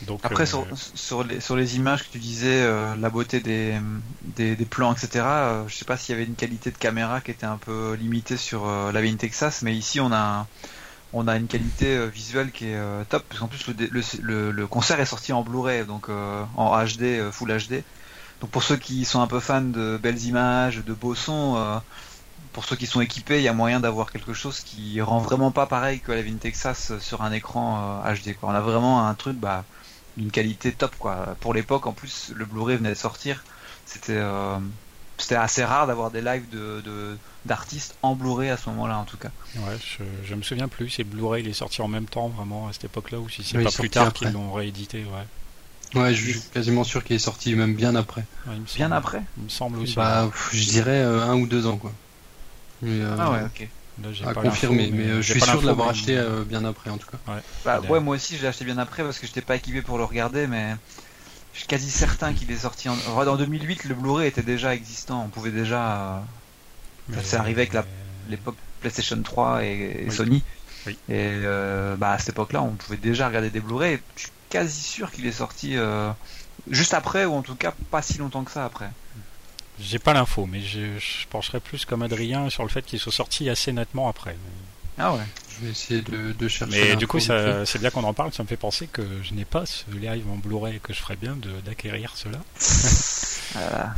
Donc, 0.03 0.21
Après, 0.25 0.43
euh, 0.43 0.65
sur, 0.95 1.23
les, 1.25 1.41
sur 1.41 1.57
les 1.57 1.77
images 1.77 2.05
que 2.05 2.13
tu 2.13 2.19
disais, 2.19 2.63
euh, 2.63 2.97
la 2.97 3.11
beauté 3.11 3.41
des, 3.41 3.79
des, 4.23 4.57
plans, 4.65 4.93
etc., 4.93 5.25
euh, 5.25 5.69
je 5.69 5.75
sais 5.77 5.85
pas 5.85 5.97
s'il 5.97 6.15
y 6.15 6.17
avait 6.17 6.27
une 6.27 6.35
qualité 6.35 6.71
de 6.71 6.77
caméra 6.77 7.21
qui 7.21 7.31
était 7.31 7.47
un 7.47 7.57
peu 7.57 7.95
limitée 7.95 8.37
sur 8.37 8.67
la 8.67 9.01
Vine 9.01 9.17
Texas, 9.17 9.63
mais 9.63 9.75
ici 9.75 10.01
on 10.01 10.13
a 10.13 10.47
on 11.15 11.29
a 11.29 11.37
une 11.37 11.47
qualité 11.47 11.97
euh, 11.97 12.07
visuelle 12.07 12.51
qui 12.51 12.67
est 12.67 12.75
euh, 12.75 13.05
top, 13.09 13.25
parce 13.29 13.41
qu'en 13.41 13.47
plus 13.47 13.67
le, 13.69 14.67
concert 14.67 15.01
est 15.01 15.07
sorti 15.07 15.33
en 15.33 15.43
Blu-ray, 15.43 15.87
donc 15.87 16.09
euh, 16.09 16.45
en 16.57 16.77
HD, 16.85 17.31
Full 17.31 17.57
HD. 17.57 17.83
Donc 18.41 18.51
pour 18.51 18.65
ceux 18.65 18.77
qui 18.77 19.05
sont 19.05 19.21
un 19.21 19.29
peu 19.29 19.39
fans 19.39 19.63
de 19.63 19.97
belles 19.97 20.23
images, 20.25 20.85
de 20.85 20.93
beaux 20.93 21.15
sons, 21.15 21.81
pour 22.55 22.65
ceux 22.65 22.77
qui 22.77 22.87
sont 22.87 23.03
équipés, 23.03 23.39
il 23.39 23.43
y 23.43 23.49
a 23.49 23.53
moyen 23.53 23.81
d'avoir 23.81 24.11
quelque 24.11 24.33
chose 24.33 24.61
qui 24.61 25.01
rend 25.01 25.19
vraiment 25.19 25.51
pas 25.51 25.67
pareil 25.67 26.01
que 26.01 26.13
la 26.13 26.23
Vin 26.23 26.37
Texas 26.37 26.93
sur 27.01 27.23
un 27.23 27.33
écran 27.33 28.03
HD. 28.05 28.35
Quoi. 28.35 28.49
On 28.51 28.55
a 28.55 28.61
vraiment 28.61 29.07
un 29.07 29.15
truc 29.15 29.37
bah, 29.37 29.65
d'une 30.17 30.31
qualité 30.31 30.73
top. 30.73 30.95
quoi. 30.99 31.37
Pour 31.41 31.53
l'époque, 31.53 31.87
en 31.87 31.93
plus, 31.93 32.33
le 32.35 32.47
Blu-ray 32.47 32.77
venait 32.77 32.91
de 32.91 32.95
sortir. 32.95 33.45
C'était 33.85 34.23
c'était 35.19 35.37
assez 35.37 35.65
rare 35.65 35.87
d'avoir 35.87 36.11
des 36.11 36.21
lives 36.21 36.49
de, 36.51 37.17
d'artistes 37.45 37.97
en 38.03 38.15
Blu-ray 38.15 38.51
à 38.51 38.57
ce 38.57 38.69
moment-là 38.71 38.99
en 38.99 39.05
tout 39.05 39.17
cas. 39.17 39.31
Ouais, 39.57 39.77
je, 40.25 40.35
me 40.35 40.43
souviens 40.43 40.69
plus 40.69 40.89
si 40.89 41.05
Blu-ray 41.05 41.43
il 41.43 41.49
est 41.49 41.55
sorti 41.55 41.83
en 41.83 41.89
même 41.89 42.07
temps 42.07 42.29
vraiment 42.29 42.69
à 42.69 42.73
cette 42.73 42.85
époque-là 42.85 43.19
ou 43.19 43.29
si 43.29 43.45
c'est 43.45 43.63
pas 43.63 43.71
plus 43.71 43.91
tard 43.91 44.13
qu'ils 44.13 44.33
l'ont 44.33 44.53
réédité, 44.53 45.05
ouais. 45.05 46.01
Ouais, 46.01 46.13
je 46.13 46.31
suis 46.31 46.41
quasiment 46.53 46.83
sûr 46.83 47.05
qu'il 47.05 47.15
est 47.15 47.21
sorti 47.21 47.55
même 47.55 47.75
bien 47.75 47.95
après. 47.95 48.25
bien 48.75 48.91
après 48.91 49.23
Il 49.37 49.45
me 49.45 49.49
semble 49.49 49.79
aussi. 49.79 49.95
Bah, 49.95 50.29
je 50.53 50.65
dirais 50.65 51.03
euh, 51.03 51.23
un 51.23 51.37
ou 51.37 51.47
deux 51.47 51.67
ans 51.67 51.77
quoi. 51.77 51.93
Euh, 52.85 53.17
ah 53.19 53.31
ouais, 53.33 53.43
ok. 53.45 53.69
Là, 54.03 54.29
à 54.29 54.35
confirmer, 54.35 54.91
mais, 54.91 55.05
euh, 55.05 55.23
je 55.23 55.33
suis 55.33 55.41
sûr 55.41 55.63
de 55.63 55.67
l'avoir 55.67 55.89
acheté 55.89 56.21
bien 56.47 56.65
après 56.65 56.91
en 56.91 56.99
tout 56.99 57.07
cas. 57.09 57.19
Ouais, 57.33 57.41
bah, 57.65 57.81
ouais 57.81 58.01
moi 58.01 58.17
aussi 58.17 58.37
je 58.37 58.43
l'ai 58.43 58.49
acheté 58.49 58.65
bien 58.65 58.79
après 58.79 59.05
parce 59.05 59.19
que 59.19 59.27
j'étais 59.27 59.41
pas 59.41 59.57
équipé 59.57 59.83
pour 59.83 59.99
le 59.99 60.05
regarder, 60.05 60.47
mais 60.49 60.75
je 61.53 61.61
suis 61.61 61.69
quasi 61.69 61.91
certain 61.91 62.33
qu'il 62.33 62.51
est 62.51 62.59
sorti 62.59 62.89
en. 62.89 62.97
En 63.07 63.37
2008, 63.37 63.85
le 63.85 63.95
Blu-ray 63.95 64.27
était 64.27 64.43
déjà 64.43 64.75
existant. 64.75 65.23
On 65.25 65.29
pouvait 65.29 65.53
déjà. 65.53 66.23
C'est 67.23 67.37
arrivé 67.37 67.63
avec 67.63 67.87
l'époque 68.29 68.57
PlayStation 68.81 69.21
3 69.23 69.65
et, 69.65 70.11
Sony. 70.11 70.43
Et 70.87 70.93
euh, 71.09 71.97
bah, 71.97 72.13
à 72.13 72.19
cette 72.19 72.31
époque-là, 72.31 72.63
on 72.63 72.73
pouvait 72.73 72.99
déjà 72.99 73.29
regarder 73.29 73.51
des 73.51 73.61
Blu-ray. 73.61 73.99
Je 74.17 74.23
suis 74.23 74.31
quasi 74.51 74.83
sûr 74.83 75.11
qu'il 75.11 75.27
est 75.27 75.33
sorti 75.33 75.77
euh, 75.77 76.11
juste 76.71 76.93
après, 76.93 77.25
ou 77.25 77.33
en 77.33 77.43
tout 77.43 77.55
cas 77.55 77.73
pas 77.91 78.03
si 78.03 78.19
longtemps 78.19 78.45
que 78.45 78.51
ça 78.51 78.65
après. 78.65 78.91
J'ai 79.81 79.99
pas 79.99 80.13
l'info, 80.13 80.47
mais 80.47 80.61
je, 80.61 80.99
je, 80.99 81.27
pencherais 81.29 81.61
plus 81.61 81.85
comme 81.85 82.03
Adrien 82.03 82.49
sur 82.49 82.63
le 82.63 82.69
fait 82.69 82.85
qu'il 82.85 82.99
soit 83.01 83.13
sorti 83.13 83.51
assez 83.51 83.73
nettement 83.73 84.09
après. 84.09 84.37
Ah 84.99 85.13
ouais. 85.15 85.25
Je 85.49 85.65
vais 85.65 85.71
essayer 85.73 86.03
de, 86.03 86.49
chercher. 86.49 86.91
Mais 86.91 86.97
du 86.97 87.07
coup, 87.07 87.21
c'est 87.21 87.79
bien 87.79 87.91
qu'on 87.91 88.05
en 88.05 88.15
parle. 88.15 88.33
Ça 88.33 88.43
me 88.43 88.49
fait 88.49 88.57
penser 88.57 88.87
que 88.87 89.03
je 89.23 89.35
n'ai 89.35 89.45
pas 89.45 89.67
ce 89.67 89.85
live 89.91 90.25
en 90.31 90.37
Blu-ray 90.37 90.81
que 90.81 90.93
je 90.93 91.01
ferais 91.01 91.17
bien 91.17 91.37
d'acquérir 91.65 92.13
cela. 92.17 92.39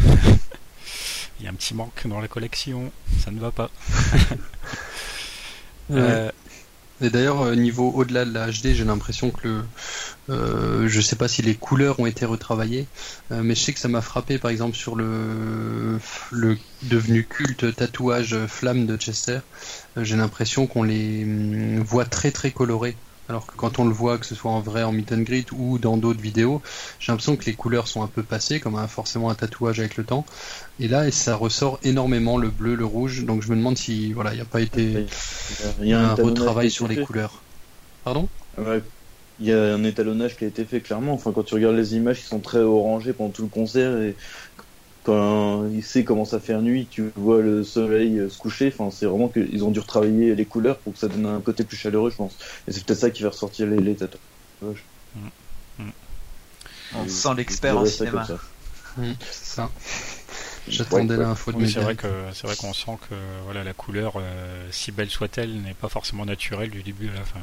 Il 1.39 1.45
y 1.45 1.49
a 1.49 1.51
un 1.51 1.55
petit 1.55 1.75
manque 1.75 2.07
dans 2.07 2.21
la 2.21 2.29
collection. 2.29 2.91
Ça 3.23 3.31
ne 3.31 3.41
va 3.41 3.51
pas. 3.51 3.71
euh, 5.91 6.31
et 7.01 7.11
d'ailleurs, 7.11 7.43
euh, 7.43 7.55
niveau 7.55 7.91
au-delà 7.91 8.25
de 8.25 8.33
la 8.33 8.49
HD, 8.49 8.73
j'ai 8.73 8.85
l'impression 8.85 9.31
que 9.31 9.47
le, 9.47 9.65
euh, 10.31 10.89
je 10.89 11.01
sais 11.01 11.17
pas 11.17 11.29
si 11.29 11.43
les 11.43 11.55
couleurs 11.55 12.01
ont 12.01 12.07
été 12.07 12.25
retravaillées, 12.25 12.87
euh, 13.33 13.43
mais 13.43 13.55
je 13.55 13.61
sais 13.61 13.73
que 13.75 13.81
ça 13.81 13.89
m'a 13.89 14.01
frappé, 14.01 14.39
par 14.39 14.51
exemple, 14.51 14.77
sur 14.77 14.97
le, 14.97 15.99
devenu 16.83 17.27
culte 17.27 17.75
tatouage 17.77 18.37
flamme 18.47 18.87
de 18.87 18.97
Chester. 18.97 19.41
j'ai 19.97 20.17
l'impression 20.17 20.67
qu'on 20.67 20.83
les 20.83 21.25
hum, 21.25 21.81
voit 21.81 22.07
très 22.07 22.31
très 22.31 22.51
colorés. 22.51 22.97
Alors 23.29 23.47
que 23.47 23.57
quand 23.57 23.79
on 23.81 23.85
le 23.85 23.93
voit, 23.93 24.19
que 24.19 24.27
ce 24.27 24.35
soit 24.35 24.53
en 24.53 24.61
vrai 24.61 24.85
en 24.85 24.93
meet 24.93 25.11
and 25.13 25.23
greet 25.23 25.51
ou 25.53 25.79
dans 25.79 25.97
d'autres 25.97 26.21
vidéos, 26.21 26.63
j'ai 27.01 27.11
l'impression 27.11 27.37
que 27.37 27.45
les 27.47 27.55
couleurs 27.55 27.89
sont 27.89 28.03
un 28.03 28.07
peu 28.07 28.23
passées, 28.23 28.61
comme 28.61 28.77
un, 28.77 28.87
forcément 28.87 29.31
un 29.31 29.35
tatouage 29.35 29.81
avec 29.81 29.97
le 29.97 30.05
temps. 30.05 30.25
Et 30.79 30.87
là, 30.87 31.11
ça 31.11 31.35
ressort 31.35 31.81
énormément 31.83 32.39
le 32.39 32.51
bleu, 32.51 32.77
le 32.77 32.85
rouge. 32.85 33.25
Donc 33.25 33.43
je 33.43 33.51
me 33.51 33.57
demande 33.57 33.77
si 33.77 34.13
voilà, 34.13 34.33
il 34.33 34.37
n'y 34.37 34.43
a 34.43 34.47
pas 34.47 34.61
été 34.61 35.07
il 35.81 35.89
y 35.89 35.93
a 35.93 36.11
un, 36.11 36.15
retravail 36.15 36.71
sur 36.71 36.87
les 36.87 37.03
couleurs. 37.03 37.43
Pardon? 38.05 38.29
Il 39.39 39.47
y 39.47 39.53
a 39.53 39.75
un 39.75 39.85
étalonnage 39.85 40.37
qui 40.37 40.45
a 40.45 40.47
été 40.47 40.65
fait 40.65 40.81
clairement. 40.81 41.13
Enfin, 41.13 41.33
quand 41.33 41.43
tu 41.43 41.55
regardes 41.55 41.77
les 41.77 41.95
images 41.95 42.21
qui 42.21 42.27
sont 42.27 42.41
très 42.41 42.61
orangées 42.61 43.13
pendant 43.13 43.31
tout 43.31 43.43
le 43.43 43.49
concert 43.49 44.01
et 44.01 44.15
quand 45.07 45.69
il 45.73 45.85
sait 45.85 46.03
comment 46.03 46.25
ça 46.25 46.41
faire 46.41 46.61
nuit, 46.61 46.89
tu 46.91 47.13
vois 47.15 47.41
le 47.41 47.63
soleil 47.63 48.29
se 48.29 48.37
coucher. 48.37 48.73
Enfin, 48.77 48.91
c'est 48.91 49.07
vraiment 49.07 49.29
qu'ils 49.29 49.65
ont 49.65 49.71
dû 49.71 49.79
retravailler 49.79 50.35
les 50.35 50.45
couleurs 50.45 50.79
pour 50.79 50.95
que 50.95 50.99
ça 50.99 51.07
donne 51.07 51.27
un 51.27 51.41
côté 51.41 51.63
plus 51.63 51.77
chaleureux, 51.77 52.11
je 52.11 52.17
pense. 52.17 52.37
Et 52.67 52.73
c'est 52.73 52.85
peut-être 52.85 52.99
ça 52.99 53.11
qui 53.11 53.23
va 53.23 53.29
ressortir 53.29 53.69
les, 53.69 53.79
les 53.79 53.95
tatouages. 53.95 54.85
Mm. 55.15 55.21
Mm. 55.79 55.91
On 56.97 57.09
sent 57.09 57.29
l'expert 57.37 57.79
en 57.79 57.87
cinéma. 57.87 58.27
C'est 58.97 59.45
ça. 59.45 59.71
J'attendais 60.67 61.17
l'info 61.17 61.53
de 61.53 61.59
oui, 61.59 61.71
C'est 61.71 61.79
vrai 61.79 61.95
que 61.95 62.09
c'est 62.35 62.49
vrai 62.49 62.57
qu'on 62.57 62.73
sent 62.73 62.99
que 63.09 63.15
voilà 63.45 63.63
la 63.63 63.75
couleur, 63.75 64.15
euh, 64.17 64.67
si 64.73 64.91
belle 64.91 65.11
soit-elle, 65.11 65.63
n'est 65.63 65.75
pas 65.75 65.89
forcément 65.89 66.27
naturelle 66.27 66.71
du 66.71 66.83
début 66.83 67.09
à 67.11 67.21
la 67.21 67.25
fin. 67.25 67.41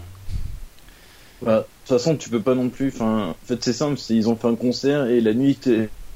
Bah, 1.41 1.59
de 1.59 1.65
toute 1.87 1.97
façon, 1.97 2.17
tu 2.17 2.29
peux 2.29 2.41
pas 2.41 2.55
non 2.55 2.67
plus. 2.67 2.89
Enfin, 2.89 3.29
en 3.29 3.45
fait, 3.45 3.63
c'est 3.63 3.71
simple. 3.71 3.97
Ils 4.09 4.27
ont 4.27 4.35
fait 4.35 4.49
un 4.49 4.55
concert 4.55 5.05
et 5.05 5.21
la 5.21 5.33
nuit 5.33 5.57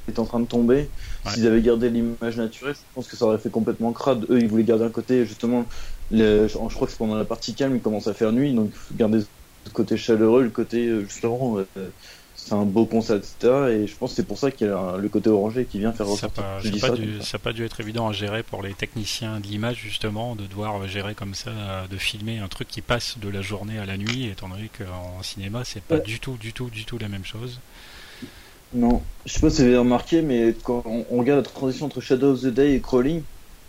est 0.10 0.20
en 0.20 0.26
train 0.26 0.42
de 0.42 0.46
tomber. 0.46 0.90
S'ils 1.34 1.48
avaient 1.48 1.62
gardé 1.62 1.90
l'image 1.90 2.38
naturelle, 2.38 2.76
je 2.76 2.96
pense 2.96 3.08
que 3.08 3.16
ça 3.16 3.26
aurait 3.26 3.38
fait 3.38 3.50
complètement 3.50 3.92
crade. 3.92 4.26
Eux, 4.30 4.40
ils 4.40 4.48
voulaient 4.48 4.64
garder 4.64 4.86
un 4.86 4.90
côté, 4.90 5.26
justement, 5.26 5.66
je 6.12 6.48
crois 6.54 6.88
que 6.88 6.92
c'est 6.92 6.98
pendant 6.98 7.16
la 7.16 7.26
partie 7.26 7.54
calme, 7.54 7.76
il 7.76 7.82
commence 7.82 8.08
à 8.08 8.14
faire 8.14 8.32
nuit, 8.32 8.54
donc 8.54 8.72
garder 8.94 9.20
le 9.20 9.72
côté 9.72 9.98
chaleureux, 9.98 10.44
le 10.44 10.50
côté, 10.50 10.88
euh, 10.88 11.02
justement, 11.02 11.58
euh, 11.58 11.90
c'est 12.36 12.54
un 12.54 12.64
beau 12.64 12.86
concert, 12.86 13.18
etc. 13.18 13.36
Et 13.72 13.88
je 13.88 13.96
pense 13.96 14.12
que 14.12 14.16
c'est 14.18 14.28
pour 14.28 14.38
ça 14.38 14.52
qu'il 14.52 14.68
y 14.68 14.70
a 14.70 14.96
le 14.98 15.10
côté 15.10 15.30
orangé 15.30 15.66
qui 15.66 15.80
vient 15.80 15.92
faire 15.92 16.08
ressortir. 16.08 16.44
Ça 16.62 16.70
n'a 16.70 16.80
pas, 16.80 17.40
pas, 17.40 17.54
dû 17.54 17.66
être 17.66 17.80
évident 17.82 18.08
à 18.08 18.14
gérer 18.14 18.44
pour 18.44 18.64
les 18.64 18.74
techniciens 18.74 19.40
de 19.40 19.48
l'image, 19.48 19.78
justement, 19.78 20.36
de 20.36 20.46
devoir 20.46 20.88
gérer 20.88 21.16
comme 21.16 21.34
ça, 21.34 21.52
de 21.90 21.98
filmer 21.98 22.40
un 22.40 22.48
truc 22.48 22.68
qui 22.68 22.82
passe 22.82 23.18
de 23.18 23.28
la 23.28 23.42
journée 23.42 23.80
à 23.80 23.86
la 23.86 23.98
nuit, 23.98 24.28
étant 24.28 24.48
donné 24.48 24.70
qu'en 24.78 25.22
cinéma, 25.24 25.64
c'est 25.66 25.84
pas 25.84 26.00
du 26.00 26.20
tout, 26.20 26.38
du 26.38 26.54
tout, 26.54 26.70
du 26.70 26.86
tout 26.86 26.98
la 26.98 27.10
même 27.10 27.26
chose. 27.26 27.60
Non, 28.74 29.02
je 29.26 29.34
sais 29.34 29.40
pas 29.40 29.50
si 29.50 29.62
vous 29.62 29.68
avez 29.68 29.78
remarqué, 29.78 30.22
mais 30.22 30.54
quand 30.64 30.84
on, 30.86 31.18
regarde 31.18 31.40
la 31.46 31.50
transition 31.52 31.86
entre 31.86 32.02
Shadow 32.02 32.34
of 32.34 32.42
the 32.42 32.48
Day 32.48 32.74
et 32.76 32.82
Crawling, 32.82 33.22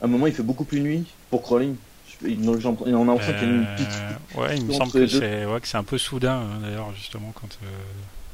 à 0.03 0.05
un 0.07 0.09
moment 0.09 0.27
il 0.27 0.33
fait 0.33 0.43
beaucoup 0.43 0.65
plus 0.65 0.81
nuit 0.81 1.05
pour 1.31 1.43
Crawling. 1.43 1.77
Il- 2.25 2.39
On 2.49 2.53
a 2.53 2.57
l'impression 2.57 2.75
qu'il 2.75 3.49
y 3.49 3.51
a 3.51 3.55
une 3.55 3.67
petite. 3.77 3.89
Euh, 4.37 4.41
ouais, 4.41 4.57
il 4.57 4.65
me 4.65 4.73
semble 4.73 4.91
que 4.91 5.07
c'est 5.07 5.47
ouais, 5.47 5.61
un 5.75 5.85
peu 5.85 5.99
soudain 5.99 6.41
hein, 6.41 6.59
d'ailleurs 6.63 6.93
justement 6.97 7.33
quand 7.33 7.59
euh, 7.63 7.67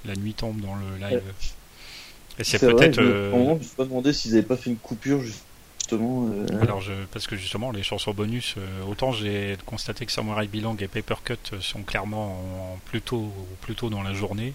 la 0.07 0.15
nuit 0.15 0.33
tombe 0.33 0.59
dans 0.63 0.75
le 0.75 1.07
live. 1.07 1.23
Et 2.39 2.45
c'est 2.45 2.59
peut-être 2.59 2.99
euh, 2.99 3.31
je 3.31 3.55
me 3.55 3.61
suis 3.63 3.77
pas 3.77 3.85
demandé 3.85 4.13
s'ils 4.15 4.33
avaient 4.33 4.43
pas 4.43 4.57
fait 4.57 4.71
une 4.71 4.77
coupure 4.79 5.21
justement. 5.21 6.31
euh, 6.33 6.63
Alors 6.63 6.81
je, 6.81 6.93
parce 7.13 7.27
que 7.27 7.37
justement 7.37 7.73
les 7.73 7.83
chansons 7.83 8.15
bonus, 8.15 8.55
autant 8.89 9.13
j'ai 9.13 9.59
constaté 9.67 10.07
que 10.07 10.13
Samurai 10.13 10.47
Belong 10.47 10.77
et 10.81 10.89
Paper 10.89 11.17
Cut 11.23 11.61
sont 11.61 11.83
clairement 11.83 12.73
en, 12.73 12.79
plutôt 12.87 13.31
plutôt 13.61 13.91
dans 13.91 14.03
la 14.03 14.15
journée, 14.15 14.55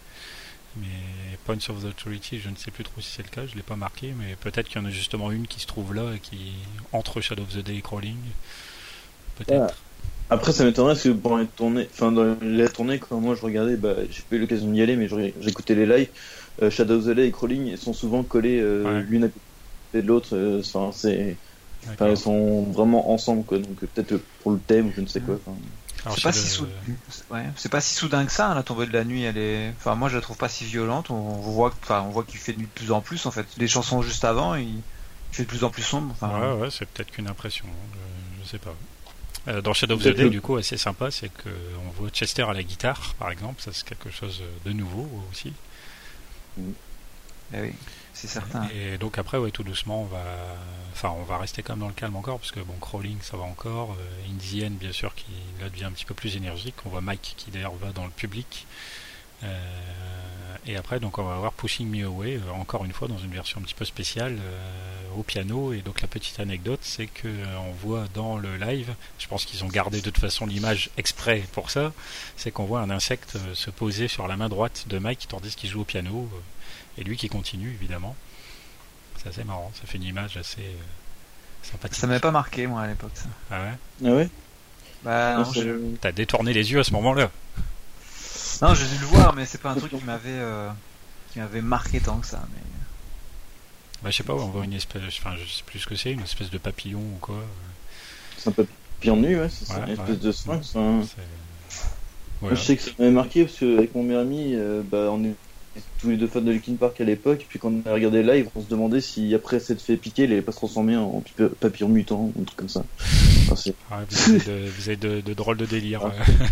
mais 0.76 1.38
Points 1.46 1.70
of 1.70 1.82
the 1.84 1.86
Authority, 1.86 2.40
je 2.40 2.50
ne 2.50 2.56
sais 2.56 2.72
plus 2.72 2.84
trop 2.84 3.02
si 3.02 3.10
c'est 3.12 3.24
le 3.24 3.30
cas, 3.30 3.46
je 3.46 3.56
l'ai 3.56 3.64
pas 3.64 3.76
marqué, 3.76 4.14
mais 4.14 4.36
peut-être 4.38 4.68
qu'il 4.70 4.82
y 4.82 4.84
en 4.84 4.88
a 4.88 4.92
justement 4.92 5.32
une 5.32 5.48
qui 5.48 5.60
se 5.60 5.68
trouve 5.68 5.94
là 5.94 6.14
et 6.16 6.20
qui 6.20 6.54
entre 6.92 7.22
Shadow 7.22 7.44
of 7.44 7.54
the 7.54 7.60
Day 7.60 7.78
et 7.78 7.82
Crawling, 7.82 8.18
peut-être. 9.36 9.86
Après, 10.30 10.52
ça 10.54 10.64
m'étonnerait 10.64 10.94
parce 10.94 11.04
que 11.04 11.10
pendant 11.10 11.38
les 11.38 11.48
tournées, 11.48 11.88
enfin 11.92 12.12
dans 12.12 12.38
quand 13.00 13.20
moi 13.20 13.36
je 13.36 13.42
regardais, 13.42 13.78
bah, 13.78 13.96
j'ai 14.10 14.24
pas 14.24 14.36
eu 14.36 14.40
l'occasion 14.40 14.72
d'y 14.72 14.82
aller, 14.82 14.96
mais 14.96 15.08
j'écoutais 15.40 15.74
les 15.76 15.86
lives. 15.88 16.12
euh, 16.62 16.70
Shadow 16.70 16.98
of 17.00 17.06
the 17.06 17.10
Day 17.16 17.28
et 17.28 17.32
Crawling 17.32 17.76
sont 17.78 17.94
souvent 17.94 18.24
collés 18.24 18.60
euh, 18.60 18.86
Ouais. 18.86 19.02
l'une 19.02 19.24
à 19.26 19.30
côté 19.30 19.42
de 19.94 20.02
l'autre. 20.02 20.36
euh, 20.36 20.60
Enfin, 20.62 20.92
c'est, 20.92 21.42
enfin, 22.00 22.10
D'accord. 22.10 22.12
ils 22.12 22.18
sont 22.18 22.72
vraiment 22.72 23.12
ensemble, 23.12 23.46
quoi. 23.46 23.60
Donc 23.60 23.80
peut-être 23.82 24.18
pour 24.40 24.52
le 24.52 24.62
thème 24.62 24.88
ou 24.90 24.92
je 24.92 25.02
ne 25.02 25.08
sais 25.08 25.22
quoi. 25.22 25.40
Alors, 26.06 26.16
C'est 26.16 26.24
pas, 26.24 26.32
si 26.32 26.48
soudain... 26.48 26.72
ouais, 27.32 27.46
c'est 27.58 27.70
pas 27.70 27.82
si 27.82 27.94
soudain 27.94 28.26
que 28.26 28.32
ça, 28.32 28.50
hein, 28.52 28.56
la 28.56 28.64
tombée 28.64 28.86
de 28.86 28.94
la 28.94 29.04
nuit, 29.04 29.24
elle 29.24 29.38
est. 29.38 29.74
Enfin, 29.78 29.96
moi 29.96 30.08
je 30.10 30.16
la 30.16 30.22
trouve 30.22 30.38
pas 30.38 30.50
si 30.50 30.64
violente. 30.66 31.10
On 31.10 31.34
voit, 31.34 31.74
enfin, 31.84 32.02
on 32.02 32.10
voit 32.10 32.24
qu'il 32.24 32.40
fait 32.40 32.54
de 32.54 32.60
nuit 32.60 32.68
de 32.68 32.72
plus 32.80 32.92
en 32.92 33.02
plus 33.02 33.26
en 33.26 33.32
fait. 33.32 33.46
Les 33.58 33.68
chansons 33.68 34.02
juste 34.02 34.24
avant, 34.24 34.56
il, 34.56 34.68
il 34.78 34.82
fait 35.32 35.44
de 35.44 35.48
plus 35.50 35.64
en 35.64 35.70
plus 35.70 35.84
sombre. 35.84 36.14
Enfin, 36.20 36.40
Ouais, 36.40 36.62
ouais, 36.62 36.70
c'est 36.72 36.86
peut-être 36.88 37.12
qu'une 37.12 37.28
impression, 37.28 37.66
hein, 37.68 37.98
je, 38.40 38.44
je 38.46 38.50
sais 38.50 38.60
pas. 38.60 38.74
Euh, 39.48 39.62
dans 39.62 39.74
Shadow 39.74 39.96
of 39.96 40.04
the 40.04 40.10
Day, 40.10 40.30
du 40.30 40.42
coup, 40.42 40.58
assez 40.58 40.78
sympa, 40.78 41.12
c'est 41.12 41.30
que 41.30 41.50
on 41.88 41.92
voit 41.92 42.10
Chester 42.10 42.44
à 42.44 42.54
la 42.54 42.64
guitare, 42.64 43.16
par 43.20 43.32
exemple, 43.32 43.62
ça 43.62 43.72
c'est 43.74 43.86
quelque 43.86 44.10
chose 44.12 44.42
de 44.66 44.72
nouveau 44.74 45.10
aussi. 45.32 45.54
eh 47.54 47.62
oui, 47.62 47.74
c'est 48.20 48.28
certain. 48.28 48.68
Et 48.74 48.98
donc 48.98 49.18
après, 49.18 49.38
ouais, 49.38 49.52
tout 49.52 49.64
doucement, 49.64 50.02
on 50.02 50.06
va, 50.06 50.24
enfin, 50.92 51.10
on 51.18 51.24
va 51.24 51.38
rester 51.38 51.64
quand 51.64 51.74
même 51.74 51.82
dans 51.82 51.88
le 51.88 51.94
calme 51.94 52.16
encore, 52.16 52.40
parce 52.40 52.52
que 52.52 52.60
bon, 52.60 52.74
Crawling, 52.82 53.18
ça 53.22 53.38
va 53.38 53.44
encore. 53.44 53.96
Euh, 54.00 54.32
Indian, 54.32 54.72
bien 54.72 54.92
sûr, 54.92 55.16
qui 55.16 55.32
là 55.62 55.70
devient 55.70 55.86
un 55.86 55.92
petit 55.92 56.06
peu 56.06 56.14
plus 56.14 56.36
énergique. 56.36 56.76
On 56.86 56.90
voit 56.90 57.02
Mike 57.02 57.36
qui 57.38 57.52
d'ailleurs 57.52 57.76
va 57.76 57.92
dans 57.92 58.06
le 58.06 58.12
public. 58.12 58.68
Euh, 59.44 59.48
et 60.66 60.76
après, 60.76 61.00
donc, 61.00 61.18
on 61.18 61.24
va 61.24 61.36
avoir 61.36 61.54
Pushing 61.54 61.90
Me 61.90 62.06
Away, 62.06 62.36
euh, 62.36 62.52
encore 62.52 62.84
une 62.84 62.92
fois, 62.92 63.08
dans 63.08 63.18
une 63.18 63.32
version 63.32 63.60
un 63.60 63.64
petit 63.64 63.74
peu 63.74 63.86
spéciale, 63.86 64.38
euh, 64.42 65.18
au 65.18 65.24
piano. 65.24 65.72
Et 65.72 65.80
donc, 65.80 66.02
la 66.02 66.08
petite 66.08 66.40
anecdote, 66.40 66.82
c'est 66.82 67.08
que 67.08 67.30
on 67.68 67.72
voit 67.72 68.08
dans 68.14 68.38
le 68.38 68.58
live, 68.58 68.94
je 69.18 69.28
pense 69.28 69.46
qu'ils 69.46 69.64
ont 69.64 69.70
gardé 69.70 70.00
de 70.00 70.04
toute 70.04 70.20
façon 70.20 70.46
l'image 70.46 70.90
exprès 70.98 71.44
pour 71.54 71.72
ça, 71.72 71.94
c'est 72.36 72.52
qu'on 72.52 72.66
voit 72.66 72.82
un 72.82 72.90
insecte 72.90 73.38
se 73.54 73.70
poser 73.70 74.08
sur 74.08 74.28
la 74.28 74.36
main 74.36 74.50
droite 74.50 74.86
de 74.88 75.00
Mike 75.00 75.28
tandis 75.30 75.56
qu'il 75.56 75.70
joue 75.70 75.82
au 75.82 75.86
piano. 75.86 76.30
Et 77.00 77.04
lui 77.04 77.18
qui 77.18 77.30
continue, 77.30 77.70
évidemment. 77.80 78.16
C'est 79.18 79.30
assez 79.30 79.44
marrant, 79.44 79.72
ça 79.80 79.88
fait 79.88 79.98
une 79.98 80.04
image 80.04 80.38
assez 80.38 80.62
euh, 80.62 81.64
sympathique. 81.64 81.98
Ça 82.00 82.08
m'avait 82.08 82.20
pas 82.20 82.32
marqué 82.32 82.68
moi 82.68 82.82
à 82.82 82.88
l'époque. 82.88 83.12
Ça. 83.16 83.26
Ah 83.52 83.62
ouais? 83.64 83.74
Ah 84.06 84.12
ouais? 84.16 84.30
Bah, 85.04 85.34
non, 85.34 85.40
Non, 85.46 85.54
ça- 85.54 85.62
je... 85.62 85.96
T'as 86.02 86.12
détourné 86.12 86.54
les 86.54 86.72
yeux 86.72 86.80
à 86.80 86.84
ce 86.84 86.92
moment-là. 86.94 87.32
non, 88.62 88.74
j'ai 88.76 88.86
dû 88.86 88.98
le 89.00 89.06
voir, 89.08 89.34
mais 89.34 89.46
c'est 89.46 89.58
pas 89.62 89.72
un 89.72 89.76
truc 89.76 89.92
qui 89.98 90.04
m'avait, 90.04 90.30
euh, 90.30 90.70
qui 91.32 91.40
m'avait 91.40 91.62
marqué 91.62 92.00
tant 92.00 92.18
que 92.18 92.28
ça. 92.28 92.42
Mais... 92.54 92.62
Bah, 94.04 94.10
je 94.12 94.18
sais 94.18 94.24
pas, 94.24 94.34
on 94.34 94.48
voit 94.48 94.64
une 94.64 94.74
espèce, 94.74 95.02
enfin, 95.20 95.36
je 95.38 95.50
sais 95.50 95.64
plus 95.66 95.80
ce 95.80 95.88
que 95.88 95.96
c'est, 95.96 96.12
une 96.12 96.22
espèce 96.22 96.50
de 96.50 96.58
papillon 96.58 97.00
ou 97.00 97.18
quoi. 97.20 97.44
C'est 98.38 98.50
un 98.50 98.54
peu 98.54 98.66
pire 99.02 99.16
nu, 99.18 99.38
ouais. 99.40 99.50
C'est 99.50 99.70
Ouais, 99.74 99.84
une 99.84 99.90
espèce 99.90 100.10
ouais. 100.10 100.16
de 100.16 100.32
sphinx. 100.32 100.76
hein. 100.78 101.02
Voilà. 102.42 102.56
je 102.56 102.62
sais 102.62 102.78
que 102.78 102.84
ça 102.84 102.92
m'avait 102.98 103.12
marqué 103.12 103.44
parce 103.44 103.58
qu'avec 103.60 103.94
mon 103.96 104.04
meilleur 104.04 104.22
ami, 104.22 104.54
euh, 104.56 104.82
bah, 104.86 105.10
on 105.12 105.22
est 105.26 105.36
tous 106.02 106.10
les 106.10 106.18
deux 106.18 106.28
fans 106.28 106.42
de 106.42 106.52
Linkin 106.52 106.76
Park 106.76 107.00
à 107.02 107.04
l'époque. 107.04 107.46
Puis 107.50 107.60
quand 107.60 107.72
on 107.72 107.90
a 107.90 107.94
regardé 107.94 108.24
le 108.24 108.34
live, 108.34 108.48
on 108.56 108.62
se 108.62 108.68
demandait 108.70 109.02
si 109.02 109.34
après 109.36 109.60
s'être 109.60 109.82
fait 109.82 109.98
piquer, 109.98 110.24
il 110.24 110.32
allait 110.32 110.42
pas 110.42 110.52
se 110.52 110.58
transformer 110.58 110.96
en 110.96 111.22
pi- 111.22 111.34
papillon 111.60 111.90
mutant 111.90 112.32
ou 112.36 112.42
un 112.42 112.44
truc 112.46 112.58
comme 112.58 112.70
ça. 112.70 112.84
Enfin, 113.52 113.72
Ouais, 113.92 113.98
vous 114.10 114.30
avez 114.30 114.40
de, 114.40 114.70
vous 114.70 114.88
avez 114.90 114.96
de, 114.98 115.22
de 115.22 115.34
drôles 115.34 115.58
de 115.58 115.66
délire. 115.66 116.02
Ah. 116.06 116.46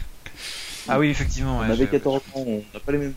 Ah 0.90 1.00
oui, 1.00 1.10
effectivement. 1.10 1.58
on 1.58 1.62
ouais, 1.62 1.66
avait 1.72 1.86
je- 1.86 1.92
14 1.92 2.18
ans, 2.18 2.22
on 2.46 2.64
n'a 2.74 2.80
pas 2.80 2.92
les 2.94 2.98
mêmes. 2.98 3.14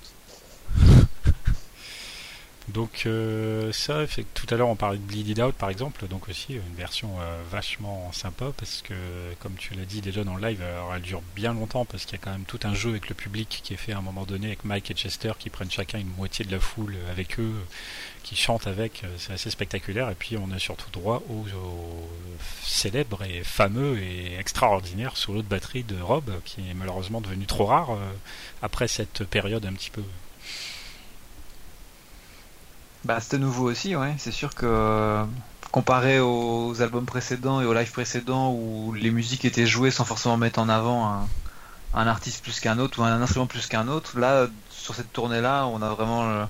Donc 2.73 3.03
euh, 3.07 3.73
ça, 3.73 4.07
fait 4.07 4.25
tout 4.35 4.47
à 4.51 4.57
l'heure 4.57 4.69
on 4.69 4.77
parlait 4.77 4.99
de 4.99 5.03
Bleed 5.03 5.29
It 5.29 5.39
Out 5.41 5.55
par 5.55 5.71
exemple, 5.71 6.07
donc 6.07 6.29
aussi 6.29 6.55
une 6.55 6.75
version 6.77 7.21
euh, 7.21 7.43
vachement 7.51 8.11
sympa 8.13 8.47
parce 8.57 8.83
que 8.83 8.95
comme 9.41 9.55
tu 9.55 9.75
l'as 9.75 9.85
dit 9.85 10.01
déjà 10.01 10.25
dans 10.25 10.37
le 10.37 10.47
live, 10.47 10.63
alors 10.63 10.95
elle 10.95 11.03
dure 11.03 11.23
bien 11.35 11.53
longtemps 11.53 11.85
parce 11.85 12.05
qu'il 12.05 12.19
y 12.19 12.21
a 12.21 12.25
quand 12.25 12.33
même 12.33 12.45
tout 12.45 12.61
un 12.65 12.75
jeu 12.75 12.91
avec 12.91 13.09
le 13.09 13.15
public 13.15 13.61
qui 13.65 13.75
est 13.75 13.77
fait 13.77 13.93
à 13.93 13.99
un 13.99 14.03
moment 14.03 14.25
donné 14.25 14.49
avec 14.49 14.65
Mike 14.65 14.91
et 14.91 14.95
Chester 14.95 15.33
qui 15.39 15.51
prennent 15.51 15.71
chacun 15.71 15.99
une 15.99 16.13
moitié 16.17 16.45
de 16.45 16.53
la 16.53 16.61
foule 16.61 16.97
avec 17.11 17.41
eux, 17.41 17.55
qui 18.23 18.37
chantent 18.37 18.67
avec, 18.67 19.03
euh, 19.05 19.09
c'est 19.19 19.33
assez 19.33 19.51
spectaculaire. 19.51 20.11
Et 20.11 20.15
puis 20.15 20.37
on 20.37 20.51
a 20.53 20.59
surtout 20.59 20.91
droit 20.91 21.23
au, 21.29 21.47
au 21.57 22.11
célèbre 22.63 23.23
et 23.25 23.43
fameux 23.45 23.99
et 23.99 24.39
extraordinaire 24.39 25.17
solo 25.17 25.43
de 25.43 25.49
batterie 25.49 25.83
de 25.85 26.01
Rob 26.01 26.31
qui 26.45 26.61
est 26.61 26.75
malheureusement 26.75 27.21
devenu 27.21 27.47
trop 27.47 27.67
rare 27.67 27.91
euh, 27.91 28.13
après 28.63 28.89
cette 28.89 29.25
période 29.25 29.65
un 29.67 29.73
petit 29.73 29.91
peu 29.91 30.03
Bah, 33.05 33.21
c'était 33.21 33.39
nouveau 33.39 33.71
aussi, 33.71 33.97
ouais. 33.97 34.15
C'est 34.19 34.31
sûr 34.33 34.55
que 34.55 34.67
euh, 34.67 35.25
comparé 35.73 36.21
aux 36.21 36.83
albums 36.83 37.07
précédents 37.07 37.61
et 37.63 37.65
aux 37.65 37.73
lives 37.73 37.93
précédents 37.93 38.53
où 38.53 38.93
les 38.93 39.11
musiques 39.11 39.45
étaient 39.45 39.67
jouées 39.67 39.91
sans 39.91 40.05
forcément 40.05 40.37
mettre 40.37 40.59
en 40.61 40.69
avant 40.69 41.07
un, 41.09 41.29
un 41.95 42.07
artiste 42.07 42.43
plus 42.43 42.61
qu'un 42.61 42.79
autre 42.79 43.01
ou 43.01 43.05
un 43.05 43.21
instrument 43.23 43.47
plus 43.47 43.67
qu'un 43.69 43.89
autre, 43.89 44.19
là, 44.19 44.49
sur 44.69 44.95
cette 44.95 45.13
tournée-là, 45.13 45.67
on 45.67 45.81
a 45.83 45.89
vraiment, 45.95 46.29
euh, 46.29 46.45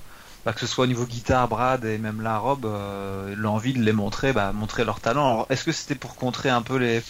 bah, 0.45 0.53
que 0.53 0.59
ce 0.59 0.67
soit 0.67 0.83
au 0.85 0.87
niveau 0.87 1.05
guitare, 1.05 1.47
Brad 1.47 1.85
et 1.85 1.97
même 1.97 2.21
la 2.21 2.37
Rob, 2.37 2.65
euh, 2.65 3.33
l'envie 3.37 3.73
de 3.73 3.81
les 3.81 3.93
montrer, 3.93 4.33
bah, 4.33 4.51
montrer 4.53 4.83
leur 4.83 4.99
talent. 4.99 5.25
Alors, 5.33 5.47
est-ce 5.49 5.63
que 5.63 5.71
c'était 5.71 5.95
pour 5.95 6.15
contrer 6.15 6.49
un 6.49 6.61
peu 6.61 6.77
les 6.77 7.01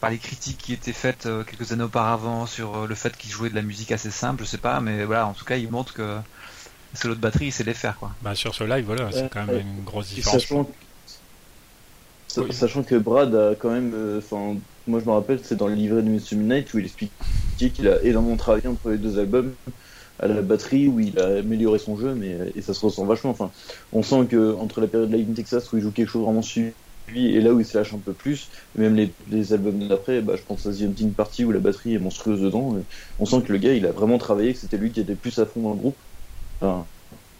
par 0.00 0.10
les 0.10 0.18
critiques 0.18 0.58
qui 0.58 0.72
étaient 0.72 0.92
faites 0.92 1.28
quelques 1.46 1.72
années 1.72 1.84
auparavant 1.84 2.46
sur 2.46 2.88
le 2.88 2.94
fait 2.94 3.16
qu'ils 3.16 3.30
jouaient 3.30 3.50
de 3.50 3.54
la 3.54 3.62
musique 3.62 3.92
assez 3.92 4.10
simple, 4.10 4.44
je 4.44 4.48
sais 4.48 4.58
pas, 4.58 4.80
mais 4.80 5.04
voilà, 5.04 5.26
en 5.26 5.34
tout 5.34 5.44
cas, 5.44 5.56
ils 5.56 5.70
montrent 5.70 5.94
que 5.94 6.20
le 6.92 6.98
solo 6.98 7.14
de 7.14 7.20
batterie, 7.20 7.46
il 7.46 7.52
sait 7.52 7.64
les 7.64 7.74
faire, 7.74 7.96
quoi. 7.98 8.10
Bah, 8.22 8.34
sur 8.34 8.54
ce 8.54 8.64
live, 8.64 8.84
voilà, 8.84 9.10
c'est 9.12 9.28
quand 9.30 9.46
même 9.46 9.56
ouais. 9.56 9.62
une 9.62 9.84
grosse 9.84 10.08
différence. 10.08 10.42
Sachant, 10.42 10.70
sa- 12.28 12.42
Oui. 12.42 12.52
sachant 12.52 12.82
que 12.82 12.94
Brad 12.96 13.34
a 13.34 13.54
quand 13.54 13.70
même, 13.70 13.92
euh, 13.94 14.18
enfin, 14.18 14.56
moi 14.86 15.00
je 15.00 15.04
me 15.06 15.10
rappelle, 15.12 15.40
c'est 15.42 15.56
dans 15.56 15.68
le 15.68 15.74
livret 15.74 16.02
de 16.02 16.08
Mr. 16.08 16.36
Midnight 16.36 16.72
où 16.74 16.78
il 16.78 16.84
explique 16.84 17.12
qu'il 17.58 17.88
a 17.88 18.02
énormément 18.02 18.36
travaillé 18.36 18.66
entre 18.66 18.90
les 18.90 18.98
deux 18.98 19.18
albums 19.18 19.54
à 20.18 20.26
la 20.28 20.40
batterie 20.42 20.88
où 20.88 20.98
il 21.00 21.18
a 21.18 21.38
amélioré 21.38 21.78
son 21.78 21.96
jeu, 21.96 22.14
mais 22.14 22.36
et 22.54 22.62
ça 22.62 22.74
se 22.74 22.80
ressent 22.84 23.04
vachement. 23.04 23.30
Enfin, 23.30 23.50
on 23.92 24.02
sent 24.02 24.26
que 24.30 24.54
entre 24.54 24.80
la 24.80 24.86
période 24.86 25.12
Live 25.12 25.28
in 25.30 25.34
Texas 25.34 25.72
où 25.72 25.76
il 25.76 25.82
joue 25.82 25.90
quelque 25.92 26.08
chose 26.08 26.24
vraiment 26.24 26.42
suivi 26.42 26.72
et 27.14 27.40
là 27.40 27.52
où 27.52 27.60
il 27.60 27.66
se 27.66 27.76
lâche 27.76 27.92
un 27.94 27.98
peu 27.98 28.12
plus, 28.12 28.48
et 28.76 28.80
même 28.80 28.94
les, 28.94 29.12
les 29.30 29.52
albums 29.52 29.86
d'après, 29.88 30.20
bah, 30.22 30.34
je 30.36 30.42
pense 30.42 30.66
à 30.66 30.72
The 30.72 30.82
Emptying 30.82 31.12
Party 31.12 31.44
où 31.44 31.50
la 31.52 31.58
batterie 31.58 31.94
est 31.94 31.98
monstrueuse 31.98 32.40
dedans. 32.40 32.76
et 32.78 32.82
on 33.18 33.26
sent 33.26 33.42
que 33.42 33.52
le 33.52 33.58
gars 33.58 33.74
il 33.74 33.84
a 33.86 33.92
vraiment 33.92 34.18
travaillé, 34.18 34.54
que 34.54 34.60
c'était 34.60 34.76
lui 34.78 34.90
qui 34.92 35.00
était 35.00 35.16
plus 35.16 35.38
à 35.38 35.46
fond 35.46 35.62
dans 35.62 35.70
le 35.70 35.76
groupe. 35.76 35.96
Enfin, 36.62 36.86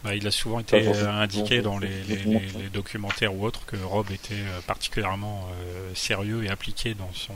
Bah, 0.05 0.14
il 0.16 0.27
a 0.27 0.31
souvent 0.33 0.59
été 0.59 0.85
euh, 0.89 1.11
indiqué 1.12 1.62
dans 1.62 1.79
les, 1.79 1.89
les- 2.05 2.16
forcément. 2.16 2.41
les- 2.41 2.62
les 2.64 2.68
documentaires 2.70 3.35
ou 3.35 3.45
autres 3.47 3.64
que 3.66 3.77
Rob 3.77 4.11
était 4.11 4.35
euh, 4.35 4.61
particulièrement 4.66 5.47
euh, 5.53 5.95
sérieux 5.95 6.45
et 6.45 6.51
impliqué 6.51 6.95
dans 6.95 7.12
son 7.12 7.35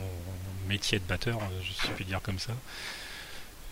métier 0.68 0.98
de 0.98 1.04
batteur, 1.04 1.38
je 1.62 1.88
puis 1.94 2.04
dire 2.04 2.20
comme 2.22 2.40
ça. 2.40 2.52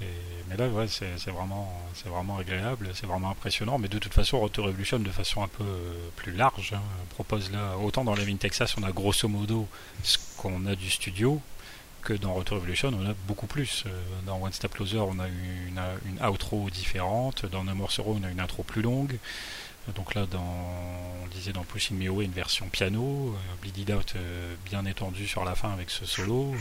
Et- 0.01 0.05
mais 0.49 0.57
là, 0.57 0.69
ouais, 0.69 0.87
c'est 0.89 1.31
vraiment, 1.31 1.73
c'est 1.95 2.09
vraiment 2.09 2.37
agréable, 2.39 2.91
c'est 2.95 3.07
vraiment 3.07 3.31
impressionnant. 3.31 3.79
Mais 3.79 3.89
de 3.89 3.99
toute 3.99 4.13
façon, 4.15 4.39
Road 4.39 4.53
to 4.53 4.63
Revolution, 4.63 4.99
de 4.99 5.11
façon 5.11 5.43
un 5.43 5.49
peu 5.49 5.65
euh, 5.65 6.09
plus 6.17 6.33
large, 6.33 6.73
hein, 6.75 6.83
propose 7.11 7.51
là, 7.51 7.77
autant 7.79 8.05
dans 8.05 8.15
Living 8.15 8.39
Texas, 8.39 8.75
on 8.79 8.83
a 8.85 8.93
grosso 8.93 9.27
modo 9.29 9.67
ce 10.03 10.19
qu'on 10.37 10.67
a 10.67 10.75
du 10.77 10.91
studio, 10.91 11.41
que 12.05 12.13
dans 12.13 12.35
Road 12.35 12.45
to 12.45 12.55
Revolution, 12.55 12.93
on 12.95 13.11
a 13.11 13.15
beaucoup 13.27 13.47
plus. 13.47 13.85
Euh, 13.87 13.91
Dans 14.27 14.41
One 14.41 14.53
Step 14.53 14.73
Closer, 14.73 15.01
on 15.01 15.19
a 15.19 15.27
une, 15.27 15.81
une 16.07 16.25
outro 16.25 16.71
différente. 16.71 17.47
Dans 17.47 17.65
No 17.65 17.75
More 17.75 17.91
Sorrow, 17.91 18.17
on 18.21 18.25
a 18.25 18.31
une 18.31 18.41
intro 18.41 18.63
plus 18.63 18.83
longue. 18.83 19.19
Donc 19.95 20.15
là, 20.15 20.25
dans, 20.25 20.41
on 21.23 21.27
disait 21.29 21.53
dans 21.53 21.65
Pushing 21.65 21.99
Me 21.99 22.09
Away, 22.09 22.25
une 22.25 22.33
version 22.33 22.67
piano. 22.69 23.35
Euh, 23.35 23.55
Bleed 23.61 23.77
It 23.79 23.91
Out, 23.91 24.15
euh, 24.17 24.55
bien 24.65 24.87
étendu 24.87 25.27
sur 25.27 25.45
la 25.45 25.55
fin 25.55 25.73
avec 25.73 25.91
ce 25.91 26.07
solo. 26.07 26.55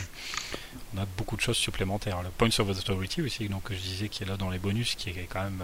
On 0.94 0.98
a 1.00 1.06
beaucoup 1.16 1.36
de 1.36 1.40
choses 1.40 1.56
supplémentaires. 1.56 2.22
Le 2.22 2.30
Points 2.30 2.58
of 2.58 2.68
Authority 2.68 3.22
aussi, 3.22 3.48
donc 3.48 3.64
je 3.70 3.76
disais 3.76 4.08
qui 4.08 4.24
est 4.24 4.26
là 4.26 4.36
dans 4.36 4.50
les 4.50 4.58
bonus, 4.58 4.94
qui 4.94 5.10
est 5.10 5.28
quand 5.28 5.42
même 5.42 5.62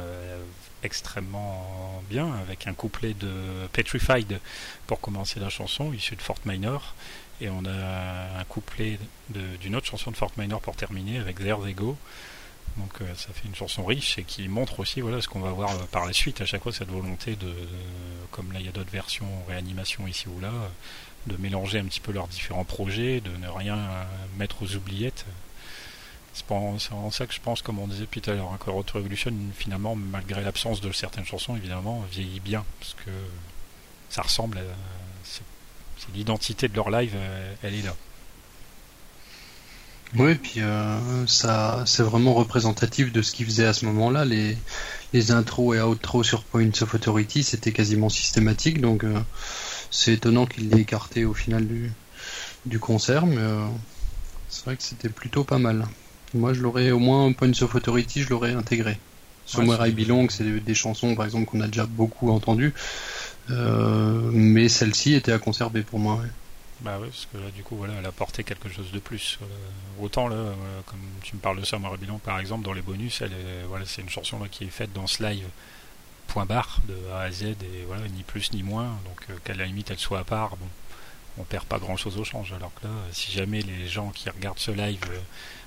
extrêmement 0.83 2.03
bien, 2.09 2.33
avec 2.35 2.67
un 2.67 2.73
couplet 2.73 3.15
de 3.15 3.33
Petrified 3.73 4.41
pour 4.87 5.01
commencer 5.01 5.39
la 5.39 5.51
chanson, 5.51 5.93
issu 5.93 6.17
de 6.17 6.23
Fort 6.23 6.41
Minor. 6.47 6.95
Et 7.41 7.49
on 7.49 7.65
a 7.65 8.39
un 8.41 8.45
couplet 8.45 8.99
d'une 9.31 9.75
autre 9.77 9.87
chanson 9.87 10.11
de 10.11 10.17
Fort 10.17 10.33
Minor 10.37 10.61
pour 10.61 10.77
terminer 10.77 11.19
avec 11.19 11.39
There 11.39 11.57
They 11.65 11.75
Go. 11.75 11.97
Donc 12.77 12.93
euh, 13.01 13.15
ça 13.17 13.29
fait 13.33 13.49
une 13.49 13.55
chanson 13.55 13.85
riche 13.85 14.19
et 14.19 14.23
qui 14.23 14.47
montre 14.47 14.79
aussi 14.79 15.01
voilà 15.01 15.21
ce 15.21 15.27
qu'on 15.29 15.41
va 15.41 15.51
voir 15.51 15.71
euh, 15.73 15.85
par 15.91 16.07
la 16.07 16.13
suite. 16.13 16.41
À 16.41 16.47
chaque 16.47 16.63
fois 16.63 16.73
cette 16.73 16.89
volonté 16.91 17.35
de, 17.35 17.47
de- 17.47 17.57
comme 18.31 18.53
là 18.53 18.61
il 18.61 18.67
y 18.67 18.69
a 18.69 18.73
d'autres 18.73 18.93
versions 18.93 19.27
réanimation 19.49 20.07
ici 20.07 20.27
ou 20.29 20.39
là, 20.41 20.53
de 21.27 21.37
mélanger 21.37 21.81
un 21.81 21.85
petit 21.87 21.99
peu 22.01 22.13
leurs 22.13 22.29
différents 22.29 22.65
projets, 22.65 23.21
de 23.21 23.31
ne 23.37 23.49
rien 23.49 23.77
euh, 23.77 24.05
mettre 24.39 24.63
aux 24.63 24.77
oubliettes. 24.77 25.25
C'est 26.33 26.45
en, 26.53 26.79
ça 27.11 27.27
que 27.27 27.35
je 27.35 27.41
pense, 27.41 27.61
comme 27.61 27.81
on 27.81 27.89
disait 27.89 28.03
depuis 28.03 28.21
tout 28.21 28.31
à 28.31 28.35
l'heure, 28.35 28.53
hein, 28.53 28.59
que 28.65 28.71
Road 28.71 28.89
Revolution, 28.91 29.33
finalement, 29.57 29.97
malgré 29.97 30.43
l'absence 30.43 30.81
de 30.81 30.93
certaines 30.93 31.25
chansons, 31.27 31.57
évidemment, 31.57 32.05
vieillit 32.13 32.39
bien, 32.39 32.65
parce 32.79 32.95
que 32.95 33.11
ça 34.11 34.23
ressemble 34.23 34.59
à... 34.59 34.63
L'identité 36.15 36.69
de 36.69 36.75
leur 36.75 36.91
live, 36.91 37.13
euh, 37.15 37.55
elle 37.63 37.75
est 37.75 37.83
là. 37.83 37.95
Oui, 40.17 40.35
puis 40.35 40.55
euh, 40.61 41.27
ça, 41.29 41.85
c'est 41.87 42.03
vraiment 42.03 42.35
représentatif 42.35 43.13
de 43.13 43.23
ce 43.23 43.31
qu'ils 43.33 43.47
faisaient 43.47 43.67
à 43.67 43.73
ce 43.73 43.85
moment-là. 43.87 44.25
Les, 44.25 44.57
les 45.13 45.31
intros 45.31 45.77
et 45.77 45.81
outros 45.81 46.25
sur 46.25 46.43
Points 46.43 46.69
of 46.81 46.95
Authority, 46.95 47.45
c'était 47.45 47.71
quasiment 47.71 48.09
systématique, 48.09 48.81
donc 48.81 49.05
euh, 49.05 49.21
c'est 49.93 50.15
étonnant 50.15 50.47
qu'ils 50.47 50.69
l'aient 50.69 50.81
écarté 50.81 51.25
au 51.25 51.33
final 51.35 51.65
du, 51.65 51.93
du 52.67 52.81
concert, 52.81 53.25
mais 53.25 53.37
euh, 53.39 53.65
c'est 54.49 54.65
vrai 54.65 54.77
que 54.77 54.83
c'était 54.83 55.11
plutôt 55.11 55.45
pas 55.45 55.59
mal. 55.59 55.87
Moi, 56.35 56.55
je 56.55 56.61
l'aurais 56.61 56.91
au 56.91 56.99
moins 56.99 57.33
Points 57.33 57.63
of 57.63 57.73
Authority, 57.77 58.23
je 58.23 58.31
l'aurais 58.31 58.53
intégré. 58.55 58.99
Somewhere 59.47 59.79
c'est- 59.83 59.91
I 59.91 59.93
Belong, 59.93 60.29
c'est 60.29 60.45
des, 60.45 60.59
des 60.61 60.75
chansons, 60.75 61.15
par 61.15 61.25
exemple, 61.25 61.47
qu'on 61.47 61.61
a 61.61 61.69
déjà 61.69 61.87
beaucoup 61.87 62.31
entendues, 62.33 62.75
mais 64.33 64.69
celle-ci 64.69 65.15
était 65.15 65.33
à 65.33 65.39
conserver 65.39 65.83
pour 65.83 65.99
moi. 65.99 66.17
ouais. 66.17 66.29
Bah 66.81 66.97
oui, 66.99 67.09
parce 67.09 67.29
que 67.31 67.37
là, 67.37 67.51
du 67.51 67.63
coup, 67.63 67.77
voilà, 67.77 67.95
elle 67.99 68.07
a 68.07 68.09
apporté 68.09 68.43
quelque 68.43 68.71
chose 68.71 68.91
de 68.91 68.99
plus. 69.01 69.39
Euh, 69.43 69.47
autant 70.03 70.29
là, 70.29 70.37
euh, 70.37 70.55
comme 70.87 71.01
tu 71.23 71.37
me 71.37 71.41
parles 71.41 71.61
de 71.61 71.65
Summer 71.65 71.95
Bilan, 71.99 72.19
par 72.19 72.39
exemple, 72.39 72.65
dans 72.65 72.73
les 72.73 72.81
bonus, 72.81 73.21
elle 73.21 73.33
est, 73.33 73.65
voilà, 73.69 73.85
c'est 73.85 74.01
une 74.01 74.09
chanson 74.09 74.39
là 74.39 74.49
qui 74.49 74.65
est 74.65 74.71
faite 74.71 74.93
dans 74.95 75.07
ce 75.07 75.23
live 75.23 75.45
point 76.27 76.47
barre 76.47 76.81
de 76.89 76.97
A 77.13 77.23
à 77.23 77.31
Z 77.31 77.43
et 77.43 77.85
voilà, 77.87 78.09
ni 78.09 78.23
plus 78.23 78.53
ni 78.53 78.63
moins. 78.63 78.99
Donc 79.05 79.21
euh, 79.29 79.35
qu'à 79.45 79.53
la 79.55 79.67
limite 79.67 79.91
elle 79.91 79.99
soit 79.99 80.21
à 80.21 80.25
part, 80.25 80.57
bon, 80.57 80.69
on 81.39 81.45
perd 81.45 81.65
pas 81.67 81.79
grand 81.79 81.97
chose 81.99 82.17
au 82.19 82.25
change. 82.25 82.53
Alors 82.53 82.73
que 82.75 82.87
là, 82.87 82.93
euh, 82.93 83.09
si 83.13 83.31
jamais 83.33 83.61
les 83.61 83.87
gens 83.87 84.11
qui 84.11 84.31
regardent 84.31 84.59
ce 84.59 84.71
live 84.71 85.05
euh, 85.11 85.21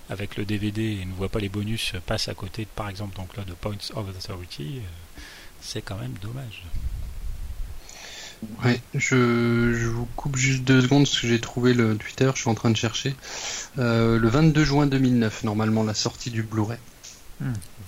avec 0.10 0.36
le 0.36 0.46
DVD 0.46 1.00
et 1.02 1.06
ne 1.06 1.14
voient 1.14 1.30
pas 1.30 1.40
les 1.40 1.50
bonus 1.50 1.94
euh, 1.94 2.00
passent 2.04 2.30
à 2.30 2.34
côté, 2.34 2.66
par 2.66 2.90
exemple, 2.90 3.16
donc 3.16 3.36
là 3.38 3.44
de 3.44 3.54
Points 3.54 3.76
of 3.94 4.10
Authority, 4.10 4.78
euh, 4.80 5.22
c'est 5.62 5.82
quand 5.82 5.98
même 5.98 6.16
dommage. 6.22 6.64
Ouais, 8.64 8.82
je, 8.94 9.74
je 9.74 9.88
vous 9.88 10.06
coupe 10.16 10.36
juste 10.36 10.64
deux 10.64 10.82
secondes 10.82 11.04
parce 11.04 11.20
que 11.20 11.28
j'ai 11.28 11.40
trouvé 11.40 11.74
le 11.74 11.98
Twitter, 11.98 12.30
je 12.36 12.42
suis 12.42 12.50
en 12.50 12.56
train 12.56 12.70
de 12.70 12.78
chercher. 12.78 13.16
Euh, 13.80 14.18
le 14.20 14.28
22 14.30 14.64
juin 14.64 14.86
2009, 14.88 15.44
normalement, 15.44 15.84
la 15.84 15.94
sortie 15.94 16.30
du 16.32 16.44
Blu-ray. 16.44 16.78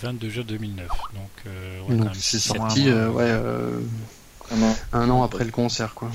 22 0.01 0.29
juin 0.29 0.43
2009, 0.45 0.87
donc 1.13 1.29
euh, 1.47 1.81
ouais, 1.87 1.95
Donc 1.95 2.09
c'est 2.13 2.21
six, 2.21 2.39
sept 2.39 2.57
sorti 2.57 2.85
mois. 2.85 2.93
euh, 2.93 3.79
ouais, 4.51 4.57
un 4.93 5.09
an 5.09 5.23
après 5.23 5.45
le 5.45 5.51
concert, 5.51 5.93
quoi. 5.93 6.09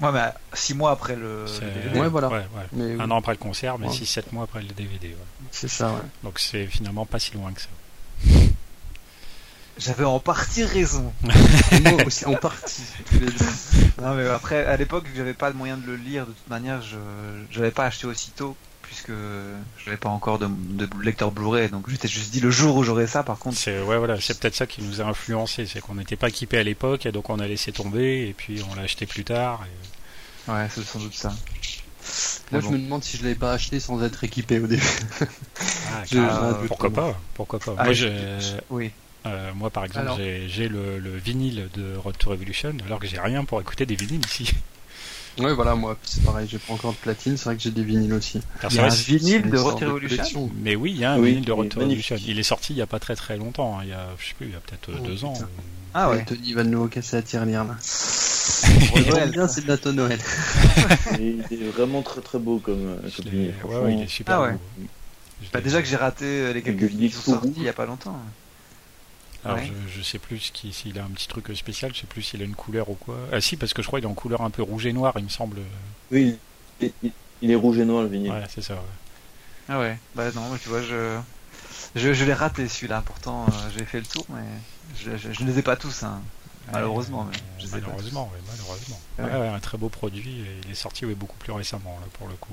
Ouais, 0.00 0.10
mais 0.12 0.32
6 0.54 0.74
mois 0.74 0.92
après 0.92 1.14
le, 1.14 1.44
C'est- 1.46 1.60
le 1.60 1.70
DVD. 1.82 2.00
Ouais, 2.00 2.08
voilà. 2.08 2.28
ouais, 2.28 2.36
ouais. 2.38 2.66
Mais 2.72 2.98
Un 3.02 3.10
an 3.10 3.18
après 3.18 3.32
le 3.32 3.38
concert, 3.38 3.78
mais 3.78 3.86
Ouais. 3.86 3.92
6-7 3.94 4.32
mois 4.32 4.44
après 4.44 4.62
le 4.62 4.68
DVD. 4.68 5.08
ouais. 5.08 5.14
c'est 5.50 5.68
ça, 5.68 5.92
ouais. 5.92 6.00
Donc 6.24 6.38
c'est 6.38 6.66
finalement 6.66 7.04
pas 7.04 7.18
si 7.18 7.32
loin 7.34 7.52
que 7.52 7.60
ça. 7.60 7.68
J'avais 9.78 10.04
en 10.04 10.18
partie 10.20 10.64
raison. 10.64 11.12
Moi 11.22 12.04
aussi, 12.06 12.26
en 12.26 12.34
partie. 12.34 12.82
Non, 14.02 14.14
mais 14.14 14.28
après, 14.28 14.64
à 14.66 14.76
l'époque, 14.76 15.04
j'avais 15.16 15.32
pas 15.34 15.50
de 15.50 15.56
moyen 15.56 15.76
de 15.76 15.86
le 15.86 15.96
lire, 15.96 16.26
de 16.26 16.32
toute 16.32 16.48
manière, 16.48 16.82
je 16.82 16.96
l'avais 17.58 17.70
pas 17.70 17.86
acheté 17.86 18.06
aussitôt, 18.06 18.56
puisque 18.82 19.08
je 19.10 19.84
n'avais 19.86 19.96
pas 19.96 20.10
encore 20.10 20.38
de, 20.38 20.48
de 20.48 20.88
lecteur 21.02 21.30
Blu-ray, 21.30 21.70
donc 21.70 21.88
j'étais 21.88 22.08
juste 22.08 22.30
dit 22.30 22.40
le 22.40 22.50
jour 22.50 22.76
où 22.76 22.82
j'aurai 22.82 23.06
ça, 23.06 23.22
par 23.22 23.38
contre. 23.38 23.56
C'est 23.56 23.80
ouais, 23.80 23.96
voilà, 23.96 24.20
c'est 24.20 24.38
peut-être 24.38 24.54
ça 24.54 24.66
qui 24.66 24.82
nous 24.82 25.00
a 25.00 25.04
influencé, 25.04 25.64
c'est 25.66 25.80
qu'on 25.80 25.94
n'était 25.94 26.16
pas 26.16 26.28
équipé 26.28 26.58
à 26.58 26.62
l'époque 26.62 27.06
et 27.06 27.12
donc 27.12 27.30
on 27.30 27.38
a 27.38 27.46
laissé 27.46 27.72
tomber 27.72 28.28
et 28.28 28.34
puis 28.34 28.62
on 28.70 28.74
l'a 28.74 28.82
acheté 28.82 29.06
plus 29.06 29.24
tard. 29.24 29.64
et- 29.66 30.50
Ouais, 30.50 30.66
c'est 30.74 30.82
sans 30.84 30.98
doute 30.98 31.14
ça. 31.14 31.28
Moi, 32.50 32.60
je 32.60 32.66
bon. 32.66 32.72
me 32.72 32.78
demande 32.78 33.04
si 33.04 33.16
je 33.16 33.22
l'avais 33.22 33.34
pas 33.34 33.52
acheté 33.52 33.78
sans 33.78 34.02
être 34.02 34.24
équipé 34.24 34.58
au 34.58 34.66
début. 34.66 34.82
Ah, 35.20 36.02
Je- 36.10 36.16
je- 36.16 36.66
pourquoi 36.66 36.90
pas 36.90 37.18
Pourquoi 37.34 37.58
pas 37.60 37.74
Ah, 37.78 37.84
Moi, 37.84 37.92
je- 37.92 38.06
j'ai- 38.08 38.40
je- 38.40 38.56
Oui. 38.70 38.90
Euh, 39.26 39.52
moi, 39.54 39.70
par 39.70 39.84
exemple, 39.84 40.06
Alors. 40.06 40.18
j'ai 40.18 40.68
le, 40.68 40.98
le 40.98 41.16
vinyle 41.16 41.68
de 41.74 41.96
Road 41.96 42.16
to 42.18 42.30
Revolution, 42.30 42.74
alors 42.86 42.98
que 42.98 43.06
j'ai 43.06 43.20
rien 43.20 43.44
pour 43.44 43.60
écouter 43.60 43.86
des 43.86 43.94
vinyles 43.94 44.24
ici. 44.26 44.52
Ouais, 45.38 45.54
voilà, 45.54 45.76
moi, 45.76 45.96
c'est 46.02 46.24
pareil, 46.24 46.46
j'ai 46.50 46.58
pas 46.58 46.72
encore 46.74 46.90
de 46.92 46.96
platine, 46.98 47.36
c'est 47.36 47.44
vrai 47.44 47.56
que 47.56 47.62
j'ai 47.62 47.70
des 47.70 47.84
vinyles 47.84 48.12
aussi. 48.14 48.40
Alors, 48.58 48.72
Il 48.72 48.74
y 48.74 48.76
c'est 48.76 48.82
a 48.82 48.86
un 48.86 48.88
vinyle 49.18 49.48
de 49.50 49.58
Road 49.58 49.78
to 49.78 49.86
Revolution. 49.86 50.50
mais 50.60 50.74
oui, 50.74 50.90
il 50.90 50.98
y 50.98 51.04
a 51.04 51.12
un 51.12 51.18
Oui, 51.20 51.30
vinyle 51.30 51.44
de 51.44 51.52
Road 51.52 51.68
to 51.68 51.78
Revolution. 51.80 52.16
Il 52.26 52.38
est 52.38 52.42
sorti 52.42 52.72
il 52.72 52.76
y 52.78 52.82
a 52.82 52.86
pas 52.86 52.98
très 52.98 53.14
très 53.14 53.38
longtemps. 53.38 53.78
hein. 53.78 53.82
Il 53.84 53.90
y 53.90 53.92
a, 53.92 54.08
je 54.18 54.26
sais 54.26 54.34
plus, 54.34 54.46
il 54.48 54.52
y 54.52 54.56
a 54.56 54.60
peut-être 54.60 54.88
euh, 54.90 54.96
Oh, 55.00 55.06
deux 55.06 55.24
ans. 55.24 55.32
putain. 55.32 55.44
ou- 55.44 55.62
Ah 55.94 56.10
ouais. 56.10 56.24
Tony 56.24 56.52
va 56.52 56.64
nous 56.64 56.88
casser 56.88 57.16
la 57.16 57.22
tirelire, 57.22 57.64
là. 57.64 57.76
Pour 58.88 58.98
Noël. 59.00 59.30
bien, 59.30 59.46
c'est 59.48 59.64
de 59.64 59.68
la 59.84 59.92
Noël. 59.92 60.18
Il 61.20 61.44
est 61.52 61.70
vraiment 61.70 62.02
très 62.02 62.20
très 62.20 62.38
beau 62.40 62.58
comme, 62.58 62.84
euh, 62.88 62.96
comme 63.16 63.26
vinyle, 63.26 63.46
ouais, 63.46 63.54
franchement. 63.60 63.82
ouais, 63.84 63.94
il 63.94 64.02
est 64.02 64.08
super 64.08 64.34
Ah 64.34 64.42
ouais. 64.42 64.52
beau. 64.52 64.60
Bah 65.52 65.60
déjà 65.60 65.80
que 65.80 65.88
j'ai 65.88 65.96
raté 65.96 66.24
euh, 66.26 66.52
les 66.52 66.60
quelques 66.60 66.80
Le 66.82 66.88
films 66.88 67.00
qui 67.02 67.10
sont 67.12 67.32
sortis 67.34 67.52
il 67.56 67.62
y 67.62 67.68
a 67.68 67.72
pas 67.72 67.86
longtemps. 67.86 68.20
Alors 69.44 69.56
Ouais. 69.58 69.70
je, 69.88 69.98
je 69.98 70.02
sais 70.02 70.18
plus 70.18 70.50
qui- 70.52 70.72
s'il 70.72 70.98
a 70.98 71.04
un 71.04 71.08
petit 71.08 71.26
truc 71.28 71.50
spécial, 71.56 71.92
je 71.94 72.00
sais 72.00 72.06
plus 72.06 72.22
s'il 72.22 72.42
a 72.42 72.44
une 72.44 72.54
couleur 72.54 72.90
ou 72.90 72.94
quoi. 72.94 73.16
Ah 73.32 73.40
si, 73.40 73.56
parce 73.56 73.72
que 73.72 73.80
je 73.82 73.86
crois 73.86 73.98
qu'il 74.00 74.08
est 74.08 74.10
en 74.10 74.14
couleur 74.14 74.42
un 74.42 74.50
peu 74.50 74.62
rouge 74.62 74.84
et 74.86 74.92
noir, 74.92 75.14
il 75.16 75.24
me 75.24 75.28
semble. 75.30 75.60
Oui, 76.10 76.36
il, 76.80 76.92
il- 77.02 77.12
il 77.42 77.50
est 77.50 77.54
rouge 77.54 77.78
et 77.78 77.84
noir 77.86 78.02
le 78.02 78.08
vinyle. 78.08 78.30
Ouais, 78.32 78.44
c'est 78.50 78.60
ça. 78.62 78.74
ouais. 78.74 78.80
Ah 79.68 79.78
ouais. 79.78 79.98
Bah 80.14 80.30
non, 80.32 80.42
mais 80.52 80.58
tu 80.58 80.68
vois, 80.68 80.82
je 80.82 81.18
je, 81.96 82.12
je 82.12 82.24
l'ai 82.24 82.34
raté 82.34 82.68
celui-là. 82.68 83.02
Pourtant, 83.06 83.46
euh, 83.48 83.70
j'ai 83.76 83.84
fait 83.84 84.00
le 84.00 84.06
tour, 84.06 84.26
mais 84.30 84.42
je, 84.98 85.16
je, 85.16 85.32
je 85.32 85.42
ne 85.42 85.48
les 85.50 85.58
ai 85.58 85.62
pas 85.62 85.76
tous. 85.76 86.02
Hein. 86.02 86.20
Malheureusement, 86.72 87.24
mais 87.24 87.36
je 87.58 87.64
sais 87.66 87.80
pas. 87.80 87.86
malheureusement, 87.88 88.30
ouais, 88.32 88.40
malheureusement. 88.46 89.00
Ouais. 89.18 89.24
Ouais, 89.24 89.40
ouais, 89.40 89.48
un 89.48 89.58
très 89.60 89.78
beau 89.78 89.88
produit. 89.88 90.40
Et 90.40 90.60
il 90.66 90.70
est 90.70 90.74
sorti 90.74 91.06
ouais, 91.06 91.14
beaucoup 91.14 91.36
plus 91.38 91.52
récemment 91.52 91.98
là, 92.00 92.06
pour 92.18 92.28
le 92.28 92.34
coup. 92.34 92.52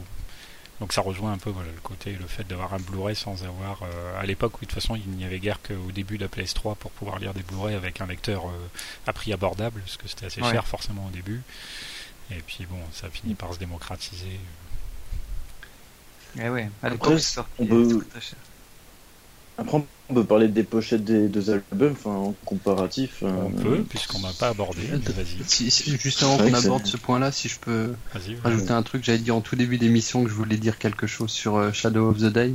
Donc 0.80 0.94
ça 0.94 1.02
rejoint 1.02 1.34
un 1.34 1.38
peu 1.40 1.50
voilà, 1.50 1.72
le 1.72 1.80
côté, 1.82 2.12
le 2.14 2.28
fait 2.28 2.44
d'avoir 2.48 2.74
un 2.76 2.78
Blu-ray 2.80 3.16
sans 3.16 3.44
avoir. 3.44 3.82
euh, 3.82 4.22
à 4.22 4.26
l'époque, 4.26 4.58
où 4.58 4.62
de 4.62 4.66
toute 4.70 4.74
façon, 4.74 4.96
il 4.96 5.10
n'y 5.10 5.26
avait 5.26 5.40
guère 5.40 5.60
qu'au 5.62 5.92
début 5.92 6.18
de 6.20 6.24
la 6.26 6.30
PS3 6.30 6.76
pour 6.76 6.92
pouvoir 6.92 7.18
lire 7.18 7.34
des 7.34 7.42
Blu-ray 7.42 7.74
avec 7.76 8.00
un 8.00 8.06
lecteur 8.06 8.46
euh, 8.48 8.52
à 9.08 9.14
prix 9.14 9.34
abordable, 9.34 9.82
parce 9.82 9.98
que 9.98 10.08
c'était 10.08 10.28
assez 10.28 10.42
Ouais. 10.42 10.52
cher 10.52 10.68
forcément 10.68 11.08
au 11.08 11.10
début. 11.10 11.42
Et 12.30 12.42
puis 12.46 12.66
bon, 12.70 12.78
ça 12.94 13.10
finit 13.10 13.34
par 13.34 13.54
se 13.54 13.60
démocratiser. 13.60 14.40
Eh 16.40 16.50
ouais. 16.50 16.70
À 16.84 16.90
l'époque, 16.90 17.20
on 17.58 17.66
peut- 17.66 17.90
c'était 17.90 18.10
très 18.12 18.22
cher. 18.22 18.38
Après, 19.58 19.84
on 20.10 20.14
peut 20.14 20.24
parler 20.24 20.48
des 20.48 20.64
pochettes 20.64 21.04
des 21.04 21.28
deux 21.28 21.50
albums, 21.50 21.92
enfin, 21.94 22.12
en 22.12 22.36
comparatif. 22.46 23.24
euh, 23.24 23.28
On 23.46 23.50
peut, 23.52 23.84
puisqu'on 23.90 24.20
n'a 24.20 24.32
pas 24.40 24.50
abordé. 24.50 24.82
Vas-y, 24.84 25.44
Si, 25.48 25.72
si- 25.72 25.98
juste 25.98 26.22
avant 26.24 26.38
qu'on 26.38 26.54
aborde 26.54 26.86
ce 26.86 26.98
point-là, 26.98 27.32
si 27.32 27.50
je 27.50 27.60
peux 27.60 27.94
rajouter 28.44 28.72
un 28.72 28.84
truc, 28.84 29.04
j'avais 29.04 29.18
dit 29.18 29.32
en 29.32 29.42
tout 29.42 29.56
début 29.56 29.78
d'émission 29.78 30.24
que 30.24 30.30
je 30.30 30.36
voulais 30.36 30.58
dire 30.58 30.78
quelque 30.78 31.08
chose 31.08 31.32
sur 31.32 31.58
euh, 31.58 31.72
Shadow 31.72 32.10
of 32.10 32.18
the 32.20 32.32
Day. 32.32 32.54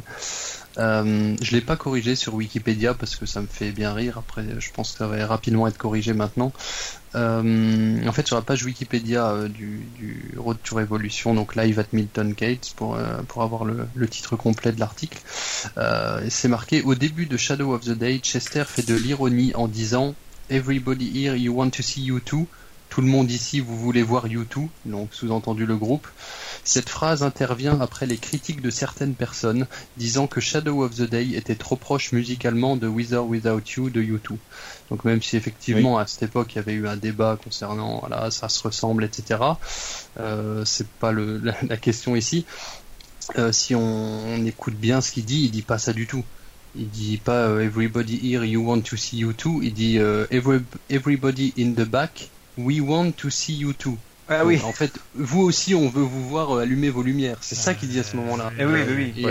Euh, 0.78 1.36
je 1.40 1.52
l'ai 1.52 1.60
pas 1.60 1.76
corrigé 1.76 2.16
sur 2.16 2.34
Wikipédia 2.34 2.94
parce 2.94 3.16
que 3.16 3.26
ça 3.26 3.40
me 3.40 3.46
fait 3.46 3.72
bien 3.72 3.92
rire. 3.92 4.18
Après, 4.18 4.44
je 4.58 4.70
pense 4.72 4.92
que 4.92 4.98
ça 4.98 5.06
va 5.06 5.26
rapidement 5.26 5.66
être 5.66 5.78
corrigé 5.78 6.12
maintenant. 6.12 6.52
Euh, 7.14 8.06
en 8.06 8.12
fait, 8.12 8.26
sur 8.26 8.36
la 8.36 8.42
page 8.42 8.64
Wikipédia 8.64 9.30
euh, 9.30 9.48
du, 9.48 9.86
Road 10.36 10.56
to 10.62 10.76
Revolution, 10.76 11.34
donc 11.34 11.56
live 11.56 11.78
at 11.78 11.86
Milton 11.92 12.34
Keynes, 12.34 12.58
pour, 12.76 12.96
euh, 12.96 13.22
pour 13.28 13.42
avoir 13.42 13.64
le, 13.64 13.86
le 13.94 14.08
titre 14.08 14.36
complet 14.36 14.72
de 14.72 14.80
l'article, 14.80 15.20
c'est 16.28 16.48
marqué 16.48 16.82
au 16.82 16.94
début 16.94 17.26
de 17.26 17.36
Shadow 17.36 17.74
of 17.74 17.84
the 17.84 17.90
Day, 17.90 18.18
Chester 18.18 18.64
fait 18.66 18.86
de 18.86 18.94
l'ironie 18.94 19.52
en 19.54 19.68
disant 19.68 20.14
Everybody 20.50 21.10
here, 21.14 21.36
you 21.36 21.54
want 21.54 21.70
to 21.70 21.82
see 21.82 22.02
you 22.02 22.20
too. 22.20 22.46
Tout 22.92 23.00
le 23.00 23.06
monde 23.06 23.30
ici, 23.30 23.60
vous 23.60 23.78
voulez 23.78 24.02
voir 24.02 24.26
U2, 24.26 24.68
donc 24.84 25.14
sous-entendu 25.14 25.64
le 25.64 25.76
groupe. 25.76 26.06
Cette 26.64 26.88
phrase 26.88 27.24
intervient 27.24 27.80
après 27.80 28.06
les 28.06 28.18
critiques 28.18 28.60
de 28.60 28.70
certaines 28.70 29.14
personnes 29.14 29.66
disant 29.96 30.28
que 30.28 30.40
Shadow 30.40 30.84
of 30.84 30.94
the 30.94 31.02
Day 31.10 31.30
était 31.34 31.56
trop 31.56 31.74
proche 31.74 32.12
musicalement 32.12 32.76
de 32.76 32.86
With 32.86 33.12
or 33.14 33.26
Without 33.26 33.62
You 33.76 33.90
de 33.90 34.00
U2. 34.00 34.36
Donc 34.88 35.04
même 35.04 35.20
si 35.20 35.36
effectivement 35.36 35.98
à 35.98 36.06
cette 36.06 36.22
époque 36.22 36.52
il 36.52 36.56
y 36.56 36.58
avait 36.60 36.74
eu 36.74 36.86
un 36.86 36.96
débat 36.96 37.36
concernant 37.42 37.98
voilà 37.98 38.30
ça 38.30 38.48
se 38.48 38.62
ressemble 38.62 39.02
etc. 39.02 39.40
Euh, 40.20 40.64
c'est 40.64 40.86
pas 40.86 41.10
le, 41.10 41.38
la, 41.38 41.54
la 41.66 41.76
question 41.76 42.14
ici. 42.14 42.46
Euh, 43.38 43.50
si 43.50 43.74
on, 43.74 43.80
on 43.82 44.44
écoute 44.44 44.74
bien 44.74 45.00
ce 45.00 45.10
qu'il 45.12 45.24
dit, 45.24 45.42
il 45.44 45.50
dit 45.50 45.62
pas 45.62 45.78
ça 45.78 45.92
du 45.92 46.06
tout. 46.06 46.24
Il 46.76 46.88
dit 46.88 47.18
pas 47.18 47.48
euh, 47.48 47.60
Everybody 47.64 48.20
here 48.22 48.44
you 48.44 48.64
want 48.64 48.82
to 48.82 48.96
see 48.96 49.18
you 49.18 49.32
too. 49.32 49.60
Il 49.62 49.74
dit 49.74 49.96
Every- 49.98 50.62
Everybody 50.90 51.52
in 51.58 51.72
the 51.72 51.84
back 51.88 52.30
we 52.56 52.80
want 52.80 53.12
to 53.16 53.30
see 53.30 53.54
you 53.56 53.72
too. 53.72 53.96
Ah 54.28 54.44
oui. 54.44 54.56
Donc, 54.58 54.66
En 54.66 54.72
fait, 54.72 54.92
vous 55.14 55.40
aussi, 55.42 55.74
on 55.74 55.88
veut 55.88 56.02
vous 56.02 56.28
voir 56.28 56.56
euh, 56.56 56.62
allumer 56.62 56.90
vos 56.90 57.02
lumières. 57.02 57.36
C'est 57.40 57.54
ça 57.54 57.74
qu'il 57.74 57.88
dit 57.88 57.98
à 57.98 58.04
ce 58.04 58.16
moment-là. 58.16 58.52
Eh 58.58 58.64
oui, 58.64 58.80
oui, 58.88 59.12
oui. 59.16 59.22
Et- 59.22 59.24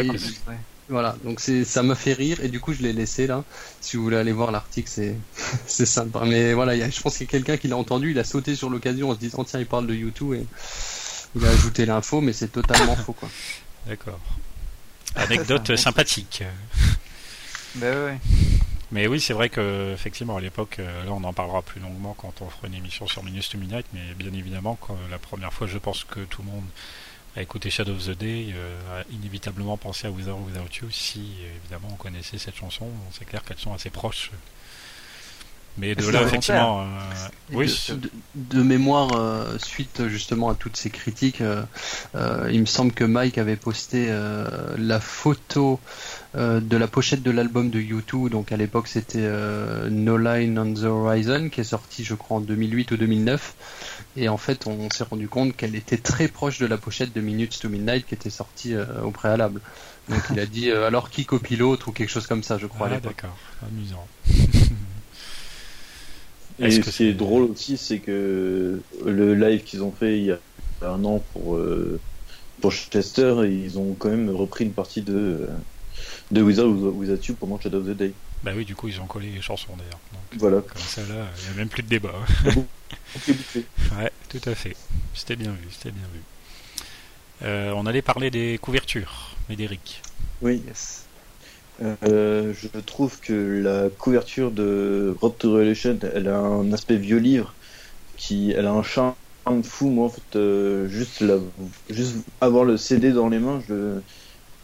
Ouais. 0.49 0.57
Voilà, 0.89 1.15
donc 1.23 1.39
c'est 1.39 1.63
ça 1.63 1.83
m'a 1.83 1.95
fait 1.95 2.11
rire 2.11 2.39
et 2.43 2.49
du 2.49 2.59
coup 2.59 2.73
je 2.73 2.81
l'ai 2.81 2.91
laissé 2.91 3.25
là. 3.25 3.45
Si 3.79 3.95
vous 3.95 4.03
voulez 4.03 4.17
aller 4.17 4.33
voir 4.33 4.51
l'article, 4.51 4.89
c'est 4.91 5.15
c'est 5.65 5.85
sympa. 5.85 6.23
Mais 6.25 6.53
voilà, 6.53 6.75
il 6.75 6.79
y 6.79 6.83
a- 6.83 6.89
je 6.89 6.99
pense 6.99 7.15
qu'il 7.17 7.25
y 7.25 7.29
a 7.29 7.31
quelqu'un 7.31 7.55
qui 7.55 7.69
l'a 7.69 7.77
entendu, 7.77 8.11
il 8.11 8.19
a 8.19 8.25
sauté 8.25 8.55
sur 8.55 8.69
l'occasion 8.69 9.09
en 9.09 9.13
se 9.15 9.19
disant 9.19 9.45
tiens 9.45 9.61
il 9.61 9.65
parle 9.67 9.87
de 9.87 9.93
YouTube 9.95 10.33
et 10.33 10.45
il 11.37 11.45
a 11.45 11.49
ajouté 11.49 11.85
l'info, 11.85 12.19
mais 12.19 12.33
c'est 12.33 12.49
totalement 12.51 12.95
faux 13.05 13.13
quoi. 13.13 13.29
D'accord. 13.87 14.19
Anecdote 15.15 15.75
sympathique. 15.77 16.43
Ben 17.75 17.95
ouais. 18.05 18.17
Mais 18.91 19.07
oui, 19.07 19.21
c'est 19.21 19.33
vrai 19.33 19.49
que 19.49 19.93
effectivement 19.93 20.35
à 20.35 20.41
l'époque, 20.41 20.77
euh, 20.79 21.05
là 21.05 21.11
on 21.11 21.23
en 21.23 21.31
parlera 21.31 21.61
plus 21.61 21.79
longuement 21.79 22.13
quand 22.13 22.41
on 22.41 22.49
fera 22.49 22.67
une 22.67 22.73
émission 22.73 23.07
sur 23.07 23.23
Minus 23.23 23.49
to 23.49 23.57
Midnight, 23.57 23.85
mais 23.93 24.13
bien 24.15 24.33
évidemment, 24.33 24.77
quand, 24.81 24.97
la 25.09 25.17
première 25.17 25.53
fois, 25.53 25.65
je 25.65 25.77
pense 25.77 26.03
que 26.03 26.19
tout 26.21 26.41
le 26.41 26.49
monde 26.49 26.65
a 27.37 27.41
écouté 27.41 27.69
Shadow 27.69 27.93
of 27.93 28.05
the 28.05 28.17
Day, 28.17 28.47
euh, 28.53 29.01
a 29.01 29.05
inévitablement 29.13 29.77
pensé 29.77 30.07
à 30.07 30.11
With 30.11 30.27
or 30.27 30.41
Without 30.41 30.75
You. 30.81 30.91
Si 30.91 31.35
évidemment 31.61 31.87
on 31.91 31.95
connaissait 31.95 32.37
cette 32.37 32.57
chanson, 32.57 32.89
c'est 33.13 33.23
clair 33.23 33.43
qu'elles 33.43 33.59
sont 33.59 33.73
assez 33.73 33.89
proches. 33.89 34.31
Mais 35.77 35.95
de 35.95 36.01
là, 36.11 36.19
effectivement, 36.27 36.81
euh, 36.81 36.85
oui, 37.53 37.65
de, 37.65 37.71
c'est- 37.71 37.93
de- 37.99 38.11
de 38.35 38.61
mémoire, 38.61 39.13
euh, 39.13 39.57
suite 39.57 40.07
justement 40.07 40.49
à 40.49 40.55
toutes 40.55 40.75
ces 40.77 40.89
critiques, 40.89 41.41
euh, 41.41 41.63
euh, 42.15 42.49
il 42.51 42.59
me 42.61 42.65
semble 42.65 42.91
que 42.91 43.03
Mike 43.05 43.37
avait 43.37 43.55
posté 43.55 44.07
euh, 44.09 44.75
la 44.77 44.99
photo 44.99 45.79
euh, 46.35 46.59
de 46.59 46.77
la 46.77 46.87
pochette 46.87 47.23
de 47.23 47.31
l'album 47.31 47.69
de 47.69 47.79
U2. 47.79 48.29
Donc 48.29 48.51
à 48.51 48.57
l'époque, 48.57 48.87
c'était 48.87 49.19
euh, 49.21 49.89
No 49.89 50.17
Line 50.17 50.59
on 50.59 50.73
the 50.73 50.83
Horizon, 50.83 51.49
qui 51.49 51.61
est 51.61 51.65
sorti, 51.65 52.03
je 52.03 52.15
crois, 52.15 52.37
en 52.37 52.41
2008 52.41 52.91
ou 52.91 52.97
2009. 52.97 53.55
Et 54.17 54.27
en 54.29 54.37
fait, 54.37 54.67
on 54.67 54.89
s'est 54.89 55.05
rendu 55.05 55.29
compte 55.29 55.55
qu'elle 55.55 55.75
était 55.75 55.97
très 55.97 56.27
proche 56.27 56.59
de 56.59 56.65
la 56.65 56.77
pochette 56.77 57.13
de 57.13 57.21
Minutes 57.21 57.59
to 57.59 57.69
Midnight, 57.69 58.05
qui 58.05 58.13
était 58.13 58.29
sortie 58.29 58.75
euh, 58.75 58.85
au 59.03 59.11
préalable. 59.11 59.61
Donc 60.09 60.21
il 60.31 60.39
a 60.39 60.45
dit 60.45 60.69
euh, 60.69 60.85
alors 60.87 61.09
qui 61.09 61.25
copie 61.25 61.55
l'autre 61.55 61.87
ou 61.87 61.91
quelque 61.93 62.09
chose 62.09 62.27
comme 62.27 62.43
ça, 62.43 62.57
je 62.57 62.65
crois. 62.67 62.87
à 62.87 62.89
Ah, 62.89 62.99
d'accord, 62.99 63.37
amusant. 63.65 64.05
Et 66.61 66.71
ce 66.71 66.79
que 66.79 66.89
qui 66.89 67.05
est 67.05 67.13
drôle 67.13 67.43
aussi, 67.43 67.77
c'est 67.77 67.99
que 67.99 68.81
le 69.05 69.35
live 69.35 69.63
qu'ils 69.63 69.83
ont 69.83 69.91
fait 69.91 70.17
il 70.17 70.25
y 70.25 70.31
a 70.31 70.39
un 70.81 71.03
an 71.05 71.23
pour, 71.33 71.55
euh, 71.55 71.99
pour 72.59 72.71
Chester, 72.71 73.35
ils 73.49 73.77
ont 73.77 73.95
quand 73.97 74.09
même 74.09 74.29
repris 74.29 74.65
une 74.65 74.73
partie 74.73 75.01
de, 75.01 75.47
de 76.31 76.41
Wizard 76.41 76.67
Without 76.67 77.23
You 77.27 77.35
pendant 77.35 77.59
Shadow 77.59 77.79
of 77.79 77.87
the 77.87 77.97
Day. 77.97 78.13
Bah 78.43 78.51
oui, 78.55 78.65
du 78.65 78.75
coup, 78.75 78.87
ils 78.87 78.99
ont 78.99 79.05
collé 79.05 79.29
les 79.29 79.41
chansons 79.41 79.75
d'ailleurs. 79.77 79.99
Voilà. 80.37 80.61
comme 80.61 80.81
ça, 80.81 81.01
là, 81.01 81.27
il 81.37 81.43
n'y 81.47 81.53
a 81.53 81.57
même 81.57 81.69
plus 81.69 81.83
de 81.83 81.89
débat. 81.89 82.13
Ouais, 83.97 84.11
tout 84.29 84.49
à 84.49 84.55
fait. 84.55 84.75
C'était 85.13 85.35
bien 85.35 85.51
vu, 85.51 85.67
c'était 85.69 85.91
bien 85.91 86.07
vu. 86.13 86.21
Euh, 87.43 87.73
on 87.75 87.85
allait 87.85 88.01
parler 88.01 88.31
des 88.31 88.57
couvertures, 88.57 89.35
Médéric. 89.49 90.01
Oui, 90.41 90.61
Yes. 90.65 91.00
Euh, 91.79 92.53
je 92.53 92.67
trouve 92.79 93.19
que 93.19 93.33
la 93.33 93.89
couverture 93.89 94.51
de 94.51 95.15
Road 95.19 95.37
to 95.39 95.51
Revelation, 95.53 95.97
elle 96.13 96.27
a 96.27 96.37
un 96.39 96.71
aspect 96.73 96.97
vieux 96.97 97.17
livre, 97.17 97.57
qui, 98.17 98.51
elle 98.51 98.67
a 98.67 98.73
un 98.73 98.83
charme 98.83 99.15
fou. 99.65 99.89
Moi, 99.89 100.05
en 100.05 100.09
fait, 100.09 100.35
euh, 100.35 100.87
juste, 100.87 101.23
juste 101.89 102.27
avoir 102.41 102.65
le 102.65 102.77
CD 102.77 103.13
dans 103.13 103.29
les 103.29 103.39
mains, 103.39 103.59
je, 103.61 104.01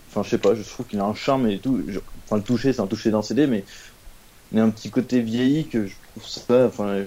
enfin, 0.10 0.24
je 0.24 0.30
sais 0.32 0.40
pas, 0.40 0.56
je 0.56 0.64
trouve 0.64 0.88
qu'il 0.88 1.00
a 1.00 1.06
un 1.06 1.14
charme 1.16 1.48
et 1.50 1.62
tout. 1.62 1.84
Enfin, 2.26 2.38
le 2.38 2.44
toucher, 2.44 2.74
c'est 2.74 2.82
un 2.82 2.88
toucher 2.88 3.12
d'un 3.12 3.22
CD, 3.24 3.48
mais 3.48 3.66
il 4.52 4.58
y 4.58 4.62
a 4.62 4.64
un 4.64 4.72
petit 4.72 4.92
côté 4.92 5.22
vieilli 5.22 5.70
que 5.70 5.86
je 5.86 5.98
trouve 6.16 6.26
ça, 6.26 6.68
enfin, 6.68 7.06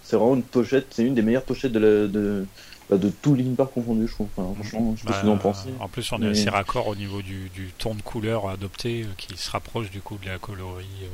c'est 0.00 0.16
vraiment 0.16 0.34
une 0.36 0.48
pochette, 0.48 0.94
c'est 0.94 1.04
une 1.04 1.14
des 1.14 1.22
meilleures 1.22 1.44
pochettes 1.44 1.72
de, 1.72 2.50
bah, 2.92 2.98
de 2.98 3.10
tout 3.10 3.34
Linkin 3.34 3.54
Park 3.54 3.72
confondu, 3.74 4.06
je 4.06 4.12
trouve. 4.12 4.28
Enfin, 4.36 4.54
franchement, 4.54 4.94
je 4.96 5.00
sais 5.00 5.06
pas 5.06 5.10
Bah, 5.12 5.16
ce 5.16 5.22
que 5.22 5.26
vous 5.26 5.32
en 5.32 5.38
pensez. 5.38 5.68
en 5.80 5.88
plus, 5.88 6.12
on 6.12 6.22
est 6.22 6.28
assez 6.30 6.50
raccord 6.50 6.86
au 6.88 6.94
niveau 6.96 7.22
du, 7.22 7.48
du 7.50 7.72
ton 7.78 7.94
de 7.94 8.02
couleur 8.02 8.48
adopté, 8.48 9.02
euh, 9.02 9.06
qui 9.16 9.36
se 9.36 9.50
rapproche 9.50 9.90
du 9.90 10.00
coup 10.00 10.18
de 10.18 10.26
la 10.26 10.38
coloris, 10.38 10.86
euh, 11.02 11.06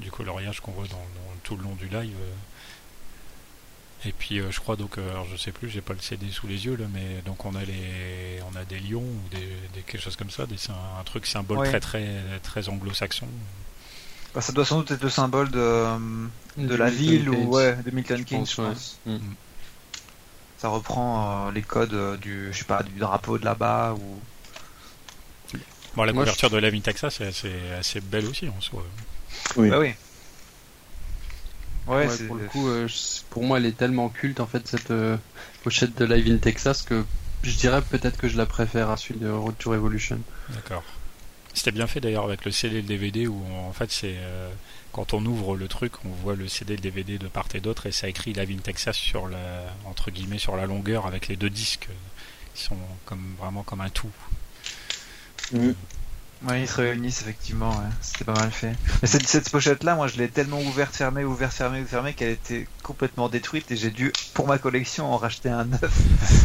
du 0.00 0.10
coloriage 0.10 0.60
qu'on 0.60 0.72
voit 0.72 0.86
dans, 0.88 0.96
dans 0.96 1.36
tout 1.42 1.56
le 1.56 1.62
long 1.62 1.74
du 1.74 1.86
live. 1.88 2.14
euh. 2.20 2.34
Et 4.08 4.12
puis, 4.12 4.38
euh, 4.40 4.50
je 4.50 4.60
crois 4.60 4.76
donc, 4.76 4.96
euh, 4.96 5.10
alors 5.10 5.26
je 5.30 5.36
sais 5.36 5.52
plus, 5.52 5.68
j'ai 5.68 5.82
pas 5.82 5.92
le 5.92 5.98
CD 6.00 6.30
sous 6.30 6.46
les 6.46 6.64
yeux 6.64 6.74
là, 6.74 6.86
mais 6.92 7.20
donc 7.26 7.44
on 7.44 7.54
a 7.54 7.62
les, 7.64 8.40
on 8.50 8.56
a 8.58 8.64
des 8.64 8.80
lions 8.80 9.02
ou 9.02 9.28
des, 9.30 9.40
des- 9.74 9.82
quelque 9.86 10.00
chose 10.00 10.16
comme 10.16 10.30
ça, 10.30 10.46
des, 10.46 10.56
c'est 10.56 10.70
un, 10.72 11.00
un 11.00 11.04
truc 11.04 11.26
symbole 11.26 11.58
Ouais. 11.58 11.68
très 11.68 11.80
très 11.80 12.08
très 12.42 12.68
anglo-saxon. 12.70 13.26
Bah, 14.34 14.40
ça 14.40 14.52
doit 14.54 14.64
sans 14.64 14.78
doute 14.78 14.92
être 14.92 15.02
le 15.02 15.10
symbole 15.10 15.50
de, 15.50 15.84
de 16.56 16.74
la 16.76 16.88
ville 16.88 17.28
ou 17.28 17.54
ouais, 17.54 17.76
de 17.84 17.90
Milton 17.90 18.16
Je 18.18 18.22
Keynes, 18.22 18.38
pense, 18.40 18.54
je 18.56 18.62
ouais. 18.62 18.68
pense. 18.68 18.98
Mm. 19.04 19.18
Ça 20.60 20.68
reprend 20.68 21.48
euh, 21.48 21.52
les 21.52 21.62
codes 21.62 21.94
euh, 21.94 22.16
du, 22.16 22.52
je 22.52 22.58
sais 22.58 22.64
pas, 22.64 22.82
du 22.82 22.98
drapeau 22.98 23.38
de 23.38 23.44
là-bas 23.44 23.94
ou. 23.94 24.20
Bon, 25.96 26.04
la 26.04 26.12
Moi, 26.12 26.22
couverture 26.24 26.50
de 26.50 26.58
Live 26.58 26.74
in 26.74 26.80
Texas 26.80 27.16
c'est 27.18 27.26
assez, 27.26 27.52
assez 27.78 28.00
belle 28.00 28.26
aussi 28.26 28.48
en 28.48 28.60
soi. 28.60 28.84
Oui. 29.56 29.70
Bah 29.70 29.78
oui. 29.80 29.92
Ouais, 31.86 32.06
pour 32.28 32.36
le 32.36 32.44
coup, 32.46 32.68
euh, 32.68 32.86
je- 32.86 33.22
pour 33.30 33.42
moi, 33.42 33.58
elle 33.58 33.66
est 33.66 33.76
tellement 33.76 34.08
culte 34.10 34.38
en 34.38 34.46
fait 34.46 34.68
cette 34.68 34.90
euh, 34.92 35.16
pochette 35.64 35.96
de 35.98 36.04
Live 36.04 36.30
in 36.32 36.36
Texas 36.36 36.82
que 36.82 37.04
je 37.42 37.56
dirais 37.56 37.82
peut-être 37.82 38.18
que 38.18 38.28
je 38.28 38.36
la 38.36 38.46
préfère 38.46 38.90
à 38.90 38.96
celui 38.96 39.18
de 39.18 39.28
Road 39.30 39.54
to 39.58 39.70
Revolution. 39.70 40.20
D'accord. 40.50 40.84
C'était 41.54 41.72
bien 41.72 41.86
fait 41.88 42.00
d'ailleurs 42.00 42.24
avec 42.24 42.44
le 42.44 42.52
CD 42.52 42.76
et 42.76 42.82
le 42.82 42.86
DVD 42.86 43.26
où 43.26 43.42
en 43.66 43.72
fait 43.72 43.90
c'est 43.90 44.14
euh, 44.18 44.50
quand 44.92 45.14
on 45.14 45.24
ouvre 45.24 45.56
le 45.56 45.68
truc, 45.68 45.92
on 46.04 46.08
voit 46.22 46.34
le 46.34 46.48
CD 46.48 46.74
et 46.74 46.76
le 46.76 46.82
DVD 46.82 47.18
de 47.18 47.28
part 47.28 47.46
et 47.54 47.60
d'autre 47.60 47.86
et 47.86 47.92
ça 47.92 48.08
écrit 48.08 48.32
Live 48.32 48.50
in 48.50 48.60
Texas 48.60 48.96
sur 48.96 49.28
la 49.28 49.38
entre 49.84 50.10
guillemets 50.10 50.38
sur 50.38 50.56
la 50.56 50.66
longueur 50.66 51.06
avec 51.06 51.28
les 51.28 51.36
deux 51.36 51.50
disques 51.50 51.88
qui 52.54 52.62
sont 52.62 52.76
comme 53.04 53.34
vraiment 53.38 53.62
comme 53.62 53.80
un 53.80 53.90
tout. 53.90 54.10
Ouais, 56.48 56.62
ils 56.62 56.68
se 56.68 56.76
réunissent 56.76 57.20
effectivement, 57.20 57.68
ouais. 57.68 57.90
c'était 58.00 58.24
pas 58.24 58.32
mal 58.32 58.50
fait. 58.50 58.72
Mais 59.02 59.08
cette, 59.08 59.28
cette 59.28 59.50
pochette-là, 59.50 59.94
moi 59.94 60.06
je 60.06 60.16
l'ai 60.16 60.28
tellement 60.28 60.58
ouverte, 60.62 60.96
fermée, 60.96 61.22
ouverte, 61.22 61.52
fermée, 61.52 61.80
ouverte, 61.80 61.90
fermée 61.90 62.14
qu'elle 62.14 62.30
était 62.30 62.66
complètement 62.82 63.28
détruite 63.28 63.70
et 63.70 63.76
j'ai 63.76 63.90
dû, 63.90 64.10
pour 64.32 64.46
ma 64.46 64.56
collection, 64.56 65.12
en 65.12 65.18
racheter 65.18 65.50
un 65.50 65.66
neuf 65.66 65.92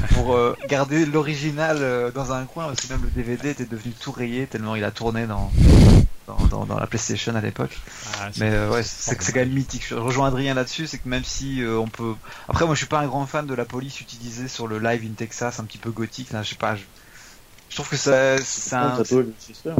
pour 0.13 0.35
euh, 0.35 0.53
garder 0.67 1.05
l'original 1.05 1.77
euh, 1.79 2.11
dans 2.11 2.33
un 2.33 2.43
coin 2.43 2.65
parce 2.65 2.81
que 2.81 2.91
même 2.91 3.03
le 3.03 3.09
DVD 3.09 3.51
était 3.51 3.65
devenu 3.65 3.93
tout 3.93 4.11
rayé 4.11 4.47
tellement 4.47 4.75
il 4.75 4.83
a 4.83 4.91
tourné 4.91 5.27
dans, 5.27 5.49
dans, 6.27 6.37
dans, 6.47 6.65
dans 6.65 6.79
la 6.79 6.87
PlayStation 6.87 7.35
à 7.35 7.41
l'époque. 7.41 7.77
Ah, 8.19 8.29
Mais 8.37 8.51
euh, 8.51 8.69
ouais, 8.71 8.83
c'est 8.83 9.15
quand 9.15 9.35
même 9.35 9.51
mythique. 9.51 9.85
Je 9.87 9.95
rejoins 9.95 10.27
Adrien 10.27 10.53
là-dessus, 10.53 10.87
c'est 10.87 10.97
que 10.97 11.07
même 11.07 11.23
si 11.23 11.61
euh, 11.61 11.77
on 11.77 11.87
peut. 11.87 12.13
Après, 12.49 12.65
moi 12.65 12.75
je 12.75 12.79
suis 12.79 12.87
pas 12.87 12.99
un 12.99 13.07
grand 13.07 13.25
fan 13.25 13.45
de 13.45 13.53
la 13.53 13.65
police 13.65 14.01
utilisée 14.01 14.47
sur 14.47 14.67
le 14.67 14.79
live 14.79 15.03
in 15.03 15.13
Texas, 15.13 15.59
un 15.59 15.63
petit 15.63 15.77
peu 15.77 15.91
gothique, 15.91 16.31
là, 16.31 16.43
je 16.43 16.49
sais 16.49 16.55
pas. 16.55 16.75
Je, 16.75 16.83
je 17.69 17.75
trouve 17.75 17.89
que 17.89 17.97
ça. 17.97 18.37
C'est 18.37 18.75
un 18.75 18.93
un. 18.93 18.97
tatouage 18.97 19.25
de 19.25 19.33
Chester. 19.45 19.73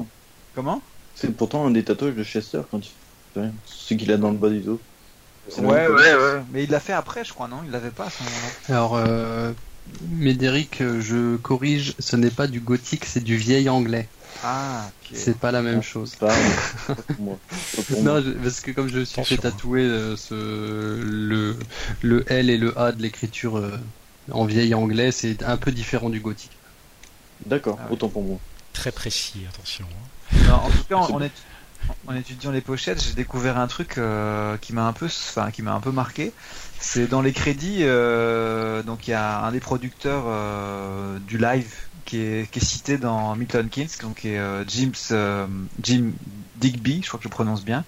Comment? 0.53 0.81
C'est 1.15 1.35
pourtant 1.35 1.65
un 1.65 1.71
des 1.71 1.83
tatouages 1.83 2.15
de 2.15 2.23
Chester 2.23 2.61
quand 2.69 2.79
il 2.79 2.91
rien. 3.39 3.51
Ce 3.65 3.93
qu'il 3.93 4.11
a 4.11 4.17
dans 4.17 4.31
le 4.31 4.37
bas 4.37 4.49
du 4.49 4.59
dos. 4.61 4.79
Ouais, 5.57 5.87
ouais, 5.87 6.15
ouais. 6.15 6.41
Mais 6.51 6.63
il 6.63 6.71
l'a 6.71 6.79
fait 6.79 6.93
après, 6.93 7.23
je 7.23 7.31
crois, 7.31 7.47
non? 7.47 7.57
Il 7.65 7.71
l'avait 7.71 7.91
pas 7.91 8.05
à 8.05 8.09
ce 8.09 8.23
moment-là. 8.23 8.75
Alors, 8.75 8.95
euh, 8.95 9.51
Médéric, 10.09 10.81
je 10.81 11.35
corrige, 11.35 11.93
ce 11.99 12.15
n'est 12.15 12.31
pas 12.31 12.47
du 12.47 12.59
gothique, 12.59 13.05
c'est 13.05 13.23
du 13.23 13.35
vieil 13.35 13.69
anglais. 13.69 14.07
Ah. 14.43 14.89
C'est 15.13 15.37
pas 15.39 15.51
la 15.51 15.61
même 15.61 15.75
Non, 15.77 15.81
chose. 15.81 16.11
C'est 16.11 16.19
pas, 16.19 16.35
moi. 17.19 17.37
Non, 18.01 18.21
je- 18.21 18.31
parce 18.31 18.59
que 18.61 18.71
comme 18.71 18.87
je 18.89 18.99
me 18.99 19.05
suis 19.05 19.19
Attention, 19.21 19.35
fait 19.35 19.41
tatouer 19.41 19.81
euh, 19.83 20.15
ce, 20.17 20.33
le, 21.03 21.57
le 22.01 22.31
L 22.31 22.49
et 22.49 22.57
le 22.57 22.77
A 22.79 22.91
de 22.91 23.01
l'écriture 23.01 23.57
euh, 23.57 23.71
en 24.31 24.45
vieil 24.45 24.73
anglais, 24.75 25.11
c'est 25.11 25.43
un 25.43 25.57
peu 25.57 25.71
différent 25.71 26.09
du 26.09 26.19
gothique. 26.19 26.51
D'accord, 27.45 27.77
Ah 27.79 27.85
oui. 27.87 27.93
autant 27.93 28.09
pour 28.09 28.23
moi. 28.23 28.37
très 28.73 28.91
précis, 28.91 29.45
attention. 29.49 29.85
hein. 29.91 30.37
Non, 30.47 30.53
en 30.55 30.69
tout 30.69 30.83
cas, 30.89 30.95
en, 32.07 32.15
étudiant 32.15 32.51
les 32.51 32.61
pochettes, 32.61 33.03
j'ai 33.03 33.13
découvert 33.13 33.57
un 33.59 33.67
truc 33.67 33.97
euh, 33.97 34.57
qui 34.57 34.73
m'a 34.73 34.87
un 34.87 34.93
peu, 34.93 35.05
enfin, 35.05 35.51
qui 35.51 35.61
m'a 35.61 35.73
un 35.73 35.79
peu 35.81 35.91
marqué. 35.91 36.31
C'est 36.79 37.07
dans 37.07 37.21
les 37.21 37.31
crédits, 37.33 37.79
euh, 37.81 38.81
donc 38.83 39.07
il 39.07 39.11
y 39.11 39.13
a 39.13 39.39
un 39.43 39.51
des 39.51 39.59
producteurs 39.59 40.23
euh, 40.27 41.19
du 41.19 41.37
live 41.37 41.71
qui 42.05 42.17
est, 42.19 42.63
cité 42.63 42.97
dans 42.97 43.35
Milton 43.35 43.67
Keynes, 43.67 43.89
donc 44.01 44.19
qui 44.19 44.29
est 44.29 44.37
euh, 44.37 44.63
Jim, 44.67 44.91
euh, 45.11 45.47
Jim 45.81 46.11
Digby, 46.55 47.01
je 47.01 47.07
crois 47.07 47.17
que 47.17 47.23
je 47.23 47.29
prononce 47.29 47.65
bien. 47.65 47.83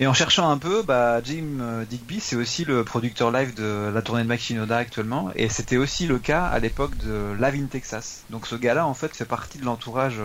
Et 0.00 0.06
en 0.06 0.14
cherchant 0.14 0.50
un 0.50 0.58
peu, 0.58 0.82
bah, 0.82 1.22
Jim 1.22 1.58
euh, 1.60 1.84
Digby, 1.84 2.18
c'est 2.18 2.34
aussi 2.34 2.64
le 2.64 2.82
producteur 2.82 3.30
live 3.30 3.54
de 3.54 3.90
la 3.94 4.02
tournée 4.02 4.22
de 4.22 4.28
Mike 4.28 4.40
Shinoda 4.40 4.78
actuellement, 4.78 5.30
et 5.36 5.48
c'était 5.48 5.76
aussi 5.76 6.06
le 6.06 6.18
cas 6.18 6.46
à 6.46 6.58
l'époque 6.58 6.96
de 6.96 7.34
Live 7.38 7.62
in 7.62 7.66
Texas. 7.66 8.24
Donc 8.30 8.46
ce 8.46 8.56
gars-là, 8.56 8.86
en 8.86 8.94
fait, 8.94 9.14
fait 9.14 9.26
partie 9.26 9.58
de 9.58 9.64
l'entourage 9.64 10.18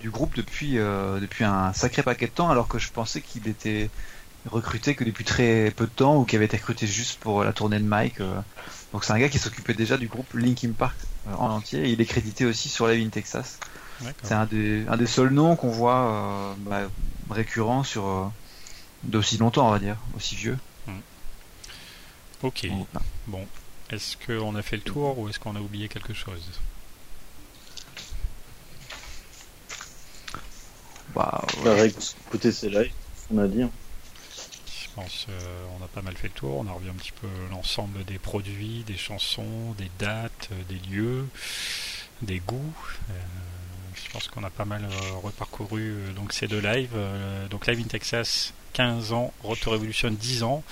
du 0.00 0.10
groupe 0.10 0.34
depuis 0.34 0.74
depuis 0.74 1.44
un 1.44 1.72
sacré 1.72 2.02
paquet 2.02 2.26
de 2.26 2.32
temps, 2.32 2.50
alors 2.50 2.66
que 2.68 2.78
je 2.78 2.90
pensais 2.90 3.20
qu'il 3.20 3.48
était 3.48 3.88
recruté 4.46 4.94
que 4.94 5.04
depuis 5.04 5.24
très 5.24 5.72
peu 5.74 5.86
de 5.86 5.90
temps 5.90 6.18
ou 6.18 6.24
qu'il 6.24 6.36
avait 6.36 6.46
été 6.46 6.56
recruté 6.56 6.86
juste 6.86 7.20
pour 7.20 7.44
la 7.44 7.52
tournée 7.52 7.78
de 7.78 7.84
Mike. 7.84 8.20
Donc 8.94 9.02
c'est 9.04 9.12
un 9.12 9.18
gars 9.18 9.28
qui 9.28 9.40
s'occupait 9.40 9.74
déjà 9.74 9.96
du 9.98 10.06
groupe 10.06 10.32
Linkin 10.34 10.70
Park 10.70 10.96
euh, 11.26 11.34
en 11.34 11.50
entier. 11.50 11.80
Et 11.84 11.90
il 11.90 12.00
est 12.00 12.06
crédité 12.06 12.46
aussi 12.46 12.68
sur 12.68 12.86
Live 12.86 13.04
in 13.04 13.10
Texas. 13.10 13.58
C'est 14.22 14.34
un 14.34 14.46
des 14.46 14.86
un 14.88 14.96
des 14.96 15.06
seuls 15.06 15.30
noms 15.30 15.56
qu'on 15.56 15.70
voit 15.70 16.12
euh, 16.12 16.54
bah, 16.58 16.82
récurrent 17.28 17.82
sur 17.82 18.06
euh, 18.06 18.26
d'aussi 19.02 19.36
longtemps, 19.36 19.66
on 19.66 19.72
va 19.72 19.80
dire, 19.80 19.96
aussi 20.16 20.36
vieux. 20.36 20.56
Ok. 22.42 22.68
Bon, 22.68 22.86
Bon, 23.26 23.46
est-ce 23.90 24.16
qu'on 24.16 24.54
a 24.54 24.62
fait 24.62 24.76
le 24.76 24.82
tour 24.82 25.18
ou 25.18 25.28
est-ce 25.28 25.40
qu'on 25.40 25.56
a 25.56 25.60
oublié 25.60 25.88
quelque 25.88 26.14
chose? 26.14 26.42
Bah, 31.14 31.44
ouais. 31.58 31.64
Pareil, 31.64 31.94
écoutez, 32.28 32.52
c'est 32.52 32.68
live, 32.68 32.92
on 33.32 33.38
a 33.38 33.48
dit. 33.48 33.62
hein. 33.62 33.70
Je 34.94 35.00
pense 35.02 35.26
euh, 35.28 35.66
on 35.76 35.84
a 35.84 35.88
pas 35.88 36.02
mal 36.02 36.16
fait 36.16 36.28
le 36.28 36.34
tour. 36.34 36.58
On 36.58 36.68
a 36.68 36.72
revu 36.72 36.88
un 36.88 36.94
petit 36.94 37.12
peu 37.12 37.26
l'ensemble 37.50 38.04
des 38.04 38.18
produits, 38.18 38.84
des 38.86 38.96
chansons, 38.96 39.72
des 39.76 39.90
dates, 39.98 40.50
euh, 40.52 40.62
des 40.68 40.78
lieux, 40.88 41.26
des 42.22 42.38
goûts. 42.38 42.74
Euh, 43.10 43.12
je 43.94 44.10
pense 44.12 44.28
qu'on 44.28 44.44
a 44.44 44.50
pas 44.50 44.64
mal 44.64 44.86
reparcouru 45.22 45.94
donc 46.14 46.32
ces 46.32 46.46
deux 46.46 46.60
lives. 46.60 46.96
donc 47.50 47.66
Live 47.66 47.80
in 47.80 47.88
Texas, 47.88 48.52
15 48.74 49.12
ans, 49.12 49.32
Roto 49.42 49.70
Revolution 49.70 50.10
10 50.10 50.42
ans. 50.42 50.62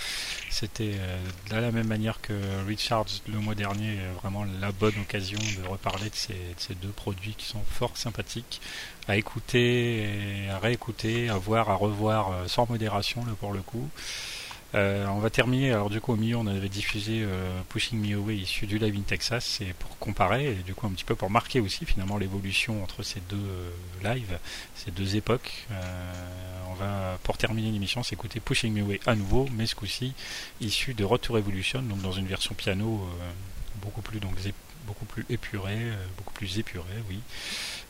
C'était 0.50 0.92
de 1.50 1.56
la 1.56 1.70
même 1.70 1.86
manière 1.86 2.20
que 2.20 2.34
Richards 2.66 3.06
le 3.26 3.38
mois 3.38 3.54
dernier, 3.54 3.96
vraiment 4.20 4.44
la 4.60 4.70
bonne 4.70 4.94
occasion 5.00 5.38
de 5.38 5.66
reparler 5.66 6.10
de 6.10 6.14
ces, 6.14 6.34
de 6.34 6.38
ces, 6.58 6.74
deux 6.74 6.90
produits 6.90 7.34
qui 7.34 7.46
sont 7.46 7.62
fort 7.70 7.96
sympathiques 7.96 8.60
à 9.08 9.16
écouter, 9.16 10.06
à 10.50 10.58
réécouter, 10.58 11.30
à 11.30 11.38
voir, 11.38 11.70
à 11.70 11.74
revoir 11.74 12.48
sans 12.48 12.68
modération 12.68 13.24
là 13.24 13.32
pour 13.40 13.52
le 13.52 13.62
coup. 13.62 13.88
Euh, 14.74 15.06
on 15.08 15.18
va 15.18 15.28
terminer. 15.28 15.72
Alors 15.72 15.90
du 15.90 16.00
coup 16.00 16.12
au 16.12 16.16
milieu 16.16 16.36
on 16.36 16.46
avait 16.46 16.68
diffusé 16.68 17.22
euh, 17.22 17.60
Pushing 17.68 18.00
Me 18.00 18.16
Away 18.16 18.36
issu 18.36 18.66
du 18.66 18.78
Live 18.78 18.96
in 18.96 19.02
Texas, 19.02 19.44
c'est 19.44 19.74
pour 19.74 19.98
comparer 19.98 20.52
et 20.52 20.54
du 20.54 20.74
coup 20.74 20.86
un 20.86 20.90
petit 20.90 21.04
peu 21.04 21.14
pour 21.14 21.30
marquer 21.30 21.60
aussi 21.60 21.84
finalement 21.84 22.16
l'évolution 22.16 22.82
entre 22.82 23.02
ces 23.02 23.20
deux 23.28 23.36
euh, 23.36 24.14
lives, 24.14 24.38
ces 24.74 24.90
deux 24.90 25.16
époques. 25.16 25.66
on 26.70 26.74
va 26.74 27.18
pour 27.22 27.36
terminer 27.36 27.70
l'émission 27.70 28.02
s'écouter 28.02 28.40
Pushing 28.40 28.72
Me 28.72 28.82
Away 28.82 29.00
à 29.06 29.14
nouveau, 29.14 29.46
mais 29.52 29.66
ce 29.66 29.74
coup-ci 29.74 30.14
issu 30.60 30.94
de 30.94 31.04
Retour 31.04 31.36
Evolution, 31.36 31.82
donc 31.82 32.00
dans 32.00 32.12
une 32.12 32.26
version 32.26 32.54
piano 32.54 33.06
beaucoup 33.82 34.00
plus 34.00 34.20
donc 34.20 34.34
beaucoup 34.86 35.04
plus 35.04 35.26
épurée, 35.28 35.92
beaucoup 36.16 36.32
plus 36.32 36.58
épurée, 36.58 37.02
oui. 37.08 37.20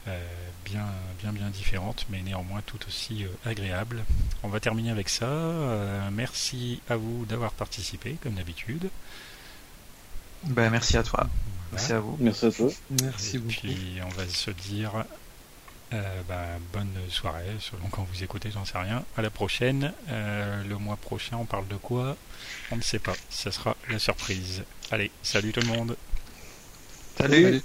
Euh, 0.08 0.18
bien, 0.64 0.86
bien, 1.20 1.32
bien 1.32 1.48
différentes, 1.50 2.06
mais 2.10 2.22
néanmoins 2.22 2.60
tout 2.66 2.78
aussi 2.88 3.24
euh, 3.24 3.28
agréables. 3.48 4.04
On 4.42 4.48
va 4.48 4.58
terminer 4.58 4.90
avec 4.90 5.08
ça. 5.08 5.26
Euh, 5.26 6.08
merci 6.12 6.80
à 6.88 6.96
vous 6.96 7.24
d'avoir 7.26 7.52
participé, 7.52 8.16
comme 8.22 8.34
d'habitude. 8.34 8.88
Ben, 10.44 10.70
merci 10.70 10.96
à 10.96 11.04
toi. 11.04 11.28
Merci 11.70 11.92
à 11.92 12.00
vous. 12.00 12.16
Merci 12.18 12.46
à 12.46 12.50
toi. 12.50 12.68
Merci 13.02 13.38
beaucoup. 13.38 13.60
Puis 13.60 13.98
on 14.04 14.08
va 14.08 14.26
se 14.26 14.50
dire 14.50 15.04
bah, 16.28 16.46
bonne 16.72 16.94
soirée, 17.08 17.56
selon 17.60 17.86
quand 17.90 18.06
vous 18.10 18.24
écoutez, 18.24 18.50
j'en 18.50 18.64
sais 18.64 18.78
rien. 18.78 19.04
À 19.16 19.22
la 19.22 19.30
prochaine. 19.30 19.92
le 20.08 20.74
mois 20.78 20.96
prochain, 20.96 21.36
on 21.36 21.44
parle 21.44 21.68
de 21.68 21.76
quoi? 21.76 22.16
On 22.72 22.76
ne 22.76 22.82
sait 22.82 22.98
pas. 22.98 23.14
Ça 23.30 23.52
sera 23.52 23.76
la 23.88 23.98
surprise. 23.98 24.64
Allez, 24.90 25.12
salut 25.22 25.52
tout 25.52 25.60
le 25.60 25.66
monde. 25.66 25.96
salut. 27.16 27.62